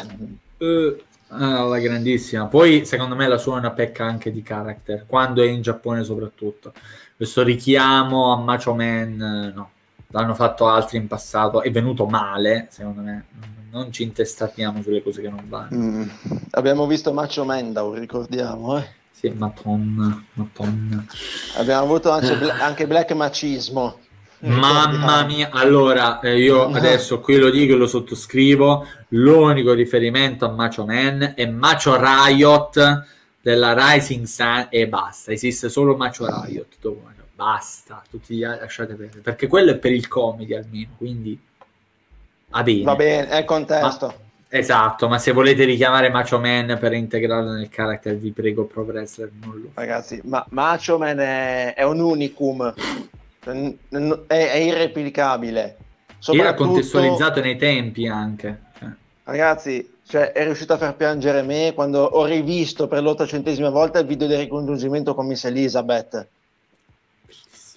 uh 0.58 0.96
Ah, 1.28 1.64
la 1.64 1.78
grandissima. 1.78 2.46
Poi, 2.46 2.84
secondo 2.84 3.16
me, 3.16 3.26
la 3.26 3.38
sua 3.38 3.56
è 3.56 3.58
una 3.58 3.72
pecca 3.72 4.04
anche 4.04 4.30
di 4.30 4.42
character, 4.42 5.04
quando 5.06 5.42
è 5.42 5.46
in 5.46 5.62
Giappone 5.62 6.04
soprattutto. 6.04 6.72
Questo 7.16 7.42
richiamo 7.42 8.32
a 8.32 8.36
Macho 8.36 8.74
Man, 8.74 9.52
no. 9.54 9.70
L'hanno 10.08 10.34
fatto 10.34 10.68
altri 10.68 10.98
in 10.98 11.08
passato, 11.08 11.62
è 11.62 11.70
venuto 11.70 12.06
male, 12.06 12.68
secondo 12.70 13.00
me. 13.00 13.24
Non 13.70 13.92
ci 13.92 14.04
intestatiamo 14.04 14.80
sulle 14.82 15.02
cose 15.02 15.20
che 15.20 15.28
non 15.28 15.44
vanno. 15.48 15.76
Mm. 15.76 16.08
Abbiamo 16.52 16.86
visto 16.86 17.12
Macho 17.12 17.44
Man, 17.44 17.74
ricordiamo, 17.94 18.78
eh? 18.78 18.86
Sì, 19.10 19.30
Matonna, 19.30 20.22
Matonna. 20.34 21.04
Abbiamo 21.56 21.84
avuto 21.84 22.10
anche, 22.10 22.32
anche 22.50 22.86
Black 22.86 23.12
Macismo. 23.12 23.98
Mamma 24.40 25.24
mia, 25.24 25.48
allora 25.50 26.20
eh, 26.20 26.38
io 26.38 26.66
adesso 26.66 27.20
qui 27.20 27.36
lo 27.36 27.50
dico 27.50 27.72
e 27.72 27.76
lo 27.76 27.86
sottoscrivo. 27.86 28.86
L'unico 29.08 29.72
riferimento 29.72 30.44
a 30.44 30.50
Macho 30.50 30.84
Man 30.84 31.32
è 31.34 31.46
Macho 31.46 31.96
Riot 31.98 33.04
della 33.40 33.74
Rising 33.74 34.26
Sun 34.26 34.66
e 34.70 34.88
basta. 34.88 35.32
Esiste 35.32 35.68
solo 35.68 35.96
Macho 35.96 36.26
Riot. 36.26 36.76
Dopo, 36.80 37.14
basta, 37.34 38.02
tutti 38.10 38.34
gli 38.34 38.44
altri 38.44 38.62
lasciate 38.62 38.94
perdere 38.94 39.20
perché 39.20 39.46
quello 39.46 39.72
è 39.72 39.76
per 39.76 39.92
il 39.92 40.06
comedy 40.08 40.54
almeno. 40.54 40.90
Quindi 40.96 41.38
va 42.48 42.62
bene, 42.62 42.82
va 42.82 42.96
bene, 42.96 43.28
è 43.28 43.38
il 43.38 43.44
contesto. 43.44 44.06
Ma, 44.06 44.14
esatto, 44.48 45.08
ma 45.08 45.18
se 45.18 45.32
volete 45.32 45.64
richiamare 45.64 46.10
Macho 46.10 46.38
Man 46.38 46.76
per 46.78 46.92
integrarlo 46.92 47.52
nel 47.52 47.68
character, 47.70 48.16
vi 48.16 48.32
prego, 48.32 48.64
Pro 48.64 48.82
Wrestler. 48.82 49.30
Non 49.40 49.60
lo 49.60 49.70
Ragazzi, 49.74 50.20
ma 50.24 50.44
Macho 50.50 50.98
Man 50.98 51.18
è, 51.18 51.74
è 51.74 51.84
un 51.84 52.00
unicum 52.00 52.74
è, 53.52 54.50
è 54.50 54.56
irreplicabile. 54.56 55.76
Era 56.32 56.54
contestualizzato 56.54 57.40
nei 57.40 57.56
tempi 57.56 58.06
anche. 58.06 58.62
Cioè. 58.78 58.88
Ragazzi, 59.24 59.94
cioè, 60.06 60.32
è 60.32 60.44
riuscito 60.44 60.72
a 60.72 60.78
far 60.78 60.94
piangere 60.94 61.42
me 61.42 61.72
quando 61.74 62.02
ho 62.02 62.24
rivisto 62.24 62.86
per 62.86 63.02
l'ottocentesima 63.02 63.70
volta 63.70 63.98
il 63.98 64.06
video 64.06 64.26
del 64.26 64.38
ricongiungimento 64.38 65.14
con 65.14 65.26
Miss 65.26 65.44
Elizabeth. 65.44 66.28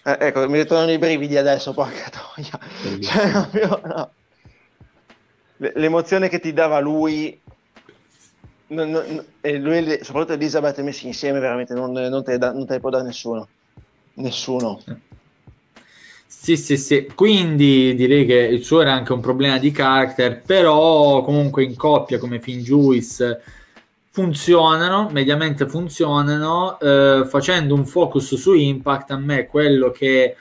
Eh, 0.03 0.17
ecco, 0.19 0.47
mi 0.47 0.59
ritornano 0.59 0.91
i 0.91 0.97
brividi 0.97 1.37
adesso, 1.37 1.73
porca 1.73 2.09
troia. 2.09 2.59
Cioè, 2.99 3.79
no. 3.83 4.11
L'emozione 5.57 6.29
che 6.29 6.39
ti 6.39 6.53
dava 6.53 6.79
lui, 6.79 7.37
non, 8.67 8.89
non, 8.89 9.25
e 9.41 9.57
lui, 9.57 9.99
soprattutto 10.03 10.33
Elizabeth 10.33 10.79
messi 10.81 11.07
insieme, 11.07 11.39
veramente 11.39 11.73
non, 11.73 11.91
non, 11.91 12.23
te, 12.23 12.37
non 12.37 12.65
te 12.65 12.73
ne 12.73 12.79
può 12.79 12.89
dare 12.89 13.03
nessuno. 13.03 13.47
Nessuno. 14.13 14.81
Sì, 16.31 16.57
sì, 16.57 16.77
sì. 16.77 17.09
Quindi 17.15 17.95
direi 17.95 18.23
che 18.27 18.35
il 18.35 18.63
suo 18.63 18.81
era 18.81 18.93
anche 18.93 19.13
un 19.13 19.19
problema 19.19 19.57
di 19.57 19.71
character, 19.71 20.41
però 20.43 21.23
comunque 21.23 21.63
in 21.63 21.75
coppia 21.75 22.19
come 22.19 22.39
Finn 22.39 22.59
Juice 22.59 23.41
funzionano, 24.11 25.09
mediamente 25.11 25.67
funzionano, 25.67 26.79
eh, 26.79 27.25
facendo 27.27 27.73
un 27.73 27.83
focus 27.83 28.35
su 28.35 28.53
Impact 28.53 29.09
a 29.09 29.17
me 29.17 29.47
quello 29.47 29.89
che 29.89 30.35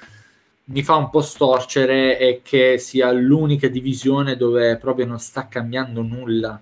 mi 0.65 0.82
fa 0.82 0.97
un 0.97 1.09
po' 1.09 1.23
storcere 1.23 2.19
è 2.19 2.40
che 2.43 2.77
sia 2.77 3.10
l'unica 3.10 3.69
divisione 3.69 4.36
dove 4.36 4.77
proprio 4.77 5.06
non 5.06 5.19
sta 5.19 5.48
cambiando 5.48 6.02
nulla. 6.02 6.60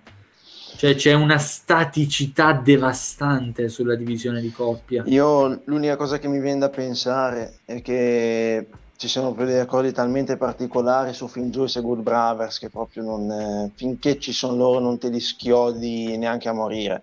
Cioè 0.77 0.95
c'è 0.95 1.15
una 1.15 1.39
staticità 1.39 2.53
devastante 2.53 3.69
sulla 3.69 3.97
divisione 3.97 4.41
di 4.41 4.53
coppia. 4.53 5.03
Io 5.07 5.63
l'unica 5.65 5.97
cosa 5.97 6.19
che 6.21 6.29
mi 6.29 6.39
viene 6.39 6.61
da 6.61 6.69
pensare 6.69 7.59
è 7.65 7.83
che 7.83 8.67
ci 8.97 9.09
sono 9.09 9.33
degli 9.33 9.59
accordi 9.59 9.93
talmente 9.93 10.37
particolari 10.37 11.13
su 11.13 11.29
Finn 11.29 11.51
Juice 11.51 11.79
e 11.79 11.83
Good 11.83 12.01
Brothers 12.01 12.59
che 12.59 12.71
proprio 12.71 13.03
non, 13.03 13.31
eh, 13.31 13.71
finché 13.75 14.19
ci 14.19 14.33
sono 14.33 14.57
loro 14.57 14.79
non 14.79 14.99
te 14.99 15.09
li 15.09 15.21
schiodi 15.21 16.17
neanche 16.17 16.49
a 16.49 16.53
morire. 16.53 17.03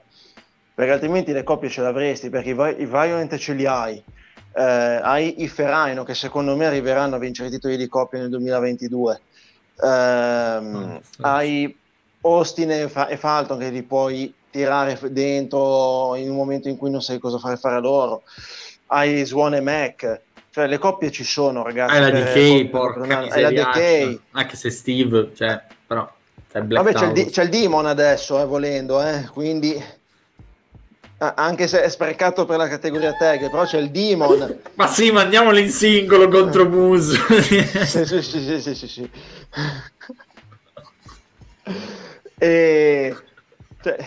Perché 0.74 0.92
altrimenti 0.92 1.32
le 1.32 1.44
coppie 1.44 1.70
ce 1.70 1.82
l'avresti 1.82 2.30
perché 2.30 2.50
i, 2.50 2.82
i 2.82 2.86
Violent 2.86 3.38
ce 3.38 3.54
li 3.54 3.66
hai. 3.66 4.04
Eh, 4.56 4.62
hai 4.62 5.42
i 5.44 5.48
Ferraino 5.48 6.04
che 6.04 6.14
secondo 6.14 6.56
me 6.56 6.66
arriveranno 6.66 7.16
a 7.16 7.20
vincere 7.20 7.50
i 7.50 7.52
titoli 7.52 7.78
di 7.78 7.88
coppia 7.88 8.20
nel 8.20 8.30
2022 8.30 9.22
eh, 9.82 10.58
oh, 10.58 11.02
hai 11.22 11.76
Austin 12.22 12.72
e, 12.72 12.90
Fa- 12.90 13.08
e 13.08 13.18
Falton 13.18 13.58
che 13.58 13.70
li 13.70 13.84
puoi 13.84 14.34
tirare 14.50 15.00
dentro 15.12 16.16
in 16.16 16.30
un 16.30 16.36
momento 16.36 16.70
in 16.70 16.78
cui 16.78 16.92
non 16.92 17.02
sai 17.02 17.20
cosa 17.20 17.40
fare 17.40 17.58
fare 17.58 17.76
a 17.76 17.80
loro. 17.80 18.24
Hai 18.88 19.26
Swan 19.26 19.56
e 19.56 19.62
Mac 19.62 20.22
cioè, 20.54 20.68
le 20.68 20.78
coppie 20.78 21.10
ci 21.10 21.24
sono, 21.24 21.64
ragazzi. 21.64 21.96
Hai 21.96 22.00
la 22.00 22.10
DK, 22.12 22.70
porca 22.70 23.18
Hai 23.18 23.56
la. 23.56 24.20
Anche 24.34 24.56
se 24.56 24.70
Steve, 24.70 25.32
cioè, 25.36 25.60
però... 25.88 26.08
Vabbè, 26.52 26.94
c'è 26.94 27.08
il, 27.08 27.32
c'è 27.32 27.42
il, 27.42 27.50
Demon 27.50 27.88
adesso, 27.88 28.40
eh, 28.40 28.46
volendo, 28.46 29.02
eh, 29.02 29.28
quindi... 29.34 29.84
Anche 31.18 31.68
se 31.68 31.82
è 31.82 31.90
sprecato 31.90 32.46
per 32.46 32.58
la 32.58 32.68
categoria 32.68 33.16
tag, 33.16 33.50
però 33.50 33.64
c'è 33.64 33.80
il 33.80 33.90
Demon. 33.90 34.60
Ma 34.76 34.86
sì, 34.86 35.10
mandiamolo 35.10 35.58
in 35.58 35.72
singolo 35.72 36.28
contro 36.28 36.70
Moose. 36.70 37.18
sì, 37.88 38.06
sì, 38.06 38.22
sì, 38.22 38.62
sì, 38.62 38.76
sì, 38.76 38.88
sì. 38.88 39.10
e... 42.38 43.16
Cioè, 43.82 43.98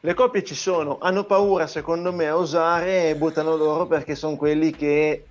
le 0.00 0.14
coppie 0.14 0.44
ci 0.44 0.54
sono, 0.54 0.98
hanno 1.00 1.24
paura 1.24 1.66
secondo 1.66 2.12
me 2.12 2.28
a 2.28 2.36
osare 2.36 3.08
e 3.08 3.16
buttano 3.16 3.56
loro 3.56 3.86
perché 3.86 4.14
sono 4.14 4.36
quelli 4.36 4.70
che 4.72 5.24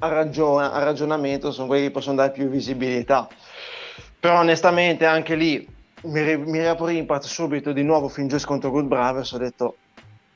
a, 0.00 0.08
ragion- 0.08 0.62
a 0.62 0.82
ragionamento 0.82 1.52
sono 1.52 1.66
quelli 1.66 1.84
che 1.84 1.90
possono 1.90 2.16
dare 2.16 2.32
più 2.32 2.48
visibilità. 2.48 3.28
Però 4.18 4.40
onestamente 4.40 5.06
anche 5.06 5.34
lì 5.34 5.66
mi, 6.02 6.36
mi 6.36 6.58
riapro 6.58 6.88
Impact 6.88 7.24
subito 7.24 7.72
di 7.72 7.82
nuovo 7.82 8.08
fin 8.08 8.28
giusto 8.28 8.46
contro 8.46 8.70
Good 8.70 8.86
Brothers 8.86 9.32
ho 9.32 9.38
detto 9.38 9.76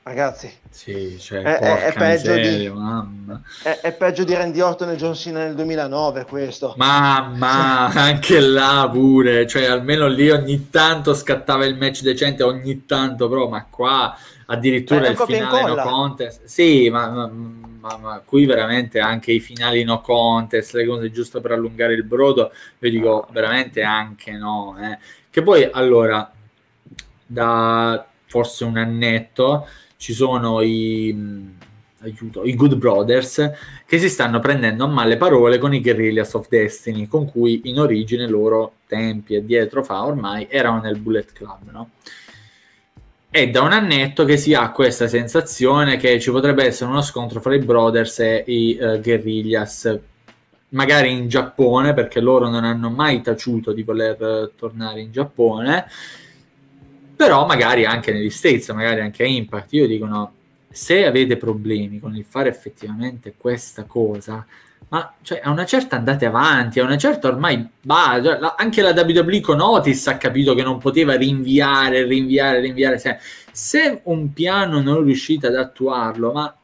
ragazzi 0.02 0.52
sì, 0.68 1.16
cioè, 1.18 1.40
è, 1.40 1.58
è, 1.58 1.84
è, 1.86 1.92
peggio 1.94 2.32
miseria, 2.34 2.70
di, 2.70 3.38
è, 3.62 3.78
è, 3.80 3.92
peggio 3.94 4.24
di 4.24 4.34
Randy 4.34 4.60
Orton 4.60 4.90
e 4.90 4.96
John 4.96 5.14
Cena 5.14 5.44
nel 5.44 5.54
2009 5.54 6.26
questo. 6.26 6.74
Mamma 6.76 7.86
anche 7.86 8.40
là 8.40 8.88
pure 8.92 9.46
cioè 9.46 9.64
almeno 9.64 10.06
lì 10.06 10.28
ogni 10.30 10.68
tanto 10.68 11.14
scattava 11.14 11.64
il 11.64 11.76
match 11.76 12.02
decente 12.02 12.42
ogni 12.42 12.84
tanto 12.84 13.28
però 13.28 13.48
ma 13.48 13.64
qua 13.70 14.14
addirittura 14.46 15.08
il 15.08 15.16
finale 15.16 15.74
no 15.74 15.82
contest 15.82 16.44
sì 16.44 16.90
ma, 16.90 17.08
ma 17.08 17.30
ma, 17.84 17.98
ma, 17.98 18.22
qui 18.24 18.46
veramente 18.46 18.98
anche 18.98 19.30
i 19.32 19.40
finali 19.40 19.84
no 19.84 20.00
contest, 20.00 20.72
le 20.74 20.86
cose 20.86 21.10
giusto 21.10 21.42
per 21.42 21.52
allungare 21.52 21.92
il 21.92 22.02
brodo, 22.02 22.50
io 22.78 22.90
dico 22.90 23.28
veramente 23.30 23.82
anche 23.82 24.32
no. 24.32 24.76
Eh. 24.80 24.98
Che 25.28 25.42
poi 25.42 25.68
allora, 25.70 26.32
da 27.26 28.06
forse 28.26 28.64
un 28.64 28.78
annetto, 28.78 29.68
ci 29.98 30.14
sono 30.14 30.62
i, 30.62 31.52
aiuto, 32.00 32.44
i 32.44 32.54
Good 32.54 32.76
Brothers 32.76 33.52
che 33.86 33.98
si 33.98 34.08
stanno 34.08 34.40
prendendo 34.40 34.84
a 34.84 34.88
male 34.88 35.18
parole 35.18 35.58
con 35.58 35.74
i 35.74 35.82
Guerrillas 35.82 36.32
of 36.34 36.48
Destiny, 36.48 37.06
con 37.06 37.30
cui 37.30 37.62
in 37.64 37.78
origine 37.78 38.26
loro 38.26 38.76
tempi 38.86 39.34
e 39.34 39.44
dietro 39.44 39.84
fa 39.84 40.04
ormai 40.04 40.46
erano 40.48 40.80
nel 40.80 40.98
Bullet 40.98 41.32
Club, 41.32 41.70
no? 41.70 41.90
È 43.34 43.50
da 43.50 43.62
un 43.62 43.72
annetto 43.72 44.24
che 44.24 44.36
si 44.36 44.54
ha 44.54 44.70
questa 44.70 45.08
sensazione 45.08 45.96
che 45.96 46.20
ci 46.20 46.30
potrebbe 46.30 46.66
essere 46.66 46.88
uno 46.88 47.02
scontro 47.02 47.40
fra 47.40 47.52
i 47.52 47.58
Brothers 47.58 48.20
e 48.20 48.44
i 48.46 48.78
uh, 48.80 49.00
Guerrillas, 49.00 49.98
magari 50.68 51.10
in 51.10 51.26
Giappone, 51.26 51.94
perché 51.94 52.20
loro 52.20 52.48
non 52.48 52.62
hanno 52.62 52.90
mai 52.90 53.22
taciuto 53.22 53.72
di 53.72 53.82
voler 53.82 54.20
uh, 54.20 54.52
tornare 54.56 55.00
in 55.00 55.10
Giappone, 55.10 55.84
però 57.16 57.44
magari 57.44 57.84
anche 57.84 58.12
negli 58.12 58.30
States, 58.30 58.68
magari 58.68 59.00
anche 59.00 59.24
a 59.24 59.26
Impact. 59.26 59.72
Io 59.72 59.88
dico 59.88 60.06
no, 60.06 60.32
se 60.70 61.04
avete 61.04 61.36
problemi 61.36 61.98
con 61.98 62.14
il 62.14 62.24
fare 62.24 62.48
effettivamente 62.48 63.34
questa 63.36 63.82
cosa, 63.82 64.46
ma 64.88 65.14
cioè, 65.22 65.40
a 65.42 65.50
una 65.50 65.64
certa 65.64 65.96
andate 65.96 66.26
avanti, 66.26 66.80
a 66.80 66.84
una 66.84 66.96
certa 66.96 67.28
ormai 67.28 67.68
bah, 67.80 68.20
cioè, 68.22 68.38
anche 68.56 68.82
la 68.82 68.90
WWE 68.90 69.40
con 69.40 69.60
Otis 69.60 70.06
ha 70.06 70.16
capito 70.16 70.54
che 70.54 70.62
non 70.62 70.78
poteva 70.78 71.16
rinviare, 71.16 72.04
rinviare, 72.04 72.60
rinviare. 72.60 73.00
Se, 73.50 74.00
un 74.04 74.32
piano 74.32 74.80
non 74.80 75.02
riuscite 75.02 75.46
ad 75.46 75.56
attuarlo, 75.56 76.32
ma 76.32 76.56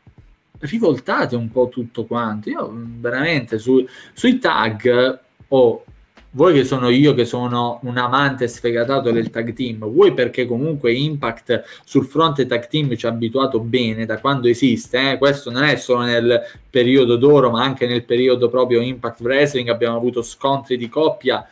rivoltate 0.60 1.36
un 1.36 1.50
po' 1.50 1.68
tutto 1.68 2.04
quanto. 2.04 2.50
Io 2.50 2.70
veramente 2.72 3.58
su, 3.58 3.84
sui 4.12 4.38
tag 4.38 5.20
ho 5.48 5.84
vuoi 6.32 6.54
che 6.54 6.64
sono 6.64 6.88
io 6.88 7.12
che 7.14 7.24
sono 7.24 7.80
un 7.82 7.96
amante 7.96 8.46
sfegatato 8.46 9.10
del 9.10 9.30
tag 9.30 9.52
team, 9.52 9.78
vuoi 9.90 10.14
perché 10.14 10.46
comunque 10.46 10.92
Impact 10.92 11.64
sul 11.84 12.06
fronte 12.06 12.46
tag 12.46 12.68
team 12.68 12.94
ci 12.94 13.06
ha 13.06 13.08
abituato 13.08 13.58
bene 13.60 14.06
da 14.06 14.18
quando 14.18 14.46
esiste, 14.46 15.12
eh? 15.12 15.18
questo 15.18 15.50
non 15.50 15.64
è 15.64 15.76
solo 15.76 16.02
nel 16.02 16.40
periodo 16.68 17.16
d'oro 17.16 17.50
ma 17.50 17.62
anche 17.62 17.86
nel 17.86 18.04
periodo 18.04 18.48
proprio 18.48 18.80
Impact 18.80 19.20
Wrestling. 19.20 19.68
Abbiamo 19.68 19.96
avuto 19.96 20.22
scontri 20.22 20.76
di 20.76 20.88
coppia 20.88 21.46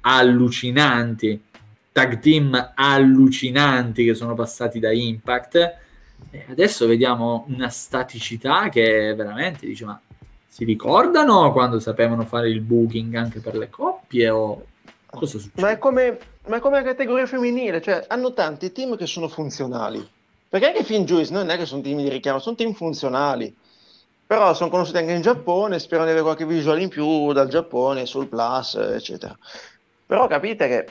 allucinanti, 0.00 1.40
tag 1.92 2.18
team 2.18 2.72
allucinanti 2.74 4.04
che 4.04 4.14
sono 4.14 4.34
passati 4.34 4.80
da 4.80 4.92
Impact. 4.92 5.82
E 6.30 6.46
adesso 6.48 6.86
vediamo 6.88 7.44
una 7.48 7.68
staticità 7.68 8.68
che 8.68 9.14
veramente 9.14 9.66
dice 9.66 9.84
ma 9.84 10.00
si 10.54 10.62
ricordano 10.62 11.50
quando 11.50 11.80
sapevano 11.80 12.24
fare 12.26 12.48
il 12.48 12.60
booking 12.60 13.16
anche 13.16 13.40
per 13.40 13.56
le 13.56 13.68
coppie 13.68 14.30
o 14.30 14.66
cosa 15.06 15.36
succede? 15.40 15.60
Ma 15.60 15.70
è 15.70 15.78
come, 15.78 16.16
ma 16.46 16.58
è 16.58 16.60
come 16.60 16.76
la 16.76 16.84
categoria 16.84 17.26
femminile, 17.26 17.82
cioè 17.82 18.04
hanno 18.06 18.32
tanti 18.34 18.70
team 18.70 18.96
che 18.96 19.08
sono 19.08 19.26
funzionali. 19.26 20.08
Perché 20.48 20.68
anche 20.68 20.84
Finn 20.84 21.02
Juice 21.02 21.32
non 21.32 21.50
è 21.50 21.56
che 21.56 21.66
sono 21.66 21.82
team 21.82 21.96
di 21.96 22.08
richiamo, 22.08 22.38
sono 22.38 22.54
team 22.54 22.72
funzionali. 22.72 23.52
Però 24.24 24.54
sono 24.54 24.70
conosciuti 24.70 24.98
anche 24.98 25.10
in 25.10 25.22
Giappone, 25.22 25.80
spero 25.80 26.04
di 26.04 26.10
avere 26.10 26.22
qualche 26.22 26.46
visuale 26.46 26.82
in 26.82 26.88
più 26.88 27.32
dal 27.32 27.48
Giappone, 27.48 28.06
sul 28.06 28.28
Plus, 28.28 28.76
eccetera. 28.76 29.36
Però 30.06 30.28
capite 30.28 30.68
che 30.68 30.86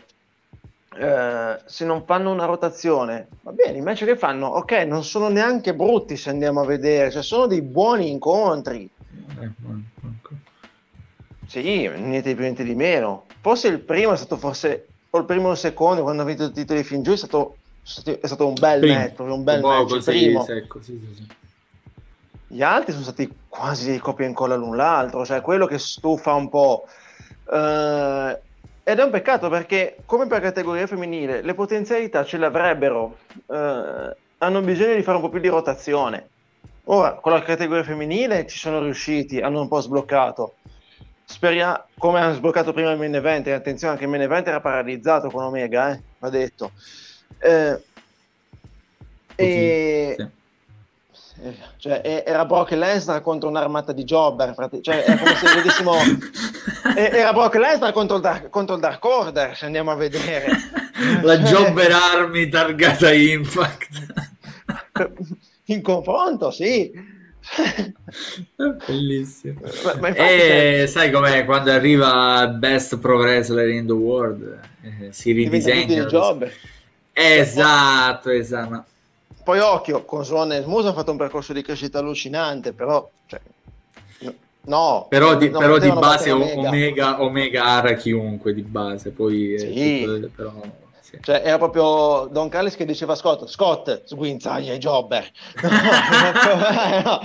eh, 0.97 1.61
se 1.63 1.85
non 1.85 2.03
fanno 2.05 2.31
una 2.31 2.43
rotazione, 2.43 3.27
va 3.41 3.51
bene, 3.53 3.77
i 3.77 3.81
match 3.81 4.03
che 4.03 4.17
fanno, 4.17 4.47
ok, 4.47 4.71
non 4.85 5.05
sono 5.05 5.29
neanche 5.29 5.73
brutti 5.73 6.17
se 6.17 6.31
andiamo 6.31 6.59
a 6.59 6.65
vedere, 6.65 7.11
cioè 7.11 7.23
sono 7.23 7.47
dei 7.47 7.61
buoni 7.61 8.11
incontri. 8.11 8.89
Sì, 11.47 11.61
niente 11.61 12.29
di 12.29 12.35
più, 12.35 12.43
niente 12.43 12.63
di 12.63 12.75
meno. 12.75 13.25
Forse 13.41 13.67
il 13.67 13.79
primo 13.79 14.13
è 14.13 14.17
stato 14.17 14.37
forse, 14.37 14.87
o 15.09 15.19
il 15.19 15.25
primo 15.25 15.49
o 15.49 15.51
il 15.51 15.57
secondo, 15.57 16.01
quando 16.01 16.21
ha 16.21 16.25
vinto 16.25 16.45
il 16.45 16.51
titolo 16.51 16.79
di 16.79 16.85
fin 16.85 17.03
giù, 17.03 17.11
è 17.11 17.17
stato, 17.17 17.57
è 17.83 18.25
stato 18.25 18.47
un 18.47 18.55
bel 18.59 18.79
primo. 18.79 18.95
match, 18.95 19.19
un 19.19 19.43
bel 19.43 19.63
un 19.63 19.69
match. 19.69 20.03
Primo. 20.03 20.43
Secco, 20.43 20.81
sì, 20.81 20.99
sì, 20.99 21.15
sì. 21.15 21.27
Gli 22.47 22.61
altri 22.61 22.91
sono 22.91 23.03
stati 23.03 23.31
quasi 23.49 23.97
copia 23.99 24.25
e 24.25 24.29
incolla 24.29 24.55
l'un 24.55 24.75
l'altro, 24.75 25.25
cioè 25.25 25.41
quello 25.41 25.65
che 25.65 25.77
stufa 25.77 26.33
un 26.33 26.49
po'. 26.49 26.85
Uh, 27.45 28.37
ed 28.83 28.99
è 28.99 29.03
un 29.03 29.09
peccato 29.11 29.49
perché, 29.49 29.97
come 30.05 30.27
per 30.27 30.41
categoria 30.41 30.87
femminile, 30.87 31.41
le 31.41 31.53
potenzialità 31.53 32.23
ce 32.23 32.37
le 32.37 32.45
avrebbero. 32.45 33.17
Uh, 33.47 34.13
hanno 34.37 34.61
bisogno 34.61 34.95
di 34.95 35.03
fare 35.03 35.17
un 35.17 35.23
po' 35.23 35.29
più 35.29 35.39
di 35.39 35.47
rotazione. 35.47 36.29
Ora, 36.85 37.13
con 37.13 37.31
la 37.31 37.41
categoria 37.41 37.83
femminile 37.83 38.45
ci 38.45 38.57
sono 38.57 38.81
riusciti, 38.81 39.39
hanno 39.39 39.61
un 39.61 39.67
po' 39.69 39.79
sbloccato. 39.79 40.55
speriamo, 41.23 41.85
come 41.97 42.19
hanno 42.19 42.33
sbloccato 42.33 42.73
prima 42.73 42.91
il 42.91 42.97
main 42.97 43.15
event, 43.15 43.47
e 43.47 43.53
attenzione 43.53 43.93
anche 43.93 44.05
il 44.05 44.09
main 44.09 44.23
event 44.23 44.47
era 44.47 44.59
paralizzato 44.59 45.29
con 45.29 45.43
Omega, 45.43 45.93
eh, 45.93 46.01
va 46.19 46.29
detto. 46.29 46.71
Eh, 47.39 47.81
e... 49.35 50.15
Sì. 50.17 50.41
Cioè, 51.77 52.23
era 52.25 52.45
Brock 52.45 52.71
Lesnar 52.71 53.21
contro 53.21 53.49
un'armata 53.49 53.91
di 53.91 54.03
jobber, 54.03 54.55
cioè, 54.81 55.03
è 55.03 55.17
come 55.17 55.35
se 55.35 55.53
vedessimo 55.55 55.95
era 56.95 57.33
Brock 57.33 57.55
Lesnar 57.55 57.91
contro 57.91 58.15
il, 58.17 58.21
Dark, 58.21 58.49
contro 58.49 58.75
il 58.75 58.81
Dark 58.81 59.03
Order, 59.03 59.55
se 59.55 59.65
andiamo 59.65 59.91
a 59.91 59.95
vedere. 59.95 60.47
La 61.21 61.43
cioè... 61.43 61.49
Jobber 61.49 61.91
Army 61.91 62.47
targata 62.47 63.11
Impact. 63.11 64.31
In 65.73 65.81
confronto, 65.81 66.51
sì. 66.51 66.91
Bellissimo. 68.85 69.59
Ma, 69.83 69.95
ma 69.99 70.07
e 70.15 70.85
sai 70.87 71.11
com'è 71.11 71.43
quando 71.45 71.71
arriva 71.71 72.47
Best 72.47 72.97
Pro 72.99 73.17
Wrestler 73.17 73.69
in 73.69 73.85
the 73.85 73.93
World? 73.93 74.59
Eh, 74.81 75.11
si 75.11 75.31
ridisegna. 75.31 76.07
Esatto, 77.11 78.29
esatto. 78.29 78.85
Poi 79.43 79.59
occhio, 79.59 80.05
con 80.05 80.23
Swan 80.23 80.53
e 80.53 80.61
Smooth 80.61 80.85
hanno 80.85 80.93
fatto 80.93 81.11
un 81.11 81.17
percorso 81.17 81.51
di 81.51 81.61
crescita 81.61 81.99
allucinante, 81.99 82.71
però 82.71 83.09
cioè, 83.25 83.41
no. 84.61 85.07
Però 85.09 85.35
di, 85.35 85.49
però 85.49 85.77
di 85.79 85.91
base 85.91 86.31
Omega. 86.31 86.67
Omega, 86.67 87.21
Omega 87.21 87.63
ara 87.65 87.93
chiunque 87.95 88.53
di 88.53 88.61
base, 88.61 89.09
poi 89.09 89.55
sì. 89.59 90.03
tutto, 90.05 90.29
però 90.33 90.53
sì. 91.13 91.19
Cioè, 91.21 91.41
era 91.45 91.57
proprio 91.57 92.27
Don 92.31 92.49
Callis 92.49 92.75
che 92.75 92.85
diceva 92.85 93.13
a 93.13 93.15
Scott, 93.15 93.47
Scott, 93.47 94.03
sguinzaglia 94.05 94.73
i 94.73 94.79
jobber. 94.79 95.29
no. 97.03 97.21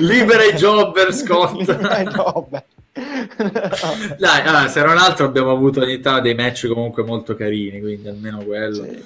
Libera 0.00 0.42
i 0.42 0.54
jobber, 0.54 1.14
Scott. 1.14 1.54
Libera 1.56 2.00
i 2.00 2.04
jobber. 2.06 2.64
Dai, 4.18 4.40
allora, 4.40 4.66
se 4.66 4.82
non 4.82 4.98
altro 4.98 5.26
abbiamo 5.26 5.52
avuto 5.52 5.80
ogni 5.80 6.00
tanto 6.00 6.22
dei 6.22 6.34
match 6.34 6.66
comunque 6.66 7.04
molto 7.04 7.36
carini, 7.36 7.80
quindi 7.80 8.08
almeno 8.08 8.38
quello. 8.38 8.82
Sì. 8.82 9.04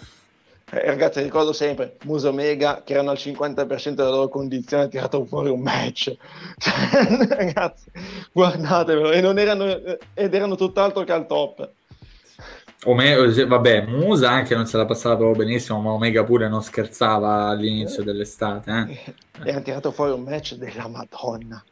Eh, 0.74 0.86
ragazzi, 0.86 1.20
ricordo 1.20 1.52
sempre 1.52 1.96
Muso 2.04 2.30
Omega 2.30 2.80
che 2.82 2.94
erano 2.94 3.10
al 3.10 3.18
50% 3.18 3.90
della 3.90 4.08
loro 4.08 4.28
condizione, 4.30 4.84
ha 4.84 4.88
tirato 4.88 5.26
fuori 5.26 5.50
un 5.50 5.60
match. 5.60 6.16
Cioè, 6.56 7.26
ragazzi, 7.28 7.90
guardatevelo, 8.32 9.12
e 9.12 9.20
non 9.20 9.38
erano, 9.38 9.66
ed 10.14 10.34
erano 10.34 10.56
tutt'altro 10.56 11.04
che 11.04 11.12
al 11.12 11.26
top. 11.26 11.68
Omega, 12.84 13.46
vabbè, 13.46 13.86
Musa 13.86 14.30
anche 14.30 14.56
non 14.56 14.66
se 14.66 14.76
la 14.76 14.84
passava 14.84 15.16
proprio 15.16 15.44
benissimo, 15.44 15.80
ma 15.80 15.90
Omega 15.90 16.24
pure 16.24 16.48
non 16.48 16.62
scherzava 16.62 17.48
all'inizio 17.48 18.02
dell'estate. 18.02 18.88
Eh? 18.88 19.14
E 19.44 19.54
ha 19.54 19.60
tirato 19.60 19.92
fuori 19.92 20.12
un 20.12 20.22
match 20.22 20.54
della 20.54 20.88
Madonna. 20.88 21.62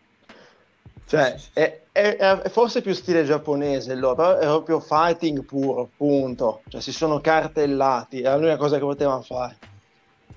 Cioè, 1.07 1.35
è, 1.53 1.81
è, 1.91 2.16
è, 2.16 2.49
forse 2.51 2.82
più 2.82 2.93
stile 2.93 3.24
giapponese 3.24 3.97
loro, 3.97 4.15
però 4.15 4.39
è 4.39 4.47
proprio 4.47 4.78
fighting 4.78 5.45
puro, 5.45 5.91
punto. 5.97 6.62
Cioè, 6.69 6.81
si 6.81 6.93
sono 6.93 7.20
cartellati, 7.20 8.20
è 8.20 8.32
l'unica 8.37 8.57
cosa 8.57 8.77
che 8.77 8.82
potevano 8.82 9.23
fare. 9.23 9.57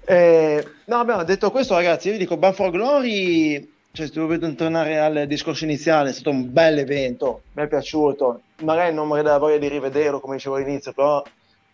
Eh, 0.06 0.68
no, 0.86 0.96
abbiamo 0.96 1.24
detto 1.24 1.52
questo, 1.52 1.76
ragazzi. 1.76 2.08
Io 2.08 2.14
vi 2.14 2.20
dico, 2.20 2.38
Ban 2.38 2.54
for 2.54 2.72
Glory 2.72 3.73
cioè, 3.96 4.08
se 4.08 4.14
dovete 4.14 4.56
tornare 4.56 4.98
al 4.98 5.28
discorso 5.28 5.66
iniziale, 5.66 6.10
è 6.10 6.14
stato 6.14 6.32
un 6.32 6.52
bel 6.52 6.80
evento, 6.80 7.44
mi 7.54 7.62
è 7.62 7.68
piaciuto, 7.68 8.42
magari 8.64 8.92
non 8.92 9.08
mi 9.08 9.22
dà 9.22 9.38
voglia 9.38 9.60
di 9.60 9.68
rivederlo 9.68 10.20
come 10.20 10.38
dicevo 10.38 10.56
all'inizio, 10.56 10.94
però 10.94 11.24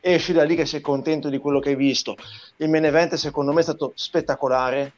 esci 0.02 0.34
da 0.34 0.44
lì 0.44 0.56
che 0.56 0.66
sei 0.66 0.82
contento 0.82 1.30
di 1.30 1.38
quello 1.38 1.62
che 1.62 1.70
hai 1.70 1.76
visto. 1.78 2.18
Il 2.58 2.68
main 2.68 2.84
event 2.84 3.14
secondo 3.14 3.54
me 3.54 3.62
è 3.62 3.64
stato 3.64 3.94
spettacolare, 3.96 4.92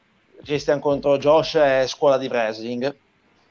Christian 0.44 0.80
contro 0.80 1.20
Josh 1.20 1.58
è 1.58 1.86
scuola 1.86 2.18
di 2.18 2.26
wrestling, 2.26 2.96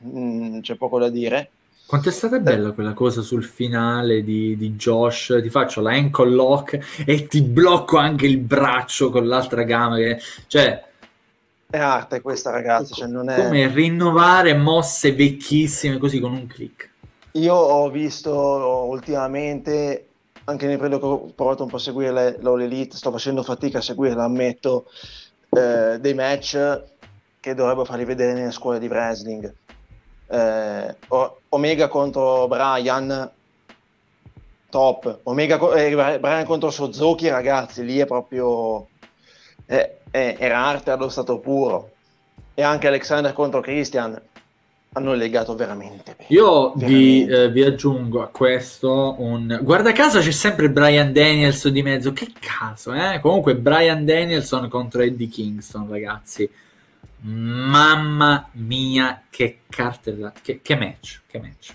mm, 0.04 0.58
c'è 0.62 0.74
poco 0.74 0.98
da 0.98 1.08
dire. 1.08 1.50
Quanto 1.86 2.08
è 2.08 2.12
stata 2.12 2.40
bella 2.40 2.72
quella 2.72 2.92
cosa 2.92 3.22
sul 3.22 3.44
finale 3.44 4.24
di, 4.24 4.56
di, 4.56 4.70
Josh? 4.72 5.38
Ti 5.40 5.48
faccio 5.48 5.80
la 5.80 5.92
ankle 5.92 6.30
lock 6.30 7.04
e 7.06 7.28
ti 7.28 7.40
blocco 7.40 7.98
anche 7.98 8.26
il 8.26 8.38
braccio 8.38 9.10
con 9.10 9.28
l'altra 9.28 9.62
gamba. 9.62 9.96
Che, 9.96 10.18
cioè, 10.48 10.89
è 11.70 11.78
arte 11.78 12.20
questa, 12.20 12.50
ragazzi. 12.50 12.92
Cioè 12.92 13.08
non 13.08 13.30
è... 13.30 13.36
Come 13.36 13.68
rinnovare 13.68 14.54
mosse 14.54 15.14
vecchissime 15.14 15.98
così 15.98 16.20
con 16.20 16.32
un 16.32 16.46
click. 16.46 16.88
Io 17.32 17.54
ho 17.54 17.88
visto 17.90 18.32
ultimamente, 18.88 20.08
anche 20.44 20.66
nel 20.66 20.78
periodo 20.78 20.98
che 20.98 21.06
ho 21.06 21.32
provato 21.34 21.62
un 21.62 21.70
po' 21.70 21.76
a 21.76 21.80
seguire 21.80 22.38
l'All 22.40 22.62
Elite, 22.62 22.96
sto 22.96 23.12
facendo 23.12 23.44
fatica 23.44 23.78
a 23.78 23.82
seguirla, 23.82 24.24
ammetto, 24.24 24.86
eh, 25.50 25.98
dei 26.00 26.14
match 26.14 26.82
che 27.38 27.54
dovrebbero 27.54 27.84
farli 27.84 28.04
vedere 28.04 28.32
nelle 28.32 28.50
scuole 28.50 28.80
di 28.80 28.88
wrestling. 28.88 29.54
Eh, 30.26 30.96
Omega 31.50 31.88
contro 31.88 32.48
Brian, 32.48 33.30
top. 34.68 35.20
Omega, 35.22 35.72
eh, 35.74 36.18
Brian 36.18 36.44
contro 36.44 36.70
Suzuki, 36.70 37.28
ragazzi, 37.28 37.84
lì 37.84 37.98
è 37.98 38.06
proprio... 38.06 38.88
Eh, 39.70 39.98
eh, 40.10 40.36
era 40.36 40.66
arte 40.66 40.90
allo 40.90 41.08
stato 41.08 41.38
puro. 41.38 41.92
E 42.54 42.62
anche 42.62 42.88
Alexander 42.88 43.32
contro 43.32 43.60
Christian 43.60 44.20
hanno 44.92 45.14
legato 45.14 45.54
veramente 45.54 46.16
bene. 46.16 46.28
Io 46.30 46.72
veramente. 46.74 46.86
Vi, 46.86 47.26
eh, 47.26 47.50
vi, 47.50 47.62
aggiungo 47.62 48.20
a 48.20 48.26
questo 48.26 49.14
un... 49.18 49.60
Guarda 49.62 49.92
caso 49.92 50.18
c'è 50.18 50.32
sempre 50.32 50.68
Brian 50.70 51.12
Danielson 51.12 51.72
di 51.72 51.82
mezzo. 51.84 52.12
Che 52.12 52.32
caso, 52.40 52.92
eh? 52.92 53.20
Comunque 53.20 53.54
Brian 53.54 54.04
Danielson 54.04 54.68
contro 54.68 55.02
Eddie 55.02 55.28
Kingston, 55.28 55.88
ragazzi. 55.88 56.50
Mamma 57.22 58.48
mia, 58.52 59.22
che 59.30 59.60
cartella, 59.68 60.32
che, 60.42 60.60
che 60.62 60.74
match, 60.74 61.20
che 61.28 61.38
match. 61.38 61.74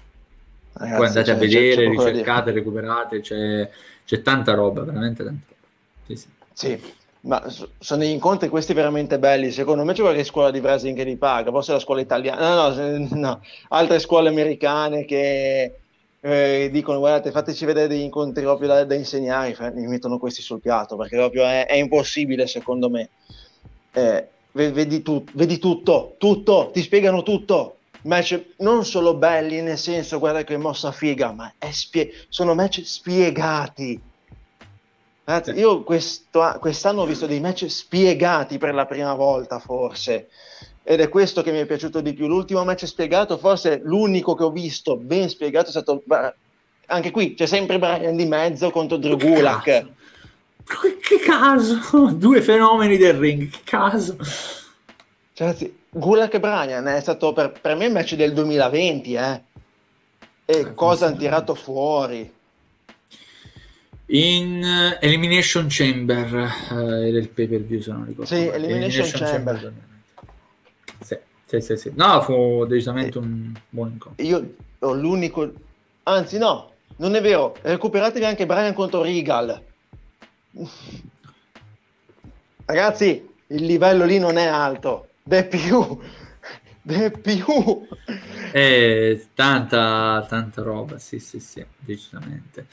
Ragazzi, 0.73 0.97
Poi 0.97 1.07
andate 1.07 1.31
a 1.31 1.35
vedere, 1.35 1.87
ricercate, 1.87 2.51
recuperate, 2.51 3.21
c'è, 3.21 3.69
c'è, 4.03 4.21
tanta 4.21 4.53
roba, 4.53 4.81
veramente 4.81 5.23
tanta 5.23 5.45
roba. 5.47 5.67
Sì, 6.07 6.15
sì. 6.17 6.27
sì. 6.51 7.03
Ma 7.25 7.43
sono 7.79 8.01
degli 8.01 8.11
incontri 8.11 8.49
questi 8.49 8.73
veramente 8.73 9.17
belli. 9.17 9.51
Secondo 9.51 9.83
me 9.83 9.93
c'è 9.93 10.01
qualche 10.01 10.23
scuola 10.23 10.51
di 10.51 10.59
wrestling 10.59 10.95
che 10.95 11.03
li 11.03 11.17
paga, 11.17 11.49
forse 11.49 11.71
la 11.71 11.79
scuola 11.79 12.01
italiana, 12.01 12.69
no, 12.69 12.97
no, 12.97 13.07
no. 13.11 13.41
altre 13.69 13.97
scuole 13.99 14.29
americane 14.29 15.05
che 15.05 15.73
eh, 16.19 16.69
dicono 16.71 16.99
guardate 16.99 17.31
fateci 17.31 17.65
vedere 17.65 17.87
degli 17.87 18.01
incontri 18.01 18.43
proprio 18.43 18.67
da, 18.67 18.83
da 18.83 18.93
insegnare, 18.93 19.55
mi 19.73 19.87
mettono 19.87 20.19
questi 20.19 20.41
sul 20.41 20.61
piatto 20.61 20.95
perché 20.95 21.15
proprio 21.15 21.45
è, 21.45 21.65
è 21.65 21.75
impossibile 21.75 22.45
secondo 22.45 22.91
me. 22.91 23.09
Eh, 23.91 24.27
vedi, 24.51 25.01
tu, 25.01 25.23
vedi 25.33 25.57
tutto, 25.57 26.15
tutto, 26.19 26.69
ti 26.71 26.81
spiegano 26.81 27.23
tutto. 27.23 27.77
Match 28.03 28.39
non 28.57 28.85
solo 28.85 29.15
belli 29.15 29.61
nel 29.61 29.79
senso 29.79 30.19
guarda 30.19 30.43
che 30.43 30.57
mossa 30.57 30.91
figa, 30.91 31.31
ma 31.31 31.51
spie- 31.71 32.11
sono 32.29 32.53
match 32.53 32.83
spiegati 32.83 33.99
Ragazzi, 35.27 35.57
io 35.57 35.81
questo, 35.81 36.55
quest'anno 36.59 37.01
ho 37.01 37.05
visto 37.05 37.25
dei 37.25 37.39
match 37.39 37.67
spiegati 37.67 38.59
per 38.59 38.75
la 38.75 38.85
prima 38.85 39.15
volta, 39.15 39.57
forse. 39.57 40.29
Ed 40.83 40.99
è 40.99 41.09
questo 41.09 41.41
che 41.41 41.51
mi 41.51 41.57
è 41.57 41.65
piaciuto 41.65 41.99
di 41.99 42.13
più. 42.13 42.27
L'ultimo 42.27 42.63
match 42.63 42.85
spiegato, 42.85 43.39
forse 43.39 43.81
l'unico 43.83 44.35
che 44.35 44.43
ho 44.43 44.51
visto 44.51 44.97
ben 44.97 45.27
spiegato 45.27 45.67
è 45.67 45.71
stato. 45.71 46.03
Anche 46.87 47.09
qui 47.09 47.33
c'è 47.33 47.47
sempre 47.47 47.79
Brian 47.79 48.15
di 48.15 48.25
mezzo 48.25 48.69
contro 48.69 48.97
Drew 48.97 49.17
Gulak. 49.17 49.63
Che, 49.63 49.87
che 51.01 51.19
caso! 51.25 51.79
Due 52.13 52.41
fenomeni 52.43 52.97
del 52.97 53.15
ring, 53.15 53.49
che 53.49 53.61
caso! 53.63 54.17
Cioè, 54.17 55.47
ragazzi, 55.47 55.75
Gulak 55.89 56.35
e 56.35 56.39
Brian 56.39 56.85
è 56.85 57.01
stato 57.01 57.33
per, 57.33 57.51
per 57.59 57.75
me 57.75 57.85
il 57.85 57.91
match 57.91 58.13
del 58.13 58.31
2020, 58.31 59.13
eh. 59.15 59.41
E 60.45 60.59
eh, 60.59 60.73
cosa 60.75 61.07
hanno 61.07 61.17
tirato 61.17 61.55
fuori? 61.55 62.31
In 64.07 64.61
uh, 64.63 65.03
Elimination 65.03 65.65
Chamber 65.67 66.31
uh, 66.69 66.73
era 66.75 67.17
il 67.17 67.29
pay 67.29 67.47
per 67.47 67.61
view 67.61 67.81
se 67.81 67.91
non 67.91 68.05
ricordo. 68.05 68.25
Sì, 68.25 68.47
Elimination, 68.47 68.71
Elimination 68.71 69.19
Chamber. 69.19 69.55
Chamber. 69.55 69.73
Sì, 70.99 71.17
sì, 71.45 71.61
sì, 71.61 71.75
sì. 71.77 71.91
No, 71.95 72.21
fu 72.21 72.65
decisamente 72.65 73.17
un 73.17 73.51
buon 73.69 73.91
incontro. 73.93 74.23
Io 74.23 74.55
ho 74.79 74.93
l'unico... 74.93 75.51
Anzi 76.03 76.37
no, 76.37 76.71
non 76.97 77.15
è 77.15 77.21
vero. 77.21 77.55
Recuperatevi 77.61 78.25
anche 78.25 78.45
Brian 78.45 78.73
contro 78.73 79.01
Regal. 79.01 79.59
Ragazzi, 82.65 83.27
il 83.47 83.65
livello 83.65 84.05
lì 84.05 84.19
non 84.19 84.37
è 84.37 84.45
alto. 84.45 85.09
Beh, 85.23 85.45
più 85.45 85.99
De 86.87 87.09
più. 87.09 87.87
Eh, 88.51 89.25
tanta, 89.33 90.23
tanta 90.29 90.61
roba, 90.61 90.99
sì, 90.99 91.17
sì, 91.17 91.39
sì, 91.39 91.65
decisamente. 91.79 92.67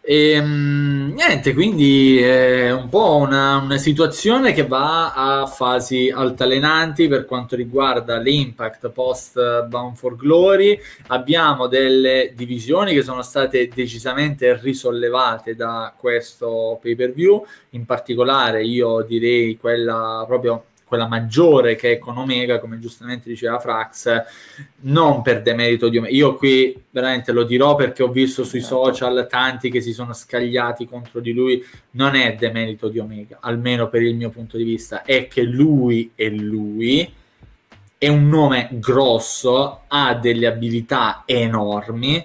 E, 0.00 0.30
ehm, 0.30 1.12
niente, 1.14 1.52
quindi 1.52 2.18
è 2.18 2.72
un 2.72 2.88
po' 2.88 3.16
una, 3.16 3.58
una, 3.58 3.76
situazione 3.76 4.54
che 4.54 4.66
va 4.66 5.12
a 5.12 5.44
fasi 5.44 6.10
altalenanti 6.10 7.08
per 7.08 7.26
quanto 7.26 7.56
riguarda 7.56 8.16
l'impact 8.16 8.88
post 8.88 9.66
Bound 9.66 9.96
for 9.96 10.16
Glory. 10.16 10.80
Abbiamo 11.08 11.66
delle 11.66 12.32
divisioni 12.34 12.94
che 12.94 13.02
sono 13.02 13.20
state 13.20 13.68
decisamente 13.68 14.58
risollevate 14.58 15.54
da 15.54 15.92
questo 15.94 16.78
pay 16.80 16.94
per 16.94 17.12
view, 17.12 17.44
in 17.70 17.84
particolare 17.84 18.64
io 18.64 19.02
direi 19.02 19.58
quella 19.58 20.24
proprio 20.26 20.64
quella 20.88 21.06
maggiore 21.06 21.76
che 21.76 21.92
è 21.92 21.98
con 21.98 22.16
Omega, 22.16 22.58
come 22.58 22.80
giustamente 22.80 23.28
diceva 23.28 23.60
Frax, 23.60 24.24
non 24.80 25.22
per 25.22 25.42
demerito 25.42 25.88
di 25.88 25.98
Omega. 25.98 26.14
Io 26.14 26.34
qui 26.34 26.82
veramente 26.90 27.30
lo 27.30 27.44
dirò 27.44 27.76
perché 27.76 28.02
ho 28.02 28.08
visto 28.08 28.42
sui 28.42 28.60
certo. 28.60 28.84
social 28.84 29.26
tanti 29.28 29.70
che 29.70 29.80
si 29.80 29.92
sono 29.92 30.12
scagliati 30.12 30.86
contro 30.88 31.20
di 31.20 31.32
lui, 31.32 31.64
non 31.92 32.16
è 32.16 32.34
demerito 32.34 32.88
di 32.88 32.98
Omega, 32.98 33.38
almeno 33.40 33.88
per 33.88 34.02
il 34.02 34.16
mio 34.16 34.30
punto 34.30 34.56
di 34.56 34.64
vista, 34.64 35.02
è 35.02 35.28
che 35.28 35.42
lui 35.42 36.10
è 36.14 36.28
lui, 36.28 37.12
è 37.98 38.08
un 38.08 38.28
nome 38.28 38.68
grosso, 38.72 39.82
ha 39.86 40.14
delle 40.14 40.46
abilità 40.46 41.22
enormi 41.26 42.24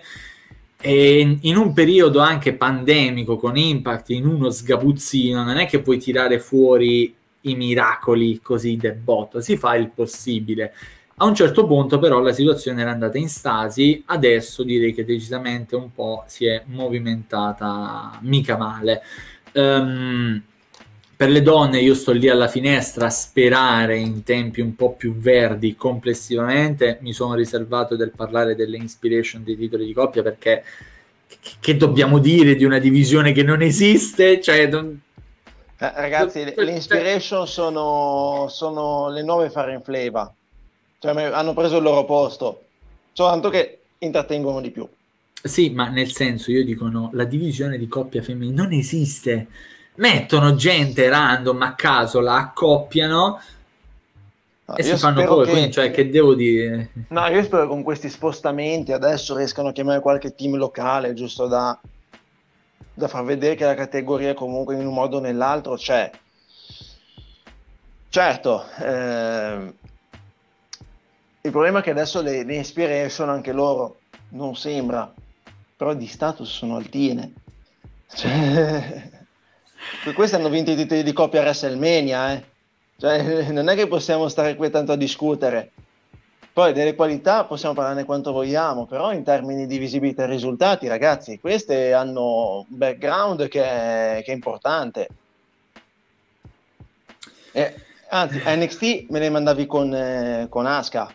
e 0.85 1.37
in 1.39 1.55
un 1.55 1.71
periodo 1.71 2.19
anche 2.19 2.55
pandemico 2.55 3.37
con 3.37 3.55
Impact 3.55 4.09
in 4.09 4.27
uno 4.27 4.49
sgabuzzino 4.49 5.41
non 5.41 5.55
è 5.55 5.65
che 5.65 5.79
puoi 5.79 5.97
tirare 5.97 6.39
fuori 6.39 7.15
i 7.43 7.55
miracoli 7.55 8.39
così 8.41 8.77
del 8.77 8.95
botto, 8.95 9.41
si 9.41 9.57
fa 9.57 9.75
il 9.75 9.89
possibile. 9.89 10.73
A 11.17 11.25
un 11.25 11.35
certo 11.35 11.65
punto 11.65 11.99
però 11.99 12.19
la 12.19 12.33
situazione 12.33 12.81
era 12.81 12.91
andata 12.91 13.17
in 13.17 13.29
stasi, 13.29 14.03
adesso 14.07 14.63
direi 14.63 14.93
che 14.93 15.05
decisamente 15.05 15.75
un 15.75 15.93
po' 15.93 16.23
si 16.27 16.45
è 16.45 16.63
movimentata 16.65 18.17
mica 18.21 18.57
male. 18.57 19.01
Um, 19.53 20.41
per 21.15 21.29
le 21.29 21.41
donne 21.43 21.79
io 21.79 21.93
sto 21.93 22.11
lì 22.11 22.27
alla 22.27 22.47
finestra 22.47 23.05
a 23.05 23.11
sperare 23.11 23.97
in 23.97 24.23
tempi 24.23 24.61
un 24.61 24.75
po' 24.75 24.93
più 24.93 25.15
verdi 25.15 25.75
complessivamente, 25.75 26.97
mi 27.01 27.13
sono 27.13 27.35
riservato 27.35 27.95
del 27.95 28.11
parlare 28.11 28.55
delle 28.55 28.77
inspiration 28.77 29.43
dei 29.43 29.55
titoli 29.55 29.85
di 29.85 29.93
coppia 29.93 30.23
perché 30.23 30.63
che 31.59 31.77
dobbiamo 31.77 32.19
dire 32.19 32.55
di 32.55 32.65
una 32.65 32.79
divisione 32.79 33.31
che 33.31 33.43
non 33.43 33.61
esiste? 33.61 34.41
Cioè, 34.41 34.67
non, 34.67 34.99
eh, 35.77 35.91
ragazzi, 35.95 36.43
le, 36.43 36.53
le 36.55 36.71
inspiration 36.71 37.47
sono, 37.47 38.47
sono, 38.49 39.09
le 39.09 39.23
nuove 39.23 39.49
Fire 39.49 39.73
in 39.73 39.81
Flavor, 39.81 40.31
cioè 40.99 41.23
hanno 41.23 41.53
preso 41.53 41.77
il 41.77 41.83
loro 41.83 42.05
posto, 42.05 42.61
soltanto 43.11 43.49
che 43.49 43.79
intrattengono 43.99 44.61
di 44.61 44.71
più. 44.71 44.87
Sì, 45.43 45.71
ma 45.71 45.89
nel 45.89 46.11
senso, 46.11 46.51
io 46.51 46.63
dico 46.63 46.87
no, 46.87 47.09
la 47.13 47.25
divisione 47.25 47.77
di 47.77 47.87
coppia 47.87 48.21
femminile 48.21 48.55
non 48.55 48.71
esiste. 48.71 49.47
Mettono 49.95 50.55
gente 50.55 51.07
random 51.09 51.61
a 51.61 51.75
caso, 51.75 52.19
la 52.19 52.35
accoppiano 52.35 53.41
no, 54.65 54.75
e 54.75 54.83
si 54.83 54.95
fanno 54.95 55.23
poi, 55.25 55.45
che... 55.45 55.51
quindi 55.51 55.71
cioè 55.71 55.91
che 55.91 56.09
devo 56.09 56.33
dire? 56.33 56.89
No, 57.09 57.27
io 57.27 57.43
spero 57.43 57.63
che 57.63 57.67
con 57.67 57.83
questi 57.83 58.09
spostamenti 58.09 58.91
adesso 58.91 59.35
riescano 59.35 59.67
a 59.67 59.71
chiamare 59.71 59.99
qualche 59.99 60.33
team 60.33 60.55
locale, 60.55 61.13
giusto 61.13 61.47
da 61.47 61.77
da 62.93 63.07
far 63.07 63.23
vedere 63.23 63.55
che 63.55 63.65
la 63.65 63.75
categoria 63.75 64.33
comunque 64.33 64.75
in 64.75 64.85
un 64.85 64.93
modo 64.93 65.17
o 65.17 65.19
nell'altro 65.19 65.75
c'è. 65.75 66.11
Certo, 68.09 68.65
eh, 68.79 69.73
il 71.41 71.51
problema 71.51 71.79
è 71.79 71.81
che 71.81 71.89
adesso 71.89 72.21
le, 72.21 72.43
le 72.43 72.55
inspiration 72.55 73.29
anche 73.29 73.51
loro 73.51 73.99
non 74.29 74.55
sembra, 74.55 75.11
però 75.75 75.93
di 75.93 76.07
status 76.07 76.49
sono 76.49 76.75
altine. 76.75 77.33
Cioè, 78.07 79.09
questi 80.13 80.35
hanno 80.35 80.49
vinto 80.49 80.71
i 80.71 80.75
titoli 80.75 81.03
di 81.03 81.13
coppia 81.13 81.41
WrestleMania, 81.41 82.33
eh. 82.33 82.43
Cioè, 82.97 83.51
non 83.51 83.67
è 83.67 83.75
che 83.75 83.87
possiamo 83.87 84.27
stare 84.27 84.55
qui 84.55 84.69
tanto 84.69 84.91
a 84.91 84.95
discutere. 84.95 85.71
Poi 86.53 86.71
delle 86.71 86.93
qualità 86.93 87.45
possiamo 87.45 87.73
parlarne 87.73 88.03
quanto 88.03 88.31
vogliamo, 88.31 88.85
però 88.85 89.11
in 89.11 89.23
termini 89.23 89.65
di 89.65 89.79
visibilità 89.79 90.25
e 90.25 90.27
risultati, 90.27 90.87
ragazzi, 90.87 91.39
queste 91.39 91.93
hanno 91.93 92.59
un 92.59 92.77
background 92.77 93.47
che 93.47 93.63
è, 93.63 94.21
che 94.23 94.31
è 94.31 94.35
importante. 94.35 95.07
Eh, 97.53 97.73
anzi, 98.09 98.39
NXT 98.45 99.05
me 99.09 99.17
le 99.17 99.31
mandavi 99.31 99.65
con, 99.65 99.95
eh, 99.95 100.45
con 100.47 100.67
Aska. 100.67 101.11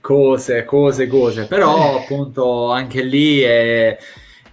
cose, 0.00 0.64
cose, 0.64 1.06
cose, 1.06 1.46
però 1.46 1.98
appunto 1.98 2.70
anche 2.70 3.02
lì 3.02 3.40
è 3.40 3.98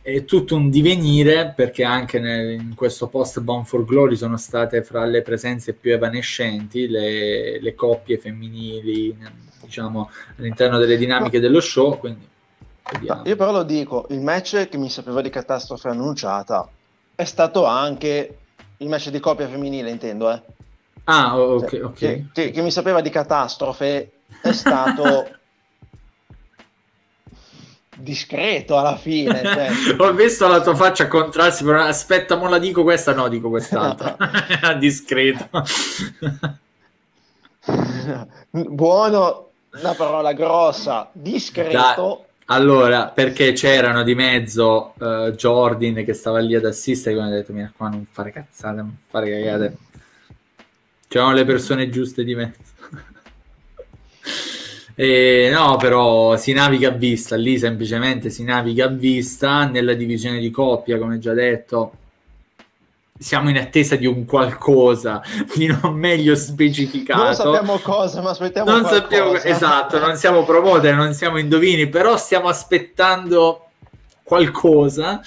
è 0.04 0.26
tutto 0.26 0.58
un 0.58 0.70
divenire 0.70 1.54
perché 1.56 1.86
anche 1.86 2.20
nel, 2.20 2.52
in 2.60 2.76
questo 2.76 3.08
post 3.08 3.40
Bound 3.40 3.66
for 3.66 3.86
Glory 3.86 4.18
sono 4.18 4.36
state 4.36 4.84
fra 4.84 5.06
le 5.06 5.22
presenze 5.22 5.72
più 5.72 5.94
evanescenti 5.94 6.90
le, 6.90 7.62
le 7.62 7.74
coppie 7.74 8.18
femminili 8.18 9.18
diciamo 9.62 10.12
all'interno 10.38 10.78
delle 10.78 10.98
dinamiche 10.98 11.40
dello 11.40 11.62
show 11.62 11.98
quindi 11.98 12.28
no, 13.08 13.22
io 13.24 13.36
però 13.38 13.54
lo 13.54 13.64
dico 13.64 14.06
il 14.10 14.20
match 14.20 14.68
che 14.68 14.78
mi 14.78 14.90
sapeva 14.90 15.22
di 15.22 15.30
catastrofe 15.30 15.88
annunciata 15.88 16.68
è 17.16 17.24
stato 17.24 17.64
anche 17.64 18.38
il 18.78 18.90
match 18.90 19.10
di 19.10 19.22
coppia 19.22 19.48
femminile 19.48 19.90
intendo 19.90 20.30
eh. 20.30 20.42
Ah 21.06 21.40
ok, 21.40 21.70
cioè, 21.70 21.84
ok. 21.84 21.94
che, 21.94 22.26
che, 22.34 22.52
che 22.52 22.62
mi 22.62 22.72
sapeva 22.72 23.00
di 23.00 23.10
catastrofe 23.10 24.12
è 24.42 24.52
stato 24.52 25.30
discreto 27.96 28.78
alla 28.78 28.96
fine. 28.96 29.42
Cioè. 29.44 29.70
Ho 30.00 30.14
visto 30.14 30.48
la 30.48 30.62
tua 30.62 30.76
faccia 30.76 31.08
contrarsi, 31.08 31.64
però 31.64 31.84
aspetta, 31.84 32.36
mo 32.36 32.50
la 32.50 32.60
dico 32.60 32.84
questa, 32.84 33.14
no, 33.14 33.28
dico 33.28 33.50
quest'altra. 33.50 34.16
discreto. 34.80 35.50
Buono, 38.50 39.50
una 39.82 39.94
parola 39.94 40.34
grossa, 40.34 41.10
discreto. 41.12 41.72
Da, 41.72 42.54
allora, 42.54 43.08
perché 43.08 43.54
c'erano 43.54 44.04
di 44.04 44.16
mezzo 44.16 44.94
uh, 44.98 45.32
Jordan 45.32 46.04
che 46.04 46.14
stava 46.14 46.40
lì 46.40 46.56
ad 46.56 46.66
assistere, 46.66 47.16
quindi 47.16 47.34
ho 47.34 47.38
detto, 47.38 47.54
mira 47.54 47.72
qua 47.76 47.88
non 47.90 48.06
fare 48.12 48.32
cazzate, 48.32 48.76
non 48.76 48.98
fare 49.08 49.30
cagate. 49.30 49.78
C'erano 51.08 51.34
le 51.34 51.46
persone 51.46 51.90
giuste 51.90 52.24
di 52.24 52.36
mezzo. 52.36 52.73
Eh, 54.96 55.50
no, 55.52 55.78
però 55.78 56.38
si 56.38 56.54
naviga 56.54 56.90
a 56.90 56.92
vista, 56.92 57.36
lì 57.36 57.58
semplicemente 57.58 58.30
si 58.30 58.44
naviga 58.44 58.86
a 58.86 58.90
vista 58.90 59.66
nella 59.66 59.94
divisione 59.94 60.40
di 60.40 60.52
coppia, 60.52 60.98
come 60.98 61.18
già 61.20 61.34
detto. 61.34 61.94
Siamo 63.18 63.50
in 63.50 63.58
attesa 63.58 63.96
di 63.96 64.06
un 64.06 64.26
qualcosa 64.26 65.22
di 65.56 65.68
non 65.68 65.94
meglio 65.94 66.36
specificato. 66.36 67.24
Non 67.24 67.34
sappiamo 67.34 67.78
cosa, 67.80 68.22
ma 68.22 68.32
aspettiamo 68.32 68.70
non 68.70 68.82
qualcosa. 68.82 69.02
sappiamo 69.02 69.34
Esatto, 69.36 70.00
non 70.00 70.16
siamo 70.16 70.44
promoter, 70.44 70.96
non 70.96 71.14
siamo 71.14 71.38
indovini, 71.38 71.88
però 71.88 72.18
stiamo 72.18 72.48
aspettando 72.48 73.68
qualcosa 74.24 75.22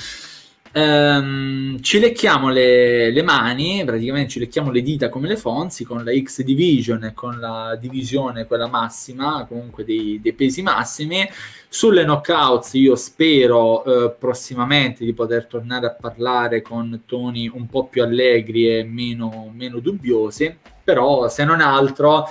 Um, 0.76 1.80
ci 1.80 1.98
lecchiamo 1.98 2.50
le, 2.50 3.10
le, 3.10 3.22
mani, 3.22 3.82
praticamente 3.86 4.28
ci 4.28 4.38
lecchiamo 4.38 4.70
le 4.70 4.82
dita 4.82 5.08
come 5.08 5.26
le 5.26 5.38
Fonzi 5.38 5.84
con 5.84 6.04
la 6.04 6.12
X 6.12 6.42
Division 6.42 7.02
e 7.04 7.14
con 7.14 7.40
la 7.40 7.78
divisione, 7.80 8.44
quella 8.44 8.66
massima, 8.66 9.46
comunque 9.48 9.86
dei, 9.86 10.20
dei 10.20 10.34
pesi 10.34 10.60
massimi. 10.60 11.26
Sulle 11.66 12.04
knockouts 12.04 12.74
io 12.74 12.94
spero 12.94 13.84
uh, 13.86 14.16
prossimamente 14.18 15.06
di 15.06 15.14
poter 15.14 15.46
tornare 15.46 15.86
a 15.86 15.94
parlare 15.94 16.60
con 16.60 17.04
toni 17.06 17.50
un 17.50 17.66
po' 17.68 17.86
più 17.86 18.02
allegri 18.02 18.68
e 18.68 18.84
meno, 18.84 19.50
meno 19.54 19.78
dubbiosi, 19.78 20.54
però 20.84 21.26
se 21.28 21.44
non 21.44 21.62
altro 21.62 22.28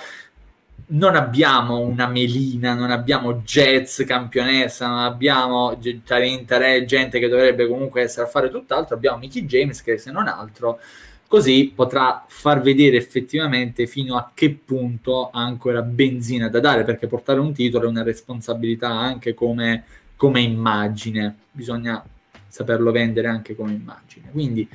non 0.87 1.15
abbiamo 1.15 1.79
una 1.79 2.07
Melina, 2.07 2.73
non 2.73 2.91
abbiamo 2.91 3.35
Jets 3.35 4.03
campionessa, 4.05 4.87
non 4.87 4.99
abbiamo 4.99 5.77
Tarentare, 6.03 6.85
gente 6.85 7.19
che 7.19 7.27
dovrebbe 7.27 7.67
comunque 7.67 8.01
essere 8.03 8.25
a 8.25 8.29
fare 8.29 8.49
tutt'altro, 8.49 8.95
abbiamo 8.95 9.17
Mickey 9.17 9.45
James 9.45 9.81
che 9.81 9.97
se 9.97 10.11
non 10.11 10.27
altro 10.27 10.79
così 11.27 11.71
potrà 11.73 12.23
far 12.27 12.61
vedere 12.61 12.97
effettivamente 12.97 13.87
fino 13.87 14.15
a 14.15 14.31
che 14.33 14.51
punto 14.63 15.31
ha 15.31 15.41
ancora 15.41 15.81
benzina 15.81 16.49
da 16.49 16.59
dare, 16.59 16.83
perché 16.83 17.07
portare 17.07 17.39
un 17.39 17.53
titolo 17.53 17.85
è 17.85 17.89
una 17.89 18.03
responsabilità 18.03 18.89
anche 18.89 19.33
come, 19.33 19.83
come 20.15 20.41
immagine, 20.41 21.35
bisogna 21.51 22.03
saperlo 22.47 22.91
vendere 22.91 23.27
anche 23.27 23.55
come 23.55 23.73
immagine. 23.73 24.29
Quindi 24.31 24.69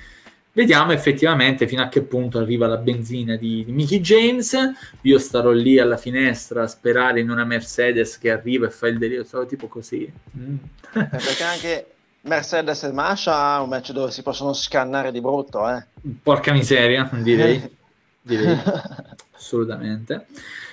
Vediamo 0.61 0.93
effettivamente 0.93 1.67
fino 1.67 1.81
a 1.81 1.89
che 1.89 2.03
punto 2.03 2.37
arriva 2.37 2.67
la 2.67 2.77
benzina 2.77 3.35
di, 3.37 3.65
di 3.65 3.73
Mickey 3.73 4.01
James. 4.01 4.55
Io 5.01 5.19
starò 5.19 5.53
lì 5.53 5.79
alla 5.79 5.97
finestra 5.97 6.65
a 6.65 6.67
sperare 6.67 7.21
in 7.21 7.31
una 7.31 7.47
Mercedes 7.47 8.19
che 8.19 8.31
arriva 8.31 8.67
e 8.67 8.71
fa 8.71 8.89
il 8.89 8.99
delirio, 8.99 9.25
sarò 9.25 9.47
tipo 9.47 9.69
così. 9.69 10.13
Mm. 10.37 10.57
Perché 10.93 11.43
anche 11.45 11.87
Mercedes 12.21 12.83
e 12.83 12.93
Masha 12.93 13.35
ha 13.35 13.63
un 13.63 13.71
match 13.71 13.93
dove 13.93 14.11
si 14.11 14.23
possono 14.23 14.53
scannare 14.53 15.11
di 15.13 15.23
brutto, 15.23 15.67
eh. 15.67 15.83
Porca 16.23 16.53
miseria, 16.53 17.09
direi. 17.11 17.67
direi. 18.21 18.61
Assolutamente. 19.33 20.27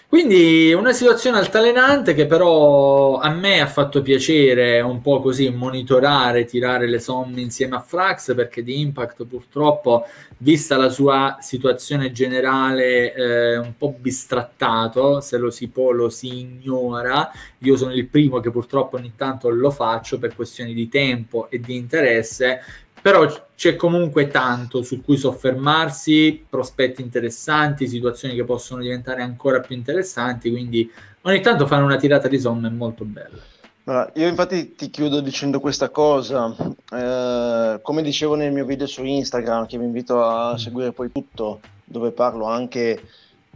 Quindi 0.10 0.72
una 0.72 0.94
situazione 0.94 1.38
altalenante 1.38 2.14
che 2.14 2.28
però 2.28 3.18
a 3.18 3.30
me 3.30 3.60
ha 3.60 3.68
fatto 3.68 4.02
piacere 4.02 4.80
un 4.80 5.02
po' 5.02 5.20
così 5.20 5.50
monitorare, 5.50 6.46
tirare 6.46 6.88
le 6.88 7.00
somme 7.00 7.42
insieme 7.42 7.76
a 7.76 7.82
Frax 7.82 8.34
perché 8.34 8.64
di 8.64 8.80
Impact 8.80 9.26
purtroppo, 9.26 10.06
vista 10.38 10.78
la 10.78 10.88
sua 10.88 11.36
situazione 11.42 12.14
generale 12.14 13.14
eh, 13.14 13.58
un 13.58 13.74
po' 13.78 13.98
bistrattato, 14.00 15.20
se 15.20 15.38
lo 15.38 15.50
si 15.52 15.68
può 15.68 15.92
lo 15.92 16.10
si 16.10 16.40
ignora, 16.40 17.30
io 17.60 17.76
sono 17.76 17.94
il 17.94 18.08
primo 18.08 18.40
che 18.40 18.50
purtroppo 18.50 18.96
ogni 18.96 19.12
tanto 19.14 19.50
lo 19.50 19.72
faccio 19.72 20.20
per 20.20 20.36
questioni 20.36 20.74
di 20.74 20.88
tempo 20.88 21.50
e 21.50 21.60
di 21.60 21.76
interesse, 21.76 22.62
però 23.08 23.26
c'è 23.56 23.78
comunque 23.78 24.28
tanto 24.28 24.82
su 24.82 25.02
cui 25.02 25.16
soffermarsi, 25.16 26.44
prospetti 26.50 27.02
interessanti, 27.02 27.88
situazioni 27.88 28.36
che 28.36 28.44
possono 28.44 28.82
diventare 28.82 29.22
ancora 29.22 29.62
più 29.62 29.78
interessanti, 29.78 30.52
quindi 30.52 30.92
ogni 31.22 31.40
tanto 31.40 31.68
fare 31.68 31.84
una 31.84 31.96
tirata 31.96 32.28
di 32.28 32.38
somme 32.38 32.68
è 32.68 32.72
molto 32.72 33.06
bella. 33.06 33.38
Allora, 33.86 34.12
io 34.16 34.28
infatti 34.28 34.76
ti 34.76 34.90
chiudo 34.90 35.22
dicendo 35.22 35.62
questa 35.62 35.88
cosa, 35.88 36.54
eh, 36.92 37.80
come 37.82 38.02
dicevo 38.02 38.36
nel 38.36 38.52
mio 38.52 38.66
video 38.66 38.88
su 38.88 39.06
Instagram, 39.06 39.68
che 39.68 39.78
vi 39.78 39.86
invito 39.86 40.22
a 40.22 40.52
mm. 40.52 40.58
seguire 40.58 40.92
poi 40.92 41.10
tutto, 41.10 41.62
dove 41.86 42.12
parlo 42.12 42.44
anche 42.44 43.02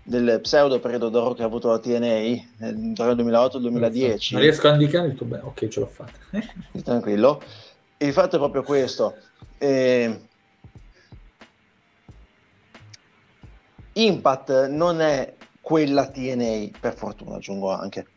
del 0.02 0.40
pseudo 0.41 0.80
periodo 0.80 1.10
d'oro 1.10 1.34
che 1.34 1.44
ha 1.44 1.48
avuto 1.48 1.68
la 1.68 1.78
TNA 1.78 2.06
eh, 2.06 2.44
tra 2.95 3.10
il 3.10 3.15
2008 3.15 3.56
e 3.56 3.60
il 3.60 3.64
2010. 3.64 4.34
Non 4.34 4.44
riesco 4.44 4.69
a 4.69 4.72
indicare 4.72 5.07
il 5.07 5.15
tuo 5.15 5.26
bene, 5.26 5.44
ok, 5.44 5.68
ce 5.68 5.80
l'ho 5.82 5.88
fatta. 5.88 6.40
Tranquillo. 6.82 7.41
Il 7.98 8.14
fatto 8.14 8.38
è 8.38 8.40
proprio 8.40 8.64
questo. 8.64 9.15
Eh, 9.61 10.19
Impact 13.93 14.67
non 14.69 15.01
è 15.01 15.35
quella 15.61 16.07
TNA, 16.07 16.79
per 16.79 16.95
fortuna 16.95 17.35
aggiungo 17.35 17.69
anche. 17.71 18.07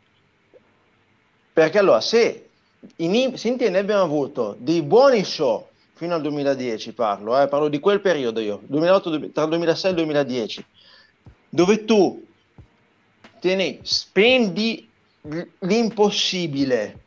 Perché 1.52 1.78
allora, 1.78 2.00
se 2.00 2.48
in, 2.96 3.36
se 3.36 3.48
in 3.48 3.58
TNA 3.58 3.78
abbiamo 3.78 4.02
avuto 4.02 4.56
dei 4.58 4.80
buoni 4.80 5.22
show 5.22 5.68
fino 5.92 6.14
al 6.14 6.22
2010, 6.22 6.94
parlo, 6.94 7.38
eh, 7.38 7.46
parlo 7.46 7.68
di 7.68 7.78
quel 7.78 8.00
periodo 8.00 8.40
io, 8.40 8.62
2008, 8.64 9.30
tra 9.30 9.42
il 9.42 9.48
2006 9.50 9.84
e 9.84 9.90
il 9.90 9.96
2010, 9.96 10.66
dove 11.50 11.84
tu 11.84 12.24
TNA 13.40 13.80
spendi 13.82 14.88
l'impossibile 15.58 17.00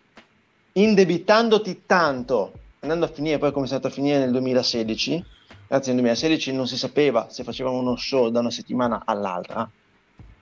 indebitandoti 0.73 1.81
tanto 1.87 2.56
andando 2.79 3.05
a 3.05 3.09
finire 3.09 3.37
poi 3.37 3.51
come 3.51 3.65
è 3.65 3.67
stato 3.67 3.87
a 3.87 3.89
finire 3.89 4.19
nel 4.19 4.31
2016, 4.31 5.23
anzi 5.69 5.89
nel 5.89 6.01
2016 6.01 6.53
non 6.53 6.67
si 6.67 6.77
sapeva 6.77 7.27
se 7.29 7.43
facevamo 7.43 7.77
uno 7.77 7.95
show 7.95 8.29
da 8.29 8.39
una 8.39 8.51
settimana 8.51 9.03
all'altra, 9.05 9.69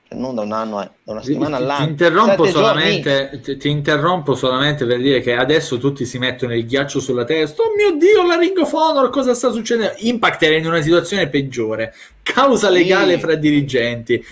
cioè 0.07 0.17
non 0.17 0.35
da 0.35 0.41
un 0.41 0.51
anno, 0.51 0.83
eh, 0.83 0.89
da 1.03 1.13
una 1.13 1.23
settimana 1.23 1.57
all'altra. 1.57 1.85
Ti 1.85 1.91
interrompo, 1.91 2.45
solamente, 2.45 3.39
ti, 3.43 3.57
ti 3.57 3.69
interrompo, 3.69 4.35
solamente, 4.35 4.85
per 4.85 4.99
dire 4.99 5.21
che 5.21 5.35
adesso 5.35 5.77
tutti 5.77 6.05
si 6.05 6.17
mettono 6.19 6.53
il 6.53 6.65
ghiaccio 6.65 6.99
sulla 6.99 7.23
testa. 7.23 7.63
Oh 7.63 7.73
mio 7.75 7.97
Dio, 7.97 8.25
la 8.25 8.37
Ring 8.37 8.57
of 8.57 8.71
Honor, 8.73 9.09
cosa 9.09 9.33
sta 9.33 9.51
succedendo? 9.51 9.95
Impact 9.99 10.43
era 10.43 10.55
in 10.55 10.67
una 10.67 10.81
situazione 10.81 11.27
peggiore, 11.29 11.93
causa 12.21 12.69
legale 12.69 13.15
sì. 13.15 13.19
fra 13.19 13.35
dirigenti 13.35 14.23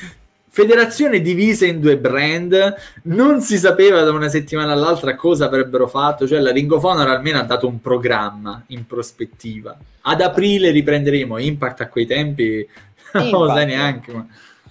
federazione 0.53 1.19
divisa 1.19 1.65
in 1.65 1.79
due 1.79 1.97
brand, 1.97 2.75
non 3.05 3.41
si 3.41 3.57
sapeva 3.57 4.03
da 4.03 4.11
una 4.11 4.29
settimana 4.29 4.73
all'altra 4.73 5.15
cosa 5.15 5.45
avrebbero 5.45 5.87
fatto, 5.87 6.27
cioè 6.27 6.39
la 6.39 6.51
Ring 6.51 6.71
of 6.71 6.83
Honor 6.83 7.09
almeno 7.09 7.39
ha 7.39 7.43
dato 7.43 7.67
un 7.67 7.81
programma 7.81 8.63
in 8.67 8.85
prospettiva. 8.85 9.75
Ad 10.01 10.21
aprile 10.21 10.69
riprenderemo 10.69 11.39
Impact 11.39 11.81
a 11.81 11.87
quei 11.87 12.05
tempi, 12.05 12.67
non 13.13 13.29
lo 13.29 13.47
sai 13.47 13.65
neanche. 13.65 14.13
Ma... 14.13 14.27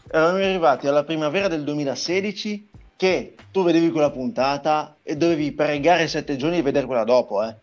Eravamo 0.09 0.45
arrivati 0.45 0.87
alla 0.87 1.03
primavera 1.03 1.49
del 1.49 1.65
2016 1.65 2.69
che 2.95 3.35
tu 3.51 3.65
vedevi 3.65 3.91
quella 3.91 4.13
puntata 4.13 4.95
e 5.03 5.17
dovevi 5.17 5.51
pregare 5.51 6.07
sette 6.07 6.37
giorni 6.37 6.57
di 6.57 6.63
vedere 6.63 6.87
quella 6.87 7.03
dopo, 7.03 7.43
eh. 7.43 7.57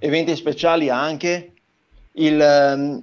Eventi 0.00 0.36
speciali 0.36 0.90
anche, 0.90 1.52
il, 2.12 2.38
um, 2.38 3.02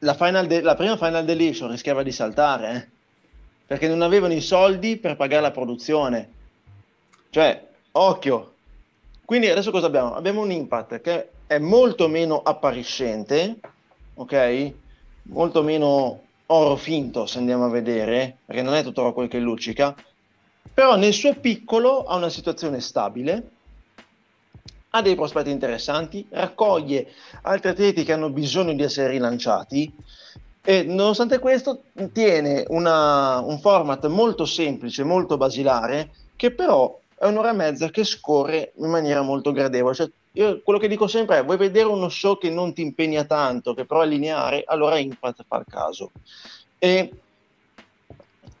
la, 0.00 0.42
de- 0.42 0.60
la, 0.60 0.74
prima 0.74 0.98
Final 0.98 1.24
Deletion 1.24 1.70
rischiava 1.70 2.02
di 2.02 2.12
saltare, 2.12 2.74
eh 2.74 2.96
perché 3.68 3.86
non 3.86 4.00
avevano 4.00 4.32
i 4.32 4.40
soldi 4.40 4.96
per 4.96 5.14
pagare 5.16 5.42
la 5.42 5.50
produzione. 5.50 6.30
Cioè, 7.28 7.68
occhio. 7.92 8.54
Quindi 9.26 9.50
adesso 9.50 9.70
cosa 9.70 9.88
abbiamo? 9.88 10.14
Abbiamo 10.14 10.40
un 10.40 10.50
impact 10.50 11.02
che 11.02 11.28
è 11.46 11.58
molto 11.58 12.08
meno 12.08 12.40
appariscente, 12.40 13.60
ok? 14.14 14.72
Molto 15.24 15.62
meno 15.62 16.22
oro 16.46 16.76
finto 16.76 17.26
se 17.26 17.36
andiamo 17.36 17.66
a 17.66 17.68
vedere, 17.68 18.38
perché 18.46 18.62
non 18.62 18.72
è 18.72 18.82
tutto 18.82 19.02
oro 19.02 19.12
quel 19.12 19.28
che 19.28 19.38
luccica, 19.38 19.94
però 20.72 20.96
nel 20.96 21.12
suo 21.12 21.34
piccolo 21.34 22.04
ha 22.04 22.16
una 22.16 22.30
situazione 22.30 22.80
stabile, 22.80 23.50
ha 24.88 25.02
dei 25.02 25.14
prospetti 25.14 25.50
interessanti, 25.50 26.26
raccoglie 26.30 27.12
altri 27.42 27.68
atleti 27.68 28.02
che 28.02 28.14
hanno 28.14 28.30
bisogno 28.30 28.72
di 28.72 28.82
essere 28.82 29.08
rilanciati 29.08 29.94
e 30.68 30.82
nonostante 30.82 31.38
questo 31.38 31.84
tiene 32.12 32.62
una, 32.68 33.40
un 33.40 33.58
format 33.58 34.06
molto 34.08 34.44
semplice, 34.44 35.02
molto 35.02 35.38
basilare, 35.38 36.10
che 36.36 36.52
però 36.52 37.00
è 37.14 37.24
un'ora 37.24 37.52
e 37.52 37.54
mezza 37.54 37.88
che 37.88 38.04
scorre 38.04 38.72
in 38.76 38.90
maniera 38.90 39.22
molto 39.22 39.52
gradevole. 39.52 39.94
Cioè, 39.94 40.10
io 40.32 40.60
quello 40.62 40.78
che 40.78 40.88
dico 40.88 41.06
sempre 41.06 41.38
è, 41.38 41.44
vuoi 41.46 41.56
vedere 41.56 41.86
uno 41.86 42.10
show 42.10 42.36
che 42.36 42.50
non 42.50 42.74
ti 42.74 42.82
impegna 42.82 43.24
tanto, 43.24 43.72
che 43.72 43.86
però 43.86 44.02
è 44.02 44.06
lineare, 44.06 44.62
allora 44.66 44.98
Impact 44.98 45.46
fa 45.48 45.56
il 45.56 45.64
caso. 45.66 46.10
E 46.78 47.12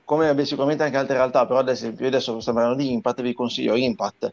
come 0.06 0.34
beh, 0.34 0.46
sicuramente 0.46 0.84
anche 0.84 0.96
altre 0.96 1.16
realtà, 1.16 1.44
però 1.44 1.58
adesso, 1.58 1.92
io 1.94 2.06
adesso 2.06 2.40
sto 2.40 2.54
parlando 2.54 2.82
di 2.82 2.90
Impact, 2.90 3.20
vi 3.20 3.34
consiglio 3.34 3.76
Impact 3.76 4.32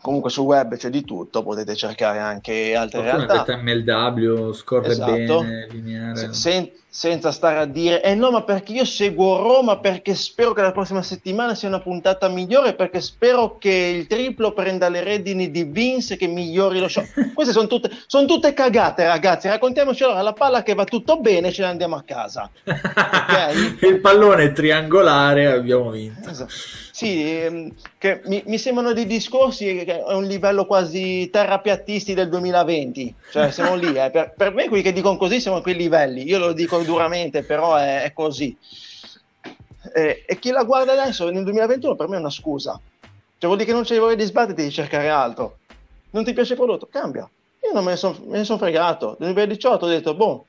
comunque 0.00 0.30
sul 0.30 0.44
web 0.44 0.76
c'è 0.76 0.90
di 0.90 1.04
tutto, 1.04 1.42
potete 1.42 1.74
cercare 1.76 2.18
anche 2.18 2.74
altre 2.74 3.02
Qualcuno 3.02 3.26
realtà. 3.26 3.56
MLW, 3.56 4.52
scorre 4.52 4.88
esatto. 4.88 5.12
bene, 5.12 5.66
lineare. 5.70 6.32
Sen- 6.32 6.70
senza 6.92 7.30
stare 7.30 7.58
a 7.58 7.66
dire, 7.66 8.02
eh 8.02 8.16
no, 8.16 8.32
ma 8.32 8.42
perché 8.42 8.72
io 8.72 8.84
seguo 8.84 9.36
Roma, 9.36 9.78
perché 9.78 10.16
spero 10.16 10.52
che 10.52 10.60
la 10.60 10.72
prossima 10.72 11.02
settimana 11.02 11.54
sia 11.54 11.68
una 11.68 11.78
puntata 11.78 12.26
migliore, 12.26 12.74
perché 12.74 13.00
spero 13.00 13.58
che 13.58 13.70
il 13.70 14.08
triplo 14.08 14.52
prenda 14.52 14.88
le 14.88 15.04
redini 15.04 15.52
di 15.52 15.62
Vince 15.62 16.16
che 16.16 16.26
migliori 16.26 16.80
lo 16.80 16.88
show. 16.88 17.04
Queste 17.32 17.52
sono 17.52 17.68
tutte, 17.68 17.90
son 18.06 18.26
tutte 18.26 18.52
cagate, 18.52 19.06
ragazzi. 19.06 19.46
Raccontiamoci 19.46 20.02
allora 20.02 20.20
la 20.20 20.32
palla 20.32 20.64
che 20.64 20.74
va 20.74 20.84
tutto 20.84 21.20
bene, 21.20 21.52
ce 21.52 21.62
ne 21.62 21.68
andiamo 21.68 21.94
a 21.94 22.02
casa. 22.02 22.50
Okay? 22.64 23.78
il 23.88 24.00
pallone 24.00 24.44
è 24.44 24.52
triangolare, 24.52 25.46
abbiamo 25.46 25.90
vinto. 25.90 26.28
Esatto. 26.28 26.52
Sì, 27.00 27.24
ehm, 27.24 27.72
che 27.96 28.20
mi, 28.26 28.42
mi, 28.44 28.58
sembrano 28.58 28.92
dei 28.92 29.06
discorsi 29.06 29.84
che 29.86 30.04
è 30.04 30.12
un 30.12 30.24
livello 30.24 30.66
quasi 30.66 31.30
terrapiattisti 31.30 32.12
del 32.12 32.28
2020, 32.28 33.14
cioè 33.30 33.50
siamo 33.52 33.74
lì, 33.74 33.94
eh. 33.94 34.10
per, 34.10 34.34
per, 34.36 34.52
me 34.52 34.68
quelli 34.68 34.82
che 34.82 34.92
dicono 34.92 35.16
così 35.16 35.40
siamo 35.40 35.56
a 35.56 35.62
quei 35.62 35.76
livelli, 35.76 36.28
io 36.28 36.38
lo 36.38 36.52
dico 36.52 36.79
duramente, 36.84 37.42
però 37.42 37.76
è, 37.76 38.02
è 38.02 38.12
così. 38.12 38.56
E, 39.94 40.24
e, 40.26 40.38
chi 40.38 40.50
la 40.50 40.64
guarda 40.64 40.92
adesso 40.92 41.30
nel 41.30 41.42
2021 41.44 41.96
per 41.96 42.08
me 42.08 42.16
è 42.16 42.20
una 42.20 42.30
scusa, 42.30 42.72
cioè 42.72 43.46
vuol 43.46 43.56
dire 43.56 43.66
che 43.66 43.72
non 43.74 43.82
c'è 43.82 43.98
voglia 43.98 44.14
di 44.14 44.24
sbatterti 44.24 44.62
di 44.62 44.70
cercare 44.70 45.08
altro, 45.08 45.58
non 46.10 46.24
ti 46.24 46.32
piace 46.32 46.52
il 46.52 46.58
prodotto, 46.58 46.88
cambia. 46.90 47.28
Io 47.62 47.72
non 47.72 47.84
me 47.84 47.90
ne 47.90 47.96
sono 47.96 48.44
son 48.44 48.58
fregato, 48.58 49.16
nel 49.18 49.32
2018 49.32 49.84
ho 49.84 49.88
detto, 49.88 50.14
boh, 50.14 50.46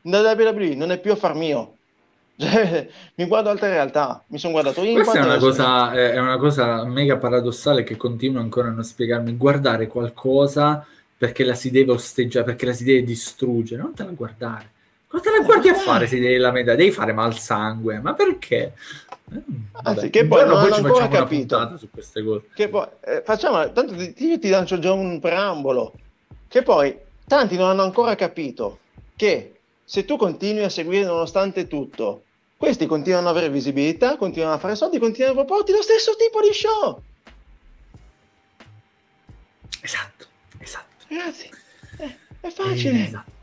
da 0.00 0.20
WWE 0.20 0.74
non 0.74 0.92
è 0.92 0.98
più 0.98 1.12
affar 1.12 1.34
mio, 1.34 1.74
cioè, 2.40 2.88
mi 3.16 3.26
guardo 3.26 3.50
altre 3.50 3.68
realtà, 3.68 4.24
mi 4.28 4.38
sono 4.38 4.54
guardato 4.54 4.82
in 4.82 4.94
Questa 4.94 5.18
è 5.18 5.22
una, 5.22 5.36
cosa, 5.36 5.92
è 5.92 6.18
una 6.18 6.38
cosa 6.38 6.84
mega 6.84 7.18
paradossale 7.18 7.82
che 7.82 7.96
continuo 7.96 8.40
ancora 8.40 8.68
a 8.68 8.70
non 8.70 8.82
spiegarmi. 8.82 9.36
Guardare 9.36 9.86
qualcosa 9.86 10.86
perché 11.18 11.44
la 11.44 11.54
si 11.54 11.70
deve 11.70 11.92
osteggiare, 11.92 12.46
perché 12.46 12.64
la 12.64 12.72
si 12.72 12.84
deve 12.84 13.02
distruggere, 13.02 13.82
non 13.82 13.92
te 13.92 14.04
la 14.04 14.12
guardare. 14.12 14.70
Cosa 15.10 15.24
te 15.24 15.30
la 15.36 15.44
guardi 15.44 15.68
a 15.68 15.74
fare 15.74 16.06
se 16.06 16.20
devi 16.20 16.36
la 16.36 16.52
metà? 16.52 16.76
Devi 16.76 16.92
fare 16.92 17.12
mal 17.12 17.36
sangue, 17.36 17.98
ma 17.98 18.14
perché? 18.14 18.74
Eh, 19.32 19.42
Anzi, 19.82 20.08
che 20.08 20.24
poi 20.24 20.46
non 20.46 20.58
hanno 20.58 20.76
ancora 20.76 21.08
capito 21.08 21.76
su 21.78 21.90
queste 21.90 22.22
cose. 22.22 22.44
Che 22.54 22.68
poi, 22.68 22.86
eh, 23.00 23.20
facciamo, 23.24 23.72
tanto 23.72 23.96
ti, 23.96 24.14
io 24.18 24.38
ti 24.38 24.48
lancio 24.48 24.78
già 24.78 24.92
un 24.92 25.18
preambolo. 25.18 25.94
Che 26.46 26.62
poi 26.62 26.96
tanti 27.26 27.56
non 27.56 27.70
hanno 27.70 27.82
ancora 27.82 28.14
capito 28.14 28.78
che 29.16 29.58
se 29.84 30.04
tu 30.04 30.16
continui 30.16 30.62
a 30.62 30.68
seguire 30.68 31.04
nonostante 31.04 31.66
tutto 31.66 32.22
questi 32.56 32.86
continuano 32.86 33.30
ad 33.30 33.36
avere 33.36 33.52
visibilità, 33.52 34.16
continuano 34.16 34.54
a 34.54 34.58
fare 34.58 34.76
soldi, 34.76 35.00
continuano 35.00 35.40
a 35.40 35.44
proporti 35.44 35.72
lo 35.72 35.82
stesso 35.82 36.14
tipo 36.14 36.40
di 36.40 36.52
show. 36.52 37.02
Esatto, 39.80 40.26
esatto. 40.58 41.04
Ragazzi, 41.08 41.50
è, 41.96 42.16
è 42.42 42.50
facile. 42.50 43.06
Esatto. 43.06 43.38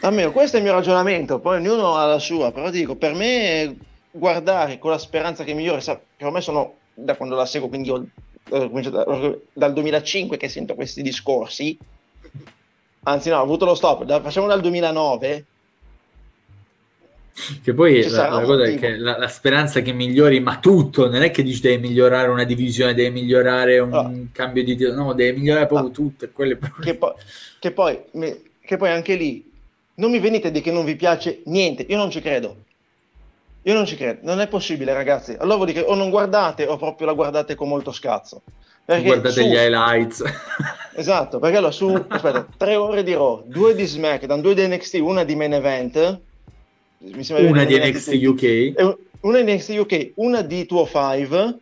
Almeno 0.00 0.32
questo 0.32 0.56
è 0.56 0.58
il 0.58 0.64
mio 0.64 0.74
ragionamento, 0.74 1.38
poi 1.38 1.58
ognuno 1.58 1.96
ha 1.96 2.06
la 2.06 2.18
sua, 2.18 2.50
però 2.50 2.70
dico, 2.70 2.96
per 2.96 3.14
me 3.14 3.76
guardare 4.10 4.78
con 4.78 4.90
la 4.90 4.98
speranza 4.98 5.44
che 5.44 5.54
migliore, 5.54 5.80
che 5.80 6.24
ormai 6.24 6.42
sono 6.42 6.74
da 6.94 7.14
quando 7.16 7.36
la 7.36 7.46
seguo, 7.46 7.68
quindi 7.68 7.90
ho, 7.90 8.04
ho 8.50 9.40
dal 9.52 9.72
2005 9.72 10.36
che 10.36 10.48
sento 10.48 10.74
questi 10.74 11.02
discorsi, 11.02 11.78
anzi 13.04 13.28
no, 13.28 13.38
ho 13.38 13.42
avuto 13.42 13.64
lo 13.64 13.74
stop, 13.74 14.04
da, 14.04 14.20
facciamo 14.20 14.48
dal 14.48 14.60
2009, 14.60 15.44
che 17.62 17.72
poi 17.72 18.08
la, 18.08 18.28
la, 18.28 18.42
cosa 18.42 18.64
è 18.64 18.76
che 18.76 18.96
la, 18.96 19.16
la, 19.16 19.28
speranza 19.28 19.80
che 19.80 19.92
migliori, 19.92 20.40
ma 20.40 20.58
tutto, 20.58 21.08
non 21.08 21.22
è 21.22 21.30
che 21.30 21.42
dici 21.42 21.60
devi 21.60 21.88
migliorare 21.88 22.28
una 22.28 22.44
divisione, 22.44 22.92
devi 22.92 23.10
migliorare 23.10 23.78
un 23.78 23.88
no. 23.88 24.28
cambio 24.32 24.64
di 24.64 24.76
no, 24.76 25.12
devi 25.14 25.38
migliorare 25.38 25.66
proprio 25.66 25.88
no. 25.88 25.94
tutto. 25.94 26.28
Quelle... 26.32 26.58
Che, 26.58 26.96
poi, 26.96 27.12
che, 27.58 27.70
poi, 27.70 28.02
che 28.60 28.76
poi 28.76 28.90
anche 28.90 29.14
lì 29.14 29.49
non 30.00 30.10
mi 30.10 30.18
venite 30.18 30.48
a 30.48 30.50
dire 30.50 30.64
che 30.64 30.72
non 30.72 30.84
vi 30.84 30.96
piace 30.96 31.42
niente, 31.44 31.84
io 31.86 31.96
non 31.96 32.10
ci 32.10 32.20
credo. 32.20 32.56
Io 33.64 33.74
non 33.74 33.84
ci 33.84 33.94
credo, 33.94 34.20
non 34.22 34.40
è 34.40 34.48
possibile, 34.48 34.94
ragazzi. 34.94 35.36
Allora 35.38 35.56
vuol 35.56 35.66
dire 35.68 35.82
che 35.82 35.90
o 35.90 35.94
non 35.94 36.08
guardate 36.08 36.66
o 36.66 36.78
proprio 36.78 37.06
la 37.06 37.12
guardate 37.12 37.54
con 37.54 37.68
molto 37.68 37.92
scazzo. 37.92 38.40
Perché 38.82 39.04
guardate 39.04 39.42
su... 39.42 39.46
gli 39.46 39.54
highlights. 39.54 40.24
Esatto, 40.92 41.38
perché 41.38 41.56
allora 41.56 41.72
su, 41.72 41.88
aspetta, 42.08 42.46
tre 42.58 42.74
ore 42.74 43.02
di 43.02 43.14
Raw, 43.14 43.44
due 43.46 43.74
di 43.74 43.86
SmackDown, 43.86 44.42
due 44.42 44.54
di 44.54 44.66
NXT, 44.66 44.94
una 44.96 45.24
di 45.24 45.34
Main 45.34 45.54
Event, 45.54 46.20
una 46.98 47.64
di 47.64 47.78
NXT 47.78 48.12
UK, 48.22 48.98
una 49.20 49.40
di 49.40 49.54
NXT 49.54 49.70
UK, 49.78 50.10
una 50.16 50.42
di 50.42 50.66
205, 50.66 51.58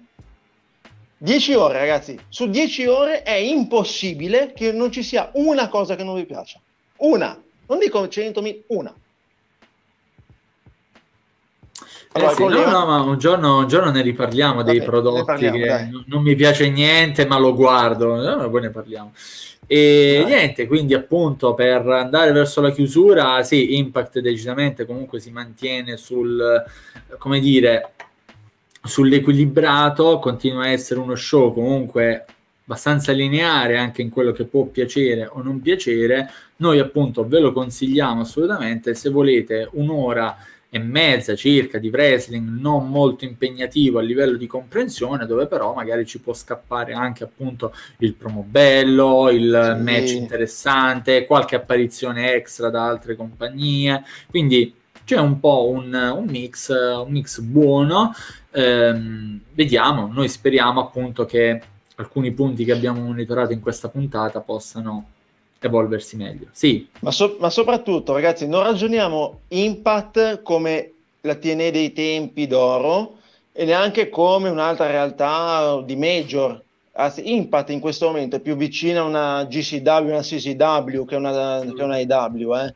10 1.19 1.55
ore 1.55 1.79
ragazzi, 1.79 2.19
su 2.29 2.49
10 2.49 2.87
ore 2.87 3.23
è 3.23 3.35
impossibile 3.35 4.53
che 4.57 4.73
non 4.73 4.91
ci 4.91 5.05
sia 5.05 5.31
una 5.35 5.69
cosa 5.69 5.95
che 5.95 6.03
non 6.03 6.17
vi 6.17 6.25
piaccia, 6.25 6.59
una, 6.97 7.41
non 7.69 7.79
dico 7.79 8.03
100.000, 8.05 8.63
una. 8.69 8.95
Eh 12.11 12.29
sì, 12.31 12.43
no, 12.43 12.71
no, 12.71 12.87
ma 12.87 13.01
un 13.03 13.19
giorno, 13.19 13.59
un 13.59 13.69
giorno 13.69 13.91
ne 13.91 14.03
riparliamo 14.03 14.63
dei 14.63 14.83
prodotti 14.83 15.25
parliamo, 15.25 15.57
che 15.57 15.89
non, 15.91 16.05
non, 16.07 16.23
mi 16.23 16.35
piace 16.35 16.69
niente, 16.71 17.27
ma 17.27 17.39
lo 17.39 17.55
guardo, 17.55 18.17
no, 18.17 18.51
poi 18.51 18.63
ne 18.63 18.71
parliamo. 18.71 19.13
E 19.67 20.21
dai. 20.23 20.33
niente, 20.33 20.67
quindi 20.67 20.95
appunto 20.95 21.53
per 21.53 21.87
andare 21.87 22.33
verso 22.33 22.63
la 22.63 22.71
chiusura, 22.71 23.43
sì, 23.43 23.77
Impact 23.77 24.21
decisamente 24.21 24.87
comunque 24.87 25.21
si 25.21 25.31
mantiene 25.31 25.99
sul, 25.99 26.65
come 27.19 27.39
dire, 27.41 27.93
sull'equilibrato, 28.83 30.19
continua 30.19 30.63
a 30.63 30.71
essere 30.71 31.01
uno 31.01 31.15
show 31.15 31.53
comunque 31.53 32.25
abbastanza 32.69 33.13
lineare 33.13 33.79
anche 33.79 34.03
in 34.03 34.11
quello 34.11 34.33
che 34.33 34.45
può 34.45 34.67
piacere 34.67 35.27
o 35.27 35.41
non 35.41 35.61
piacere. 35.61 36.31
Noi 36.57 36.79
appunto 36.79 37.27
ve 37.27 37.41
lo 37.41 37.53
consigliamo 37.53 38.21
assolutamente 38.21 38.95
se 38.95 39.09
volete 39.09 39.71
un'ora 39.73 40.37
e 40.71 40.79
mezza 40.79 41.35
circa 41.35 41.79
di 41.79 41.89
wrestling 41.89 42.47
non 42.47 42.91
molto 42.91 43.25
impegnativo 43.25 43.99
a 43.99 44.03
livello 44.03 44.37
di 44.37 44.47
comprensione 44.47 45.25
dove 45.25 45.47
però 45.47 45.73
magari 45.73 46.05
ci 46.05 46.21
può 46.21 46.35
scappare 46.35 46.93
anche 46.93 47.25
appunto 47.25 47.73
il 48.01 48.13
promo 48.13 48.45
bello 48.47 49.31
il 49.31 49.77
sì. 49.79 49.83
match 49.83 50.11
interessante 50.11 51.25
qualche 51.25 51.57
apparizione 51.57 52.35
extra 52.35 52.69
da 52.69 52.87
altre 52.87 53.17
compagnie 53.17 54.05
quindi 54.29 54.75
c'è 55.05 55.19
un 55.19 55.41
po' 55.41 55.71
un, 55.71 55.95
un 55.95 56.27
mix 56.27 56.69
un 56.69 57.13
mix 57.13 57.41
buono 57.41 58.13
ehm, 58.51 59.41
vediamo 59.55 60.11
noi 60.13 60.29
speriamo 60.29 60.81
appunto 60.81 61.25
che 61.25 61.63
alcuni 61.99 62.33
punti 62.33 62.65
che 62.65 62.73
abbiamo 62.73 63.03
monitorato 63.03 63.53
in 63.53 63.61
questa 63.61 63.89
puntata 63.89 64.41
possano 64.41 65.07
evolversi 65.61 66.17
meglio. 66.17 66.47
Sì. 66.53 66.89
Ma, 67.01 67.11
so- 67.11 67.37
ma, 67.41 67.51
soprattutto, 67.51 68.13
ragazzi, 68.13 68.47
non 68.47 68.63
ragioniamo 68.63 69.41
Impact 69.49 70.43
come 70.43 70.93
la 71.23 71.35
TNE 71.35 71.71
dei 71.71 71.93
tempi 71.93 72.47
d'oro 72.47 73.17
e 73.53 73.65
neanche 73.65 74.09
come 74.09 74.49
un'altra 74.49 74.87
realtà 74.87 75.83
di 75.85 75.97
major. 75.97 76.63
Anzi, 76.93 77.35
Impact 77.35 77.71
in 77.71 77.81
questo 77.81 78.07
momento 78.07 78.37
è 78.37 78.41
più 78.41 78.57
vicina 78.57 79.01
a 79.01 79.05
una 79.05 79.45
GCW, 79.45 80.09
una 80.09 80.21
CCW 80.21 81.05
che 81.05 81.17
una, 81.17 81.61
che 81.61 81.83
una 81.83 81.99
IW. 81.99 82.55
Eh? 82.55 82.75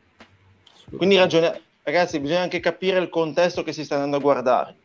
Quindi 0.97 1.15
ragione- 1.15 1.61
ragazzi, 1.83 2.19
bisogna 2.19 2.41
anche 2.41 2.59
capire 2.59 2.99
il 2.99 3.09
contesto 3.09 3.63
che 3.63 3.71
si 3.71 3.85
sta 3.85 3.95
andando 3.95 4.17
a 4.17 4.21
guardare. 4.21 4.75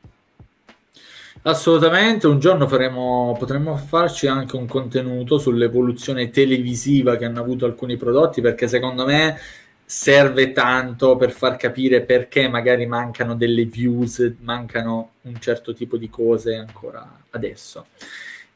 Assolutamente, 1.43 2.27
un 2.27 2.40
giorno 2.40 2.66
faremo, 2.66 3.35
potremmo 3.39 3.77
farci 3.77 4.27
anche 4.27 4.56
un 4.56 4.66
contenuto 4.66 5.39
sull'evoluzione 5.39 6.31
televisiva 6.31 7.16
che 7.16 7.24
hanno 7.24 7.40
avuto 7.40 7.65
alcuni 7.65 7.97
prodotti, 7.97 8.40
perché 8.40 8.66
secondo 8.69 9.05
me 9.06 9.39
serve 9.85 10.52
tanto 10.52 11.16
per 11.16 11.31
far 11.31 11.56
capire 11.56 12.02
perché 12.02 12.48
magari 12.48 12.86
mancano 12.86 13.35
delle 13.35 13.65
views, 13.65 14.35
mancano 14.40 15.12
un 15.23 15.40
certo 15.40 15.73
tipo 15.73 15.97
di 15.97 16.10
cose 16.10 16.56
ancora 16.56 17.20
adesso. 17.31 17.86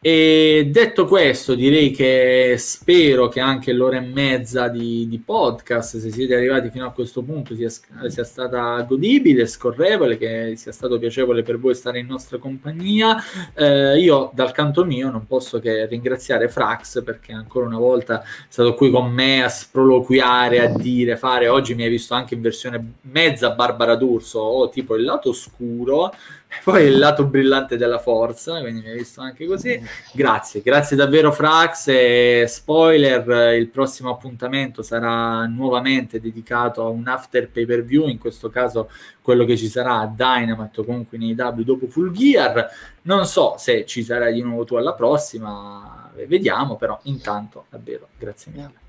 E 0.05 0.69
detto 0.69 1.05
questo, 1.05 1.55
direi 1.55 1.93
che 1.93 2.57
spero 2.59 3.29
che 3.29 3.39
anche 3.39 3.73
l'ora 3.73 3.99
e 3.99 4.01
mezza 4.01 4.67
di, 4.67 5.07
di 5.07 5.21
podcast, 5.21 5.99
se 5.99 6.11
siete 6.11 6.35
arrivati 6.35 6.71
fino 6.71 6.85
a 6.87 6.91
questo 6.91 7.23
punto, 7.23 7.55
sia, 7.55 7.69
sia, 7.69 8.25
stata 8.25 8.83
godibile, 8.83 9.47
scorrevole, 9.47 10.19
che 10.19 10.55
sia 10.57 10.73
stato 10.73 10.99
piacevole 10.99 11.45
per 11.45 11.61
voi 11.61 11.77
stare 11.77 12.01
in 12.01 12.09
nostra 12.09 12.39
compagnia. 12.39 13.17
Eh, 13.55 14.01
io, 14.01 14.33
dal 14.35 14.51
canto 14.51 14.85
mio, 14.85 15.09
non 15.09 15.25
posso 15.29 15.61
che 15.61 15.87
ringraziare 15.87 16.49
Frax 16.49 17.05
perché 17.05 17.33
ancora 17.33 17.67
una 17.67 17.79
volta 17.79 18.23
è 18.23 18.27
stato 18.49 18.75
qui 18.75 18.91
con 18.91 19.09
me 19.09 19.45
a 19.45 19.49
sproloquiare, 19.49 20.59
a 20.59 20.77
dire, 20.77 21.17
fare. 21.17 21.47
Oggi 21.47 21.77
mi 21.77 21.85
hai 21.85 21.91
visto 21.91 22.15
anche 22.15 22.35
in 22.35 22.41
versione 22.41 22.95
mezza 23.03 23.51
Barbara 23.51 23.95
D'Urso 23.95 24.41
o 24.41 24.69
tipo 24.69 24.97
il 24.97 25.05
lato 25.05 25.33
scuro 25.33 26.13
poi 26.65 26.85
il 26.85 26.99
lato 26.99 27.27
brillante 27.27 27.77
della 27.77 27.99
forza, 27.99 28.61
quindi 28.61 28.83
mi 28.83 28.89
hai 28.89 28.99
visto 28.99 29.21
anche 29.21 29.47
così. 29.47 29.81
Grazie, 30.13 30.61
grazie 30.63 30.97
davvero 30.97 31.33
Frax 31.33 31.89
e 31.89 32.45
spoiler, 32.49 33.55
il 33.55 33.69
prossimo 33.69 34.11
appuntamento 34.11 34.83
sarà 34.83 35.47
nuovamente 35.47 36.21
dedicato 36.21 36.85
a 36.85 36.89
un 36.89 37.07
after 37.09 37.49
pay 37.51 37.65
per 37.65 37.85
view, 37.85 38.07
in 38.09 38.19
questo 38.19 38.51
caso 38.51 38.91
quello 39.21 39.45
che 39.45 39.57
ci 39.57 39.69
sarà 39.69 40.01
a 40.01 40.07
Dynamite 40.07 40.81
o 40.81 40.85
comunque 40.85 41.19
nei 41.19 41.35
W 41.35 41.63
dopo 41.63 41.87
Full 41.87 42.13
Gear. 42.13 42.69
Non 43.03 43.27
so 43.27 43.55
se 43.57 43.87
ci 43.87 44.03
sarai 44.03 44.35
di 44.35 44.43
nuovo 44.43 44.65
tu 44.65 44.77
alla 44.77 44.95
prossima, 44.95 46.11
vediamo, 46.27 46.77
però 46.77 46.99
intanto 47.05 47.67
davvero 47.71 48.09
grazie 48.19 48.53
mille. 48.53 48.81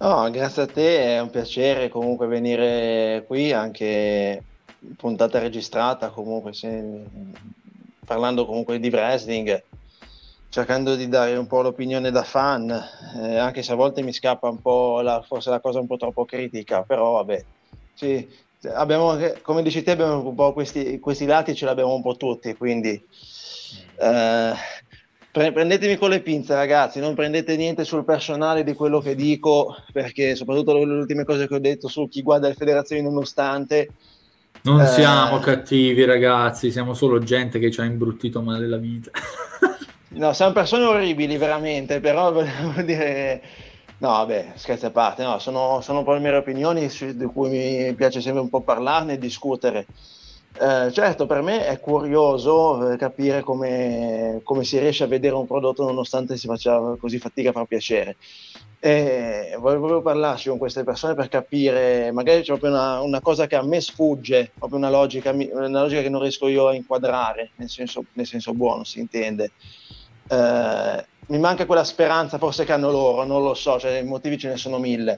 No, 0.00 0.30
grazie 0.30 0.62
a 0.62 0.66
te, 0.66 1.16
è 1.16 1.20
un 1.20 1.30
piacere 1.30 1.88
comunque 1.88 2.28
venire 2.28 3.24
qui 3.26 3.52
anche 3.52 4.44
puntata 4.96 5.38
registrata 5.38 6.10
comunque 6.10 6.52
se, 6.52 7.04
parlando 8.04 8.46
comunque 8.46 8.78
di 8.78 8.88
wrestling 8.88 9.64
cercando 10.48 10.96
di 10.96 11.08
dare 11.08 11.36
un 11.36 11.46
po' 11.46 11.62
l'opinione 11.62 12.10
da 12.10 12.22
fan 12.22 12.70
eh, 13.16 13.36
anche 13.36 13.62
se 13.62 13.72
a 13.72 13.76
volte 13.76 14.02
mi 14.02 14.12
scappa 14.12 14.48
un 14.48 14.60
po' 14.60 15.00
la, 15.00 15.22
forse 15.22 15.50
la 15.50 15.60
cosa 15.60 15.80
un 15.80 15.86
po' 15.86 15.96
troppo 15.96 16.24
critica 16.24 16.82
però 16.82 17.12
vabbè. 17.12 17.44
Sì, 17.92 18.28
abbiamo, 18.72 19.18
come 19.42 19.62
dici 19.62 19.82
te 19.82 19.90
abbiamo 19.90 20.26
un 20.26 20.34
po' 20.34 20.52
questi, 20.52 20.98
questi 21.00 21.26
lati 21.26 21.54
ce 21.54 21.64
l'abbiamo 21.64 21.94
un 21.94 22.02
po' 22.02 22.16
tutti 22.16 22.56
quindi 22.56 22.90
eh, 24.00 24.52
prendetemi 25.30 25.96
con 25.96 26.10
le 26.10 26.22
pinze 26.22 26.54
ragazzi 26.54 27.00
non 27.00 27.14
prendete 27.14 27.56
niente 27.56 27.84
sul 27.84 28.04
personale 28.04 28.64
di 28.64 28.72
quello 28.72 29.00
che 29.00 29.14
dico 29.14 29.74
perché 29.92 30.34
soprattutto 30.34 30.72
le 30.72 30.94
ultime 30.94 31.24
cose 31.24 31.46
che 31.46 31.54
ho 31.56 31.60
detto 31.60 31.88
su 31.88 32.08
chi 32.08 32.22
guarda 32.22 32.48
le 32.48 32.54
federazioni 32.54 33.02
nonostante 33.02 33.90
non 34.68 34.82
eh... 34.82 34.86
siamo 34.86 35.38
cattivi, 35.38 36.04
ragazzi, 36.04 36.70
siamo 36.70 36.94
solo 36.94 37.18
gente 37.20 37.58
che 37.58 37.70
ci 37.70 37.80
ha 37.80 37.84
imbruttito 37.84 38.42
male 38.42 38.66
la 38.66 38.76
vita. 38.76 39.10
no, 40.10 40.32
siamo 40.32 40.52
persone 40.52 40.84
orribili, 40.84 41.36
veramente, 41.36 42.00
però 42.00 42.30
volevo 42.32 42.82
dire... 42.82 43.42
No, 44.00 44.10
vabbè, 44.10 44.52
scherzi 44.54 44.86
a 44.86 44.90
parte, 44.90 45.24
no, 45.24 45.40
sono, 45.40 45.80
sono 45.80 45.98
un 45.98 46.04
po' 46.04 46.12
le 46.12 46.20
mie 46.20 46.36
opinioni 46.36 46.88
su, 46.88 47.16
di 47.16 47.24
cui 47.24 47.48
mi 47.48 47.94
piace 47.94 48.20
sempre 48.20 48.42
un 48.42 48.48
po' 48.48 48.60
parlarne 48.60 49.14
e 49.14 49.18
discutere. 49.18 49.86
Eh, 50.60 50.90
certo, 50.92 51.26
per 51.26 51.40
me 51.40 51.66
è 51.66 51.78
curioso 51.78 52.90
eh, 52.90 52.96
capire 52.96 53.42
come, 53.42 54.40
come, 54.42 54.64
si 54.64 54.76
riesce 54.80 55.04
a 55.04 55.06
vedere 55.06 55.36
un 55.36 55.46
prodotto 55.46 55.84
nonostante 55.84 56.36
si 56.36 56.48
faccia 56.48 56.96
così 56.98 57.18
fatica 57.18 57.50
a 57.50 57.52
far 57.52 57.66
piacere. 57.66 58.16
E 58.80 59.56
volevo 59.58 60.02
parlarci 60.02 60.48
con 60.48 60.58
queste 60.58 60.82
persone 60.82 61.14
per 61.14 61.28
capire, 61.28 62.10
magari 62.10 62.40
c'è 62.40 62.46
proprio 62.46 62.70
una, 62.70 63.00
una, 63.00 63.20
cosa 63.20 63.46
che 63.46 63.54
a 63.54 63.62
me 63.62 63.80
sfugge, 63.80 64.50
proprio 64.56 64.78
una 64.78 64.90
logica, 64.90 65.30
una 65.30 65.82
logica 65.82 66.02
che 66.02 66.08
non 66.08 66.22
riesco 66.22 66.48
io 66.48 66.66
a 66.68 66.74
inquadrare, 66.74 67.50
nel 67.56 67.68
senso, 67.68 68.04
nel 68.14 68.26
senso 68.26 68.52
buono, 68.52 68.82
si 68.82 68.98
intende. 68.98 69.52
Eh, 70.28 71.06
mi 71.28 71.38
manca 71.38 71.66
quella 71.66 71.84
speranza 71.84 72.38
forse 72.38 72.64
che 72.64 72.72
hanno 72.72 72.90
loro, 72.90 73.24
non 73.24 73.42
lo 73.42 73.54
so, 73.54 73.78
cioè, 73.78 73.98
i 73.98 74.04
motivi 74.04 74.38
ce 74.38 74.48
ne 74.48 74.56
sono 74.56 74.78
mille. 74.78 75.16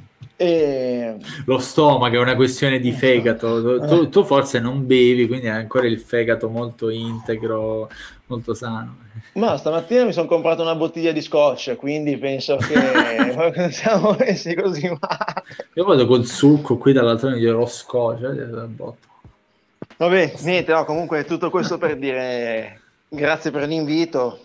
E... 0.42 1.16
Lo 1.44 1.58
stomaco 1.58 2.14
è 2.14 2.18
una 2.18 2.34
questione 2.34 2.80
di 2.80 2.92
fegato, 2.92 3.78
tu, 3.86 4.08
tu, 4.08 4.24
forse 4.24 4.58
non 4.58 4.86
bevi, 4.86 5.26
quindi 5.26 5.48
hai 5.48 5.58
ancora 5.58 5.86
il 5.86 5.98
fegato 5.98 6.48
molto 6.48 6.88
integro, 6.88 7.90
molto 8.24 8.54
sano. 8.54 8.96
Ma 9.34 9.58
stamattina 9.58 10.04
mi 10.04 10.14
sono 10.14 10.26
comprato 10.26 10.62
una 10.62 10.74
bottiglia 10.74 11.12
di 11.12 11.20
scotch, 11.20 11.76
quindi 11.76 12.16
penso 12.16 12.56
che 12.56 12.72
siamo 13.70 14.16
messi 14.18 14.54
così 14.54 14.86
male. 14.86 15.42
Io 15.74 15.84
vado 15.84 16.06
col 16.06 16.24
succo 16.24 16.78
qui 16.78 16.94
dall'altro 16.94 17.32
di 17.32 17.44
lo 17.44 17.66
scotch. 17.66 18.22
Eh, 18.22 18.94
Vabbè, 19.98 20.32
niente, 20.40 20.72
no, 20.72 20.86
comunque 20.86 21.24
tutto 21.24 21.50
questo 21.50 21.76
per 21.76 21.98
dire 21.98 22.80
grazie 23.10 23.50
per 23.50 23.68
l'invito. 23.68 24.38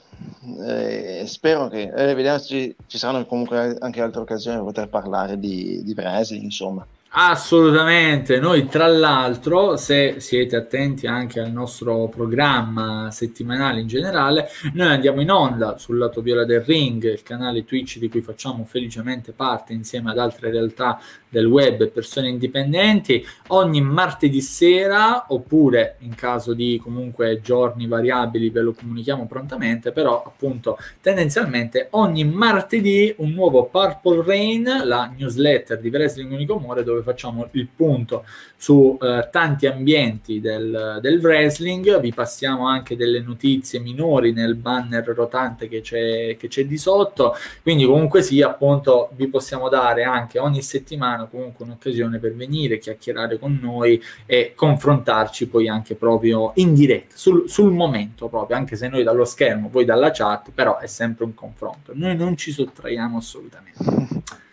Eh, 0.68 1.24
spero 1.26 1.68
che 1.68 1.92
eh, 1.96 2.14
vediamo 2.14 2.40
ci, 2.40 2.76
ci 2.88 2.98
saranno 2.98 3.26
comunque 3.26 3.76
anche 3.80 4.02
altre 4.02 4.22
occasioni 4.22 4.58
per 4.58 4.66
poter 4.66 4.90
parlare 4.90 5.40
di, 5.40 5.82
di 5.84 5.94
wrestling, 5.94 6.44
insomma. 6.44 6.86
Assolutamente, 7.18 8.40
noi 8.40 8.68
tra 8.68 8.88
l'altro, 8.88 9.78
se 9.78 10.20
siete 10.20 10.58
attenti 10.58 11.08
anche 11.08 11.40
al 11.40 11.50
nostro 11.50 12.10
programma 12.10 13.10
settimanale 13.10 13.80
in 13.80 13.88
generale, 13.88 14.50
noi 14.74 14.88
andiamo 14.88 15.22
in 15.22 15.32
onda 15.32 15.78
sul 15.78 15.98
lato 15.98 16.22
viola 16.22 16.44
del 16.44 16.60
ring, 16.60 17.02
il 17.10 17.24
canale 17.24 17.64
Twitch 17.64 18.00
di 18.00 18.10
cui 18.10 18.20
facciamo 18.20 18.66
felicemente 18.66 19.32
parte 19.32 19.72
insieme 19.72 20.12
ad 20.12 20.18
altre 20.18 20.52
realtà 20.52 21.00
del 21.36 21.48
web 21.48 21.82
e 21.82 21.88
persone 21.88 22.30
indipendenti, 22.30 23.26
ogni 23.48 23.82
martedì 23.82 24.40
sera 24.40 25.26
oppure 25.28 25.98
in 25.99 26.16
caso 26.16 26.53
di 26.53 26.80
comunque 26.82 27.41
giorni 27.41 27.88
variabili 27.88 28.49
ve 28.49 28.62
lo 28.62 28.74
comunichiamo 28.74 29.28
prontamente, 29.28 29.91
però 29.91 30.24
appunto 30.26 30.78
tendenzialmente 31.02 31.88
ogni 31.91 32.24
martedì 32.24 33.14
un 33.18 33.32
nuovo 33.32 33.66
Purple 33.66 34.24
Rain, 34.26 34.64
la 34.86 35.12
newsletter 35.14 35.78
di 35.80 35.90
Wrestling 35.90 36.32
Unico 36.32 36.57
More 36.57 36.84
dove 36.84 37.02
facciamo 37.02 37.49
il 37.52 37.68
punto 37.68 38.24
su 38.56 38.98
eh, 39.02 39.28
tanti 39.30 39.68
ambienti 39.68 40.40
del, 40.40 40.99
del, 41.02 41.20
wrestling, 41.20 41.99
vi 41.99 42.14
passiamo 42.14 42.68
anche 42.68 42.95
delle 42.95 43.20
notizie 43.20 43.80
minori 43.80 44.32
nel 44.32 44.56
banner 44.56 45.03
rotante 45.10 45.68
che 45.68 45.82
c'è, 45.82 46.38
che 46.38 46.48
c'è 46.48 46.66
di 46.66 46.78
sotto, 46.78 47.36
quindi 47.62 47.86
comunque 47.86 48.22
sì, 48.22 48.41
appunto 48.41 49.10
vi 49.16 49.28
possiamo 49.28 49.68
dare 49.68 50.03
anche 50.03 50.40
ogni 50.40 50.62
settimana 50.62 51.24
comunque 51.26 51.65
un'occasione 51.65 52.19
per 52.19 52.35
venire, 52.35 52.77
chiacchierare 52.77 53.38
con 53.39 53.60
noi 53.61 54.02
e 54.26 54.53
confrontarci 54.56 55.47
poi 55.47 55.68
anche 55.68 55.95
proprio 55.95 56.52
in 56.56 56.73
diretta, 56.73 57.15
sul, 57.15 57.49
sul 57.49 57.72
momento 57.72 58.27
proprio, 58.27 58.57
anche 58.57 58.76
se 58.76 58.88
noi 58.88 59.03
dallo 59.03 59.26
schermo, 59.26 59.69
poi 59.69 59.85
dalla 59.85 60.11
chat, 60.11 60.52
però 60.53 60.80
è 60.80 60.88
sempre 60.88 61.26
un 61.26 61.34
confronto, 61.34 61.91
noi 61.95 62.15
non 62.15 62.35
ci 62.38 62.52
sottraiamo 62.52 63.18
assolutamente. 63.18 64.34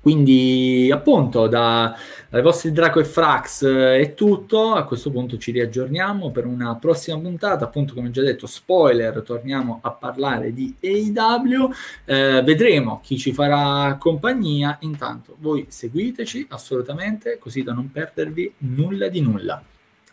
Quindi 0.00 0.90
appunto 0.92 1.46
da, 1.46 1.94
dai 2.28 2.40
vostri 2.40 2.72
Draco 2.72 3.00
e 3.00 3.04
Frax 3.04 3.62
eh, 3.62 4.00
è 4.00 4.14
tutto, 4.14 4.72
a 4.72 4.84
questo 4.84 5.10
punto 5.10 5.36
ci 5.36 5.50
riaggiorniamo 5.50 6.30
per 6.30 6.46
una 6.46 6.74
prossima 6.76 7.18
puntata, 7.18 7.66
appunto 7.66 7.92
come 7.92 8.10
già 8.10 8.22
detto 8.22 8.46
spoiler, 8.46 9.20
torniamo 9.22 9.80
a 9.82 9.90
parlare 9.90 10.54
di 10.54 10.74
AEW, 10.82 11.70
eh, 12.06 12.42
vedremo 12.42 13.00
chi 13.02 13.18
ci 13.18 13.32
farà 13.32 13.96
compagnia, 13.98 14.78
intanto 14.80 15.36
voi 15.38 15.66
seguiteci 15.68 16.46
assolutamente 16.48 17.38
così 17.38 17.62
da 17.62 17.74
non 17.74 17.90
perdervi 17.90 18.54
nulla 18.58 19.08
di 19.08 19.20
nulla. 19.20 19.62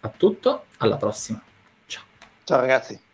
A 0.01 0.09
tutto, 0.15 0.65
alla 0.77 0.97
prossima. 0.97 1.41
Ciao. 1.85 2.03
Ciao 2.43 2.59
ragazzi. 2.59 3.06